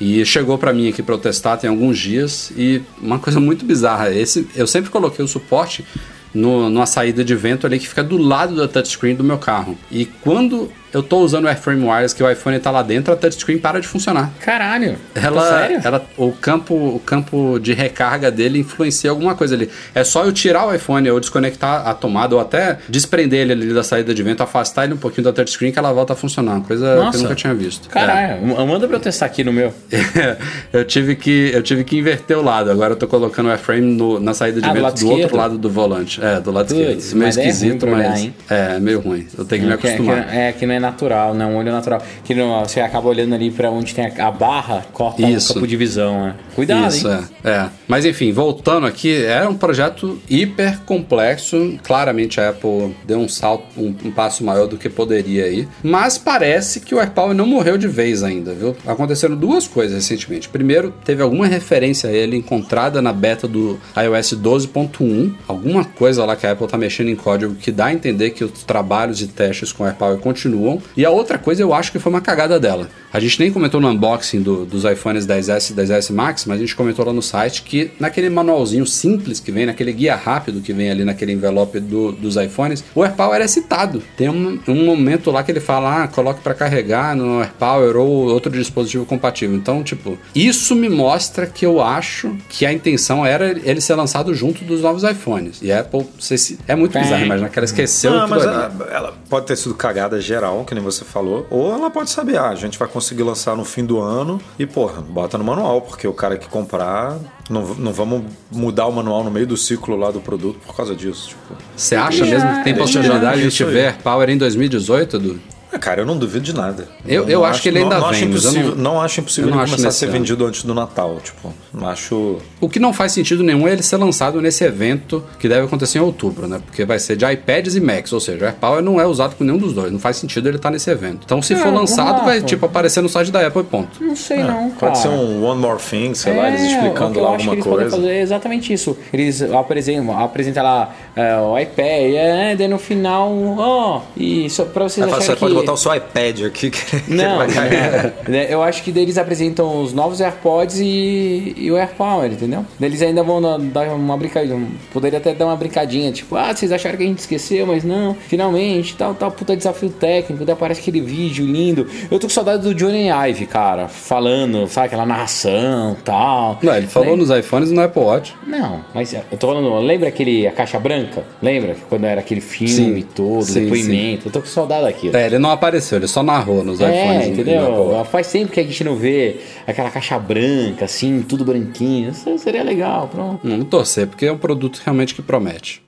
E 0.00 0.24
chegou 0.24 0.56
pra 0.56 0.72
mim 0.72 0.88
aqui 0.88 1.02
pra 1.02 1.14
eu 1.14 1.18
testar 1.18 1.56
tem 1.58 1.68
alguns 1.68 1.98
dias 1.98 2.50
e 2.56 2.80
uma 3.00 3.18
coisa 3.18 3.38
muito 3.38 3.64
bizarra. 3.64 4.10
Esse, 4.10 4.48
eu 4.56 4.66
sempre 4.66 4.90
coloquei 4.90 5.22
o 5.24 5.28
suporte 5.28 5.84
no, 6.32 6.70
numa 6.70 6.86
saída 6.86 7.22
de 7.22 7.34
vento 7.34 7.66
ali 7.66 7.78
que 7.78 7.86
fica 7.88 8.02
do 8.02 8.16
lado 8.16 8.56
da 8.56 8.66
touchscreen 8.66 9.14
do 9.14 9.22
meu 9.24 9.36
carro. 9.36 9.76
E 9.90 10.06
quando 10.06 10.70
eu 10.92 11.02
tô 11.02 11.18
usando 11.20 11.44
o 11.44 11.48
Airframe 11.48 11.84
Wireless, 11.84 12.14
que 12.14 12.22
o 12.22 12.30
iPhone 12.30 12.58
tá 12.58 12.70
lá 12.70 12.82
dentro, 12.82 13.12
a 13.12 13.16
touchscreen 13.16 13.58
para 13.58 13.80
de 13.80 13.86
funcionar. 13.88 14.30
Caralho. 14.40 14.96
Ela, 15.14 15.42
Tá 15.42 15.58
sério? 15.60 15.80
ela, 15.84 16.04
o 16.16 16.32
campo, 16.32 16.74
o 16.74 16.98
campo 17.00 17.58
de 17.60 17.72
recarga 17.72 18.30
dele 18.30 18.58
influencia 18.58 19.10
alguma 19.10 19.34
coisa 19.34 19.54
ali. 19.54 19.68
É 19.94 20.02
só 20.04 20.24
eu 20.24 20.32
tirar 20.32 20.66
o 20.66 20.74
iPhone 20.74 21.08
ou 21.10 21.20
desconectar 21.20 21.86
a 21.86 21.94
tomada 21.94 22.34
ou 22.34 22.40
até 22.40 22.78
desprender 22.88 23.40
ele 23.40 23.52
ali 23.52 23.72
da 23.74 23.82
saída 23.82 24.14
de 24.14 24.22
vento, 24.22 24.42
afastar 24.42 24.84
ele 24.84 24.94
um 24.94 24.98
pouquinho 24.98 25.24
da 25.24 25.32
touchscreen 25.32 25.72
que 25.72 25.78
ela 25.78 25.92
volta 25.92 26.12
a 26.12 26.16
funcionar. 26.16 26.52
Uma 26.56 26.64
coisa 26.64 26.86
que 26.94 26.96
Nossa. 26.96 27.18
eu 27.18 27.22
nunca 27.22 27.34
tinha 27.34 27.54
visto. 27.54 27.88
É. 27.88 27.92
Caralho, 27.92 28.46
manda 28.66 28.86
pra 28.86 28.96
eu 28.96 29.00
testar 29.00 29.26
aqui 29.26 29.44
no 29.44 29.52
meu. 29.52 29.72
eu 30.72 30.84
tive 30.84 31.16
que 31.16 31.50
eu 31.54 31.62
tive 31.62 31.84
que 31.84 31.96
inverter 31.98 32.36
o 32.38 32.42
lado. 32.42 32.70
Agora 32.70 32.92
eu 32.92 32.96
tô 32.96 33.06
colocando 33.06 33.46
o 33.46 33.50
airframe 33.50 33.80
no- 33.96 34.20
na 34.20 34.34
saída 34.34 34.60
de 34.60 34.66
Ah, 34.68 34.72
do 34.72 34.74
vento 34.74 34.82
lado 34.84 34.98
do 35.00 35.10
outro 35.10 35.36
lado 35.36 35.58
do 35.58 35.70
volante. 35.70 36.20
É, 36.24 36.40
do 36.40 36.50
lado 36.50 36.68
Putz, 36.68 36.80
esquerdo. 36.80 37.14
Meio 37.14 37.26
mas 37.26 37.36
é 37.36 37.40
ruim 37.40 37.50
esquisito, 37.50 37.86
mas 37.86 38.30
é 38.48 38.78
meio 38.80 39.00
ruim. 39.00 39.26
Eu 39.36 39.44
tenho 39.44 39.62
que 39.62 39.68
me 39.68 39.74
É 39.74 39.76
que, 39.76 39.86
é, 39.86 39.90
acostumar. 39.94 40.26
que, 40.28 40.36
é 40.36 40.52
que 40.52 40.66
não 40.66 40.74
é 40.74 40.79
natural, 40.80 41.34
não 41.34 41.44
é 41.44 41.48
um 41.48 41.56
olho 41.56 41.72
natural. 41.72 42.02
Que 42.24 42.34
não, 42.34 42.64
você 42.64 42.80
acaba 42.80 43.08
olhando 43.08 43.34
ali 43.34 43.50
pra 43.50 43.70
onde 43.70 43.94
tem 43.94 44.06
a, 44.06 44.28
a 44.28 44.30
barra, 44.30 44.84
corta 44.92 45.22
Isso. 45.22 45.52
o 45.52 45.54
campo 45.54 45.66
de 45.66 45.76
visão, 45.76 46.24
né? 46.24 46.34
Cuidado, 46.54 46.88
Isso, 46.88 47.08
hein? 47.08 47.20
é, 47.44 47.50
é. 47.50 47.68
Mas 47.86 48.04
enfim, 48.04 48.32
voltando 48.32 48.86
aqui, 48.86 49.24
era 49.24 49.48
um 49.48 49.56
projeto 49.56 50.20
hiper 50.28 50.80
complexo. 50.80 51.78
Claramente 51.82 52.40
a 52.40 52.50
Apple 52.50 52.94
deu 53.04 53.18
um 53.18 53.28
salto, 53.28 53.64
um, 53.76 53.94
um 54.04 54.10
passo 54.10 54.44
maior 54.44 54.66
do 54.66 54.76
que 54.76 54.88
poderia 54.88 55.44
aí. 55.44 55.68
Mas 55.82 56.18
parece 56.18 56.80
que 56.80 56.94
o 56.94 57.00
AirPower 57.00 57.34
não 57.34 57.46
morreu 57.46 57.76
de 57.76 57.88
vez 57.88 58.22
ainda, 58.22 58.52
viu? 58.54 58.76
Aconteceram 58.86 59.36
duas 59.36 59.66
coisas 59.66 59.96
recentemente. 59.96 60.48
Primeiro, 60.48 60.92
teve 61.04 61.22
alguma 61.22 61.46
referência 61.46 62.08
a 62.08 62.12
ele 62.12 62.36
encontrada 62.36 63.02
na 63.02 63.12
beta 63.12 63.48
do 63.48 63.78
iOS 63.96 64.34
12.1. 64.34 65.32
Alguma 65.48 65.84
coisa 65.84 66.24
lá 66.24 66.36
que 66.36 66.46
a 66.46 66.52
Apple 66.52 66.66
tá 66.66 66.78
mexendo 66.78 67.08
em 67.08 67.16
código 67.16 67.54
que 67.54 67.72
dá 67.72 67.86
a 67.86 67.92
entender 67.92 68.30
que 68.30 68.44
os 68.44 68.62
trabalhos 68.62 69.20
e 69.20 69.26
testes 69.26 69.72
com 69.72 69.82
o 69.82 69.86
AirPower 69.86 70.18
continuam. 70.18 70.69
E 70.96 71.04
a 71.04 71.10
outra 71.10 71.38
coisa 71.38 71.62
eu 71.62 71.72
acho 71.72 71.90
que 71.92 71.98
foi 71.98 72.10
uma 72.12 72.20
cagada 72.20 72.58
dela. 72.60 72.88
A 73.12 73.18
gente 73.18 73.40
nem 73.40 73.50
comentou 73.50 73.80
no 73.80 73.88
unboxing 73.88 74.40
do- 74.42 74.64
dos 74.64 74.84
iPhones 74.84 75.26
10S 75.26 75.70
e 75.70 75.74
10S 75.74 76.12
Max, 76.12 76.44
mas 76.44 76.58
a 76.58 76.60
gente 76.60 76.76
comentou 76.76 77.04
lá 77.04 77.12
no 77.12 77.22
site 77.22 77.62
que 77.62 77.90
naquele 77.98 78.28
manualzinho 78.30 78.86
simples 78.86 79.40
que 79.40 79.50
vem, 79.50 79.66
naquele 79.66 79.92
guia 79.92 80.14
rápido 80.14 80.60
que 80.60 80.72
vem 80.72 80.90
ali 80.90 81.04
naquele 81.04 81.32
envelope 81.32 81.80
do- 81.80 82.12
dos 82.12 82.36
iPhones, 82.36 82.84
o 82.94 83.02
AirPower 83.02 83.40
é 83.40 83.48
citado. 83.48 84.02
Tem 84.16 84.28
um, 84.28 84.58
um 84.68 84.84
momento 84.84 85.30
lá 85.30 85.42
que 85.42 85.50
ele 85.50 85.60
fala, 85.60 86.04
ah, 86.04 86.08
coloque 86.08 86.40
para 86.40 86.54
carregar 86.54 87.16
no 87.16 87.40
AirPower 87.40 87.96
ou 87.96 88.08
outro 88.28 88.52
dispositivo 88.52 89.04
compatível. 89.04 89.56
Então, 89.56 89.82
tipo, 89.82 90.16
isso 90.34 90.74
me 90.76 90.88
mostra 90.88 91.46
que 91.46 91.64
eu 91.66 91.80
acho 91.82 92.36
que 92.48 92.64
a 92.64 92.72
intenção 92.72 93.24
era 93.26 93.50
ele 93.50 93.80
ser 93.80 93.94
lançado 93.94 94.32
junto 94.34 94.64
dos 94.64 94.82
novos 94.82 95.02
iPhones. 95.02 95.58
E 95.62 95.72
a 95.72 95.80
Apple, 95.80 96.06
se- 96.18 96.58
é 96.68 96.74
muito 96.76 96.98
bizarro, 96.98 97.24
imaginar 97.24 97.48
que 97.48 97.58
ela 97.58 97.64
esqueceu 97.66 98.12
Não, 98.12 98.20
tudo 98.20 98.30
mas 98.30 98.46
ali. 98.46 98.54
ela, 98.54 98.88
ela 98.92 99.14
pode 99.28 99.46
ter 99.46 99.56
sido 99.56 99.74
cagada 99.74 100.20
geral, 100.20 100.59
que 100.64 100.74
nem 100.74 100.82
você 100.82 101.04
falou, 101.04 101.46
ou 101.50 101.72
ela 101.72 101.90
pode 101.90 102.10
saber, 102.10 102.38
ah, 102.38 102.48
a 102.48 102.54
gente 102.54 102.78
vai 102.78 102.88
conseguir 102.88 103.22
lançar 103.22 103.56
no 103.56 103.64
fim 103.64 103.84
do 103.84 104.00
ano 104.00 104.40
e, 104.58 104.66
porra, 104.66 105.00
bota 105.00 105.36
no 105.38 105.44
manual, 105.44 105.82
porque 105.82 106.06
o 106.06 106.12
cara 106.12 106.36
que 106.36 106.48
comprar, 106.48 107.18
não, 107.48 107.62
não 107.74 107.92
vamos 107.92 108.24
mudar 108.50 108.86
o 108.86 108.92
manual 108.92 109.24
no 109.24 109.30
meio 109.30 109.46
do 109.46 109.56
ciclo 109.56 109.96
lá 109.96 110.10
do 110.10 110.20
produto 110.20 110.58
por 110.66 110.74
causa 110.76 110.94
disso. 110.94 111.28
Tipo, 111.28 111.60
Você 111.76 111.96
acha 111.96 112.24
mesmo 112.24 112.48
que 112.48 112.64
tem 112.64 112.74
deixa 112.74 112.78
possibilidade 112.98 113.42
de 113.42 113.48
isso 113.48 113.62
aí. 113.62 113.68
tiver 113.68 113.98
Power 114.02 114.28
em 114.28 114.38
2018, 114.38 115.16
Edu? 115.16 115.40
Cara, 115.78 116.00
eu 116.02 116.06
não 116.06 116.16
duvido 116.18 116.44
de 116.44 116.54
nada. 116.54 116.88
Eu- 117.06 117.22
Não 117.22 117.30
eu 117.30 117.44
acho 117.44 117.62
que 117.62 117.68
ele 117.68 117.78
ainda 117.78 117.94
não, 117.96 118.00
não 118.02 118.08
vem, 118.10 118.18
Acho 118.18 118.24
impossível, 118.28 118.74
não- 118.76 118.82
não, 118.94 119.00
acho 119.00 119.20
impossível 119.20 119.48
eu 119.48 119.50
não 119.50 119.58
ele 119.58 119.64
acho 119.64 119.72
começar 119.72 119.88
a 119.88 119.92
ser 119.92 120.04
ano. 120.06 120.12
vendido 120.14 120.44
antes 120.46 120.62
do 120.64 120.74
Natal. 120.74 121.18
Tipo, 121.22 121.52
não 121.72 121.88
acho. 121.88 122.38
O 122.60 122.68
que 122.68 122.78
não 122.80 122.92
faz 122.92 123.12
sentido 123.12 123.42
nenhum 123.42 123.66
é 123.68 123.72
ele 123.72 123.82
ser 123.82 123.96
lançado 123.96 124.40
nesse 124.42 124.64
evento 124.64 125.22
que 125.38 125.48
deve 125.48 125.66
acontecer 125.66 125.98
em 125.98 126.00
outubro, 126.02 126.46
né? 126.48 126.60
Porque 126.64 126.84
vai 126.84 126.98
ser 126.98 127.16
de 127.16 127.24
iPads 127.24 127.76
e 127.76 127.80
Macs, 127.80 128.12
ou 128.12 128.20
seja, 128.20 128.44
o 128.44 128.46
AirPower 128.48 128.82
não 128.82 129.00
é 129.00 129.06
usado 129.06 129.36
por 129.36 129.44
nenhum 129.44 129.58
dos 129.58 129.72
dois. 129.72 129.92
Não 129.92 129.98
faz 129.98 130.16
sentido 130.16 130.48
ele 130.48 130.56
estar 130.56 130.70
nesse 130.70 130.90
evento. 130.90 131.20
Então, 131.24 131.40
se 131.40 131.54
É, 131.54 131.56
for 131.56 131.72
lançado, 131.72 132.24
vai 132.24 132.40
tipo 132.42 132.66
aparecer 132.66 133.00
no 133.02 133.08
site 133.08 133.30
da 133.30 133.46
Apple 133.46 133.62
e 133.62 133.64
ponto. 133.64 134.02
Não 134.02 134.16
sei 134.16 134.38
não, 134.38 134.70
cara. 134.70 134.92
Pode 134.92 134.98
ser 134.98 135.08
um 135.08 135.44
One 135.44 135.60
More 135.60 135.78
Thing, 135.80 136.14
sei 136.14 136.36
lá, 136.36 136.48
eles 136.48 136.60
É, 136.62 136.66
explicando 136.74 137.20
lá 137.20 137.30
acho 137.36 137.44
que 137.48 137.56
alguma 137.56 137.76
coisa. 137.76 137.90
fazer 137.96 138.08
é 138.10 138.20
exatamente 138.22 138.72
isso. 138.72 138.96
Eles 139.12 139.40
apresentam, 139.42 140.18
apresentam 140.20 140.62
lá 140.64 140.92
é, 141.16 141.36
o 141.38 141.58
iPad, 141.58 142.14
é, 142.14 142.56
daí 142.56 142.68
no 142.68 142.78
final, 142.78 143.30
ó, 143.58 144.00
e 144.16 144.48
só 144.50 144.64
pra 144.64 144.84
vocês 144.84 145.04
acharem 145.06 145.24
você 145.26 145.32
que... 145.34 145.40
pode 145.40 145.54
botar 145.54 145.72
o 145.72 145.76
seu 145.76 145.94
iPad 145.94 146.42
aqui 146.44 146.70
que, 146.70 146.80
Não, 147.12 147.46
cair. 147.48 148.12
né, 148.28 148.46
eu 148.48 148.62
acho 148.62 148.82
que 148.82 148.92
daí 148.92 149.02
eles 149.02 149.18
apresentam 149.18 149.82
os 149.82 149.92
novos 149.92 150.20
AirPods 150.20 150.78
e, 150.80 151.54
e 151.56 151.70
o 151.70 151.76
AirPower, 151.76 152.30
entendeu? 152.32 152.64
Daí 152.78 152.88
Eles 152.90 153.02
ainda 153.02 153.22
vão 153.22 153.40
na- 153.40 153.58
dar 153.58 153.88
uma 153.94 154.16
brincadinha, 154.16 154.66
poderia 154.92 155.18
até 155.18 155.34
dar 155.34 155.46
uma 155.46 155.56
brincadinha, 155.56 156.10
tipo, 156.12 156.36
ah, 156.36 156.54
vocês 156.54 156.70
acharam 156.72 156.96
que 156.96 157.02
a 157.02 157.06
gente 157.06 157.18
esqueceu, 157.18 157.66
mas 157.66 157.82
não, 157.84 158.14
finalmente, 158.14 158.94
tal, 158.96 159.14
tal, 159.14 159.30
puta 159.30 159.56
desafio 159.56 159.90
técnico, 159.90 160.44
daí 160.44 160.52
aparece 160.52 160.80
aquele 160.80 161.00
vídeo 161.00 161.44
lindo. 161.44 161.86
Eu 162.10 162.18
tô 162.18 162.26
com 162.26 162.32
saudade 162.32 162.62
do 162.62 162.74
Johnny 162.74 163.08
Ive, 163.08 163.46
cara, 163.46 163.88
falando, 163.88 164.66
sabe, 164.68 164.86
aquela 164.86 165.06
narração, 165.06 165.96
tal. 166.04 166.58
Não, 166.62 166.76
ele 166.76 166.86
falou 166.86 167.08
Daí- 167.10 167.16
nos 167.18 167.30
iPhones 167.30 167.70
e 167.70 167.74
no 167.74 167.82
Apple 167.82 168.02
Watch. 168.02 168.34
Não, 168.46 168.80
mas 168.94 169.12
eu 169.12 169.22
tô 169.38 169.48
falando, 169.48 169.74
lembra 169.80 170.08
aquele 170.08 170.46
A 170.46 170.52
Caixa 170.52 170.78
Branca? 170.78 170.99
Lembra? 171.42 171.74
que 171.74 171.80
Quando 171.82 172.04
era 172.04 172.20
aquele 172.20 172.40
filme 172.40 173.02
Sim, 173.02 173.08
todo, 173.14 173.42
sim, 173.42 173.64
depoimento. 173.64 174.28
Eu 174.28 174.32
tô 174.32 174.40
com 174.40 174.46
saudade 174.46 174.84
daquilo. 174.84 175.16
É, 175.16 175.26
ele 175.26 175.38
não 175.38 175.50
apareceu, 175.50 175.98
ele 175.98 176.08
só 176.08 176.22
narrou 176.22 176.64
nos 176.64 176.80
iPhones. 176.80 176.96
É, 176.96 177.16
Apple 177.16 177.30
entendeu? 177.30 178.04
Faz 178.10 178.30
tempo 178.30 178.52
que 178.52 178.60
a 178.60 178.62
gente 178.62 178.84
não 178.84 178.96
vê 178.96 179.36
aquela 179.66 179.90
caixa 179.90 180.18
branca, 180.18 180.84
assim, 180.84 181.22
tudo 181.22 181.44
branquinho. 181.44 182.10
Isso 182.10 182.38
seria 182.38 182.62
legal, 182.62 183.08
pronto. 183.08 183.40
Vamos 183.46 183.68
torcer, 183.68 184.06
porque 184.06 184.26
é 184.26 184.32
um 184.32 184.38
produto 184.38 184.80
realmente 184.84 185.14
que 185.14 185.22
promete. 185.22 185.82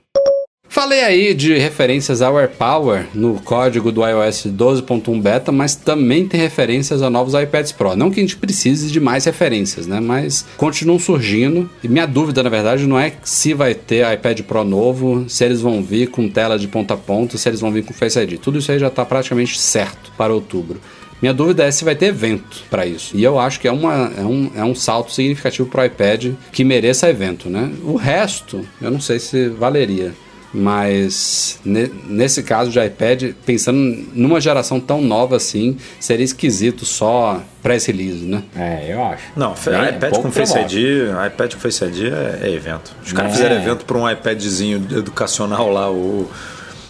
Falei 0.73 1.03
aí 1.03 1.35
de 1.35 1.55
referências 1.55 2.19
ao 2.19 2.35
AirPower 2.35 3.05
no 3.13 3.39
código 3.39 3.91
do 3.91 4.03
iOS 4.03 4.47
12.1 4.47 5.21
beta, 5.21 5.51
mas 5.51 5.75
também 5.75 6.27
tem 6.27 6.41
referências 6.41 7.03
a 7.03 7.11
novos 7.11 7.35
iPads 7.35 7.71
Pro. 7.71 7.95
Não 7.95 8.09
que 8.09 8.19
a 8.19 8.23
gente 8.23 8.35
precise 8.35 8.91
de 8.91 8.99
mais 8.99 9.23
referências, 9.25 9.85
né? 9.85 9.99
Mas 9.99 10.43
continuam 10.57 10.97
surgindo. 10.97 11.69
E 11.83 11.87
minha 11.87 12.07
dúvida, 12.07 12.41
na 12.41 12.49
verdade, 12.49 12.87
não 12.87 12.97
é 12.97 13.13
se 13.23 13.53
vai 13.53 13.75
ter 13.75 14.11
iPad 14.13 14.41
Pro 14.41 14.63
novo, 14.63 15.25
se 15.29 15.45
eles 15.45 15.61
vão 15.61 15.83
vir 15.83 16.07
com 16.07 16.27
tela 16.27 16.57
de 16.57 16.67
ponta 16.67 16.95
a 16.95 16.97
ponta, 16.97 17.37
se 17.37 17.47
eles 17.47 17.61
vão 17.61 17.71
vir 17.71 17.85
com 17.85 17.93
Face 17.93 18.19
ID. 18.19 18.39
Tudo 18.39 18.57
isso 18.57 18.71
aí 18.71 18.79
já 18.79 18.87
está 18.87 19.05
praticamente 19.05 19.59
certo 19.59 20.11
para 20.17 20.33
outubro. 20.33 20.81
Minha 21.21 21.35
dúvida 21.35 21.65
é 21.65 21.69
se 21.69 21.85
vai 21.85 21.95
ter 21.95 22.07
evento 22.07 22.63
para 22.71 22.83
isso. 22.83 23.15
E 23.15 23.23
eu 23.23 23.37
acho 23.37 23.59
que 23.59 23.67
é, 23.67 23.71
uma, 23.71 24.11
é, 24.17 24.21
um, 24.21 24.51
é 24.55 24.63
um 24.63 24.73
salto 24.73 25.11
significativo 25.11 25.69
para 25.69 25.83
o 25.83 25.85
iPad 25.85 26.33
que 26.51 26.63
mereça 26.63 27.07
evento, 27.07 27.47
né? 27.47 27.71
O 27.83 27.95
resto, 27.95 28.67
eu 28.81 28.89
não 28.89 28.99
sei 28.99 29.19
se 29.19 29.49
valeria. 29.49 30.15
Mas 30.53 31.59
ne, 31.65 31.89
nesse 32.07 32.43
caso 32.43 32.69
de 32.69 32.79
iPad, 32.79 33.31
pensando 33.45 34.05
numa 34.13 34.39
geração 34.39 34.79
tão 34.79 35.01
nova 35.01 35.35
assim, 35.37 35.77
seria 35.99 36.23
esquisito 36.23 36.85
só 36.85 37.41
press 37.61 37.85
release, 37.87 38.23
né? 38.23 38.43
É, 38.55 38.93
eu 38.93 39.03
acho. 39.03 39.23
Não, 39.35 39.53
Bem, 39.65 39.89
iPad 39.95 40.09
pouco 40.11 40.21
com 40.27 40.31
Face. 40.31 40.57
ID, 40.59 41.09
iPad 41.27 41.53
com 41.55 41.59
Face 41.59 41.83
ID 41.85 42.01
é, 42.03 42.47
é 42.47 42.51
evento. 42.51 42.95
Os 43.03 43.11
caras 43.13 43.31
É. 43.31 43.35
fizeram 43.35 43.55
evento 43.55 43.83
para 43.85 43.97
um 43.97 44.09
iPadzinho 44.09 44.77
educacional 44.91 45.69
lá, 45.71 45.89
o, 45.91 46.29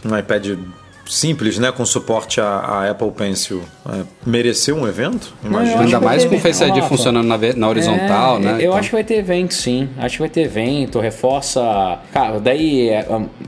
um 0.05 0.17
iPad 0.17 0.57
simples, 1.05 1.59
né, 1.59 1.71
com 1.71 1.85
suporte 1.85 2.39
à, 2.39 2.45
à 2.59 2.89
Apple 2.89 3.11
Pencil. 3.11 3.61
É, 3.89 4.01
mereceu 4.25 4.75
um 4.77 4.87
evento? 4.87 5.33
Imagina. 5.43 5.81
Ainda 5.81 5.99
mais 5.99 6.23
com 6.25 6.35
o 6.35 6.39
Face 6.39 6.63
ID 6.63 6.71
evento. 6.77 6.87
funcionando 6.87 7.27
na, 7.27 7.37
na 7.55 7.69
horizontal, 7.69 8.37
É, 8.37 8.39
né? 8.39 8.51
Eu 8.53 8.57
Então- 8.67 8.73
acho 8.77 8.89
que 8.89 8.95
vai 8.95 9.03
ter 9.03 9.15
evento, 9.15 9.53
sim. 9.53 9.89
Acho 9.97 10.15
que 10.15 10.21
vai 10.21 10.29
ter 10.29 10.41
evento, 10.41 10.99
reforça. 10.99 11.99
Cara, 12.11 12.39
daí 12.39 12.89
é, 12.89 13.05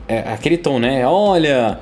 é 0.08 0.18
aquele 0.32 0.58
tom, 0.58 0.78
né? 0.78 1.06
Olha, 1.06 1.78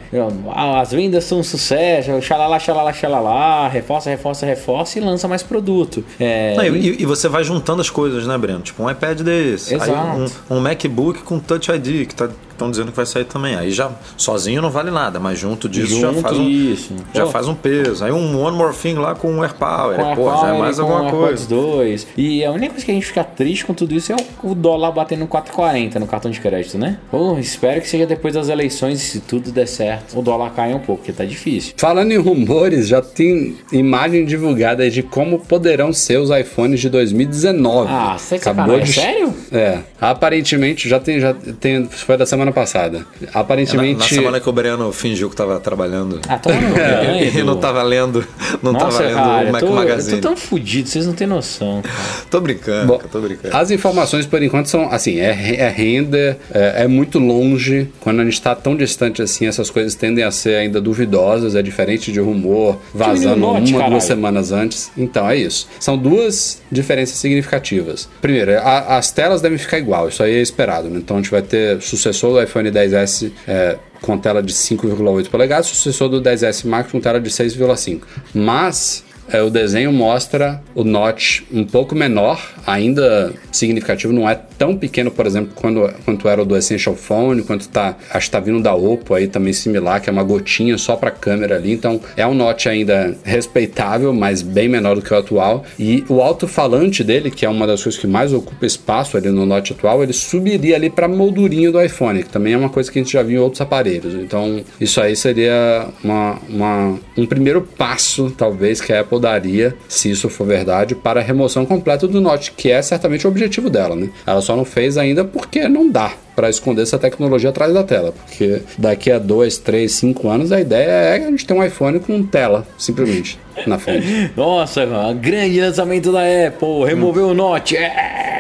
as 0.79 0.93
vendas 0.93 1.25
são 1.25 1.41
um 1.41 1.43
sucesso, 1.43 2.21
xalala, 2.23 2.59
xalala, 2.59 2.93
xalala, 2.93 3.69
reforça, 3.69 4.11
reforça, 4.11 4.47
reforça 4.47 4.99
e 4.99 5.03
lança 5.03 5.27
mais 5.27 5.43
produto. 5.43 6.05
É, 6.21 6.55
Não, 6.57 6.65
e, 6.65 7.03
e 7.03 7.05
você 7.07 7.29
vai 7.29 7.43
juntando 7.45 7.81
as 7.81 7.91
coisas, 7.91 8.27
né, 8.27 8.39
Breno? 8.39 8.61
Tipo, 8.61 8.85
um 8.85 8.91
iPad 8.91 9.21
desse, 9.23 9.75
um, 9.77 10.57
um 10.57 10.61
MacBook 10.61 11.23
com 11.23 11.39
Touch 11.39 11.71
ID, 11.71 12.07
que 12.07 12.15
estão 12.55 12.71
dizendo 12.71 12.91
que 12.91 12.97
vai 12.97 13.07
sair 13.07 13.25
também. 13.25 13.55
Aí 13.55 13.71
já 13.71 13.91
sozinho 14.17 14.63
não 14.63 14.71
vale 14.71 14.91
nada, 14.91 15.21
mas 15.21 15.39
junto 15.39 15.69
disso 15.69 16.01
já 16.01 16.09
Junto 16.09 16.23
faz 16.23 16.39
um, 16.39 16.49
isso. 16.49 16.95
já 17.13 17.25
Pô. 17.25 17.31
faz 17.31 17.49
um 17.49 17.55
peso. 17.55 18.05
Aí 18.05 18.13
um 18.13 18.41
One 18.41 18.57
More 18.57 18.75
Thing 18.75 18.95
lá 18.95 19.15
com 19.15 19.31
um 19.31 19.43
AirPower, 19.43 19.97
com 19.97 20.17
pô, 20.17 20.31
já 20.41 20.55
é 20.55 20.59
mais 20.59 20.79
alguma 20.79 21.03
AirPods 21.05 21.47
coisa. 21.47 21.49
2. 21.49 22.07
E 22.17 22.45
a 22.45 22.51
única 22.51 22.71
coisa 22.71 22.85
que 22.85 22.91
a 22.91 22.95
gente 22.95 23.07
fica 23.07 23.25
triste 23.25 23.65
com 23.65 23.75
tudo 23.75 23.95
isso 23.95 24.13
é 24.13 24.17
o, 24.43 24.55
dólar 24.55 24.93
batendo 24.93 25.27
4,40 25.27 25.97
no 25.97 26.07
cartão 26.07 26.31
de 26.31 26.41
crédito, 26.41 26.79
né? 26.79 26.99
Pô, 27.11 27.39
espero 27.39 27.81
que 27.81 27.89
seja 27.89 28.07
depois 28.07 28.35
das 28.35 28.49
eleições, 28.49 29.01
se 29.01 29.21
tudo 29.21 29.51
der 29.51 29.67
certo, 29.67 30.19
o 30.19 30.23
dólar 30.23 30.51
caia 30.51 30.75
um 30.77 30.81
pouco, 30.81 31.03
porque 31.03 31.13
tá 31.13 31.25
difícil. 31.25 31.75
Falando 31.77 32.13
em 32.13 32.19
rumores, 32.19 32.89
já 32.89 33.03
tem 33.03 33.57
imagem 33.73 34.25
divulgada 34.25 34.83
aí 34.83 34.91
de 34.91 35.03
como 35.03 35.39
poderão 35.41 35.93
ser 35.93 36.19
os 36.19 36.31
iPhones 36.31 36.81
de 36.81 36.89
2019. 36.89 37.91
Ah, 37.91 38.17
você 38.19 38.39
tá 38.39 38.53
de 38.53 38.59
sacanagem, 38.59 38.87
sério? 38.87 39.35
É. 39.53 39.79
Aparentemente, 40.01 40.89
já 40.89 41.01
tem, 41.01 41.21
já 41.21 41.35
tem. 41.35 41.85
Foi 41.87 42.17
da 42.17 42.27
semana 42.27 42.44
passada. 42.53 43.07
É, 43.23 43.27
Na, 43.27 43.41
Aparentemente. 43.41 43.99
na 44.01 44.07
semana 44.09 44.41
que 44.41 44.49
o 44.49 44.53
Breno 44.53 44.93
fingiu 44.93 45.31
que 45.31 45.37
tava 45.37 45.59
trabalhando. 45.61 46.21
Ah, 46.29 46.39
toma 46.39 46.61
no 46.61 46.75
banho, 46.75 47.39
e 47.39 47.43
não 47.43 47.57
tava 47.59 47.83
lendo, 47.83 48.27
não 48.63 48.73
Nossa, 48.73 48.87
tava 48.87 49.03
lendo 49.09 49.15
cara, 49.17 49.49
o 49.49 49.53
Mac 49.53 49.61
tô, 49.63 49.71
Magazine. 49.73 50.17
eu 50.17 50.21
tô 50.21 50.29
tão 50.29 50.37
fudido, 50.37 50.89
vocês 50.89 51.07
não 51.07 51.15
têm 51.15 51.27
noção. 51.27 51.83
cara. 51.83 51.95
Tô 52.31 52.41
brincando, 52.41 52.87
Bom, 52.87 52.99
tô 53.11 53.21
brincando. 53.21 53.57
As 53.57 53.71
informações, 53.71 54.27
por 54.27 54.43
enquanto, 54.43 54.67
são 54.69 54.89
assim: 54.91 55.19
é, 55.21 55.57
é 55.57 55.69
render, 55.69 56.37
é, 56.53 56.83
é 56.85 56.89
muito 56.89 57.19
longe. 57.19 57.89
Quando 58.01 58.21
a 58.21 58.25
gente 58.25 58.35
está 58.35 58.55
tão 58.55 58.77
distante 58.77 59.23
assim, 59.23 59.47
essas 59.47 59.71
coisas 59.71 59.95
tendem 59.95 60.25
a 60.25 60.31
ser 60.31 60.57
ainda 60.57 60.81
duvidosas. 60.81 61.55
É 61.55 61.63
diferente 61.63 62.11
de 62.13 62.21
rumor 62.21 62.79
vazando 62.93 63.47
uma, 63.47 63.61
caralho. 63.61 63.91
duas 63.91 64.05
semanas 64.05 64.53
antes. 64.53 64.91
Então, 64.97 65.29
é 65.29 65.37
isso. 65.37 65.69
São 65.79 65.97
duas 65.97 66.61
diferenças 66.71 67.17
significativas. 67.19 68.09
Primeiro, 68.21 68.59
a- 68.59 68.97
as 68.97 69.11
telas 69.11 69.41
devem 69.41 69.59
ficar 69.59 69.79
igual, 69.79 70.09
isso 70.09 70.23
aí 70.23 70.35
é 70.37 70.41
esperado. 70.43 70.89
né? 70.89 70.99
Então, 70.99 71.17
a 71.17 71.21
gente 71.21 71.31
vai 71.31 71.43
ter 71.43 71.81
sucessor 71.81 72.34
do 72.35 72.43
iPhone 72.43 72.71
10S. 72.71 73.33
é, 73.47 73.79
com 74.01 74.19
tela 74.19 74.43
de 74.43 74.53
5,8 74.53 75.31
polegadas, 75.31 75.67
sucessor 75.67 76.11
do 76.11 76.21
10S 76.21 76.67
Max 76.67 76.93
com 76.93 77.01
tela 77.01 77.19
de 77.19 77.31
6,5. 77.31 78.03
Mas 78.35 79.03
é, 79.33 79.43
o 79.43 79.51
desenho 79.51 79.93
mostra 79.93 80.61
o 80.75 80.85
notch 80.85 81.43
um 81.53 81.65
pouco 81.65 81.95
menor, 81.95 82.41
ainda 82.67 83.33
significativo, 83.51 84.13
não 84.13 84.29
é 84.29 84.39
tão 84.59 84.77
pequeno, 84.77 85.11
por 85.11 85.27
exemplo, 85.27 85.53
quando, 85.55 85.91
quanto 86.05 86.29
era 86.29 86.43
o 86.43 86.45
do 86.45 86.57
Essential 86.57 86.95
Phone, 86.95 87.43
quanto 87.43 87.69
tá, 87.69 87.97
acho 88.11 88.27
que 88.27 88.33
tá 88.33 88.41
vindo 88.41 88.61
da 88.63 88.75
Oppo 88.75 89.15
aí 89.15 89.27
também 89.27 89.53
similar, 89.53 90.01
que 90.01 90.09
é 90.09 90.13
uma 90.13 90.23
gotinha 90.23 90.77
só 90.79 90.97
para 90.97 91.11
câmera 91.11 91.57
ali, 91.57 91.73
então 91.73 92.01
é 92.17 92.27
um 92.27 92.35
notch 92.35 92.67
ainda 92.67 93.17
respeitável, 93.25 94.13
mas 94.13 94.43
bem 94.43 94.69
menor 94.69 94.95
do 94.97 95.03
que 95.03 95.13
o 95.13 95.17
atual, 95.17 95.65
e 95.79 96.05
o 96.09 96.21
alto-falante 96.21 97.03
dele, 97.05 97.31
que 97.31 97.45
é 97.45 97.49
uma 97.49 97.67
das 97.67 97.83
coisas 97.83 98.01
que 98.01 98.07
mais 98.07 98.33
ocupa 98.33 98.67
espaço 98.67 99.17
ali 99.17 99.29
no 99.31 99.47
notch 99.47 99.71
atual, 99.73 100.03
ele 100.03 100.13
subiria 100.13 100.77
ali 100.77 100.91
para 100.91 101.07
moldurinho 101.09 101.73
do 101.73 101.81
iPhone, 101.83 102.23
que 102.23 102.29
também 102.31 102.53
é 102.53 102.57
uma 102.59 102.69
coisa 102.71 102.91
que 102.91 102.99
a 102.99 103.03
gente 103.03 103.13
já 103.13 103.23
viu 103.23 103.41
em 103.41 103.43
outros 103.45 103.61
aparelhos, 103.61 104.15
então 104.15 104.63
isso 104.81 105.01
aí 105.01 105.15
seria 105.17 105.87
uma, 106.03 106.39
uma- 106.49 106.99
um 107.17 107.27
primeiro 107.27 107.63
passo, 107.63 108.31
talvez, 108.37 108.81
que 108.81 108.93
a 108.93 109.01
Apple 109.01 109.14
daria, 109.19 109.75
se 109.89 110.11
isso 110.11 110.29
for 110.29 110.47
verdade, 110.47 110.95
para 110.95 111.21
a 111.21 111.23
remoção 111.23 111.65
completa 111.65 112.07
do 112.07 112.21
Note, 112.21 112.53
que 112.53 112.71
é 112.71 112.81
certamente 112.83 113.27
o 113.27 113.31
objetivo 113.31 113.71
dela, 113.71 113.97
né? 113.97 114.11
Ela 114.27 114.41
só 114.41 114.57
não 114.57 114.65
fez 114.65 114.97
ainda 114.97 115.25
porque 115.25 115.69
não 115.69 115.91
dá 115.91 116.13
para 116.35 116.51
esconder 116.51 116.83
essa 116.83 116.99
tecnologia 116.99 117.51
atrás 117.51 117.73
da 117.73 117.85
tela, 117.85 118.13
porque 118.13 118.63
daqui 118.77 119.11
a 119.11 119.19
2, 119.19 119.59
3, 119.59 119.91
5 119.91 120.29
anos 120.29 120.53
a 120.53 120.61
ideia 120.61 120.89
é 120.89 121.17
a 121.17 121.31
gente 121.31 121.47
ter 121.47 121.55
um 121.55 121.65
iPhone 121.65 122.01
com 122.01 122.23
tela, 122.25 122.67
simplesmente, 122.77 123.39
na 123.67 123.79
frente. 123.79 124.33
Nossa, 124.37 124.85
grande 125.21 125.61
lançamento 125.61 126.11
da 126.11 126.21
Apple, 126.21 126.85
removeu 126.87 127.29
o 127.29 127.35
Note. 127.35 127.77
É, 127.77 128.34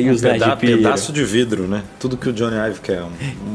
e 0.00 0.10
os 0.10 0.20
Peda 0.20 0.56
pedaço 0.56 1.12
de 1.12 1.24
vidro, 1.24 1.66
né? 1.68 1.82
Tudo 2.00 2.16
que 2.16 2.28
o 2.28 2.32
Johnny 2.32 2.56
Ive 2.56 2.80
quer, 2.80 3.02
um- 3.02 3.10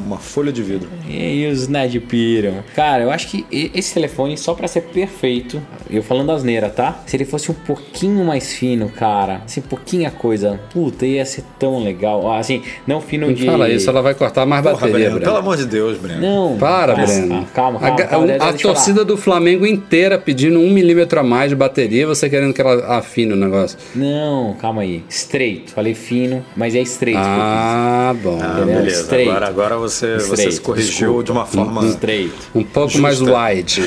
uma 0.05 0.17
folha 0.17 0.51
de 0.51 0.61
vidro. 0.61 0.89
E 1.07 1.45
os 1.47 1.67
Ned 1.67 1.99
piram. 2.01 2.63
Cara, 2.75 3.03
eu 3.03 3.11
acho 3.11 3.27
que 3.29 3.45
esse 3.51 3.93
telefone, 3.93 4.37
só 4.37 4.53
pra 4.53 4.67
ser 4.67 4.81
perfeito, 4.81 5.61
eu 5.89 6.03
falando 6.03 6.31
asneira, 6.31 6.69
tá? 6.69 7.01
Se 7.05 7.15
ele 7.15 7.25
fosse 7.25 7.49
um 7.51 7.53
pouquinho 7.53 8.23
mais 8.25 8.53
fino, 8.53 8.89
cara, 8.89 9.41
assim, 9.45 9.61
pouquinha 9.61 10.11
coisa, 10.11 10.59
puta, 10.71 11.05
ia 11.05 11.25
ser 11.25 11.43
tão 11.59 11.83
legal. 11.83 12.31
Ah, 12.31 12.43
Assim, 12.43 12.61
não 12.85 12.99
fino 12.99 13.27
Não 13.27 13.33
de. 13.33 13.45
fala 13.45 13.69
isso, 13.69 13.89
ela 13.89 14.01
vai 14.01 14.13
cortar 14.13 14.45
mais 14.45 14.61
Porra, 14.61 14.75
bateria, 14.75 15.09
Breno, 15.09 15.21
pelo 15.21 15.37
amor 15.37 15.55
de 15.55 15.65
Deus, 15.65 15.97
Breno. 15.97 16.21
Não. 16.21 16.57
Para, 16.57 16.93
calma, 16.93 17.05
Breno. 17.07 17.47
Calma, 17.53 17.77
A, 17.77 17.81
calma. 17.81 17.95
ga- 17.97 18.07
calma, 18.07 18.25
a 18.25 18.27
deixa 18.27 18.43
eu 18.43 18.49
falar. 18.59 18.73
torcida 18.75 19.05
do 19.05 19.15
Flamengo 19.15 19.65
inteira 19.65 20.17
pedindo 20.17 20.59
um 20.59 20.69
milímetro 20.69 21.19
a 21.19 21.23
mais 21.23 21.49
de 21.49 21.55
bateria, 21.55 22.05
você 22.05 22.29
querendo 22.29 22.53
que 22.53 22.59
ela 22.61 22.97
afine 22.97 23.31
o 23.31 23.35
negócio. 23.37 23.77
Não, 23.95 24.53
calma 24.59 24.81
aí. 24.81 25.03
Estreito. 25.09 25.71
Falei 25.71 25.93
fino, 26.03 26.45
mas 26.55 26.75
é 26.75 26.79
estreito. 26.81 27.19
Ah, 27.21 28.15
bom. 28.21 28.39
Ah, 28.41 28.57
Entendeu? 28.57 28.75
beleza. 28.77 29.01
Straight. 29.03 29.29
Agora, 29.29 29.47
agora 29.47 29.77
você, 29.77 30.17
você 30.17 30.51
se 30.51 30.61
corrigiu 30.61 30.91
desculpa. 30.91 31.23
de 31.23 31.31
uma 31.31 31.45
forma. 31.45 31.85
Estreito. 31.87 32.35
Um 32.53 32.63
pouco 32.63 32.89
Justa. 32.89 33.01
mais 33.01 33.19
wide. 33.21 33.81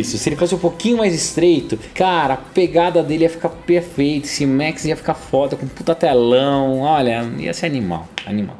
Isso, 0.00 0.18
se 0.18 0.28
ele 0.28 0.36
fosse 0.36 0.54
um 0.54 0.58
pouquinho 0.58 0.98
mais 0.98 1.14
estreito, 1.14 1.78
cara, 1.94 2.34
a 2.34 2.36
pegada 2.36 3.02
dele 3.02 3.24
ia 3.24 3.30
ficar 3.30 3.48
perfeita. 3.48 4.26
Esse 4.26 4.44
Max 4.44 4.84
ia 4.84 4.96
ficar 4.96 5.14
foda, 5.14 5.56
com 5.56 5.66
puta 5.66 5.94
telão. 5.94 6.80
Olha, 6.80 7.24
ia 7.38 7.54
ser 7.54 7.66
animal. 7.66 8.08
Animal. 8.26 8.56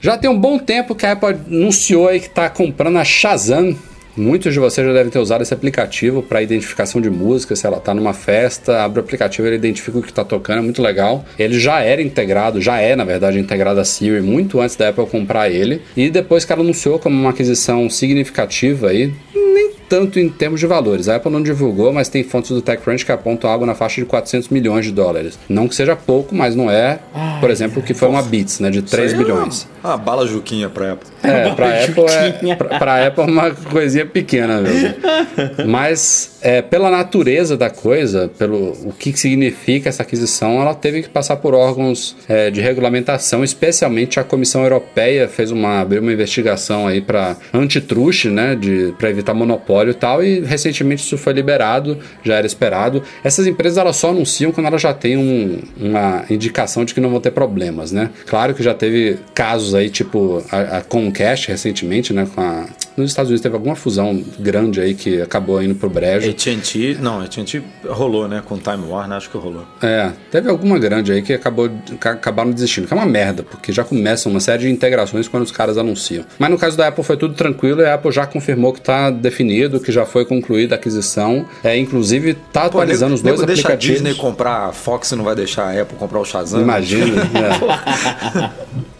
Já 0.00 0.18
tem 0.18 0.28
um 0.28 0.38
bom 0.38 0.58
tempo 0.58 0.94
que 0.94 1.06
a 1.06 1.12
Apple 1.12 1.36
anunciou 1.48 2.08
aí 2.08 2.20
que 2.20 2.26
está 2.26 2.48
comprando 2.50 2.98
a 2.98 3.04
Shazam. 3.04 3.76
Muitos 4.16 4.54
de 4.54 4.58
vocês 4.58 4.86
já 4.86 4.92
devem 4.94 5.10
ter 5.10 5.18
usado 5.18 5.42
esse 5.42 5.52
aplicativo 5.52 6.22
para 6.22 6.40
identificação 6.40 7.02
de 7.02 7.10
música. 7.10 7.54
Se 7.54 7.66
ela 7.66 7.76
está 7.76 7.92
numa 7.92 8.14
festa, 8.14 8.82
abre 8.82 8.98
o 8.98 9.02
aplicativo, 9.02 9.46
ele 9.46 9.56
identifica 9.56 9.98
o 9.98 10.02
que 10.02 10.08
está 10.08 10.24
tocando, 10.24 10.58
é 10.58 10.62
muito 10.62 10.80
legal. 10.80 11.22
Ele 11.38 11.60
já 11.60 11.80
era 11.80 12.00
integrado, 12.00 12.60
já 12.60 12.80
é 12.80 12.96
na 12.96 13.04
verdade 13.04 13.38
integrado 13.38 13.78
a 13.78 13.84
Siri 13.84 14.22
muito 14.22 14.58
antes 14.58 14.74
da 14.74 14.88
Apple 14.88 15.06
comprar 15.06 15.50
ele. 15.50 15.82
E 15.94 16.08
depois 16.08 16.46
que 16.46 16.52
ela 16.52 16.62
anunciou 16.62 16.98
como 16.98 17.14
uma 17.14 17.30
aquisição 17.30 17.90
significativa 17.90 18.88
aí, 18.88 19.12
nem 19.34 19.72
tanto 19.88 20.18
em 20.18 20.28
termos 20.28 20.60
de 20.60 20.66
valores. 20.66 21.08
A 21.08 21.16
Apple 21.16 21.30
não 21.30 21.42
divulgou, 21.42 21.92
mas 21.92 22.08
tem 22.08 22.22
fontes 22.22 22.50
do 22.50 22.62
TechCrunch 22.62 23.04
que 23.04 23.12
apontam 23.12 23.50
algo 23.50 23.66
na 23.66 23.74
faixa 23.74 24.00
de 24.00 24.06
400 24.06 24.48
milhões 24.48 24.84
de 24.84 24.92
dólares. 24.92 25.38
Não 25.48 25.68
que 25.68 25.74
seja 25.74 25.96
pouco, 25.96 26.34
mas 26.34 26.54
não 26.54 26.70
é, 26.70 26.98
por 27.40 27.50
exemplo, 27.50 27.80
o 27.80 27.84
que 27.84 27.94
foi 27.94 28.08
uma 28.08 28.22
Beats, 28.22 28.60
né, 28.60 28.70
de 28.70 28.82
3 28.82 29.12
Isso 29.12 29.14
aí 29.16 29.20
é 29.20 29.24
bilhões. 29.24 29.68
Uma, 29.82 29.90
uma 29.90 29.96
bala 29.98 30.26
juquinha 30.26 30.68
pra 30.68 30.92
Apple. 30.92 31.08
É, 31.22 31.54
pra 31.54 31.84
Apple 31.84 32.04
é, 32.04 32.54
pra, 32.54 32.78
pra 32.78 33.06
Apple 33.06 33.24
é 33.24 33.26
uma 33.26 33.50
coisinha 33.50 34.06
pequena 34.06 34.60
mesmo. 34.60 34.94
Mas 35.66 36.38
é, 36.42 36.62
pela 36.62 36.90
natureza 36.90 37.56
da 37.56 37.70
coisa, 37.70 38.30
pelo 38.38 38.72
o 38.84 38.92
que 38.92 39.16
significa 39.16 39.88
essa 39.88 40.02
aquisição, 40.02 40.60
ela 40.60 40.74
teve 40.74 41.02
que 41.02 41.08
passar 41.08 41.36
por 41.36 41.54
órgãos 41.54 42.16
é, 42.28 42.50
de 42.50 42.60
regulamentação, 42.60 43.42
especialmente 43.42 44.20
a 44.20 44.24
Comissão 44.24 44.62
Europeia 44.62 45.28
fez 45.28 45.50
uma 45.50 45.80
abriu 45.80 46.00
uma 46.00 46.12
investigação 46.12 46.86
aí 46.86 47.00
para 47.00 47.36
antitruste, 47.52 48.28
né, 48.28 48.54
de 48.54 48.94
para 48.98 49.10
evitar 49.10 49.34
monopólio 49.34 49.75
e 49.90 49.94
tal, 49.94 50.22
e 50.22 50.40
recentemente 50.40 51.02
isso 51.02 51.16
foi 51.18 51.32
liberado, 51.32 51.98
já 52.24 52.34
era 52.36 52.46
esperado. 52.46 53.02
Essas 53.22 53.46
empresas 53.46 53.78
elas 53.78 53.96
só 53.96 54.10
anunciam 54.10 54.52
quando 54.52 54.66
elas 54.66 54.80
já 54.82 54.92
têm 54.94 55.16
um- 55.16 55.60
uma 55.80 56.24
indicação 56.30 56.84
de 56.84 56.94
que 56.94 57.00
não 57.00 57.10
vão 57.10 57.20
ter 57.20 57.30
problemas, 57.30 57.92
né? 57.92 58.10
Claro 58.26 58.54
que 58.54 58.62
já 58.62 58.74
teve 58.74 59.18
casos 59.34 59.74
aí, 59.74 59.88
tipo 59.90 60.42
a, 60.50 60.78
a 60.78 60.80
Comcast 60.82 61.48
recentemente, 61.48 62.12
né, 62.12 62.26
com 62.34 62.40
a 62.40 62.66
nos 62.96 63.10
Estados 63.10 63.28
Unidos 63.28 63.42
teve 63.42 63.54
alguma 63.54 63.76
fusão 63.76 64.24
grande 64.38 64.80
aí 64.80 64.94
que 64.94 65.20
acabou 65.20 65.62
indo 65.62 65.74
pro 65.74 65.90
brejo. 65.90 66.30
AT&T, 66.30 66.96
não, 66.98 67.20
AT&T 67.20 67.62
rolou, 67.86 68.26
né? 68.26 68.42
Com 68.42 68.56
Time 68.56 68.86
Warner, 68.88 69.18
acho 69.18 69.28
que 69.28 69.36
rolou. 69.36 69.66
É, 69.82 70.10
teve 70.30 70.48
alguma 70.48 70.78
grande 70.78 71.12
aí 71.12 71.20
que 71.20 71.34
acabou 71.34 71.70
acabaram 72.00 72.50
desistindo, 72.50 72.86
que 72.86 72.94
é 72.94 72.96
uma 72.96 73.04
merda, 73.04 73.42
porque 73.42 73.70
já 73.70 73.84
começa 73.84 74.30
uma 74.30 74.40
série 74.40 74.62
de 74.62 74.70
integrações 74.70 75.28
quando 75.28 75.42
os 75.42 75.52
caras 75.52 75.76
anunciam. 75.76 76.24
Mas 76.38 76.50
no 76.50 76.56
caso 76.56 76.74
da 76.76 76.88
Apple 76.88 77.04
foi 77.04 77.18
tudo 77.18 77.34
tranquilo 77.34 77.82
e 77.82 77.84
a 77.84 77.92
Apple 77.94 78.10
já 78.10 78.24
confirmou 78.26 78.72
que 78.72 78.80
tá 78.80 79.10
definido, 79.10 79.65
que 79.80 79.92
já 79.92 80.06
foi 80.06 80.24
concluída 80.24 80.74
a 80.74 80.78
aquisição. 80.78 81.46
É, 81.62 81.76
inclusive 81.76 82.34
tá 82.52 82.62
Pô, 82.62 82.68
atualizando 82.68 83.14
os 83.14 83.22
dois 83.22 83.36
nego 83.36 83.46
deixa 83.46 83.68
a 83.68 83.72
aplicativos. 83.72 84.02
Disney 84.02 84.14
comprar 84.14 84.68
a 84.68 84.72
Fox 84.72 85.10
e 85.12 85.16
não 85.16 85.24
vai 85.24 85.34
deixar 85.34 85.64
a 85.64 85.82
Apple 85.82 85.96
comprar 85.98 86.20
o 86.20 86.24
Shazam? 86.24 86.60
Imagina. 86.60 87.22
é. 87.34 88.50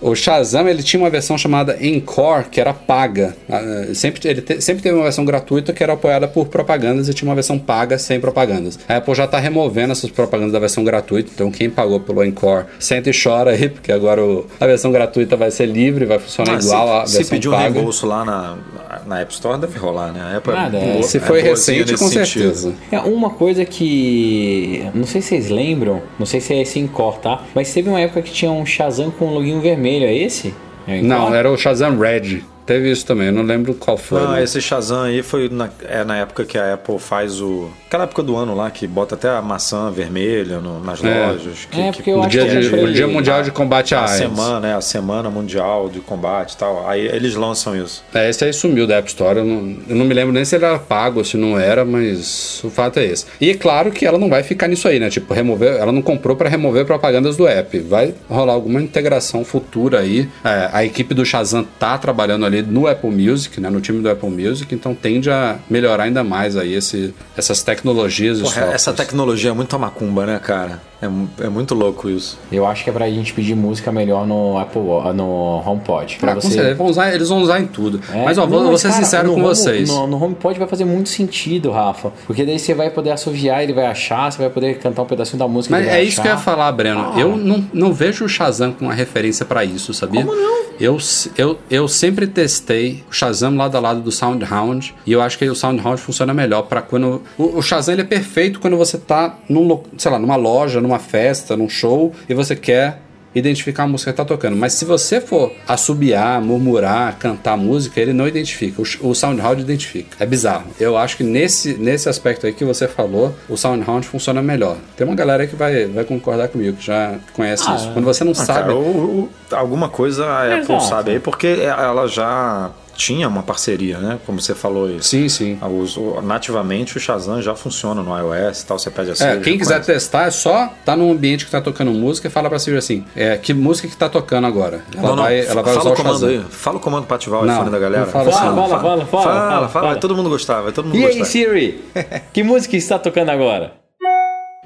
O 0.09 0.15
Shazam 0.15 0.69
ele 0.69 0.83
tinha 0.83 1.01
uma 1.03 1.11
versão 1.11 1.37
chamada 1.37 1.77
Encore 1.81 2.45
que 2.51 2.61
era 2.61 2.73
paga. 2.73 3.37
Ah, 3.51 3.87
Sempre, 3.95 4.29
ele 4.29 4.41
te- 4.41 4.61
sempre 4.61 4.83
teve 4.83 4.95
uma 4.95 5.03
versão 5.05 5.25
gratuita 5.25 5.73
que 5.73 5.83
era 5.83 5.93
apoiada 5.95 6.29
por 6.29 6.47
propagandas 6.47 7.09
e 7.09 7.15
tinha 7.15 7.29
uma 7.29 7.35
versão 7.35 7.59
paga 7.59 7.99
sem 7.99 8.21
propagandas. 8.21 8.79
A 8.89 8.97
Apple 8.97 9.15
já 9.15 9.25
está 9.25 9.39
removendo 9.39 9.93
essas 9.93 10.11
propagandas 10.11 10.53
da 10.53 10.59
versão 10.59 10.85
gratuita, 10.85 11.31
então 11.35 11.51
quem 11.51 11.69
pagou 11.69 11.99
pelo 12.01 12.25
Encore 12.25 12.67
senta 12.79 13.11
e 13.11 13.13
chora 13.13 13.51
aí, 13.51 13.69
porque 13.71 13.91
agora 13.91 14.23
o- 14.25 14.47
a 14.61 14.67
versão 14.67 14.93
gratuita 14.93 15.37
vai 15.37 15.51
ser 15.51 15.67
livre, 15.67 16.05
vai 16.05 16.19
funcionar 16.19 16.57
Ah, 16.57 16.61
igual 16.61 17.01
à 17.01 17.07
se, 17.07 17.13
se 17.13 17.17
versão 17.19 17.37
pedir 17.37 17.49
um 17.49 17.53
paga. 17.53 17.71
reembolso 17.75 18.07
lá 18.07 18.25
na, 18.25 18.59
na 19.07 19.21
App 19.21 19.33
Store, 19.33 19.59
deve 19.61 19.79
rolar, 19.79 20.13
né? 20.13 20.21
A 20.35 20.37
Apple 20.39 20.53
Nada, 20.53 20.77
é 20.79 20.89
é. 20.89 20.93
boa- 20.93 21.03
Se 21.03 21.17
é 21.17 21.21
foi 21.21 21.41
recente, 21.43 21.93
com 21.97 22.07
sentido. 22.09 22.27
certeza. 22.55 22.75
É 22.93 23.01
uma 23.01 23.31
coisa 23.31 23.65
que. 23.65 24.85
Não 24.95 25.07
sei 25.07 25.21
se 25.21 25.29
vocês 25.29 25.49
lembram, 25.51 26.03
não 26.19 26.27
sei 26.27 26.41
se 26.41 26.53
é 26.55 26.63
esse 26.63 26.79
Encore, 26.79 27.19
tá? 27.21 27.43
Mas 27.55 27.73
teve 27.73 27.89
uma 27.89 28.01
época 28.01 28.23
que 28.23 28.31
tinha 28.33 28.51
um 28.51 28.65
Shazam 28.65 29.11
com 29.11 29.27
um 29.27 29.35
loginho 29.35 29.61
vermelho, 29.61 29.96
é 30.05 30.15
esse? 30.15 30.55
É 30.87 30.99
Encore? 30.99 31.09
Não, 31.09 31.35
era 31.35 31.51
o 31.51 31.57
Shazam 31.57 31.99
Red. 31.99 32.43
Teve 32.67 32.91
isso 32.91 33.07
também, 33.07 33.29
eu 33.29 33.33
não 33.33 33.43
lembro 33.45 33.73
qual 33.75 33.97
foi. 33.97 34.21
Não, 34.21 34.33
né? 34.33 34.43
esse 34.43 34.61
Shazam 34.61 35.03
aí 35.05 35.23
foi 35.23 35.49
na, 35.49 35.69
é 35.89 36.03
na 36.05 36.17
época 36.19 36.45
que 36.45 36.59
a 36.59 36.75
Apple 36.75 36.99
faz 36.99 37.41
o. 37.41 37.71
Aquela 37.87 38.03
época 38.05 38.23
do 38.25 38.37
ano 38.37 38.55
lá 38.57 38.69
que 38.71 38.87
bota 38.89 39.15
até 39.15 39.29
a 39.29 39.41
maçã 39.41 39.91
vermelha 39.91 40.59
no- 40.59 40.81
nas 40.83 41.03
É. 41.05 41.27
lojas. 41.29 41.67
Que, 41.71 41.81
É, 41.81 41.91
que 41.91 41.97
porque 41.99 42.11
eu 42.11 42.17
O 42.19 42.21
acho 42.21 42.31
dia, 42.31 42.45
que 42.47 42.59
de- 42.61 42.69
pra 42.69 42.81
o 42.81 42.93
dia 42.93 43.07
Mundial 43.07 43.43
de 43.45 43.51
Combate 43.53 43.95
à 43.95 44.01
a 44.01 44.03
AIDS. 44.03 44.17
semana, 44.17 44.67
é 44.69 44.75
a 44.75 44.81
semana 44.81 45.31
mundial 45.31 45.89
de 45.89 46.01
combate 46.01 46.55
e 46.55 46.57
tal. 46.57 46.89
Aí 46.89 47.07
eles 47.07 47.35
lançam 47.37 47.77
isso. 47.77 48.03
É, 48.13 48.29
esse 48.29 48.45
aí 48.45 48.53
sumiu 48.53 48.87
da 48.87 48.97
App 48.97 49.09
Store. 49.09 49.39
Eu 49.39 49.45
não, 49.45 49.77
eu 49.89 49.95
não 49.97 50.05
me 50.05 50.13
lembro 50.13 50.33
nem 50.33 50.45
se 50.45 50.57
ele 50.57 50.65
era 50.65 50.79
pago 50.79 51.19
ou 51.21 51.25
se 51.25 51.37
não 51.37 51.57
era, 51.59 51.85
mas 51.85 52.61
o 52.65 52.71
fato 52.71 52.99
é 52.99 53.05
esse. 53.07 53.27
E 53.41 53.51
é 53.51 53.55
claro 53.55 53.93
que 53.93 54.05
ela 54.05 54.19
não 54.19 54.29
vai 54.29 54.43
ficar 54.43 54.67
nisso 54.67 54.89
aí, 54.89 54.99
né? 54.99 55.09
Tipo, 55.09 55.33
remover. 55.33 55.77
Ela 55.77 55.93
não 55.93 56.03
comprou 56.03 56.35
para 56.35 56.49
remover 56.49 56.85
propagandas 56.85 57.37
do 57.37 57.47
app. 57.47 57.79
Vai 57.79 58.13
rolar 58.29 58.55
alguma 58.55 58.83
integração 58.83 59.45
futura 59.45 60.01
aí. 60.01 60.29
É, 60.45 60.69
a 60.73 60.85
equipe 60.85 61.15
do 61.15 61.25
Shazam 61.25 61.65
tá 61.79 61.97
trabalhando 61.97 62.45
ali 62.45 62.56
no 62.63 62.87
Apple 62.87 63.11
Music, 63.11 63.61
né? 63.61 63.71
No 63.71 63.81
time 63.81 64.03
do 64.03 64.11
Apple 64.11 64.31
Music, 64.31 64.75
então 64.75 64.95
tende 64.95 65.31
a 65.31 65.59
melhorar 65.69 66.05
ainda 66.05 66.23
mais 66.25 66.57
aí 66.57 66.75
esse, 66.75 67.15
essas 67.37 67.63
tecnologias 67.63 68.41
Porra, 68.41 68.67
essa 68.73 68.93
tecnologia 68.93 69.51
é 69.51 69.55
muito 69.55 69.79
macumba, 69.79 70.27
né, 70.27 70.39
cara? 70.39 70.81
É, 71.01 71.45
é 71.45 71.49
muito 71.49 71.75
louco 71.75 72.09
isso. 72.09 72.39
Eu 72.51 72.67
acho 72.67 72.83
que 72.85 72.91
é 72.91 72.93
pra 72.93 73.09
gente 73.11 73.33
pedir 73.35 73.55
música 73.55 73.93
melhor 73.93 74.27
no 74.27 74.57
Apple 74.59 74.81
no 75.15 75.63
HomePod. 75.67 76.17
Pra 76.19 76.33
Ah, 76.33 76.35
você... 76.37 76.49
certeza, 76.51 76.75
vão 76.75 76.87
usar, 76.87 77.15
eles 77.15 77.29
vão 77.29 77.43
usar 77.43 77.61
em 77.61 77.67
tudo. 77.67 78.01
É, 78.13 78.25
mas 78.25 78.39
ó, 78.39 78.47
vou, 78.47 78.61
não, 78.61 78.69
vou 78.69 78.79
ser 78.79 78.89
cara, 78.89 79.05
sincero 79.05 79.29
no 79.29 79.35
com 79.35 79.41
Home- 79.41 79.49
vocês. 79.49 79.89
No, 79.89 80.07
no 80.07 80.23
HomePod 80.25 80.59
vai 80.59 80.69
fazer 80.69 80.85
muito 80.87 81.09
sentido, 81.11 81.71
Rafa. 81.71 82.13
Porque 82.27 82.45
daí 82.45 82.59
você 82.59 82.73
vai 82.75 82.89
poder 82.91 83.11
assoviar, 83.11 83.63
ele 83.63 83.73
vai 83.75 83.87
achar, 83.87 84.33
você 84.33 84.39
vai 84.39 84.49
poder 84.51 84.79
cantar 84.79 85.03
um 85.03 85.07
pedacinho 85.07 85.39
da 85.39 85.47
música. 85.47 85.75
Mas 85.75 85.83
ele 85.85 85.91
vai 85.91 86.01
é 86.01 86.05
isso 86.05 86.21
que 86.23 86.27
eu 86.27 86.31
ia 86.31 86.35
achar. 86.35 86.45
falar, 86.45 86.73
Breno. 86.73 87.13
Ah. 87.15 87.21
Eu 87.21 87.37
não, 87.37 87.65
não 87.73 87.93
vejo 87.93 88.25
o 88.25 88.29
Shazam 88.29 88.73
com 88.73 88.87
uma 88.87 88.95
referência 88.95 89.45
pra 89.45 89.65
isso, 89.65 89.93
sabia? 89.93 90.25
Como 90.25 90.35
não? 90.35 90.67
Eu, 90.79 90.99
eu, 91.39 91.59
eu 91.71 91.89
sempre 91.89 92.27
testei 92.27 93.03
o 93.11 93.13
Shazam 93.15 93.57
lado 93.57 93.77
a 93.77 93.81
lado 93.81 94.01
do 94.01 94.13
SoundHound 94.13 94.95
e 95.07 95.13
eu 95.13 95.23
acho 95.23 95.39
que 95.39 95.49
o 95.49 95.55
SoundHound 95.55 96.01
funciona 96.01 96.35
melhor 96.35 96.63
pra 96.63 96.83
quando. 96.83 97.23
O, 97.39 97.59
o 97.59 97.63
Shazam 97.63 97.95
ele 97.95 98.03
é 98.03 98.05
perfeito 98.05 98.61
quando 98.61 98.77
você 98.77 98.99
tá 98.99 99.37
num, 99.49 99.81
sei 99.97 100.11
lá, 100.11 100.19
numa 100.19 100.37
loja, 100.37 100.81
numa 100.87 100.99
festa, 100.99 101.57
num 101.57 101.69
show 101.69 102.13
e 102.29 102.35
você 102.35 102.55
quer 102.55 103.01
identificar 103.35 103.83
a 103.83 103.87
música 103.87 104.11
que 104.13 104.17
tá 104.17 104.25
tocando. 104.25 104.57
Mas 104.57 104.73
se 104.73 104.87
você 104.87 105.21
for 105.21 105.53
assobiar, 105.69 106.41
murmurar, 106.41 107.19
cantar 107.19 107.53
a 107.53 107.57
música, 107.57 108.01
ele 108.01 108.15
não 108.15 108.27
identifica. 108.27 108.81
O, 108.81 109.11
o 109.11 109.15
SoundHound 109.15 109.61
identifica. 109.61 110.17
É 110.19 110.25
bizarro. 110.25 110.65
Eu 110.81 110.97
acho 110.97 111.19
que 111.19 111.23
nesse, 111.23 111.75
nesse 111.75 112.09
aspecto 112.09 112.47
aí 112.47 112.55
que 112.55 112.65
você 112.65 112.89
falou, 112.89 113.35
o 113.47 113.55
SoundHound 113.55 114.07
funciona 114.07 114.41
melhor. 114.41 114.79
Tem 114.97 115.07
uma 115.07 115.15
galera 115.15 115.43
aí 115.43 115.49
que 115.51 115.55
vai, 115.55 115.85
vai 115.85 116.05
concordar 116.05 116.49
comigo, 116.49 116.79
que 116.79 116.87
já 116.87 117.17
conhece 117.35 117.65
Ah, 117.67 117.75
isso. 117.77 117.93
Quando 117.93 118.07
você 118.07 118.25
não 118.25 118.33
Ah, 118.33 118.37
sabe. 118.37 118.61
cara, 118.61 118.75
o- 118.75 118.79
o- 118.81 119.29
alguma 119.55 119.91
coisa 119.91 120.25
a 120.25 120.45
Apple 120.45 120.75
Exato. 120.75 120.85
sabe 120.89 121.11
aí, 121.11 121.21
porque 121.21 121.47
ela 121.61 122.07
já 122.07 122.71
tinha 122.97 123.29
uma 123.29 123.43
parceria, 123.43 123.99
né? 123.99 124.19
Como 124.25 124.41
você 124.41 124.55
falou 124.55 124.91
isso. 124.91 125.09
Sim, 125.09 125.29
sim. 125.29 125.59
Ah, 125.61 125.69
os- 125.69 125.97
o- 125.97 126.21
nativamente 126.23 126.97
o 126.97 127.01
Shazam 127.01 127.41
já 127.43 127.55
funciona 127.55 128.03
no 128.03 128.17
iOS 128.17 128.63
e 128.63 128.67
tal, 128.67 128.79
você 128.79 128.91
pede 128.91 129.11
a 129.11 129.13
É, 129.13 129.17
Siri, 129.17 129.41
quem 129.43 129.53
já 129.55 129.59
quiser 129.59 129.75
conhece. 129.75 129.93
testar 129.93 130.27
é 130.27 130.31
só 130.31 130.73
tá 130.85 130.97
num 130.97 131.13
ambiente 131.13 131.45
que 131.45 131.51
tá 131.51 131.61
tocando 131.61 131.91
música 131.93 132.29
e 132.29 132.31
fala 132.31 132.49
pra 132.49 132.59
Siri 132.59 132.77
assim: 132.77 133.05
é, 133.15 133.37
que 133.37 133.53
música 133.55 133.87
que 133.89 133.97
tá 133.97 134.09
tocando 134.09 134.47
agora? 134.47 134.83
Ela 134.95 135.03
Não, 135.09 135.17
não, 135.17 135.23
vai, 135.25 135.41
ela 135.41 135.63
vai 135.63 135.75
fala 135.75 135.79
usar 135.81 135.91
o 135.91 135.95
comando 135.97 136.13
Shazam. 136.21 136.29
aí. 136.29 136.45
Fala 136.51 136.77
o 136.77 136.81
comando 136.81 137.07
pra 137.07 137.17
ativar 137.17 137.41
o 137.43 137.45
Não, 137.47 137.55
iPhone 137.55 137.71
da 137.71 137.79
galera. 137.79 138.05
não 138.07 138.13
fala 138.13 138.29
assim, 138.31 138.39
Fala, 138.39 138.51
não. 138.57 138.69
fala, 138.69 138.81
fala, 138.81 139.07
fala, 139.07 139.23
Fala, 139.25 139.51
fala, 139.51 139.69
fala, 139.69 139.87
vai 139.93 139.99
todo 140.01 140.17
mundo 140.17 140.29
gostar, 140.31 140.61
vai 140.63 140.73
todo 140.73 140.87
mundo 140.87 140.97
E 140.99 141.03
gostar. 141.03 141.19
aí, 141.19 141.25
Siri? 141.25 141.85
que 142.33 142.43
música 142.43 142.77
está 142.77 142.99
tocando 142.99 143.31
agora? 143.31 143.73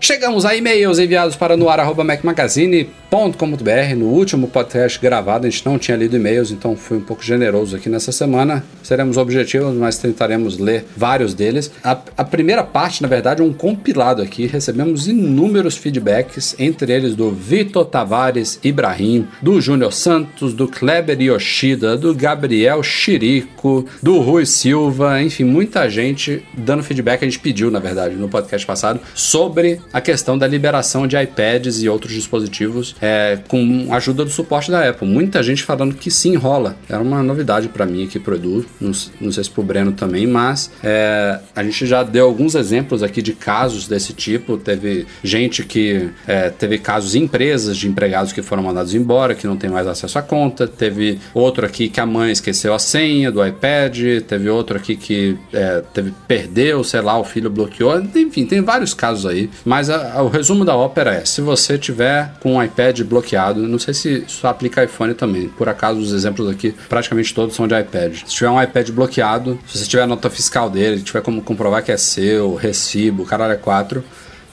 Chegamos 0.03 0.47
a 0.47 0.57
e-mails 0.57 0.99
enviados 0.99 1.37
para 1.37 1.59
noar.macmagazine.com.br. 1.59 3.97
No 3.99 4.07
último 4.07 4.49
podcast 4.49 4.99
gravado, 4.99 5.47
a 5.47 5.51
gente 5.51 5.67
não 5.67 5.79
tinha 5.79 5.95
lido 5.95 6.17
e-mails, 6.17 6.51
então 6.51 6.75
fui 6.75 6.97
um 6.97 7.03
pouco 7.03 7.23
generoso 7.23 7.77
aqui 7.77 7.91
nessa 7.91 8.11
semana. 8.11 8.65
Seremos 8.83 9.19
objetivos, 9.19 9.75
mas 9.75 9.99
tentaremos 9.99 10.57
ler 10.57 10.87
vários 10.97 11.35
deles. 11.35 11.71
A, 11.85 11.99
a 12.17 12.25
primeira 12.25 12.65
parte, 12.65 13.03
na 13.03 13.09
verdade, 13.09 13.43
é 13.43 13.45
um 13.45 13.53
compilado 13.53 14.23
aqui. 14.23 14.47
Recebemos 14.47 15.07
inúmeros 15.07 15.77
feedbacks, 15.77 16.57
entre 16.59 16.95
eles 16.95 17.15
do 17.15 17.31
Vitor 17.31 17.85
Tavares 17.85 18.59
Ibrahim, 18.65 19.29
do 19.43 19.61
Júnior 19.61 19.93
Santos, 19.93 20.55
do 20.55 20.67
Kleber 20.67 21.21
Yoshida, 21.21 21.99
do 21.99 22.15
Gabriel 22.15 22.83
Chirico, 22.83 23.85
do 24.03 24.19
Rui 24.21 24.47
Silva, 24.47 25.23
enfim, 25.23 25.45
muita 25.45 25.91
gente 25.91 26.43
dando 26.57 26.83
feedback. 26.83 27.23
A 27.23 27.27
gente 27.27 27.39
pediu, 27.39 27.71
na 27.71 27.81
verdade, 27.81 28.17
no 28.17 28.31
podcast 28.31 28.67
passado, 28.67 28.99
sobre 29.15 29.79
a 29.93 30.01
questão 30.01 30.37
da 30.37 30.47
liberação 30.47 31.07
de 31.07 31.17
iPads 31.17 31.83
e 31.83 31.89
outros 31.89 32.13
dispositivos 32.13 32.95
é, 33.01 33.39
com 33.49 33.89
a 33.91 33.97
ajuda 33.97 34.25
do 34.25 34.31
suporte 34.31 34.71
da 34.71 34.89
Apple. 34.89 35.07
Muita 35.07 35.43
gente 35.43 35.63
falando 35.63 35.95
que 35.95 36.11
sim, 36.11 36.37
rola. 36.37 36.77
Era 36.89 37.03
uma 37.03 37.23
novidade 37.23 37.69
para 37.69 37.87
mim 37.87 38.05
aqui 38.05 38.19
pro 38.19 38.35
Edu, 38.35 38.65
não, 38.81 38.93
não 39.21 39.33
sei 39.33 39.45
se 39.45 39.51
pro 39.51 39.63
Breno 39.63 39.93
também, 39.93 40.27
mas 40.27 40.71
é, 40.83 41.39
a 41.55 41.63
gente 41.63 41.87
já 41.87 42.03
deu 42.03 42.27
alguns 42.27 42.55
exemplos 42.55 43.03
aqui 43.03 43.23
de 43.23 43.33
casos 43.33 43.87
desse 43.87 44.13
tipo. 44.13 44.57
Teve 44.57 45.07
gente 45.23 45.65
que 45.65 46.11
é, 46.27 46.51
teve 46.51 46.79
casos 46.79 47.15
em 47.15 47.25
empresas 47.25 47.77
de 47.77 47.89
empregados 47.89 48.33
que 48.33 48.43
foram 48.43 48.63
mandados 48.63 48.95
embora, 48.95 49.35
que 49.35 49.47
não 49.47 49.57
tem 49.57 49.71
mais 49.71 49.87
acesso 49.87 50.19
à 50.19 50.23
conta. 50.23 50.67
Teve 50.67 51.19
outro 51.33 51.65
aqui 51.65 51.89
que 51.89 52.01
a 52.01 52.07
mãe 52.07 52.33
esqueceu 52.33 52.75
a 52.75 52.79
senha 52.79 53.31
do 53.31 53.45
iPad. 53.45 53.97
Teve 54.27 54.49
outro 54.49 54.77
aqui 54.77 54.97
que 54.97 55.37
é, 55.53 55.83
teve, 55.93 56.13
perdeu, 56.27 56.83
sei 56.83 57.01
lá, 57.01 57.19
o 57.19 57.25
filho 57.25 57.49
bloqueou. 57.49 58.01
Enfim, 58.01 58.45
tem 58.45 58.61
vários 58.61 58.93
casos 58.93 59.27
aí. 59.27 59.49
Mas 59.65 59.80
a- 59.89 60.15
a- 60.19 60.23
o 60.23 60.29
resumo 60.29 60.65
da 60.65 60.77
ópera 60.77 61.15
é: 61.15 61.25
se 61.25 61.41
você 61.41 61.79
tiver 61.79 62.33
com 62.41 62.57
o 62.57 62.63
iPad 62.63 63.01
bloqueado, 63.03 63.67
não 63.67 63.79
sei 63.79 63.95
se 63.95 64.25
isso 64.27 64.47
aplica 64.47 64.85
iPhone 64.85 65.15
também. 65.15 65.49
Por 65.49 65.69
acaso, 65.69 65.99
os 66.01 66.13
exemplos 66.13 66.49
aqui, 66.51 66.75
praticamente 66.89 67.33
todos 67.33 67.55
são 67.57 67.67
de 67.67 67.79
iPad. 67.79 68.15
Se 68.27 68.35
tiver 68.35 68.51
um 68.51 68.61
iPad 68.61 68.91
bloqueado, 68.91 69.59
se 69.67 69.79
você 69.79 69.87
tiver 69.87 70.03
a 70.03 70.07
nota 70.07 70.29
fiscal 70.29 70.69
dele, 70.69 71.01
tiver 71.03 71.23
como 71.23 71.41
comprovar 71.41 71.83
que 71.85 71.93
é 71.93 71.97
seu, 71.97 72.55
recibo, 72.57 73.25
caralho 73.25 73.53
é 73.53 73.57
4 73.57 74.05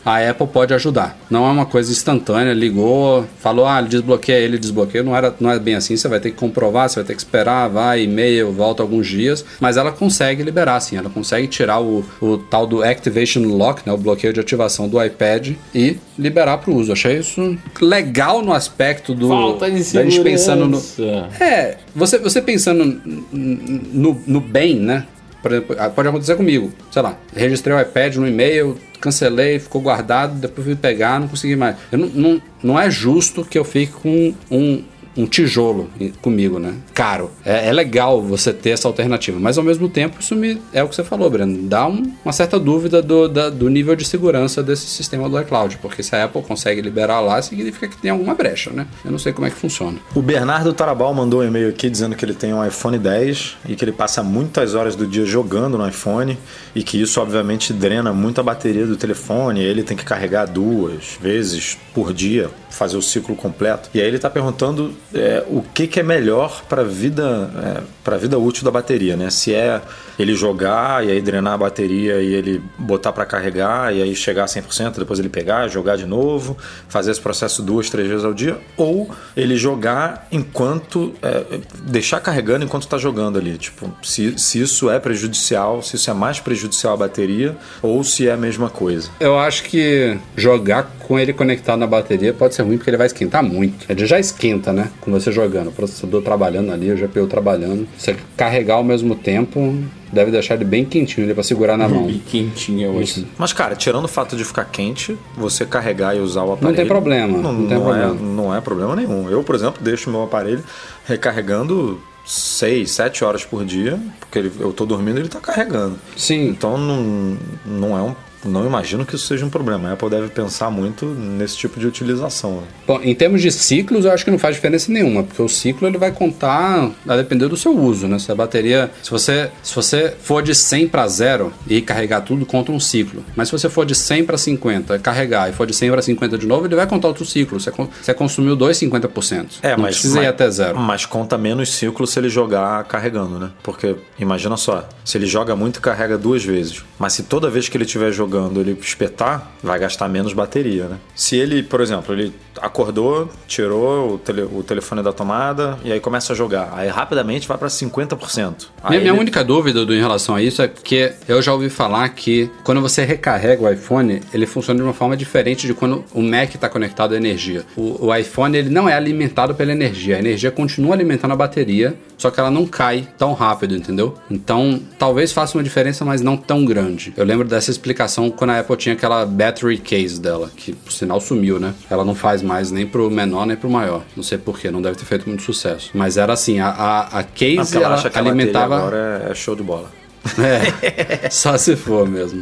a 0.07 0.29
Apple 0.29 0.47
pode 0.47 0.73
ajudar. 0.73 1.19
Não 1.29 1.45
é 1.45 1.51
uma 1.51 1.65
coisa 1.65 1.91
instantânea, 1.91 2.53
ligou, 2.53 3.25
falou, 3.39 3.67
ah, 3.67 3.81
desbloqueia 3.81 4.37
ele, 4.37 4.57
desbloqueia. 4.57 5.03
Não, 5.03 5.13
era, 5.13 5.35
não 5.37 5.51
é 5.51 5.59
bem 5.59 5.75
assim, 5.75 5.97
você 5.97 6.07
vai 6.07 6.21
ter 6.21 6.31
que 6.31 6.37
comprovar, 6.37 6.87
você 6.87 6.95
vai 6.95 7.03
ter 7.03 7.13
que 7.13 7.19
esperar, 7.19 7.67
vai, 7.67 8.03
e-mail, 8.03 8.53
volta 8.53 8.81
alguns 8.81 9.05
dias. 9.05 9.43
Mas 9.59 9.75
ela 9.75 9.91
consegue 9.91 10.41
liberar, 10.43 10.79
sim, 10.79 10.95
ela 10.95 11.09
consegue 11.09 11.45
tirar 11.47 11.81
o, 11.81 12.05
o 12.21 12.37
tal 12.37 12.65
do 12.65 12.81
Activation 12.83 13.41
Lock, 13.41 13.81
né, 13.85 13.91
o 13.91 13.97
bloqueio 13.97 14.31
de 14.31 14.39
ativação 14.39 14.87
do 14.87 15.03
iPad 15.03 15.55
e 15.75 15.97
liberar 16.17 16.59
para 16.59 16.71
o 16.71 16.75
uso. 16.77 16.93
Achei 16.93 17.17
isso 17.17 17.57
legal 17.81 18.41
no 18.41 18.53
aspecto 18.53 19.13
do. 19.13 19.27
Falta 19.27 19.69
de 19.69 19.83
da 19.91 20.03
gente 20.03 20.21
pensando 20.21 20.69
no, 20.69 20.79
segurança. 20.79 21.43
é, 21.43 21.77
você, 21.93 22.17
você 22.17 22.41
pensando 22.41 23.01
no, 23.33 24.21
no 24.25 24.39
bem, 24.39 24.75
né? 24.75 25.05
Por 25.41 25.51
exemplo, 25.51 25.75
ah, 25.79 25.89
pode 25.89 26.07
acontecer 26.07 26.35
comigo. 26.35 26.71
Sei 26.91 27.01
lá, 27.01 27.17
registrei 27.35 27.75
o 27.75 27.79
iPad 27.79 28.15
no 28.15 28.27
e-mail, 28.27 28.77
cancelei, 28.99 29.59
ficou 29.59 29.81
guardado, 29.81 30.35
depois 30.39 30.65
fui 30.65 30.75
pegar, 30.75 31.19
não 31.19 31.27
consegui 31.27 31.55
mais. 31.55 31.75
Eu 31.91 31.99
não, 31.99 32.07
não, 32.07 32.41
não 32.63 32.79
é 32.79 32.89
justo 32.89 33.45
que 33.45 33.57
eu 33.57 33.63
fique 33.63 33.93
com 33.93 34.33
um 34.49 34.83
um 35.17 35.25
tijolo 35.25 35.89
comigo, 36.21 36.59
né? 36.59 36.75
Caro. 36.93 37.31
É, 37.43 37.67
é 37.67 37.73
legal 37.73 38.21
você 38.21 38.53
ter 38.53 38.69
essa 38.69 38.87
alternativa, 38.87 39.39
mas 39.39 39.57
ao 39.57 39.63
mesmo 39.63 39.89
tempo 39.89 40.17
isso 40.19 40.35
me 40.35 40.61
é 40.71 40.83
o 40.83 40.87
que 40.87 40.95
você 40.95 41.03
falou, 41.03 41.29
Breno, 41.29 41.67
dá 41.67 41.87
um- 41.87 42.03
uma 42.23 42.31
certa 42.31 42.59
dúvida 42.59 43.01
do, 43.01 43.27
da- 43.27 43.49
do 43.49 43.67
nível 43.69 43.95
de 43.95 44.05
segurança 44.05 44.61
desse 44.61 44.85
sistema 44.87 45.27
do 45.27 45.39
iCloud, 45.41 45.77
porque 45.81 46.03
se 46.03 46.15
a 46.15 46.25
Apple 46.25 46.41
consegue 46.43 46.81
liberar 46.81 47.19
lá, 47.19 47.41
significa 47.41 47.87
que 47.87 47.97
tem 47.97 48.11
alguma 48.11 48.35
brecha, 48.35 48.69
né? 48.71 48.85
Eu 49.03 49.11
não 49.11 49.17
sei 49.19 49.33
como 49.33 49.47
é 49.47 49.49
que 49.49 49.55
funciona. 49.55 49.97
O 50.13 50.21
Bernardo 50.21 50.71
Tarabal 50.73 51.13
mandou 51.13 51.41
um 51.41 51.43
e-mail 51.43 51.69
aqui 51.69 51.89
dizendo 51.89 52.15
que 52.15 52.23
ele 52.23 52.33
tem 52.33 52.53
um 52.53 52.63
iPhone 52.65 52.97
10 52.99 53.57
e 53.67 53.75
que 53.75 53.83
ele 53.83 53.91
passa 53.91 54.21
muitas 54.21 54.75
horas 54.75 54.95
do 54.95 55.07
dia 55.07 55.25
jogando 55.25 55.77
no 55.77 55.87
iPhone 55.87 56.37
e 56.75 56.83
que 56.83 57.01
isso 57.01 57.19
obviamente 57.19 57.73
drena 57.73 58.13
muito 58.13 58.39
a 58.39 58.43
bateria 58.43 58.85
do 58.85 58.95
telefone. 58.95 59.61
Ele 59.63 59.81
tem 59.83 59.97
que 59.97 60.05
carregar 60.05 60.45
duas 60.45 61.17
vezes 61.19 61.77
por 61.93 62.13
dia, 62.13 62.49
fazer 62.77 62.95
o 62.95 63.01
ciclo 63.01 63.35
completo. 63.35 63.89
E 63.93 63.99
aí 63.99 64.07
ele 64.07 64.17
está 64.17 64.29
perguntando 64.29 64.93
é, 65.13 65.43
o 65.47 65.61
que, 65.61 65.87
que 65.87 65.99
é 65.99 66.03
melhor 66.03 66.63
para 66.69 66.83
vida 66.83 67.49
é, 67.57 67.81
para 68.03 68.17
vida 68.17 68.37
útil 68.37 68.63
da 68.63 68.71
bateria, 68.71 69.17
né? 69.17 69.29
Se 69.31 69.53
é 69.53 69.81
ele 70.17 70.35
jogar 70.35 71.05
e 71.05 71.11
aí 71.11 71.21
drenar 71.21 71.53
a 71.53 71.57
bateria 71.57 72.21
e 72.21 72.33
ele 72.33 72.61
botar 72.77 73.11
para 73.11 73.25
carregar 73.25 73.93
e 73.93 74.01
aí 74.01 74.15
chegar 74.15 74.43
a 74.43 74.47
100%, 74.47 74.99
depois 74.99 75.19
ele 75.19 75.29
pegar, 75.29 75.67
jogar 75.67 75.97
de 75.97 76.05
novo, 76.05 76.57
fazer 76.87 77.11
esse 77.11 77.21
processo 77.21 77.61
duas, 77.61 77.89
três 77.89 78.07
vezes 78.07 78.23
ao 78.23 78.33
dia, 78.33 78.57
ou 78.75 79.09
ele 79.35 79.57
jogar 79.57 80.27
enquanto 80.31 81.13
é, 81.21 81.59
deixar 81.83 82.19
carregando 82.19 82.63
enquanto 82.63 82.83
está 82.83 82.97
jogando 82.97 83.37
ali, 83.37 83.57
tipo, 83.57 83.91
se, 84.03 84.37
se 84.37 84.61
isso 84.61 84.89
é 84.89 84.99
prejudicial, 84.99 85.81
se 85.81 85.95
isso 85.95 86.09
é 86.09 86.13
mais 86.13 86.39
prejudicial 86.39 86.93
à 86.93 86.97
bateria 86.97 87.55
ou 87.81 88.03
se 88.03 88.27
é 88.27 88.31
a 88.31 88.37
mesma 88.37 88.69
coisa. 88.69 89.09
Eu 89.19 89.37
acho 89.37 89.63
que 89.63 90.17
jogar 90.35 90.91
com 91.07 91.17
ele 91.17 91.31
conectado 91.31 91.79
na 91.79 91.87
bateria 91.87 92.33
pode 92.33 92.53
ser 92.53 92.63
ruim 92.63 92.75
porque 92.77 92.89
ele 92.89 92.97
vai 92.97 93.07
esquentar 93.07 93.41
muito. 93.41 93.85
Ele 93.89 94.05
já 94.05 94.19
esquenta, 94.19 94.73
né? 94.73 94.89
Com 94.99 95.09
você 95.11 95.31
jogando. 95.31 95.67
O 95.69 95.71
processador 95.71 96.21
trabalhando 96.21 96.71
ali, 96.73 96.91
o 96.91 96.97
GPU 96.97 97.27
trabalhando. 97.27 97.87
Você 97.97 98.15
carregar 98.35 98.75
ao 98.75 98.83
mesmo 98.83 99.15
tempo 99.15 99.75
deve 100.11 100.31
deixar 100.31 100.55
ele 100.55 100.65
bem 100.65 100.83
quentinho 100.83 101.25
ali 101.25 101.33
pra 101.33 101.43
segurar 101.43 101.77
na 101.77 101.87
mão. 101.87 102.09
E 102.09 102.19
quentinha 102.19 102.89
hoje. 102.89 103.25
Mas, 103.37 103.53
cara, 103.53 103.75
tirando 103.75 104.03
o 104.05 104.07
fato 104.09 104.35
de 104.35 104.43
ficar 104.43 104.65
quente, 104.65 105.17
você 105.35 105.65
carregar 105.65 106.15
e 106.15 106.19
usar 106.19 106.43
o 106.43 106.51
aparelho. 106.53 106.75
tem 106.75 106.85
problema, 106.85 107.37
Não, 107.37 107.53
não 107.53 107.67
tem 107.67 107.77
não 107.77 107.83
problema. 107.85 108.13
É, 108.13 108.23
não 108.35 108.55
é 108.55 108.59
problema 108.61 108.95
nenhum. 108.95 109.29
Eu, 109.29 109.43
por 109.43 109.55
exemplo, 109.55 109.81
deixo 109.81 110.09
meu 110.09 110.23
aparelho 110.23 110.63
recarregando 111.05 111.99
6, 112.25 112.91
7 112.91 113.23
horas 113.23 113.45
por 113.45 113.63
dia, 113.63 113.99
porque 114.19 114.39
ele- 114.39 114.51
eu 114.59 114.73
tô 114.73 114.85
dormindo 114.85 115.17
e 115.17 115.21
ele 115.21 115.29
tá 115.29 115.39
carregando. 115.39 115.97
Sim. 116.15 116.47
Então 116.49 116.77
não, 116.77 117.37
não 117.65 117.97
é 117.97 118.01
um. 118.01 118.15
Não 118.47 118.65
imagino 118.65 119.05
que 119.05 119.15
isso 119.15 119.27
seja 119.27 119.45
um 119.45 119.49
problema. 119.49 119.89
A 119.89 119.93
Apple 119.93 120.09
deve 120.09 120.29
pensar 120.29 120.69
muito 120.69 121.05
nesse 121.05 121.57
tipo 121.57 121.79
de 121.79 121.87
utilização. 121.87 122.57
né? 122.57 122.67
Bom, 122.85 122.99
em 123.01 123.13
termos 123.13 123.41
de 123.41 123.51
ciclos, 123.51 124.05
eu 124.05 124.11
acho 124.11 124.23
que 124.23 124.31
não 124.31 124.39
faz 124.39 124.55
diferença 124.55 124.91
nenhuma, 124.91 125.23
porque 125.23 125.41
o 125.41 125.47
ciclo 125.49 125.87
ele 125.87 125.97
vai 125.97 126.11
contar 126.11 126.91
a 127.07 127.15
depender 127.17 127.47
do 127.47 127.57
seu 127.57 127.77
uso, 127.77 128.07
né? 128.07 128.19
Se 128.19 128.31
a 128.31 128.35
bateria, 128.35 128.89
se 129.03 129.11
você, 129.11 129.49
se 129.61 129.75
você 129.75 130.13
for 130.21 130.41
de 130.41 130.55
100 130.55 130.87
para 130.87 131.07
0 131.07 131.53
e 131.67 131.81
carregar 131.81 132.21
tudo, 132.21 132.45
conta 132.45 132.71
um 132.71 132.79
ciclo. 132.79 133.23
Mas 133.35 133.49
se 133.49 133.51
você 133.51 133.69
for 133.69 133.85
de 133.85 133.95
100 133.95 134.25
para 134.25 134.37
50 134.37 134.95
e 134.95 134.99
carregar 134.99 135.49
e 135.49 135.53
for 135.53 135.65
de 135.67 135.73
100 135.73 135.91
para 135.91 136.01
50 136.01 136.37
de 136.37 136.47
novo, 136.47 136.65
ele 136.65 136.75
vai 136.75 136.87
contar 136.87 137.07
outro 137.07 137.25
ciclo. 137.25 137.59
Você, 137.59 137.71
você 138.01 138.13
consumiu 138.13 138.55
dois 138.55 138.77
50%. 138.79 139.45
não 139.75 139.83
precisa 139.85 140.21
ir 140.23 140.27
até 140.27 140.49
zero. 140.49 140.77
Mas 140.79 141.05
conta 141.05 141.37
menos 141.37 141.69
ciclo 141.69 142.05
se 142.07 142.19
ele 142.19 142.29
jogar 142.29 142.83
carregando, 142.85 143.39
né? 143.39 143.49
Porque 143.63 143.95
imagina 144.19 144.55
só, 144.57 144.87
se 145.03 145.17
ele 145.17 145.25
joga 145.25 145.55
muito 145.55 145.81
carrega 145.81 146.17
duas 146.17 146.43
vezes, 146.43 146.83
mas 146.97 147.13
se 147.13 147.23
toda 147.23 147.49
vez 147.49 147.67
que 147.69 147.75
ele 147.77 147.83
estiver 147.85 148.11
jogando 148.11 148.36
ele 148.61 148.77
espetar, 148.79 149.51
vai 149.61 149.79
gastar 149.79 150.07
menos 150.07 150.33
bateria, 150.33 150.85
né? 150.85 150.97
Se 151.15 151.35
ele, 151.35 151.63
por 151.63 151.81
exemplo, 151.81 152.13
ele 152.13 152.33
acordou, 152.61 153.29
tirou 153.47 154.13
o, 154.13 154.17
tele- 154.17 154.43
o 154.51 154.63
telefone 154.63 155.01
da 155.03 155.11
tomada 155.13 155.77
e 155.83 155.91
aí 155.91 155.99
começa 155.99 156.33
a 156.33 156.35
jogar, 156.35 156.71
aí 156.75 156.87
rapidamente 156.89 157.47
vai 157.47 157.57
para 157.57 157.67
50%. 157.67 158.67
Aí 158.83 158.89
Minha, 158.91 159.01
minha 159.01 159.11
ele- 159.13 159.19
única 159.19 159.43
dúvida 159.43 159.85
do, 159.85 159.93
em 159.93 159.99
relação 159.99 160.35
a 160.35 160.41
isso 160.41 160.61
é 160.61 160.67
porque 160.67 161.13
eu 161.27 161.41
já 161.41 161.53
ouvi 161.53 161.69
falar 161.69 162.07
que 162.09 162.49
quando 162.63 162.81
você 162.81 163.03
recarrega 163.03 163.63
o 163.63 163.69
iPhone, 163.71 164.21
ele 164.33 164.45
funciona 164.45 164.77
de 164.79 164.83
uma 164.83 164.93
forma 164.93 165.15
diferente 165.17 165.67
de 165.67 165.73
quando 165.73 166.03
o 166.13 166.21
Mac 166.21 166.53
está 166.55 166.69
conectado 166.69 167.13
à 167.13 167.17
energia. 167.17 167.63
O, 167.75 168.07
o 168.07 168.15
iPhone 168.15 168.57
ele 168.57 168.69
não 168.69 168.87
é 168.87 168.93
alimentado 168.93 169.53
pela 169.55 169.71
energia, 169.71 170.15
a 170.15 170.19
energia 170.19 170.51
continua 170.51 170.93
alimentando 170.93 171.31
a 171.33 171.35
bateria, 171.35 171.95
só 172.17 172.31
que 172.31 172.39
ela 172.39 172.49
não 172.51 172.65
cai 172.65 173.07
tão 173.17 173.33
rápido, 173.33 173.75
entendeu? 173.75 174.15
Então 174.29 174.79
talvez 174.97 175.31
faça 175.31 175.57
uma 175.57 175.63
diferença, 175.63 176.03
mas 176.03 176.21
não 176.21 176.35
tão 176.35 176.65
grande. 176.65 177.13
Eu 177.15 177.25
lembro 177.25 177.47
dessa 177.47 177.69
explicação 177.71 178.29
quando 178.31 178.51
a 178.51 178.59
Apple 178.59 178.75
tinha 178.77 178.93
aquela 178.95 179.25
battery 179.25 179.77
case 179.77 180.19
dela, 180.19 180.49
que 180.55 180.73
por 180.73 180.91
sinal 180.91 181.19
sumiu, 181.21 181.59
né? 181.59 181.73
Ela 181.89 182.03
não 182.03 182.15
faz 182.15 182.41
mais 182.47 182.71
nem 182.71 182.87
pro 182.87 183.11
menor 183.11 183.45
nem 183.45 183.55
pro 183.57 183.69
maior. 183.69 184.03
Não 184.15 184.23
sei 184.23 184.37
porquê, 184.37 184.71
não 184.71 184.81
deve 184.81 184.95
ter 184.97 185.05
feito 185.05 185.27
muito 185.27 185.43
sucesso. 185.43 185.91
Mas 185.93 186.17
era 186.17 186.33
assim, 186.33 186.59
a, 186.59 186.69
a, 186.69 187.19
a 187.19 187.23
case 187.23 187.57
porque 187.57 187.77
ela 187.77 188.01
ela 188.01 188.29
alimentava. 188.29 188.79
bateria 188.79 188.99
agora 189.05 189.31
é 189.31 189.35
show 189.35 189.55
de 189.55 189.63
bola. 189.63 189.91
É, 190.39 191.29
só 191.31 191.57
se 191.57 191.75
for 191.75 192.07
mesmo. 192.07 192.41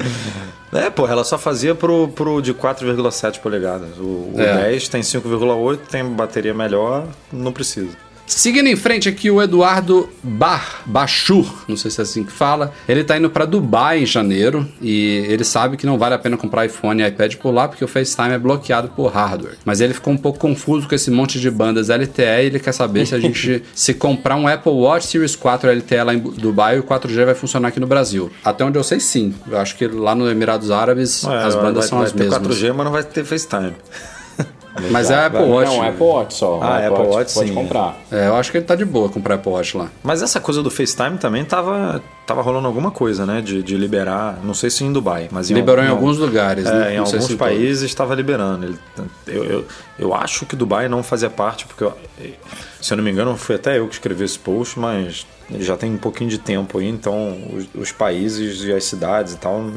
É, 0.73 0.89
porra, 0.89 1.13
ela 1.13 1.23
só 1.23 1.37
fazia 1.37 1.75
pro, 1.75 2.07
pro 2.09 2.41
de 2.41 2.53
4,7 2.53 3.39
polegadas. 3.39 3.97
O, 3.97 4.31
o 4.33 4.33
É. 4.37 4.69
10 4.69 4.89
tem 4.89 5.01
5,8, 5.01 5.79
tem 5.89 6.03
bateria 6.03 6.53
melhor, 6.53 7.07
não 7.31 7.51
precisa. 7.51 8.04
Seguindo 8.27 8.67
em 8.67 8.75
frente 8.75 9.07
aqui, 9.07 9.29
o 9.29 9.39
Eduardo 9.41 10.09
Bar, 10.23 10.81
Bachur, 10.85 11.45
não 11.67 11.77
sei 11.77 11.91
se 11.91 12.01
é 12.01 12.03
assim 12.03 12.23
que 12.23 12.31
fala, 12.31 12.73
ele 12.89 13.03
tá 13.03 13.17
indo 13.17 13.29
pra 13.29 13.45
Dubai 13.45 14.01
em 14.01 14.05
janeiro 14.05 14.67
e 14.81 15.23
ele 15.29 15.43
sabe 15.43 15.77
que 15.77 15.85
não 15.85 15.97
vale 15.97 16.15
a 16.15 16.17
pena 16.17 16.35
comprar 16.35 16.65
iPhone 16.65 17.03
e 17.03 17.07
iPad 17.07 17.35
por 17.35 17.51
lá 17.51 17.67
porque 17.67 17.85
o 17.85 17.87
FaceTime 17.87 18.33
é 18.33 18.37
bloqueado 18.39 18.89
por 18.89 19.11
hardware. 19.11 19.57
Mas 19.63 19.79
ele 19.79 19.93
ficou 19.93 20.11
um 20.11 20.17
pouco 20.17 20.39
confuso 20.39 20.87
com 20.87 20.95
esse 20.95 21.11
monte 21.11 21.39
de 21.39 21.51
bandas 21.51 21.89
LTE 21.89 22.23
e 22.23 22.45
ele 22.45 22.59
quer 22.59 22.71
saber 22.71 23.05
se 23.05 23.13
a 23.13 23.19
gente, 23.19 23.63
se 23.75 23.93
comprar 23.93 24.35
um 24.35 24.47
Apple 24.47 24.71
Watch 24.71 25.05
Series 25.05 25.35
4 25.35 25.69
LTE 25.71 26.03
lá 26.03 26.13
em 26.13 26.19
Dubai, 26.19 26.79
o 26.79 26.83
4G 26.83 27.25
vai 27.25 27.35
funcionar 27.35 27.67
aqui 27.67 27.79
no 27.79 27.87
Brasil. 27.87 28.31
Até 28.43 28.65
onde 28.65 28.77
eu 28.77 28.83
sei, 28.83 28.99
sim. 28.99 29.35
Eu 29.47 29.59
acho 29.59 29.75
que 29.77 29.87
lá 29.87 30.15
nos 30.15 30.31
Emirados 30.31 30.71
Árabes 30.71 31.23
É, 31.23 31.43
as 31.43 31.53
bandas 31.53 31.75
vai, 31.75 31.87
são 31.87 31.97
vai 31.99 32.07
as 32.07 32.13
ter 32.13 32.23
mesmas. 32.23 32.41
4G, 32.41 32.73
mas 32.73 32.85
não 32.85 32.91
vai 32.91 33.03
ter 33.03 33.23
FaceTime. 33.23 33.73
Mas 34.91 35.09
é 35.11 35.25
Apple 35.25 35.43
Watch. 35.43 35.71
Não, 35.71 35.81
Apple 35.83 36.03
Watch 36.03 36.33
só. 36.33 36.59
Ah, 36.61 36.79
O 36.81 36.93
Apple 36.93 37.07
Watch, 37.07 37.33
pode 37.33 37.49
sim. 37.49 37.55
comprar. 37.55 37.95
É, 38.11 38.27
eu 38.27 38.35
acho 38.35 38.51
que 38.51 38.57
ele 38.57 38.65
tá 38.65 38.75
de 38.75 38.85
boa 38.85 39.09
comprar 39.09 39.35
Apple 39.35 39.51
Watch 39.51 39.77
lá. 39.77 39.89
Mas 40.03 40.21
essa 40.21 40.39
coisa 40.39 40.61
do 40.61 40.69
FaceTime 40.69 41.17
também 41.17 41.43
tava, 41.45 42.01
tava 42.25 42.41
rolando 42.41 42.67
alguma 42.67 42.91
coisa, 42.91 43.25
né? 43.25 43.41
De, 43.41 43.61
de 43.61 43.75
liberar, 43.77 44.39
não 44.43 44.53
sei 44.53 44.69
se 44.69 44.83
em 44.83 44.91
Dubai, 44.91 45.27
mas 45.31 45.49
em 45.51 45.53
Liberou 45.53 45.83
em 45.83 45.87
algum- 45.87 46.01
alguns 46.07 46.17
lugares, 46.17 46.65
É, 46.65 46.71
né? 46.71 46.93
em 46.93 46.97
Não 46.97 47.05
alguns 47.05 47.25
se 47.25 47.33
em 47.33 47.37
países 47.37 47.83
estava 47.83 48.15
liberando. 48.15 48.65
Ele- 48.65 48.79
eu, 49.27 49.43
eu, 49.43 49.65
eu 49.99 50.13
acho 50.13 50.45
que 50.45 50.55
Dubai 50.55 50.87
não 50.89 51.03
fazia 51.03 51.29
parte, 51.29 51.65
porque, 51.65 51.83
eu- 51.83 51.93
se 52.81 52.93
eu 52.93 52.97
não 52.97 53.03
me 53.03 53.11
engano, 53.11 53.35
foi 53.37 53.55
até 53.55 53.77
eu 53.79 53.87
que 53.87 53.93
escrevi 53.93 54.23
esse 54.23 54.37
post, 54.39 54.79
mas 54.79 55.25
já 55.59 55.77
tem 55.77 55.91
um 55.93 55.97
pouquinho 55.97 56.27
de 56.31 56.39
tempo 56.39 56.79
aí, 56.79 56.87
então 56.87 57.37
os, 57.53 57.67
os 57.79 57.91
países 57.91 58.63
e 58.63 58.73
as 58.73 58.83
cidades 58.85 59.33
e 59.33 59.37
tal 59.37 59.69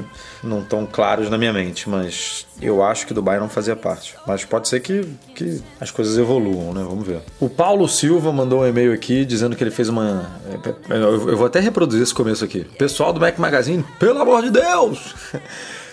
não 0.43 0.61
estão 0.61 0.87
claros 0.91 1.29
na 1.29 1.37
minha 1.37 1.53
mente, 1.53 1.91
mas 1.91 2.47
eu 2.63 2.83
acho 2.83 3.07
que 3.07 3.13
Dubai 3.13 3.39
não 3.39 3.51
fazia 3.51 3.77
parte. 3.77 4.15
Mas 4.27 4.45
pode 4.47 4.67
ser 4.67 4.81
que, 4.81 5.07
que 5.35 5.61
as 5.79 5.91
coisas 5.91 6.17
evoluam, 6.17 6.73
né? 6.73 6.83
Vamos 6.89 7.07
ver. 7.07 7.21
O 7.39 7.51
Paulo 7.51 7.87
Silva 7.87 8.33
mandou 8.33 8.63
um 8.63 8.67
e-mail 8.67 8.95
aqui 8.95 9.27
dizendo 9.27 9.55
que 9.55 9.63
ele 9.63 9.71
fez 9.71 9.91
uma. 9.91 10.31
Eu 10.89 11.29
eu 11.29 11.37
vou 11.37 11.47
até 11.47 11.61
reproduzir 11.61 12.03
esse 12.03 12.15
começo 12.15 12.38
aqui. 12.45 12.65
Pessoal 12.79 13.13
do 13.13 13.21
Mac 13.21 13.39
Magazine, 13.39 13.85
pelo 13.99 14.21
amor 14.21 14.43
de 14.43 14.51
Deus! 14.51 15.15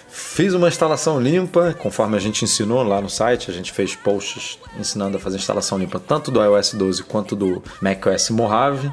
Fiz 0.07 0.53
uma 0.53 0.69
instalação 0.69 1.19
limpa, 1.19 1.73
conforme 1.73 2.15
a 2.15 2.19
gente 2.19 2.45
ensinou 2.45 2.83
lá 2.83 3.01
no 3.01 3.09
site, 3.09 3.51
a 3.51 3.53
gente 3.53 3.73
fez 3.73 3.95
posts 3.95 4.57
ensinando 4.79 5.17
a 5.17 5.19
fazer 5.19 5.35
instalação 5.35 5.77
limpa 5.77 5.99
tanto 5.99 6.31
do 6.31 6.41
iOS 6.41 6.73
12 6.73 7.03
quanto 7.03 7.35
do 7.35 7.61
macOS 7.81 8.29
Mojave. 8.29 8.91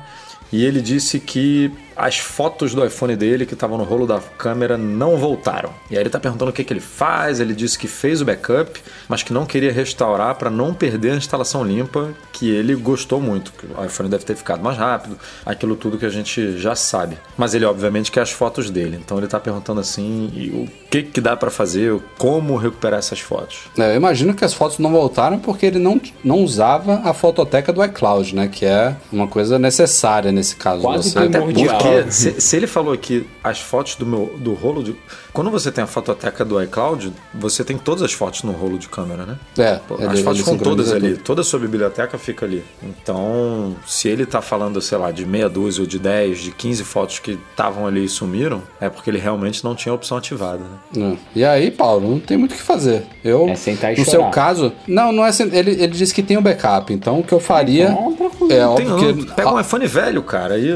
E 0.53 0.65
ele 0.65 0.81
disse 0.81 1.21
que 1.21 1.73
as 1.97 2.19
fotos 2.19 2.75
do 2.75 2.85
iPhone 2.85 3.15
dele 3.17 3.47
que 3.47 3.55
estavam 3.55 3.79
no 3.79 3.85
rolo 3.85 4.07
da 4.07 4.21
câmera 4.39 4.77
não 4.79 5.17
voltaram. 5.17 5.71
E 5.91 5.97
aí 5.97 6.03
ele 6.03 6.11
tá 6.11 6.19
perguntando 6.19 6.51
o 6.51 6.55
que, 6.55 6.65
que 6.65 6.73
ele 6.73 6.81
faz. 6.81 7.41
Ele 7.41 7.55
disse 7.55 7.79
que 7.79 7.89
fez 7.89 8.21
o 8.21 8.25
backup, 8.25 8.81
mas 9.09 9.23
que 9.23 9.33
não 9.33 9.45
queria 9.47 9.73
restaurar 9.73 10.35
para 10.37 10.51
não 10.51 10.73
perder 10.75 11.13
a 11.13 11.17
instalação 11.17 11.65
limpa, 11.65 12.11
que 12.33 12.51
ele 12.51 12.75
gostou 12.75 13.21
muito. 13.21 13.53
Que 13.53 13.67
o 13.67 13.85
iPhone 13.85 14.09
deve 14.09 14.25
ter 14.25 14.35
ficado 14.37 14.63
mais 14.63 14.77
rápido, 14.77 15.19
aquilo 15.45 15.77
tudo 15.77 15.99
que 15.99 16.07
a 16.07 16.11
gente 16.11 16.59
já 16.59 16.75
sabe. 16.75 17.17
Mas 17.37 17.55
ele 17.55 17.65
obviamente 17.65 18.11
quer 18.11 18.21
as 18.23 18.31
fotos 18.31 18.71
dele. 18.71 18.99
Então 19.03 19.19
ele 19.19 19.27
tá 19.27 19.39
perguntando 19.41 19.81
assim, 19.81 20.31
e 20.35 20.49
o 20.51 20.69
que 20.91 21.03
que 21.03 21.21
dá 21.21 21.37
para 21.37 21.51
fazer, 21.51 21.99
como 22.19 22.57
recuperar 22.57 22.99
essas 22.99 23.21
fotos. 23.21 23.61
É, 23.79 23.93
eu 23.93 23.97
imagino 23.97 24.35
que 24.35 24.45
as 24.45 24.55
fotos 24.55 24.79
não 24.79 24.91
voltaram 24.93 25.39
porque 25.39 25.67
ele 25.67 25.79
não, 25.79 26.01
não 26.25 26.39
usava 26.39 27.01
a 27.05 27.13
fototeca 27.15 27.73
do 27.73 27.85
iCloud, 27.85 28.35
né? 28.35 28.49
Que 28.49 28.65
é 28.67 28.95
uma 29.13 29.27
coisa 29.27 29.59
necessária 29.59 30.31
nesse 30.33 30.57
caso. 30.57 30.83
Quase 30.83 31.11
Você- 31.11 31.29
primordial. 31.29 31.79
Porque 31.83 32.13
se, 32.13 32.41
se 32.41 32.57
ele 32.57 32.67
falou 32.67 32.93
aqui 32.93 33.27
as 33.43 33.61
fotos 33.61 33.95
do 33.97 34.07
meu 34.07 34.35
do 34.39 34.55
rolo 34.55 34.83
de. 34.83 34.97
Quando 35.33 35.51
você 35.51 35.73
tem 35.73 35.83
a 35.83 35.87
fototeca 35.87 36.45
do 36.45 36.63
iCloud, 36.63 37.13
você 37.35 37.65
tem 37.65 37.79
todas 37.79 38.03
as 38.03 38.13
fotos 38.13 38.43
no 38.43 38.53
rolo 38.53 38.79
de 38.79 38.89
câmera, 38.89 39.25
né? 39.25 39.37
É, 39.59 39.81
As 40.07 40.13
ele- 40.15 40.23
fotos 40.23 40.41
ficam 40.41 40.59
todas 40.59 40.93
ali. 40.93 41.13
tudo. 41.13 41.23
Toda 41.25 41.41
a 41.41 41.45
sua 41.45 41.59
biblioteca 41.59 42.19
fica 42.19 42.45
ali. 42.45 42.63
Então, 42.83 43.75
se 43.87 44.09
ele 44.09 44.27
tá 44.27 44.43
falando, 44.43 44.81
sei 44.81 44.99
lá, 44.99 45.11
de 45.11 45.25
meia 45.25 45.49
dúzia 45.49 45.81
ou 45.81 45.87
de 45.87 45.99
10, 45.99 46.39
de 46.41 46.51
15 46.53 46.85
fotos 46.85 47.19
que 47.19 47.39
estavam 47.51 47.87
ali 47.87 48.05
e 48.05 48.09
sumiram, 48.09 48.63
é 48.81 48.89
porque 48.91 49.09
ele 49.09 49.19
realmente 49.19 49.65
não 49.65 49.75
tinha 49.75 49.93
a 49.93 49.95
opção 49.95 50.19
ativada, 50.19 50.61
né? 50.95 51.17
É. 51.35 51.39
E 51.41 51.45
aí, 51.45 51.71
Paulo, 51.71 52.11
não 52.11 52.21
tem 52.21 52.37
muito 52.37 52.53
o 52.53 52.55
que 52.57 52.63
fazer. 52.63 53.05
Eu, 53.25 53.49
É 53.49 53.55
sentar 53.55 53.95
e 53.95 53.99
no 53.99 54.05
chorar. 54.05 54.11
seu 54.25 54.31
caso, 54.31 54.73
não, 54.87 55.13
não 55.13 55.25
é. 55.25 55.33
sen- 55.33 55.49
Ele, 55.53 55.71
ele 55.73 55.89
disse 55.89 56.13
que 56.15 56.23
tem 56.23 56.37
o 56.37 56.43
backup, 56.43 56.93
então 56.93 57.21
o 57.21 57.25
que 57.25 57.33
eu 57.33 57.41
faria 57.41 57.91
Compra, 57.93 58.27
é 58.27 58.31
Tem, 58.49 58.61
óbvio 58.65 58.89
não, 58.89 58.99
que 59.25 59.33
pega 59.35 59.51
um 59.53 59.59
iPhone 59.61 59.87
velho, 59.87 60.23
cara, 60.23 60.55
aí 60.55 60.69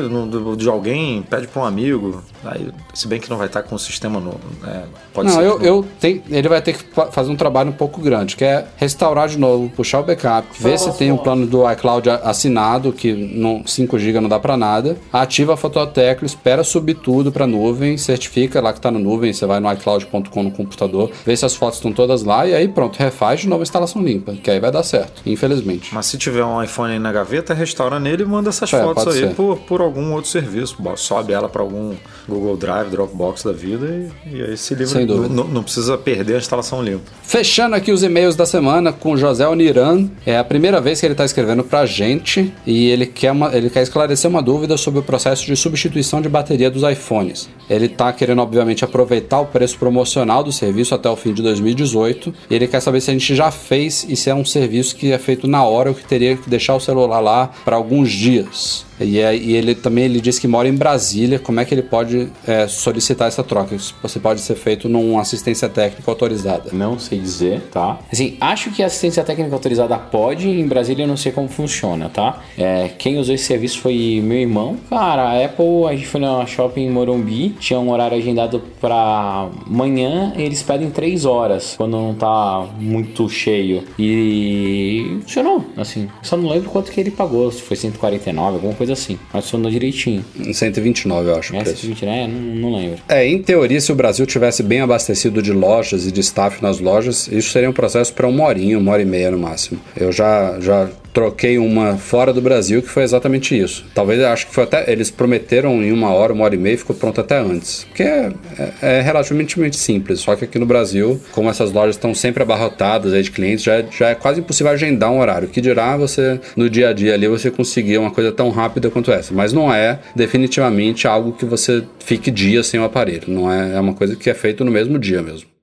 de 0.56 0.68
alguém, 0.68 1.22
pede 1.22 1.46
pra 1.46 1.62
um 1.62 1.64
amigo. 1.64 2.22
Aí, 2.44 2.70
se 2.94 3.08
bem 3.08 3.20
que 3.20 3.28
não 3.28 3.36
vai 3.36 3.46
estar 3.48 3.62
com 3.62 3.74
o 3.74 3.78
sistema 3.78 4.20
novo. 4.20 4.38
É, 4.66 4.82
pode 5.12 5.28
não, 5.28 5.36
ser. 5.36 5.44
eu, 5.46 5.60
eu 5.62 5.86
tenho, 6.00 6.22
ele 6.30 6.48
vai 6.48 6.60
ter 6.62 6.74
que 6.74 6.84
fa- 6.92 7.06
fazer 7.06 7.30
um 7.30 7.36
trabalho 7.36 7.70
um 7.70 7.74
pouco 7.74 8.00
grande, 8.00 8.36
que 8.36 8.44
é 8.44 8.66
restaurar 8.76 9.28
de 9.28 9.38
novo, 9.38 9.68
puxar 9.70 10.00
o 10.00 10.02
backup, 10.02 10.46
ver 10.60 10.78
se 10.78 10.92
tem 10.96 11.10
um 11.12 11.16
plano 11.16 11.46
do 11.46 11.70
iCloud 11.72 12.08
assinado, 12.10 12.92
que 12.92 13.12
não, 13.12 13.62
5 13.66 13.98
GB 13.98 14.20
não 14.20 14.28
dá 14.28 14.38
pra 14.38 14.56
nada, 14.56 14.96
ativa 15.12 15.54
a 15.54 15.56
fototeca, 15.56 16.24
espera 16.24 16.62
subir 16.64 16.94
tudo 16.94 17.30
pra 17.32 17.46
nuvem, 17.46 17.96
certifica 17.96 18.60
lá 18.60 18.72
que 18.72 18.80
tá 18.80 18.90
na 18.90 18.98
nuvem, 18.98 19.32
você 19.32 19.46
vai 19.46 19.60
no 19.60 19.72
iCloud.com 19.72 20.42
no 20.42 20.50
computador, 20.50 21.10
vê 21.24 21.36
se 21.36 21.44
as 21.44 21.54
fotos 21.54 21.78
estão 21.78 21.92
todas 21.92 22.22
lá 22.22 22.46
e 22.46 22.54
aí 22.54 22.68
pronto, 22.68 22.96
refaz 22.98 23.40
de 23.40 23.48
novo 23.48 23.62
a 23.62 23.64
instalação 23.64 24.02
limpa, 24.02 24.32
que 24.32 24.50
aí 24.50 24.60
vai 24.60 24.70
dar 24.70 24.82
certo, 24.82 25.22
infelizmente. 25.26 25.94
Mas 25.94 26.06
se 26.06 26.18
tiver 26.18 26.44
um 26.44 26.62
iPhone 26.62 26.92
aí 26.92 26.98
na 26.98 27.12
gaveta, 27.12 27.54
restaura 27.54 27.98
nele 28.00 28.22
e 28.22 28.26
manda 28.26 28.48
essas 28.48 28.72
É, 28.72 28.82
fotos 28.82 29.06
aí 29.16 29.34
por, 29.34 29.56
por 29.58 29.80
algum 29.80 30.12
outro 30.12 30.30
serviço. 30.30 30.76
Sobe 30.96 31.32
ela 31.32 31.48
pra 31.48 31.62
algum 31.62 31.94
Google 32.28 32.56
Drive, 32.56 32.90
Dropbox 32.90 33.42
da 33.42 33.52
vida 33.52 33.86
e, 34.26 34.35
e 34.35 34.35
aí 34.42 34.56
se 34.56 34.74
livra. 34.74 34.92
Sem 34.94 35.06
dúvida. 35.06 35.34
Não, 35.34 35.44
não 35.44 35.62
precisa 35.62 35.96
perder 35.98 36.34
a 36.34 36.38
instalação 36.38 36.82
limpa. 36.82 37.04
Fechando 37.22 37.74
aqui 37.76 37.92
os 37.92 38.02
e-mails 38.02 38.36
da 38.36 38.46
semana 38.46 38.92
com 38.92 39.16
José 39.16 39.46
Oniran. 39.46 40.08
É 40.24 40.38
a 40.38 40.44
primeira 40.44 40.80
vez 40.80 41.00
que 41.00 41.06
ele 41.06 41.14
está 41.14 41.24
escrevendo 41.24 41.64
pra 41.64 41.86
gente 41.86 42.52
e 42.66 42.88
ele 42.90 43.06
quer, 43.06 43.32
uma- 43.32 43.54
ele 43.56 43.70
quer 43.70 43.82
esclarecer 43.82 44.30
uma 44.30 44.42
dúvida 44.42 44.76
sobre 44.76 45.00
o 45.00 45.02
processo 45.02 45.46
de 45.46 45.56
substituição 45.56 46.20
de 46.20 46.28
bateria 46.28 46.70
dos 46.70 46.82
iPhones. 46.82 47.48
Ele 47.68 47.86
está 47.86 48.12
querendo, 48.12 48.40
obviamente, 48.42 48.84
aproveitar 48.84 49.40
o 49.40 49.46
preço 49.46 49.76
promocional 49.78 50.42
do 50.44 50.52
serviço 50.52 50.94
até 50.94 51.08
o 51.10 51.16
fim 51.16 51.32
de 51.32 51.42
2018 51.42 52.32
e 52.50 52.54
ele 52.54 52.66
quer 52.66 52.80
saber 52.80 53.00
se 53.00 53.10
a 53.10 53.12
gente 53.12 53.34
já 53.34 53.50
fez 53.50 54.06
e 54.08 54.16
se 54.16 54.30
é 54.30 54.34
um 54.34 54.44
serviço 54.44 54.94
que 54.96 55.12
é 55.12 55.18
feito 55.18 55.46
na 55.46 55.64
hora 55.64 55.90
ou 55.90 55.94
que 55.94 56.04
teria 56.04 56.36
que 56.36 56.48
deixar 56.48 56.74
o 56.74 56.80
celular 56.80 57.20
lá 57.20 57.50
para 57.64 57.76
alguns 57.76 58.10
dias. 58.10 58.84
E, 59.00 59.18
é- 59.18 59.36
e 59.36 59.54
ele 59.56 59.74
também 59.74 60.04
ele 60.04 60.20
disse 60.20 60.40
que 60.40 60.48
mora 60.48 60.68
em 60.68 60.74
Brasília. 60.74 61.38
Como 61.38 61.60
é 61.60 61.64
que 61.64 61.74
ele 61.74 61.82
pode 61.82 62.28
é, 62.46 62.66
solicitar 62.66 63.28
essa 63.28 63.42
troca? 63.42 63.74
Isso 63.74 63.94
Você 64.02 64.18
pode 64.18 64.40
ser 64.40 64.54
feito 64.54 64.88
numa 64.88 65.20
assistência 65.20 65.68
técnica 65.68 66.10
autorizada. 66.10 66.70
Não 66.72 66.98
sei 66.98 67.18
dizer, 67.18 67.60
tá? 67.72 67.98
Assim, 68.12 68.36
acho 68.40 68.70
que 68.70 68.82
a 68.82 68.86
assistência 68.86 69.22
técnica 69.24 69.54
autorizada 69.54 69.96
pode, 69.98 70.48
em 70.48 70.66
Brasília 70.66 71.04
eu 71.04 71.08
não 71.08 71.16
sei 71.16 71.32
como 71.32 71.48
funciona, 71.48 72.08
tá? 72.08 72.40
É, 72.56 72.90
quem 72.98 73.18
usou 73.18 73.34
esse 73.34 73.44
serviço 73.44 73.80
foi 73.80 74.20
meu 74.22 74.38
irmão. 74.38 74.76
Cara, 74.88 75.22
a 75.30 75.44
Apple, 75.44 75.86
a 75.88 75.94
gente 75.94 76.06
foi 76.06 76.20
na 76.20 76.44
shopping 76.46 76.82
em 76.86 76.90
Morumbi, 76.90 77.50
tinha 77.58 77.78
um 77.78 77.90
horário 77.90 78.16
agendado 78.16 78.62
pra 78.80 79.48
manhã, 79.66 80.32
eles 80.36 80.62
pedem 80.62 80.90
3 80.90 81.24
horas, 81.24 81.74
quando 81.76 81.92
não 81.92 82.14
tá 82.14 82.66
muito 82.78 83.28
cheio. 83.28 83.82
E 83.98 85.18
funcionou, 85.22 85.64
assim. 85.76 86.08
Só 86.22 86.36
não 86.36 86.48
lembro 86.48 86.70
quanto 86.70 86.90
que 86.90 87.00
ele 87.00 87.10
pagou, 87.10 87.50
se 87.50 87.62
foi 87.62 87.76
149, 87.76 88.54
alguma 88.56 88.74
coisa 88.74 88.85
assim. 88.90 89.18
Mas 89.32 89.44
funcionou 89.44 89.70
direitinho. 89.70 90.24
Em 90.38 90.52
129, 90.52 91.30
eu 91.30 91.36
acho. 91.36 91.56
É, 91.56 91.60
preço. 91.60 91.82
120, 91.82 92.04
né? 92.04 92.26
Não, 92.26 92.70
não 92.70 92.78
lembro. 92.78 92.98
É, 93.08 93.26
em 93.26 93.42
teoria, 93.42 93.80
se 93.80 93.92
o 93.92 93.94
Brasil 93.94 94.26
tivesse 94.26 94.62
bem 94.62 94.80
abastecido 94.80 95.42
de 95.42 95.52
lojas 95.52 96.06
e 96.06 96.12
de 96.12 96.20
staff 96.20 96.62
nas 96.62 96.80
lojas, 96.80 97.28
isso 97.28 97.50
seria 97.50 97.70
um 97.70 97.72
processo 97.72 98.12
para 98.12 98.26
uma 98.26 98.44
horinha, 98.44 98.78
uma 98.78 98.92
hora 98.92 99.02
e 99.02 99.06
meia 99.06 99.30
no 99.30 99.38
máximo. 99.38 99.80
Eu 99.96 100.12
já, 100.12 100.58
já 100.60 100.88
troquei 101.16 101.56
uma 101.56 101.96
fora 101.96 102.30
do 102.30 102.42
Brasil 102.42 102.82
que 102.82 102.90
foi 102.90 103.02
exatamente 103.02 103.58
isso. 103.58 103.86
Talvez 103.94 104.22
acho 104.22 104.48
que 104.48 104.54
foi 104.54 104.64
até. 104.64 104.92
Eles 104.92 105.10
prometeram 105.10 105.82
em 105.82 105.90
uma 105.90 106.10
hora, 106.12 106.30
uma 106.30 106.44
hora 106.44 106.54
e 106.54 106.58
meia 106.58 106.76
ficou 106.76 106.94
pronto 106.94 107.18
até 107.18 107.38
antes. 107.38 107.84
Porque 107.84 108.02
é, 108.02 108.30
é, 108.58 108.98
é 108.98 109.00
relativamente 109.00 109.76
simples. 109.78 110.20
Só 110.20 110.36
que 110.36 110.44
aqui 110.44 110.58
no 110.58 110.66
Brasil, 110.66 111.18
como 111.32 111.48
essas 111.48 111.72
lojas 111.72 111.96
estão 111.96 112.14
sempre 112.14 112.42
abarrotadas 112.42 113.14
aí 113.14 113.22
de 113.22 113.30
clientes, 113.30 113.64
já, 113.64 113.76
é- 113.76 113.86
já 113.90 114.10
é 114.10 114.14
quase 114.14 114.40
impossível 114.40 114.70
agendar 114.70 115.10
um 115.10 115.18
horário. 115.18 115.48
Que 115.48 115.62
dirá 115.62 115.96
você, 115.96 116.38
no 116.54 116.68
dia 116.68 116.90
a 116.90 116.92
dia 116.92 117.14
ali, 117.14 117.26
você 117.26 117.50
conseguir 117.50 117.96
uma 117.96 118.10
coisa 118.10 118.30
tão 118.30 118.50
rápida 118.50 118.90
quanto 118.90 119.10
essa. 119.10 119.32
Mas 119.32 119.54
não 119.54 119.72
é 119.72 119.98
definitivamente 120.14 121.08
algo 121.08 121.32
que 121.32 121.46
você 121.46 121.82
fique 121.98 122.30
dias 122.30 122.66
sem 122.66 122.78
o 122.78 122.84
aparelho. 122.84 123.24
Não 123.28 123.50
é, 123.50 123.74
é 123.74 123.80
uma 123.80 123.94
coisa 123.94 124.16
que 124.16 124.28
é 124.28 124.34
feito 124.34 124.62
no 124.66 124.70
mesmo 124.70 124.98
dia 124.98 125.22
mesmo. 125.22 125.55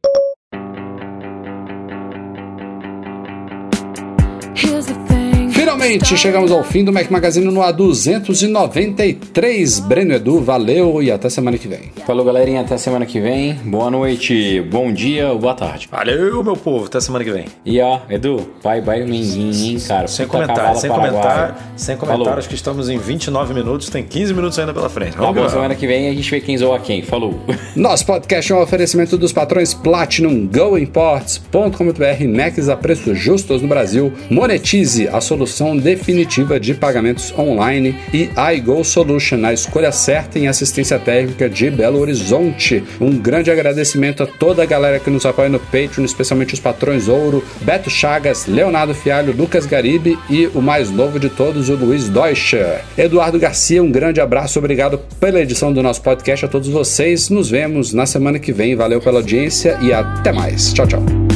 Finalmente 5.84 6.16
chegamos 6.16 6.50
ao 6.50 6.64
fim 6.64 6.82
do 6.82 6.94
Mac 6.94 7.12
Magazine 7.12 7.46
no 7.46 7.60
A293. 7.60 9.82
Breno 9.82 10.14
Edu, 10.14 10.40
valeu 10.40 11.04
e 11.04 11.12
até 11.12 11.30
semana 11.30 11.58
que 11.58 11.68
vem. 11.68 11.92
Falou, 12.08 12.24
galerinha. 12.24 12.62
Até 12.62 12.78
semana 12.78 13.06
que 13.06 13.20
vem. 13.20 13.56
Boa 13.66 13.92
noite, 13.92 14.62
bom 14.62 14.94
dia 14.94 15.34
ou 15.34 15.40
boa 15.40 15.54
tarde. 15.54 15.90
Valeu, 15.92 16.42
meu 16.42 16.56
povo. 16.56 16.86
Até 16.86 17.02
semana 17.02 17.26
que 17.26 17.32
vem. 17.32 17.48
E 17.66 17.82
ó, 17.82 18.00
Edu, 18.10 18.50
bye 18.64 18.80
bye 18.80 19.04
Menguinho, 19.04 19.74
hein, 19.74 19.78
cara. 19.86 20.08
Sem 20.08 20.26
Puta 20.26 20.48
cavalo 20.48 20.80
sem 20.80 20.90
comentário, 20.90 21.56
sem 21.76 21.98
Falou. 21.98 22.14
comentários 22.16 22.48
que 22.48 22.56
estamos 22.56 22.88
em 22.88 22.98
29 22.98 23.54
minutos, 23.54 23.90
tem 23.90 24.06
15 24.06 24.34
minutos 24.34 24.58
ainda 24.58 24.74
pela 24.74 24.90
frente. 24.90 25.18
Tá 25.18 25.20
Vamos 25.20 25.34
bom, 25.34 25.42
embora. 25.42 25.54
semana 25.54 25.76
que 25.76 25.86
vem 25.86 26.08
a 26.08 26.14
gente 26.14 26.32
vê 26.32 26.40
quem 26.40 26.58
zoa 26.58 26.80
quem. 26.80 27.02
Falou. 27.02 27.38
Nosso 27.76 28.06
podcast 28.06 28.54
é 28.54 28.56
um 28.56 28.62
oferecimento 28.62 29.18
dos 29.18 29.34
patrões 29.34 29.74
Platinum, 29.74 30.48
GoImports.com.br, 30.48 32.26
Macs 32.34 32.70
a 32.70 32.78
preços 32.78 33.20
justos 33.20 33.62
no 33.62 33.68
Brasil, 33.68 34.14
Monetize, 34.30 35.10
a 35.10 35.20
solução 35.74 35.78
definitiva 35.78 36.60
de 36.60 36.74
pagamentos 36.74 37.34
online 37.38 37.96
e 38.14 38.30
iGo 38.56 38.84
Solution, 38.84 39.44
a 39.46 39.54
escolha 39.54 39.92
certa 39.92 40.38
em 40.38 40.48
assistência 40.48 41.00
técnica 41.00 41.50
de 41.50 41.70
Belo 41.70 42.00
Horizonte. 42.00 42.84
Um 43.00 43.18
grande 43.18 43.50
agradecimento 43.50 44.24
a 44.24 44.28
toda 44.28 44.64
a 44.64 44.66
galera 44.66 45.00
que 45.00 45.10
nos 45.10 45.26
apoia 45.26 45.50
no 45.50 45.60
Patreon, 45.60 46.06
especialmente 46.06 46.54
os 46.54 46.60
patrões 46.60 47.08
Ouro, 47.08 47.44
Beto 47.62 47.90
Chagas, 47.90 48.46
Leonardo 48.46 48.94
Fialho, 48.94 49.36
Lucas 49.36 49.66
Garibe 49.66 50.18
e 50.30 50.48
o 50.48 50.62
mais 50.62 50.90
novo 50.90 51.20
de 51.20 51.30
todos, 51.30 51.70
o 51.70 51.76
Luiz 51.76 52.10
Deutscher. 52.10 52.82
Eduardo 52.98 53.40
Garcia, 53.40 53.84
um 53.84 53.92
grande 53.92 54.22
abraço, 54.22 54.60
obrigado 54.60 55.00
pela 55.20 55.42
edição 55.42 55.74
do 55.74 55.82
nosso 55.82 56.02
podcast 56.02 56.46
a 56.46 56.48
todos 56.48 56.70
vocês. 56.70 57.30
Nos 57.30 57.50
vemos 57.50 57.94
na 57.94 58.06
semana 58.06 58.40
que 58.40 58.52
vem. 58.52 58.76
Valeu 58.76 59.00
pela 59.00 59.20
audiência 59.20 59.78
e 59.82 59.94
até 59.94 60.32
mais. 60.32 60.74
Tchau, 60.74 60.88
tchau. 60.88 61.33